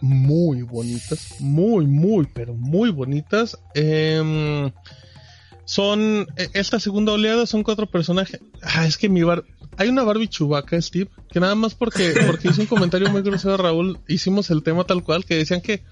muy 0.00 0.62
bonitas, 0.62 1.36
muy, 1.40 1.86
muy, 1.86 2.26
pero 2.32 2.54
muy 2.54 2.90
bonitas. 2.90 3.58
Em, 3.74 4.70
son, 5.68 6.26
e- 6.36 6.48
esta 6.54 6.80
segunda 6.80 7.12
oleada 7.12 7.44
son 7.44 7.62
cuatro 7.62 7.86
personajes. 7.86 8.40
Ah, 8.62 8.86
es 8.86 8.96
que 8.96 9.10
mi 9.10 9.22
bar, 9.22 9.44
hay 9.76 9.90
una 9.90 10.02
Barbie 10.02 10.28
Chubaca, 10.28 10.80
Steve, 10.80 11.10
que 11.30 11.40
nada 11.40 11.54
más 11.54 11.74
porque, 11.74 12.14
porque 12.26 12.48
hizo 12.48 12.62
un 12.62 12.66
comentario 12.66 13.10
muy 13.10 13.20
grosero 13.20 13.52
a 13.52 13.58
Raúl, 13.58 13.98
hicimos 14.08 14.48
el 14.48 14.62
tema 14.62 14.84
tal 14.84 15.04
cual, 15.04 15.26
que 15.26 15.36
decían 15.36 15.60
que 15.60 15.82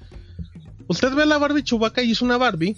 Usted 0.89 1.13
ve 1.15 1.25
a 1.25 1.27
la 1.27 1.39
Barbie 1.39 1.65
Chubaca 1.65 2.03
y 2.03 2.13
es 2.13 2.23
una 2.23 2.37
Barbie 2.39 2.77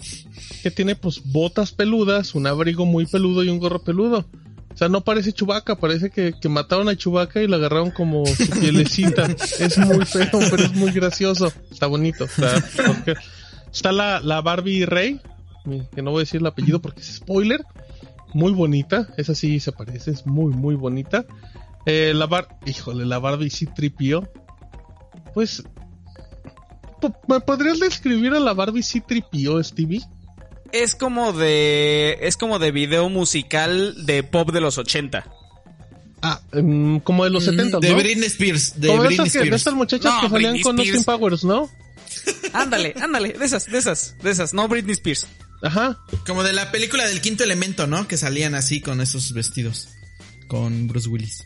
que 0.63 0.71
tiene 0.71 0.95
pues 0.95 1.21
botas 1.23 1.71
peludas, 1.71 2.33
un 2.33 2.47
abrigo 2.47 2.85
muy 2.85 3.05
peludo 3.05 3.43
y 3.43 3.49
un 3.49 3.59
gorro 3.59 3.83
peludo. 3.83 4.25
O 4.73 4.77
sea, 4.77 4.89
no 4.89 5.01
parece 5.01 5.31
Chubaca, 5.31 5.75
parece 5.75 6.09
que, 6.09 6.33
que 6.39 6.49
mataron 6.49 6.89
a 6.89 6.95
Chubaca 6.95 7.41
y 7.41 7.47
la 7.47 7.57
agarraron 7.57 7.91
como 7.91 8.25
su 8.25 8.49
pielecita. 8.59 9.27
es 9.59 9.77
muy 9.77 10.05
feo, 10.05 10.39
pero 10.49 10.63
es 10.63 10.73
muy 10.73 10.91
gracioso. 10.91 11.53
Está 11.69 11.85
bonito. 11.85 12.25
Está, 12.25 12.55
está 13.71 13.91
la, 13.91 14.21
la 14.21 14.41
Barbie 14.41 14.85
Rey, 14.87 15.21
que 15.95 16.01
no 16.01 16.11
voy 16.11 16.19
a 16.19 16.23
decir 16.23 16.41
el 16.41 16.47
apellido 16.47 16.81
porque 16.81 17.01
es 17.01 17.15
spoiler. 17.15 17.63
Muy 18.33 18.51
bonita, 18.53 19.07
esa 19.17 19.33
sí 19.33 19.59
se 19.59 19.71
parece, 19.71 20.11
es 20.11 20.25
muy, 20.27 20.53
muy 20.53 20.75
bonita. 20.75 21.25
Eh, 21.85 22.13
la 22.13 22.27
bar, 22.27 22.47
híjole, 22.65 23.05
la 23.05 23.17
Barbie 23.19 23.49
sí 23.49 23.65
tripió. 23.65 24.29
Pues 25.33 25.63
¿Me 27.27 27.39
podrías 27.39 27.79
describir 27.79 28.33
a 28.33 28.39
la 28.41 28.53
Barbie 28.53 28.83
C-3PO, 28.83 29.63
Stevie? 29.63 30.01
Es 30.73 30.95
como 30.95 31.31
de. 31.31 32.17
Es 32.21 32.35
como 32.35 32.59
de 32.59 32.71
video 32.71 33.07
musical 33.09 34.05
de 34.05 34.21
pop 34.23 34.51
de 34.51 34.59
los 34.59 34.77
80. 34.77 35.25
Ah, 36.21 36.41
em, 36.51 36.99
como 36.99 37.23
de 37.23 37.29
los 37.29 37.45
70, 37.45 37.79
De 37.79 37.91
¿no? 37.91 37.95
Britney 37.95 38.25
Spears. 38.27 38.79
De 38.79 38.89
como 38.89 39.03
Britney 39.03 39.17
que- 39.17 39.23
de 39.23 39.29
Spears. 39.45 39.55
estas 39.55 39.73
muchachas 39.75 40.13
No, 40.13 40.21
que 40.21 40.29
salían 40.29 40.51
Britney 40.51 40.61
con. 40.63 40.79
Austin 40.79 41.03
Powers, 41.05 41.43
¿no? 41.45 41.69
Ándale, 42.51 42.93
ándale, 43.01 43.29
de 43.33 43.45
esas, 43.45 43.65
de 43.65 43.77
esas, 43.77 44.15
de 44.21 44.29
esas. 44.31 44.53
No 44.53 44.67
Britney 44.67 44.91
Spears. 44.93 45.25
Ajá. 45.61 45.99
Como 46.25 46.43
de 46.43 46.53
la 46.53 46.71
película 46.71 47.05
del 47.07 47.21
quinto 47.21 47.43
elemento, 47.43 47.87
¿no? 47.87 48.07
Que 48.07 48.17
salían 48.17 48.55
así 48.55 48.81
con 48.81 49.01
esos 49.01 49.33
vestidos. 49.33 49.89
Con 50.47 50.87
Bruce 50.87 51.09
Willis. 51.09 51.45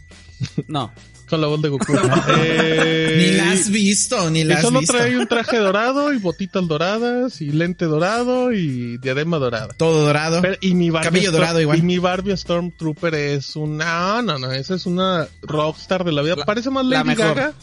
No. 0.67 0.93
Con 1.29 1.41
la 1.41 1.47
voz 1.47 1.61
de 1.61 1.69
Goku. 1.69 1.93
Eh, 2.37 3.15
Ni 3.17 3.37
la 3.37 3.51
has 3.51 3.69
visto, 3.69 4.29
ni 4.29 4.41
Y 4.41 4.43
la 4.43 4.55
has 4.55 4.61
solo 4.61 4.79
visto. 4.81 4.93
trae 4.97 5.17
un 5.17 5.27
traje 5.27 5.57
dorado 5.57 6.13
y 6.13 6.17
botitas 6.19 6.67
doradas 6.67 7.41
y 7.41 7.51
lente 7.51 7.85
dorado 7.85 8.51
y 8.51 8.97
diadema 8.97 9.37
dorada. 9.37 9.69
Todo 9.77 10.05
dorado. 10.05 10.41
Pero- 10.41 10.57
y 10.61 10.73
mi 10.75 10.89
Barbie 10.89 11.05
Cabello 11.07 11.29
Storm- 11.29 11.33
dorado 11.33 11.61
igual. 11.61 11.79
Y 11.79 11.81
mi 11.81 11.97
Barbie 11.97 12.37
Stormtrooper 12.37 13.15
es 13.15 13.55
una... 13.55 14.21
No, 14.21 14.21
no, 14.21 14.39
no. 14.39 14.51
Esa 14.51 14.75
es 14.75 14.85
una 14.85 15.27
rockstar 15.41 16.03
de 16.03 16.11
la 16.11 16.21
vida. 16.21 16.35
La- 16.35 16.45
Parece 16.45 16.69
más 16.69 16.85
la 16.85 17.03
Lady. 17.03 17.15
Gaga. 17.15 17.53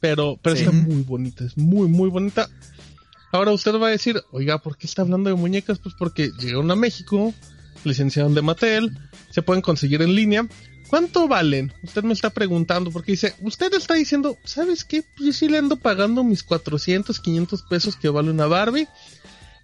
Pero, 0.00 0.36
pero 0.42 0.56
Sí. 0.56 0.62
está 0.64 0.72
muy 0.72 1.02
bonita. 1.02 1.44
Es 1.44 1.56
muy, 1.56 1.86
muy 1.88 2.10
bonita. 2.10 2.48
Ahora 3.32 3.52
usted 3.52 3.74
va 3.76 3.88
a 3.88 3.90
decir, 3.90 4.22
oiga, 4.30 4.58
¿por 4.58 4.76
qué 4.76 4.86
está 4.86 5.02
hablando 5.02 5.30
de 5.30 5.36
muñecas? 5.36 5.78
Pues 5.78 5.94
porque 5.98 6.30
llegaron 6.38 6.70
a 6.70 6.76
México, 6.76 7.32
licenciaron 7.82 8.34
de 8.34 8.42
Mattel, 8.42 8.98
se 9.30 9.40
pueden 9.40 9.62
conseguir 9.62 10.02
en 10.02 10.14
línea. 10.14 10.46
¿Cuánto 10.88 11.26
valen? 11.26 11.72
Usted 11.82 12.04
me 12.04 12.12
está 12.12 12.28
preguntando 12.28 12.90
porque 12.90 13.12
dice, 13.12 13.34
usted 13.40 13.72
está 13.72 13.94
diciendo, 13.94 14.36
¿sabes 14.44 14.84
qué? 14.84 15.02
Pues 15.02 15.26
yo 15.26 15.32
sí 15.32 15.48
le 15.48 15.56
ando 15.56 15.76
pagando 15.76 16.22
mis 16.22 16.42
400, 16.42 17.18
500 17.18 17.62
pesos 17.62 17.96
que 17.96 18.10
vale 18.10 18.30
una 18.30 18.44
Barbie. 18.44 18.86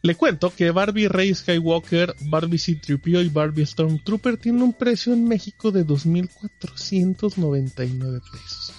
Le 0.00 0.14
cuento 0.14 0.54
que 0.54 0.70
Barbie 0.70 1.08
Rey 1.08 1.34
Skywalker, 1.34 2.14
Barbie 2.20 2.58
C-3PO 2.58 3.26
y 3.26 3.28
Barbie 3.28 3.66
Stormtrooper 3.66 4.38
tienen 4.38 4.62
un 4.62 4.72
precio 4.72 5.12
en 5.12 5.28
México 5.28 5.72
de 5.72 5.84
2.499 5.84 8.22
pesos. 8.32 8.72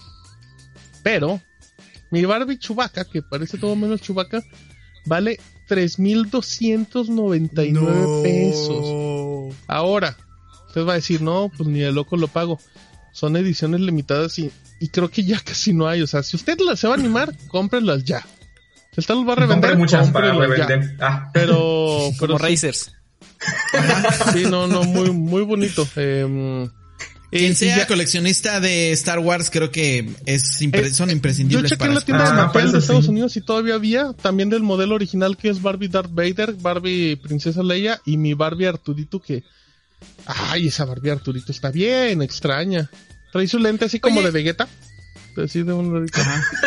Pero, 1.03 1.39
mi 2.09 2.25
Barbie 2.25 2.57
Chewbacca, 2.57 3.05
que 3.05 3.21
parece 3.21 3.59
todo 3.59 3.75
menos 3.75 4.01
Chewbacca, 4.01 4.43
vale 5.09 5.39
3.299 5.67 8.23
pesos. 8.23 9.55
Ahora, 9.67 10.15
usted 10.67 10.85
va 10.85 10.93
a 10.93 10.95
decir, 10.95 11.21
no, 11.21 11.51
pues 11.55 11.67
ni 11.67 11.79
de 11.79 11.91
loco 11.91 12.15
lo 12.15 12.27
pago. 12.27 12.59
Son 13.11 13.35
ediciones 13.35 13.81
limitadas 13.81 14.37
y, 14.39 14.51
y 14.79 14.87
creo 14.89 15.09
que 15.09 15.23
ya 15.23 15.39
casi 15.43 15.73
no 15.73 15.87
hay. 15.87 16.01
O 16.01 16.07
sea, 16.07 16.23
si 16.23 16.37
usted 16.37 16.57
las 16.59 16.79
se 16.79 16.87
va 16.87 16.95
a 16.95 16.97
animar, 16.97 17.35
cómprelas 17.47 18.05
ya. 18.05 18.25
Si 18.93 19.01
usted 19.01 19.15
las 19.15 19.27
va 19.27 19.33
a 19.33 19.35
revender, 19.35 19.77
muchas 19.77 20.09
para 20.11 20.31
revender. 20.31 20.95
Ah. 20.99 21.29
Pero, 21.33 22.11
pero 22.19 22.37
Como 22.37 22.39
sí, 22.39 22.45
Racers. 22.51 22.93
sí, 24.33 24.43
no, 24.49 24.67
no, 24.67 24.83
muy, 24.83 25.11
muy 25.11 25.43
bonito. 25.43 25.87
Em, 25.95 26.69
Quien 27.31 27.55
sea 27.55 27.77
ya- 27.77 27.87
coleccionista 27.87 28.59
de 28.59 28.91
Star 28.93 29.19
Wars, 29.19 29.49
creo 29.51 29.69
que 29.71 30.15
es 30.25 30.61
impre- 30.61 30.85
Eh, 30.85 30.93
son 30.93 31.09
Yo 31.09 31.13
imprescindibles 31.15 31.69
chequé 31.71 31.85
en 31.85 31.93
la 31.95 32.01
tienda 32.01 32.23
de 32.23 32.29
Ah, 32.31 32.45
Mattel 32.45 32.63
de 32.63 32.67
eso 32.69 32.77
Estados 32.79 33.05
sí. 33.05 33.11
Unidos 33.11 33.37
y 33.37 33.41
todavía 33.41 33.75
había 33.75 34.13
también 34.13 34.49
del 34.49 34.63
modelo 34.63 34.95
original 34.95 35.37
que 35.37 35.49
es 35.49 35.61
Barbie 35.61 35.89
Darth 35.89 36.11
Vader, 36.11 36.53
Barbie 36.53 37.15
Princesa 37.17 37.61
Leia 37.61 38.01
y 38.05 38.17
mi 38.17 38.33
Barbie 38.33 38.65
Arturito 38.67 39.19
que... 39.21 39.43
Ay, 40.25 40.67
esa 40.67 40.85
Barbie 40.85 41.11
Arturito 41.11 41.51
está 41.51 41.69
bien 41.71 42.21
extraña. 42.21 42.89
Trae 43.31 43.47
su 43.47 43.59
lente 43.59 43.85
así 43.85 43.99
como 43.99 44.17
Oye. 44.19 44.27
de 44.27 44.31
Vegeta. 44.31 44.67
Así 45.37 45.61
de 45.63 45.71
un 45.73 45.93
ladito. 45.93 46.19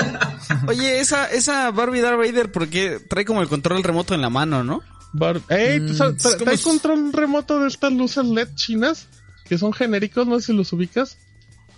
Oye, 0.68 1.00
esa, 1.00 1.26
esa 1.30 1.70
Barbie 1.72 2.00
Darth 2.00 2.18
Vader, 2.18 2.52
porque 2.52 2.98
trae 3.08 3.24
como 3.24 3.42
el 3.42 3.48
control 3.48 3.82
remoto 3.82 4.14
en 4.14 4.20
la 4.22 4.30
mano, 4.30 4.62
¿no? 4.64 4.82
Bar- 5.12 5.40
Ey, 5.48 5.80
¿tú 5.86 5.94
sabes- 5.94 6.16
es 6.16 6.22
tra- 6.24 6.32
como 6.38 6.44
trae 6.44 6.58
control 6.58 7.12
remoto 7.12 7.58
de 7.60 7.68
estas 7.68 7.92
luces 7.92 8.24
LED 8.24 8.48
chinas 8.54 9.08
que 9.52 9.58
son 9.58 9.74
genéricos, 9.74 10.26
no 10.26 10.40
sé 10.40 10.46
si 10.46 10.52
los 10.54 10.72
ubicas. 10.72 11.18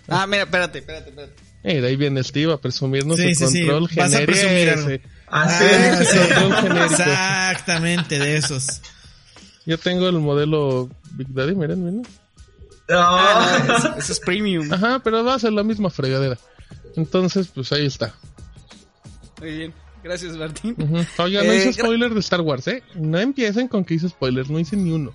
Ah, 0.07 0.25
mira, 0.27 0.43
espérate, 0.43 0.79
espérate, 0.79 1.09
espérate. 1.09 1.33
Eh, 1.63 1.81
de 1.81 1.87
ahí 1.89 1.97
viene 1.97 2.23
Steve 2.23 2.53
a 2.53 2.57
presumirnos 2.57 3.17
Sí, 3.17 3.35
su 3.35 3.47
sí, 3.47 3.51
sí. 3.51 3.59
control 3.67 3.89
Vas 3.97 4.13
a 4.13 4.17
genérico. 4.19 4.31
presumir 4.31 4.69
algo. 4.69 4.89
ese. 4.91 5.01
Ah, 5.27 5.49
sí. 5.49 5.65
Ah, 5.67 6.03
sí. 6.05 6.17
Control 6.17 6.53
genérico. 6.61 6.85
Exactamente, 6.85 8.17
de 8.19 8.37
esos. 8.37 8.81
Yo 9.65 9.77
tengo 9.77 10.07
el 10.07 10.19
modelo 10.19 10.89
Big 11.17 11.27
Daddy, 11.33 11.53
miren, 11.53 11.83
miren. 11.83 12.07
Ah. 12.89 13.57
Ah, 13.59 13.63
no, 13.67 13.75
eso, 13.77 13.95
eso 13.97 14.11
es 14.13 14.19
premium. 14.21 14.71
Ajá, 14.71 14.99
pero 15.03 15.21
va 15.25 15.33
a 15.33 15.39
ser 15.39 15.51
la 15.51 15.63
misma 15.63 15.89
fregadera. 15.89 16.37
Entonces, 16.95 17.49
pues 17.53 17.73
ahí 17.73 17.87
está. 17.87 18.13
Muy 19.41 19.51
bien. 19.53 19.73
Gracias, 20.01 20.37
Martín. 20.37 20.77
Oiga, 21.17 21.43
no 21.43 21.51
Eh, 21.51 21.57
hice 21.57 21.73
spoiler 21.73 22.13
de 22.13 22.19
Star 22.21 22.39
Wars, 22.39 22.67
¿eh? 22.69 22.83
No 22.93 23.19
empiecen 23.19 23.67
con 23.67 23.83
que 23.83 23.95
hice 23.95 24.07
spoiler, 24.07 24.49
no 24.49 24.59
hice 24.59 24.77
ni 24.77 24.91
uno. 24.91 25.13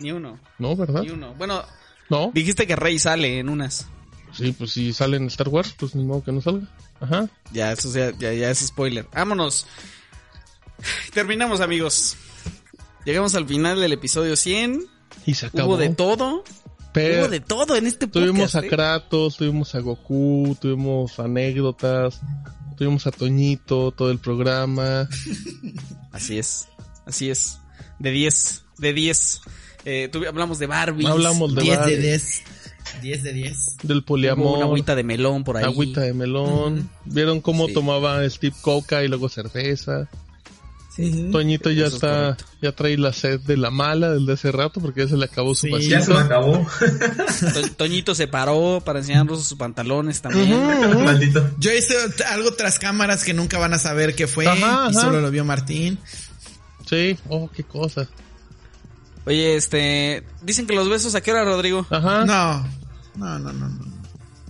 Ni 0.00 0.12
uno, 0.12 0.40
¿No, 0.58 0.74
verdad? 0.76 1.02
ni 1.02 1.10
uno. 1.10 1.34
Bueno, 1.34 1.62
No. 2.08 2.30
dijiste 2.34 2.66
que 2.66 2.74
Rey 2.76 2.98
sale 2.98 3.38
en 3.38 3.48
unas. 3.48 3.86
Sí, 4.32 4.52
pues 4.52 4.72
si 4.72 4.92
sale 4.92 5.16
en 5.16 5.26
Star 5.26 5.48
Wars, 5.48 5.74
pues 5.78 5.94
ni 5.94 6.04
modo 6.04 6.22
que 6.24 6.32
no 6.32 6.40
salga. 6.40 6.66
Ajá. 7.00 7.28
Ya, 7.52 7.72
eso 7.72 7.92
ya, 7.92 8.10
ya, 8.18 8.32
ya 8.32 8.50
es 8.50 8.58
spoiler. 8.60 9.06
Vámonos. 9.12 9.66
Terminamos, 11.12 11.60
amigos. 11.60 12.16
Llegamos 13.04 13.34
al 13.34 13.46
final 13.46 13.80
del 13.80 13.92
episodio 13.92 14.36
100. 14.36 14.84
Y 15.26 15.34
se 15.34 15.46
acabó. 15.46 15.70
Hubo 15.70 15.76
de 15.78 15.90
todo. 15.90 16.44
Pero 16.92 17.20
Hubo 17.22 17.28
de 17.28 17.40
todo 17.40 17.76
en 17.76 17.86
este 17.86 18.06
tuvimos 18.06 18.52
podcast. 18.52 18.54
a 18.56 18.66
¿eh? 18.66 18.68
Kratos, 18.68 19.36
tuvimos 19.36 19.74
a 19.74 19.80
Goku, 19.80 20.56
tuvimos 20.60 21.18
anécdotas, 21.20 22.20
tuvimos 22.76 23.06
a 23.06 23.12
Toñito, 23.12 23.92
todo 23.92 24.10
el 24.10 24.18
programa. 24.18 25.08
Así 26.12 26.38
es, 26.38 26.66
así 27.06 27.30
es. 27.30 27.58
De 28.00 28.10
10, 28.10 28.64
de 28.78 28.92
10. 28.92 29.40
Eh, 29.84 30.10
hablamos 30.28 30.58
de 30.58 30.66
Barbie. 30.66 31.06
Hablamos 31.06 31.54
de 31.54 31.62
10 31.62 31.72
de 31.74 31.80
Barbie, 31.80 31.96
10. 31.96 32.42
10 33.02 33.22
de 33.22 33.32
10. 33.32 33.76
del 33.82 33.98
Hubo 33.98 34.06
poliamor, 34.06 34.56
una 34.58 34.66
agüita 34.66 34.94
de 34.94 35.02
melón 35.04 35.44
por 35.44 35.56
ahí. 35.56 35.64
agüita 35.64 36.00
de 36.02 36.12
melón. 36.12 36.90
Vieron 37.04 37.40
cómo 37.40 37.66
Sí. 37.68 37.74
tomaba 37.74 38.28
Steve 38.28 38.54
Coca 38.60 39.02
y 39.04 39.08
luego 39.08 39.28
cerveza. 39.28 40.08
Sí, 40.94 41.10
sí. 41.12 41.28
Toñito 41.30 41.70
ya 41.70 41.86
Eso 41.86 41.88
es 41.88 41.94
está, 41.94 42.08
correcto. 42.22 42.44
ya 42.60 42.72
trae 42.72 42.98
la 42.98 43.12
sed 43.12 43.40
de 43.40 43.56
la 43.56 43.70
mala 43.70 44.10
desde 44.10 44.32
hace 44.32 44.52
rato 44.52 44.80
porque 44.80 45.02
ya 45.02 45.08
se 45.08 45.16
le 45.16 45.24
acabó 45.24 45.54
su 45.54 45.66
Sí, 45.66 45.72
vasito. 45.72 45.90
Ya 45.90 46.02
se 46.02 46.12
me 46.12 46.18
acabó. 46.18 46.66
To- 47.54 47.70
Toñito 47.76 48.14
se 48.16 48.26
paró 48.26 48.82
para 48.84 48.98
enseñarnos 48.98 49.46
sus 49.46 49.56
pantalones 49.56 50.20
también. 50.20 50.50
Maldito. 51.04 51.48
Yo 51.58 51.72
hice 51.72 51.94
algo 52.28 52.52
tras 52.54 52.80
cámaras 52.80 53.22
que 53.24 53.32
nunca 53.32 53.58
van 53.58 53.72
a 53.72 53.78
saber 53.78 54.16
qué 54.16 54.26
fue 54.26 54.46
Ajá, 54.48 54.58
y 54.58 54.62
ajá. 54.90 54.92
solo 54.92 55.20
lo 55.20 55.30
vio 55.30 55.44
Martín. 55.44 55.96
Sí, 56.88 57.16
oh, 57.28 57.48
qué 57.54 57.62
cosa. 57.62 58.08
Oye, 59.26 59.56
este. 59.56 60.24
Dicen 60.42 60.66
que 60.66 60.74
los 60.74 60.88
besos 60.88 61.14
a 61.14 61.20
qué 61.20 61.30
hora, 61.32 61.44
Rodrigo. 61.44 61.86
Ajá. 61.90 62.24
No. 62.24 62.66
No, 63.16 63.38
no, 63.38 63.52
no, 63.52 63.68
no. 63.68 63.84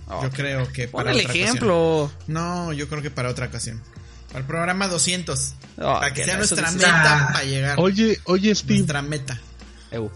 Oh, 0.07 0.23
Yo 0.23 0.29
creo 0.31 0.71
que 0.73 0.87
Pon 0.87 0.99
para 1.03 1.11
el 1.11 1.19
otra 1.25 1.33
ejemplo. 1.33 2.03
ocasión. 2.03 2.23
No, 2.27 2.73
yo 2.73 2.87
creo 2.89 3.01
que 3.01 3.11
para 3.11 3.29
otra 3.29 3.47
ocasión. 3.47 3.81
Para 4.27 4.39
el 4.39 4.45
programa 4.45 4.87
200. 4.87 5.53
Oh, 5.77 5.81
para 5.99 6.13
que 6.13 6.23
sea 6.23 6.37
nuestra 6.37 6.69
dice- 6.71 6.77
meta 6.85 7.27
Ah. 7.27 7.29
para 7.33 7.45
llegar. 7.45 7.75
Oye, 7.79 8.19
oye, 8.25 8.53
Steve. 8.55 8.75
Nuestra 8.79 9.01
meta. 9.01 9.39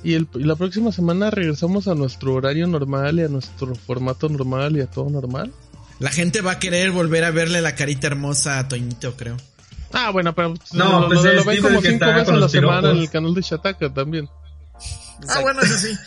Y, 0.04 0.14
el- 0.14 0.28
y 0.36 0.44
la 0.44 0.56
próxima 0.56 0.92
semana 0.94 1.30
regresamos 1.32 1.88
a 1.90 1.96
nuestro 1.96 2.34
horario 2.34 2.66
normal 2.66 3.20
y 3.20 3.24
a 3.24 3.28
nuestro 3.28 3.76
formato 3.76 4.30
normal 4.30 4.78
y 4.78 4.82
a 4.82 4.88
todo 4.88 5.10
normal. 5.10 5.52
La 6.00 6.12
gente 6.12 6.42
va 6.42 6.52
a 6.54 6.60
querer 6.60 6.92
volver 6.92 7.24
a 7.26 7.32
verle 7.32 7.62
la 7.62 7.76
carita 7.76 8.08
hermosa 8.08 8.60
a 8.60 8.68
Toñito, 8.70 9.16
creo. 9.18 9.36
Ah, 9.94 10.12
bueno, 10.12 10.34
pero 10.36 10.54
No, 10.74 11.02
lo, 11.02 11.08
pues 11.08 11.24
lo- 11.24 11.34
lo 11.34 11.44
ven 11.46 11.62
como 11.62 11.80
el 11.80 11.86
cinco 11.86 12.06
veces 12.06 12.30
a 12.30 12.36
la 12.38 12.50
semana 12.50 12.92
en 12.92 12.98
el 12.98 13.10
canal 13.10 13.34
de 13.34 13.42
Shataka 13.42 13.94
también. 13.94 14.30
Ah, 15.30 15.40
bueno, 15.42 15.62
eso 15.62 15.78
sí. 15.78 15.98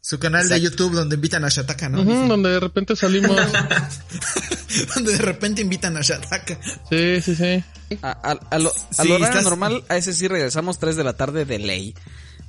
Su 0.00 0.18
canal 0.18 0.48
de 0.48 0.60
YouTube 0.60 0.92
donde 0.92 1.14
invitan 1.14 1.44
a 1.44 1.48
Shataka, 1.48 1.88
¿no? 1.88 2.02
Ujú, 2.02 2.28
donde 2.28 2.50
de 2.50 2.60
repente 2.60 2.94
salimos. 2.94 3.34
donde 4.94 5.12
de 5.12 5.18
repente 5.18 5.62
invitan 5.62 5.96
a 5.96 6.02
Shataka. 6.02 6.58
sí, 6.90 7.20
sí, 7.22 7.34
sí. 7.34 7.64
A, 8.02 8.10
a- 8.32 8.40
a 8.50 8.58
lo, 8.58 8.70
Sí, 8.90 9.12
estás- 9.12 9.44
normal, 9.44 9.82
a 9.88 9.96
ese 9.96 10.12
sí 10.12 10.28
regresamos 10.28 10.78
3 10.78 10.96
de 10.96 11.04
la 11.04 11.14
tarde 11.14 11.44
de 11.46 11.58
ley. 11.58 11.94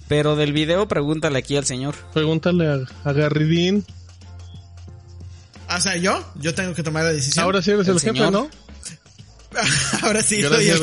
Pero 0.07 0.35
del 0.35 0.53
video, 0.53 0.87
pregúntale 0.87 1.39
aquí 1.39 1.55
al 1.57 1.65
señor. 1.65 1.95
Pregúntale 2.13 2.67
a, 2.67 3.09
a 3.09 3.13
Garridín. 3.13 3.85
Ah, 5.67 5.77
O 5.77 5.81
sea, 5.81 5.95
yo, 5.97 6.23
yo 6.35 6.53
tengo 6.53 6.73
que 6.75 6.83
tomar 6.83 7.05
la 7.05 7.11
decisión. 7.13 7.43
Ahora 7.43 7.61
sí 7.61 7.71
eres 7.71 7.87
el, 7.87 7.93
El 7.95 7.99
jefe, 8.01 8.13
señor. 8.15 8.31
¿no? 8.31 8.49
Ahora 10.03 10.21
sí 10.21 10.41
soy 10.41 10.67
el 10.69 10.81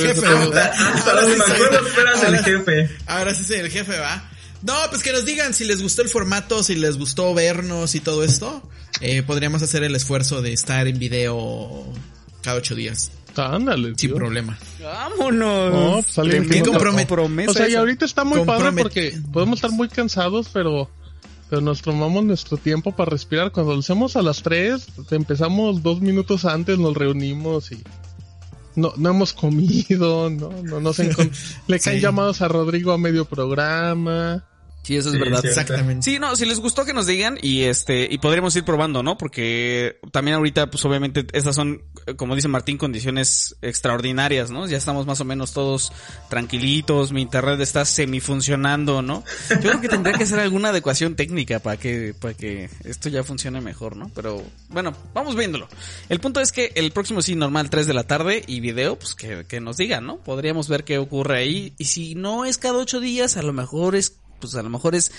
jefe. 2.45 2.91
Ahora 3.07 3.35
sí 3.35 3.45
soy 3.45 3.57
el 3.59 3.71
jefe, 3.71 3.99
¿va? 3.99 4.29
No, 4.63 4.75
pues 4.91 5.03
que 5.03 5.13
nos 5.13 5.25
digan 5.25 5.55
si 5.55 5.65
les 5.65 5.83
gustó 5.83 6.03
el 6.03 6.09
formato, 6.09 6.63
si 6.63 6.75
les 6.77 6.97
gustó 6.99 7.35
vernos 7.35 7.95
y 7.95 8.01
todo 8.01 8.23
esto. 8.25 8.63
Eh, 9.01 9.23
podríamos 9.23 9.63
hacer 9.63 9.83
el 9.83 9.95
esfuerzo 9.97 10.43
de 10.43 10.53
estar 10.53 10.87
en 10.87 10.99
video 10.99 11.85
cada 12.43 12.59
ocho 12.59 12.75
días, 12.77 13.11
Ándale. 13.37 13.89
sin 13.89 14.11
tío. 14.11 14.15
problema. 14.15 14.59
¡Vámonos! 14.81 15.73
No, 15.73 16.03
pues, 16.15 16.49
que 16.49 16.63
compromet- 16.63 17.07
promesa 17.07 17.51
O 17.51 17.55
sea, 17.55 17.69
y 17.69 17.75
ahorita 17.75 18.05
está 18.05 18.23
muy 18.25 18.45
padre 18.45 18.69
Compromet- 18.71 18.83
porque 18.83 19.19
podemos 19.33 19.59
estar 19.59 19.71
muy 19.73 19.89
cansados, 19.89 20.49
pero, 20.53 20.89
pero 21.51 21.63
nos 21.63 21.83
tomamos 21.83 22.25
nuestro 22.25 22.57
tiempo 22.59 22.95
para 22.95 23.11
respirar. 23.11 23.51
Cuando 23.51 23.73
lo 23.75 23.81
hacemos 23.81 24.15
a 24.17 24.23
las 24.23 24.43
3, 24.43 24.87
empezamos 25.11 25.83
dos 25.83 26.01
minutos 26.01 26.45
antes, 26.45 26.79
nos 26.79 26.97
reunimos 26.97 27.73
y, 27.73 27.83
no, 28.77 28.93
no 28.97 29.11
hemos 29.11 29.33
comido, 29.33 30.31
no, 30.31 30.51
no 30.63 30.81
nos 30.81 30.99
encon- 31.01 31.33
Le 31.67 31.81
caen 31.81 31.97
Sí. 31.97 32.03
llamados 32.03 32.41
a 32.43 32.49
Rodrigo 32.49 32.93
a 32.93 32.99
medio 32.99 33.25
programa. 33.25 34.45
Sí, 34.83 34.97
eso 34.97 35.11
es 35.11 35.15
Sí, 35.15 35.21
verdad. 35.21 35.41
cierto. 35.41 35.61
Exactamente. 35.61 36.03
Sí, 36.03 36.19
no, 36.19 36.35
si 36.35 36.45
les 36.45 36.59
gustó 36.61 36.85
que 36.85 36.93
nos 36.93 37.07
digan 37.07 37.39
y 37.41 37.63
este 37.63 38.09
y 38.11 38.19
podremos 38.19 38.55
ir 38.57 38.65
probando, 38.65 39.03
¿no? 39.03 39.17
Porque 39.17 39.99
también 40.11 40.37
ahorita 40.37 40.71
pues 40.71 40.85
obviamente 40.85 41.25
estas 41.33 41.55
son 41.55 41.83
como 42.17 42.35
dice 42.35 42.49
Martín 42.49 42.79
condiciones 42.79 43.57
extraordinarias, 43.63 44.51
¿no? 44.51 44.67
Ya 44.67 44.77
estamos 44.77 45.07
más 45.07 45.21
o 45.21 45.25
menos 45.25 45.53
todos 45.53 45.93
tranquilitos, 46.29 47.13
mi 47.13 47.23
internet 47.23 47.61
está 47.61 47.85
semifuncionando, 47.85 49.03
¿no? 49.03 49.23
Yo 49.51 49.61
creo 49.71 49.81
que 49.81 49.89
tendría 49.89 50.17
que 50.17 50.25
hacer 50.25 50.41
alguna 50.41 50.71
adecuación 50.71 51.15
técnica 51.15 51.61
para 51.61 51.77
que 51.77 52.15
para 52.19 52.35
que 52.35 52.69
esto 52.85 53.09
ya 53.09 53.23
funcione 53.23 53.61
mejor, 53.61 53.97
¿no? 53.97 54.11
Pero 54.15 54.43
bueno, 54.69 54.97
vamos 55.15 55.37
viéndolo. 55.37 55.69
El 56.09 56.21
punto 56.21 56.41
es 56.41 56.53
que 56.53 56.73
el 56.75 56.91
próximo 56.93 57.23
sí 57.23 57.35
normal 57.35 57.71
3 57.71 57.87
de 57.87 57.95
la 57.95 58.05
tarde 58.05 58.43
y 58.47 58.61
video 58.61 58.99
pues 58.99 59.15
que, 59.15 59.45
que 59.47 59.61
nos 59.61 59.77
digan, 59.77 60.07
¿no? 60.07 60.17
Podríamos 60.19 60.69
ver 60.69 60.85
qué 60.85 60.99
ocurre 60.99 61.39
ahí 61.39 61.75
y 61.79 61.85
si 61.85 62.15
no 62.15 62.45
es 62.45 62.59
cada 62.59 62.79
ocho 62.79 63.01
días, 63.01 63.37
a 63.37 63.43
lo 63.43 63.53
mejor 63.53 63.95
es 63.97 64.17
pues 64.43 64.55
a 64.57 64.63
lo 64.63 64.69
mejor 64.69 64.95
es 64.95 65.11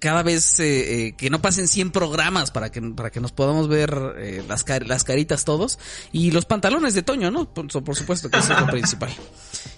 cada 0.00 0.22
vez 0.24 0.58
eh, 0.58 1.06
eh, 1.08 1.12
que 1.12 1.30
no 1.30 1.40
pasen 1.40 1.68
100 1.68 1.92
programas 1.92 2.50
para 2.50 2.72
que 2.72 2.80
para 2.82 3.10
que 3.10 3.20
nos 3.20 3.30
podamos 3.32 3.68
ver 3.68 3.94
eh, 4.18 4.42
las 4.48 4.64
car- 4.64 4.86
las 4.88 5.04
caritas 5.04 5.44
todos 5.44 5.78
y 6.10 6.32
los 6.32 6.44
pantalones 6.46 6.94
de 6.94 7.02
Toño, 7.02 7.30
¿no? 7.30 7.52
Por, 7.54 7.68
por 7.84 7.94
supuesto 7.96 8.28
que 8.30 8.38
eso 8.38 8.52
es 8.52 8.60
lo 8.60 8.66
principal. 8.66 9.10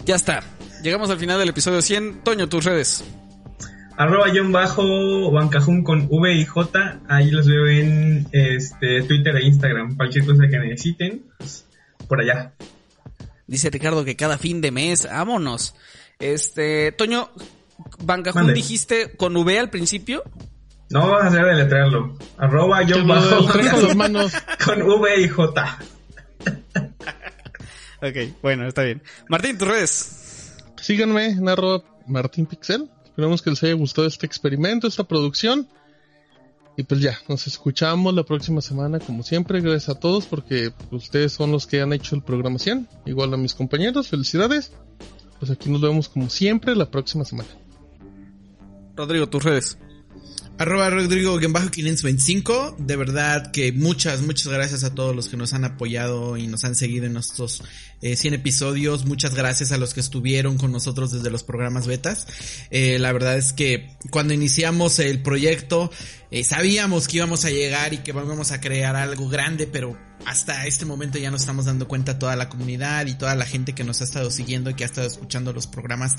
Ya 0.05 0.15
está. 0.15 0.43
Llegamos 0.81 1.09
al 1.11 1.19
final 1.19 1.37
del 1.37 1.49
episodio 1.49 1.81
100. 1.81 2.23
Toño, 2.23 2.49
tus 2.49 2.65
redes. 2.65 3.03
Arroba 3.95 4.27
guion 4.29 4.51
bajo 4.51 5.29
Bancajun 5.31 5.83
con 5.83 6.07
V 6.09 6.33
y 6.33 6.45
J. 6.45 7.01
Ahí 7.07 7.29
los 7.29 7.47
veo 7.47 7.67
en 7.67 8.27
este 8.31 9.03
Twitter 9.03 9.35
e 9.35 9.45
Instagram. 9.45 9.95
Cualquier 9.95 10.25
cosa 10.25 10.47
que 10.49 10.57
necesiten, 10.57 11.25
pues, 11.37 11.65
por 12.07 12.19
allá. 12.21 12.53
Dice 13.45 13.69
Ricardo 13.69 14.03
que 14.03 14.15
cada 14.15 14.37
fin 14.39 14.61
de 14.61 14.71
mes, 14.71 15.05
vámonos. 15.05 15.75
Este, 16.17 16.91
Toño, 16.93 17.29
Bancajún 18.03 18.43
Mande. 18.43 18.53
dijiste 18.53 19.15
con 19.15 19.35
V 19.35 19.59
al 19.59 19.69
principio. 19.69 20.23
No 20.89 21.09
vas 21.09 21.23
a 21.23 21.27
hacer 21.27 21.45
deletrearlo. 21.45 22.17
Arroba 22.37 22.81
lo 22.81 23.05
bajo 23.05 23.47
con 24.65 24.81
V 24.81 25.21
y 25.21 25.27
J. 25.27 25.79
Ok, 28.03 28.35
bueno, 28.41 28.67
está 28.67 28.83
bien. 28.83 29.01
Martín, 29.29 29.57
tus 29.57 29.65
redes. 29.65 30.53
Síganme 30.81 31.27
en 31.27 31.47
arroba 31.47 31.85
Martín 32.05 32.45
Pixel. 32.45 32.89
Esperamos 33.05 33.41
que 33.41 33.49
les 33.51 33.63
haya 33.63 33.75
gustado 33.75 34.05
este 34.07 34.25
experimento, 34.25 34.87
esta 34.87 35.05
producción. 35.05 35.69
Y 36.75 36.83
pues 36.83 36.99
ya, 36.99 37.17
nos 37.29 37.47
escuchamos 37.47 38.13
la 38.13 38.23
próxima 38.23 38.59
semana 38.59 38.99
como 38.99 39.23
siempre. 39.23 39.61
Gracias 39.61 39.87
a 39.95 39.99
todos 39.99 40.25
porque 40.25 40.73
ustedes 40.91 41.31
son 41.31 41.53
los 41.53 41.65
que 41.65 41.79
han 41.79 41.93
hecho 41.93 42.15
el 42.15 42.23
programación. 42.23 42.89
Igual 43.05 43.33
a 43.33 43.37
mis 43.37 43.53
compañeros, 43.53 44.09
felicidades. 44.09 44.73
Pues 45.39 45.49
aquí 45.49 45.69
nos 45.69 45.79
vemos 45.79 46.09
como 46.09 46.29
siempre 46.29 46.75
la 46.75 46.91
próxima 46.91 47.23
semana. 47.23 47.49
Rodrigo, 48.95 49.27
tus 49.29 49.43
redes. 49.43 49.77
Arroba 50.57 50.89
Rodrigo-525. 50.89 52.77
De 52.77 52.95
verdad 52.95 53.51
que 53.51 53.71
muchas, 53.71 54.21
muchas 54.21 54.51
gracias 54.51 54.83
a 54.83 54.93
todos 54.93 55.15
los 55.15 55.27
que 55.27 55.37
nos 55.37 55.53
han 55.53 55.65
apoyado 55.65 56.37
y 56.37 56.47
nos 56.47 56.63
han 56.63 56.75
seguido 56.75 57.05
en 57.05 57.17
estos 57.17 57.63
eh, 58.03 58.17
100 58.17 58.33
episodios. 58.33 59.05
Muchas 59.05 59.33
gracias 59.33 59.71
a 59.71 59.77
los 59.77 59.93
que 59.93 60.01
estuvieron 60.01 60.57
con 60.57 60.73
nosotros 60.73 61.11
desde 61.13 61.31
los 61.31 61.43
programas 61.43 61.87
betas. 61.87 62.27
Eh, 62.69 62.99
la 62.99 63.13
verdad 63.13 63.37
es 63.37 63.53
que 63.53 63.95
cuando 64.11 64.33
iniciamos 64.33 64.99
el 64.99 65.21
proyecto 65.21 65.89
eh, 66.33 66.43
sabíamos 66.43 67.07
que 67.07 67.17
íbamos 67.17 67.45
a 67.45 67.51
llegar 67.51 67.93
y 67.93 67.99
que 67.99 68.09
íbamos 68.09 68.51
a 68.51 68.59
crear 68.59 68.95
algo 68.95 69.29
grande, 69.29 69.67
pero 69.67 69.95
hasta 70.25 70.65
este 70.65 70.83
momento 70.83 71.19
ya 71.19 71.29
nos 71.29 71.41
estamos 71.41 71.65
dando 71.65 71.87
cuenta 71.87 72.17
toda 72.17 72.35
la 72.35 72.49
comunidad 72.49 73.05
y 73.05 73.13
toda 73.13 73.35
la 73.35 73.45
gente 73.45 73.73
que 73.73 73.83
nos 73.83 74.01
ha 74.01 74.05
estado 74.05 74.31
siguiendo 74.31 74.71
y 74.71 74.73
que 74.73 74.83
ha 74.83 74.87
estado 74.87 75.05
escuchando 75.05 75.53
los 75.53 75.67
programas, 75.67 76.15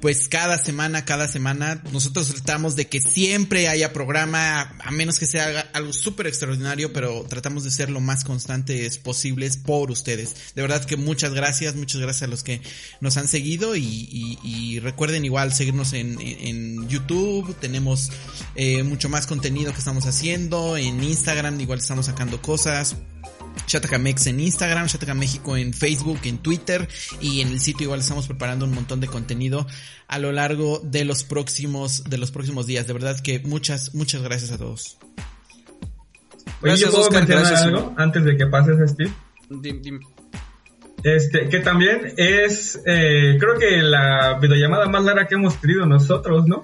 pues 0.00 0.28
cada 0.28 0.58
semana, 0.58 1.04
cada 1.04 1.26
semana, 1.26 1.82
nosotros 1.92 2.28
tratamos 2.28 2.76
de 2.76 2.86
que 2.86 3.00
siempre 3.00 3.66
haya 3.66 3.92
programa, 3.92 4.76
a 4.78 4.90
menos 4.92 5.18
que 5.18 5.26
sea 5.26 5.68
algo 5.72 5.92
súper 5.92 6.28
extraordinario, 6.28 6.92
pero 6.92 7.24
tratamos 7.28 7.64
de 7.64 7.72
ser 7.72 7.90
lo 7.90 8.00
más 8.00 8.22
constantes 8.22 8.98
posibles 8.98 9.56
por 9.56 9.90
ustedes. 9.90 10.54
De 10.54 10.62
verdad 10.62 10.84
que 10.84 10.96
muchas 10.96 11.17
gracias, 11.34 11.74
muchas 11.74 12.00
gracias 12.00 12.22
a 12.22 12.26
los 12.26 12.42
que 12.42 12.60
nos 13.00 13.16
han 13.16 13.28
seguido 13.28 13.76
y, 13.76 13.82
y- 13.82 14.38
y 14.42 14.80
recuerden 14.80 15.24
igual 15.24 15.52
seguirnos 15.52 15.92
en, 15.92 16.20
en- 16.20 16.46
en 16.46 16.88
YouTube, 16.88 17.54
tenemos 17.60 18.10
eh, 18.54 18.82
mucho 18.82 19.08
más 19.08 19.26
contenido 19.26 19.72
que 19.72 19.78
estamos 19.78 20.06
haciendo, 20.06 20.76
en 20.76 21.02
Instagram 21.02 21.60
igual 21.60 21.78
estamos 21.80 22.06
sacando 22.06 22.40
cosas. 22.40 22.96
Shataka.mex 23.66 24.26
en 24.28 24.38
Instagram, 24.40 24.86
Shataka 24.86 25.14
México 25.14 25.56
en 25.56 25.74
Facebook, 25.74 26.20
en 26.24 26.38
Twitter 26.38 26.88
y 27.20 27.40
en 27.40 27.48
el 27.48 27.60
sitio 27.60 27.84
igual 27.84 28.00
estamos 28.00 28.26
preparando 28.26 28.64
un 28.64 28.72
montón 28.72 29.00
de 29.00 29.08
contenido 29.08 29.66
a 30.06 30.18
lo 30.20 30.30
largo 30.32 30.80
de 30.84 31.04
los 31.04 31.24
próximos 31.24 32.04
de 32.04 32.18
los 32.18 32.30
próximos 32.30 32.66
días. 32.66 32.86
De 32.86 32.92
verdad 32.92 33.18
que 33.20 33.40
muchas 33.40 33.94
muchas 33.94 34.22
gracias 34.22 34.52
a 34.52 34.58
todos. 34.58 34.96
Oye, 36.60 36.72
Gracias, 36.72 36.80
¿yo 36.80 36.90
puedo 36.90 37.02
Oscar, 37.08 37.20
mencionar 37.20 37.44
gracias. 37.46 37.62
algo 37.66 37.94
antes 37.96 38.24
de 38.24 38.36
que 38.36 38.46
pases, 38.46 38.90
Steve? 38.90 39.12
Dim- 39.50 39.82
dim- 39.82 40.00
Este, 41.02 41.48
que 41.48 41.60
también 41.60 42.12
es, 42.16 42.80
eh, 42.84 43.36
creo 43.38 43.58
que 43.58 43.82
la 43.82 44.38
videollamada 44.40 44.88
más 44.88 45.04
larga 45.04 45.26
que 45.26 45.36
hemos 45.36 45.60
tenido 45.60 45.86
nosotros, 45.86 46.46
¿no? 46.46 46.62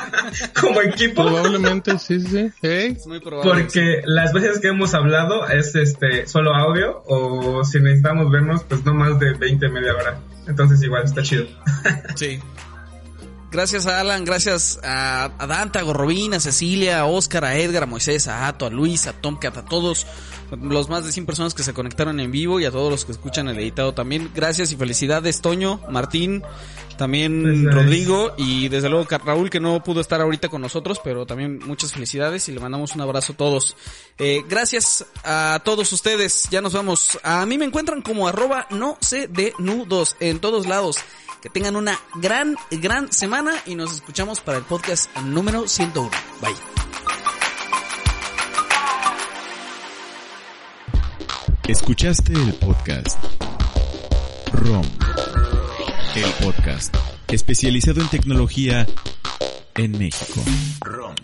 Como 0.60 0.82
equipo. 0.82 1.22
Probablemente, 1.22 1.98
sí, 1.98 2.20
sí, 2.20 2.50
Es 2.62 3.06
muy 3.06 3.20
probable. 3.20 3.50
Porque 3.50 4.02
las 4.04 4.32
veces 4.32 4.60
que 4.60 4.68
hemos 4.68 4.92
hablado 4.94 5.48
es 5.48 5.74
este 5.74 6.26
solo 6.26 6.54
audio 6.54 7.02
o 7.06 7.64
si 7.64 7.78
necesitamos 7.80 8.30
vernos 8.30 8.64
pues 8.64 8.84
no 8.84 8.94
más 8.94 9.18
de 9.20 9.34
20 9.34 9.68
media 9.68 9.94
hora. 9.94 10.18
Entonces 10.48 10.82
igual 10.82 11.04
está 11.04 11.22
chido. 11.22 11.46
Sí. 12.16 12.40
Gracias 13.56 13.86
a 13.86 14.00
Alan, 14.00 14.26
gracias 14.26 14.78
a, 14.82 15.32
a 15.38 15.46
Dante, 15.46 15.78
a 15.78 15.82
Gorrobín, 15.82 16.34
a 16.34 16.40
Cecilia, 16.40 17.00
a 17.00 17.06
Oscar, 17.06 17.46
a 17.46 17.56
Edgar, 17.56 17.84
a 17.84 17.86
Moisés, 17.86 18.28
a 18.28 18.48
Ato, 18.48 18.66
a 18.66 18.70
Luis, 18.70 19.06
a 19.06 19.14
Tomcat, 19.14 19.56
a 19.56 19.64
todos 19.64 20.06
los 20.60 20.90
más 20.90 21.06
de 21.06 21.10
100 21.10 21.24
personas 21.24 21.54
que 21.54 21.62
se 21.62 21.72
conectaron 21.72 22.20
en 22.20 22.30
vivo 22.30 22.60
y 22.60 22.66
a 22.66 22.70
todos 22.70 22.90
los 22.90 23.06
que 23.06 23.12
escuchan 23.12 23.48
el 23.48 23.58
editado 23.58 23.94
también. 23.94 24.30
Gracias 24.34 24.72
y 24.72 24.76
felicidades, 24.76 25.40
Toño, 25.40 25.80
Martín, 25.88 26.42
también. 26.98 27.72
Rodrigo 27.72 28.34
y 28.36 28.68
desde 28.68 28.90
luego 28.90 29.06
Raúl 29.24 29.48
que 29.48 29.58
no 29.58 29.82
pudo 29.82 30.02
estar 30.02 30.20
ahorita 30.20 30.50
con 30.50 30.60
nosotros, 30.60 31.00
pero 31.02 31.24
también 31.24 31.58
muchas 31.64 31.94
felicidades 31.94 32.46
y 32.50 32.52
le 32.52 32.60
mandamos 32.60 32.94
un 32.94 33.00
abrazo 33.00 33.32
a 33.32 33.36
todos. 33.36 33.74
Eh, 34.18 34.44
gracias 34.46 35.06
a 35.24 35.62
todos 35.64 35.90
ustedes, 35.94 36.46
ya 36.50 36.60
nos 36.60 36.74
vamos. 36.74 37.18
A 37.22 37.46
mí 37.46 37.56
me 37.56 37.64
encuentran 37.64 38.02
como 38.02 38.28
arroba 38.28 38.66
no 38.68 38.98
sé 39.00 39.28
de 39.28 39.54
nudos 39.58 40.14
en 40.20 40.40
todos 40.40 40.66
lados. 40.66 40.98
Que 41.46 41.50
tengan 41.50 41.76
una 41.76 41.96
gran, 42.16 42.56
gran 42.72 43.12
semana 43.12 43.54
y 43.66 43.76
nos 43.76 43.92
escuchamos 43.92 44.40
para 44.40 44.58
el 44.58 44.64
podcast 44.64 45.16
número 45.18 45.68
101. 45.68 46.10
Bye. 46.40 46.52
Escuchaste 51.68 52.32
el 52.32 52.52
podcast 52.54 53.22
ROM, 54.54 54.84
el 56.16 56.44
podcast 56.44 56.96
especializado 57.28 58.00
en 58.00 58.08
tecnología 58.08 58.84
en 59.76 59.92
México. 59.92 60.42
ROM. 60.80 61.14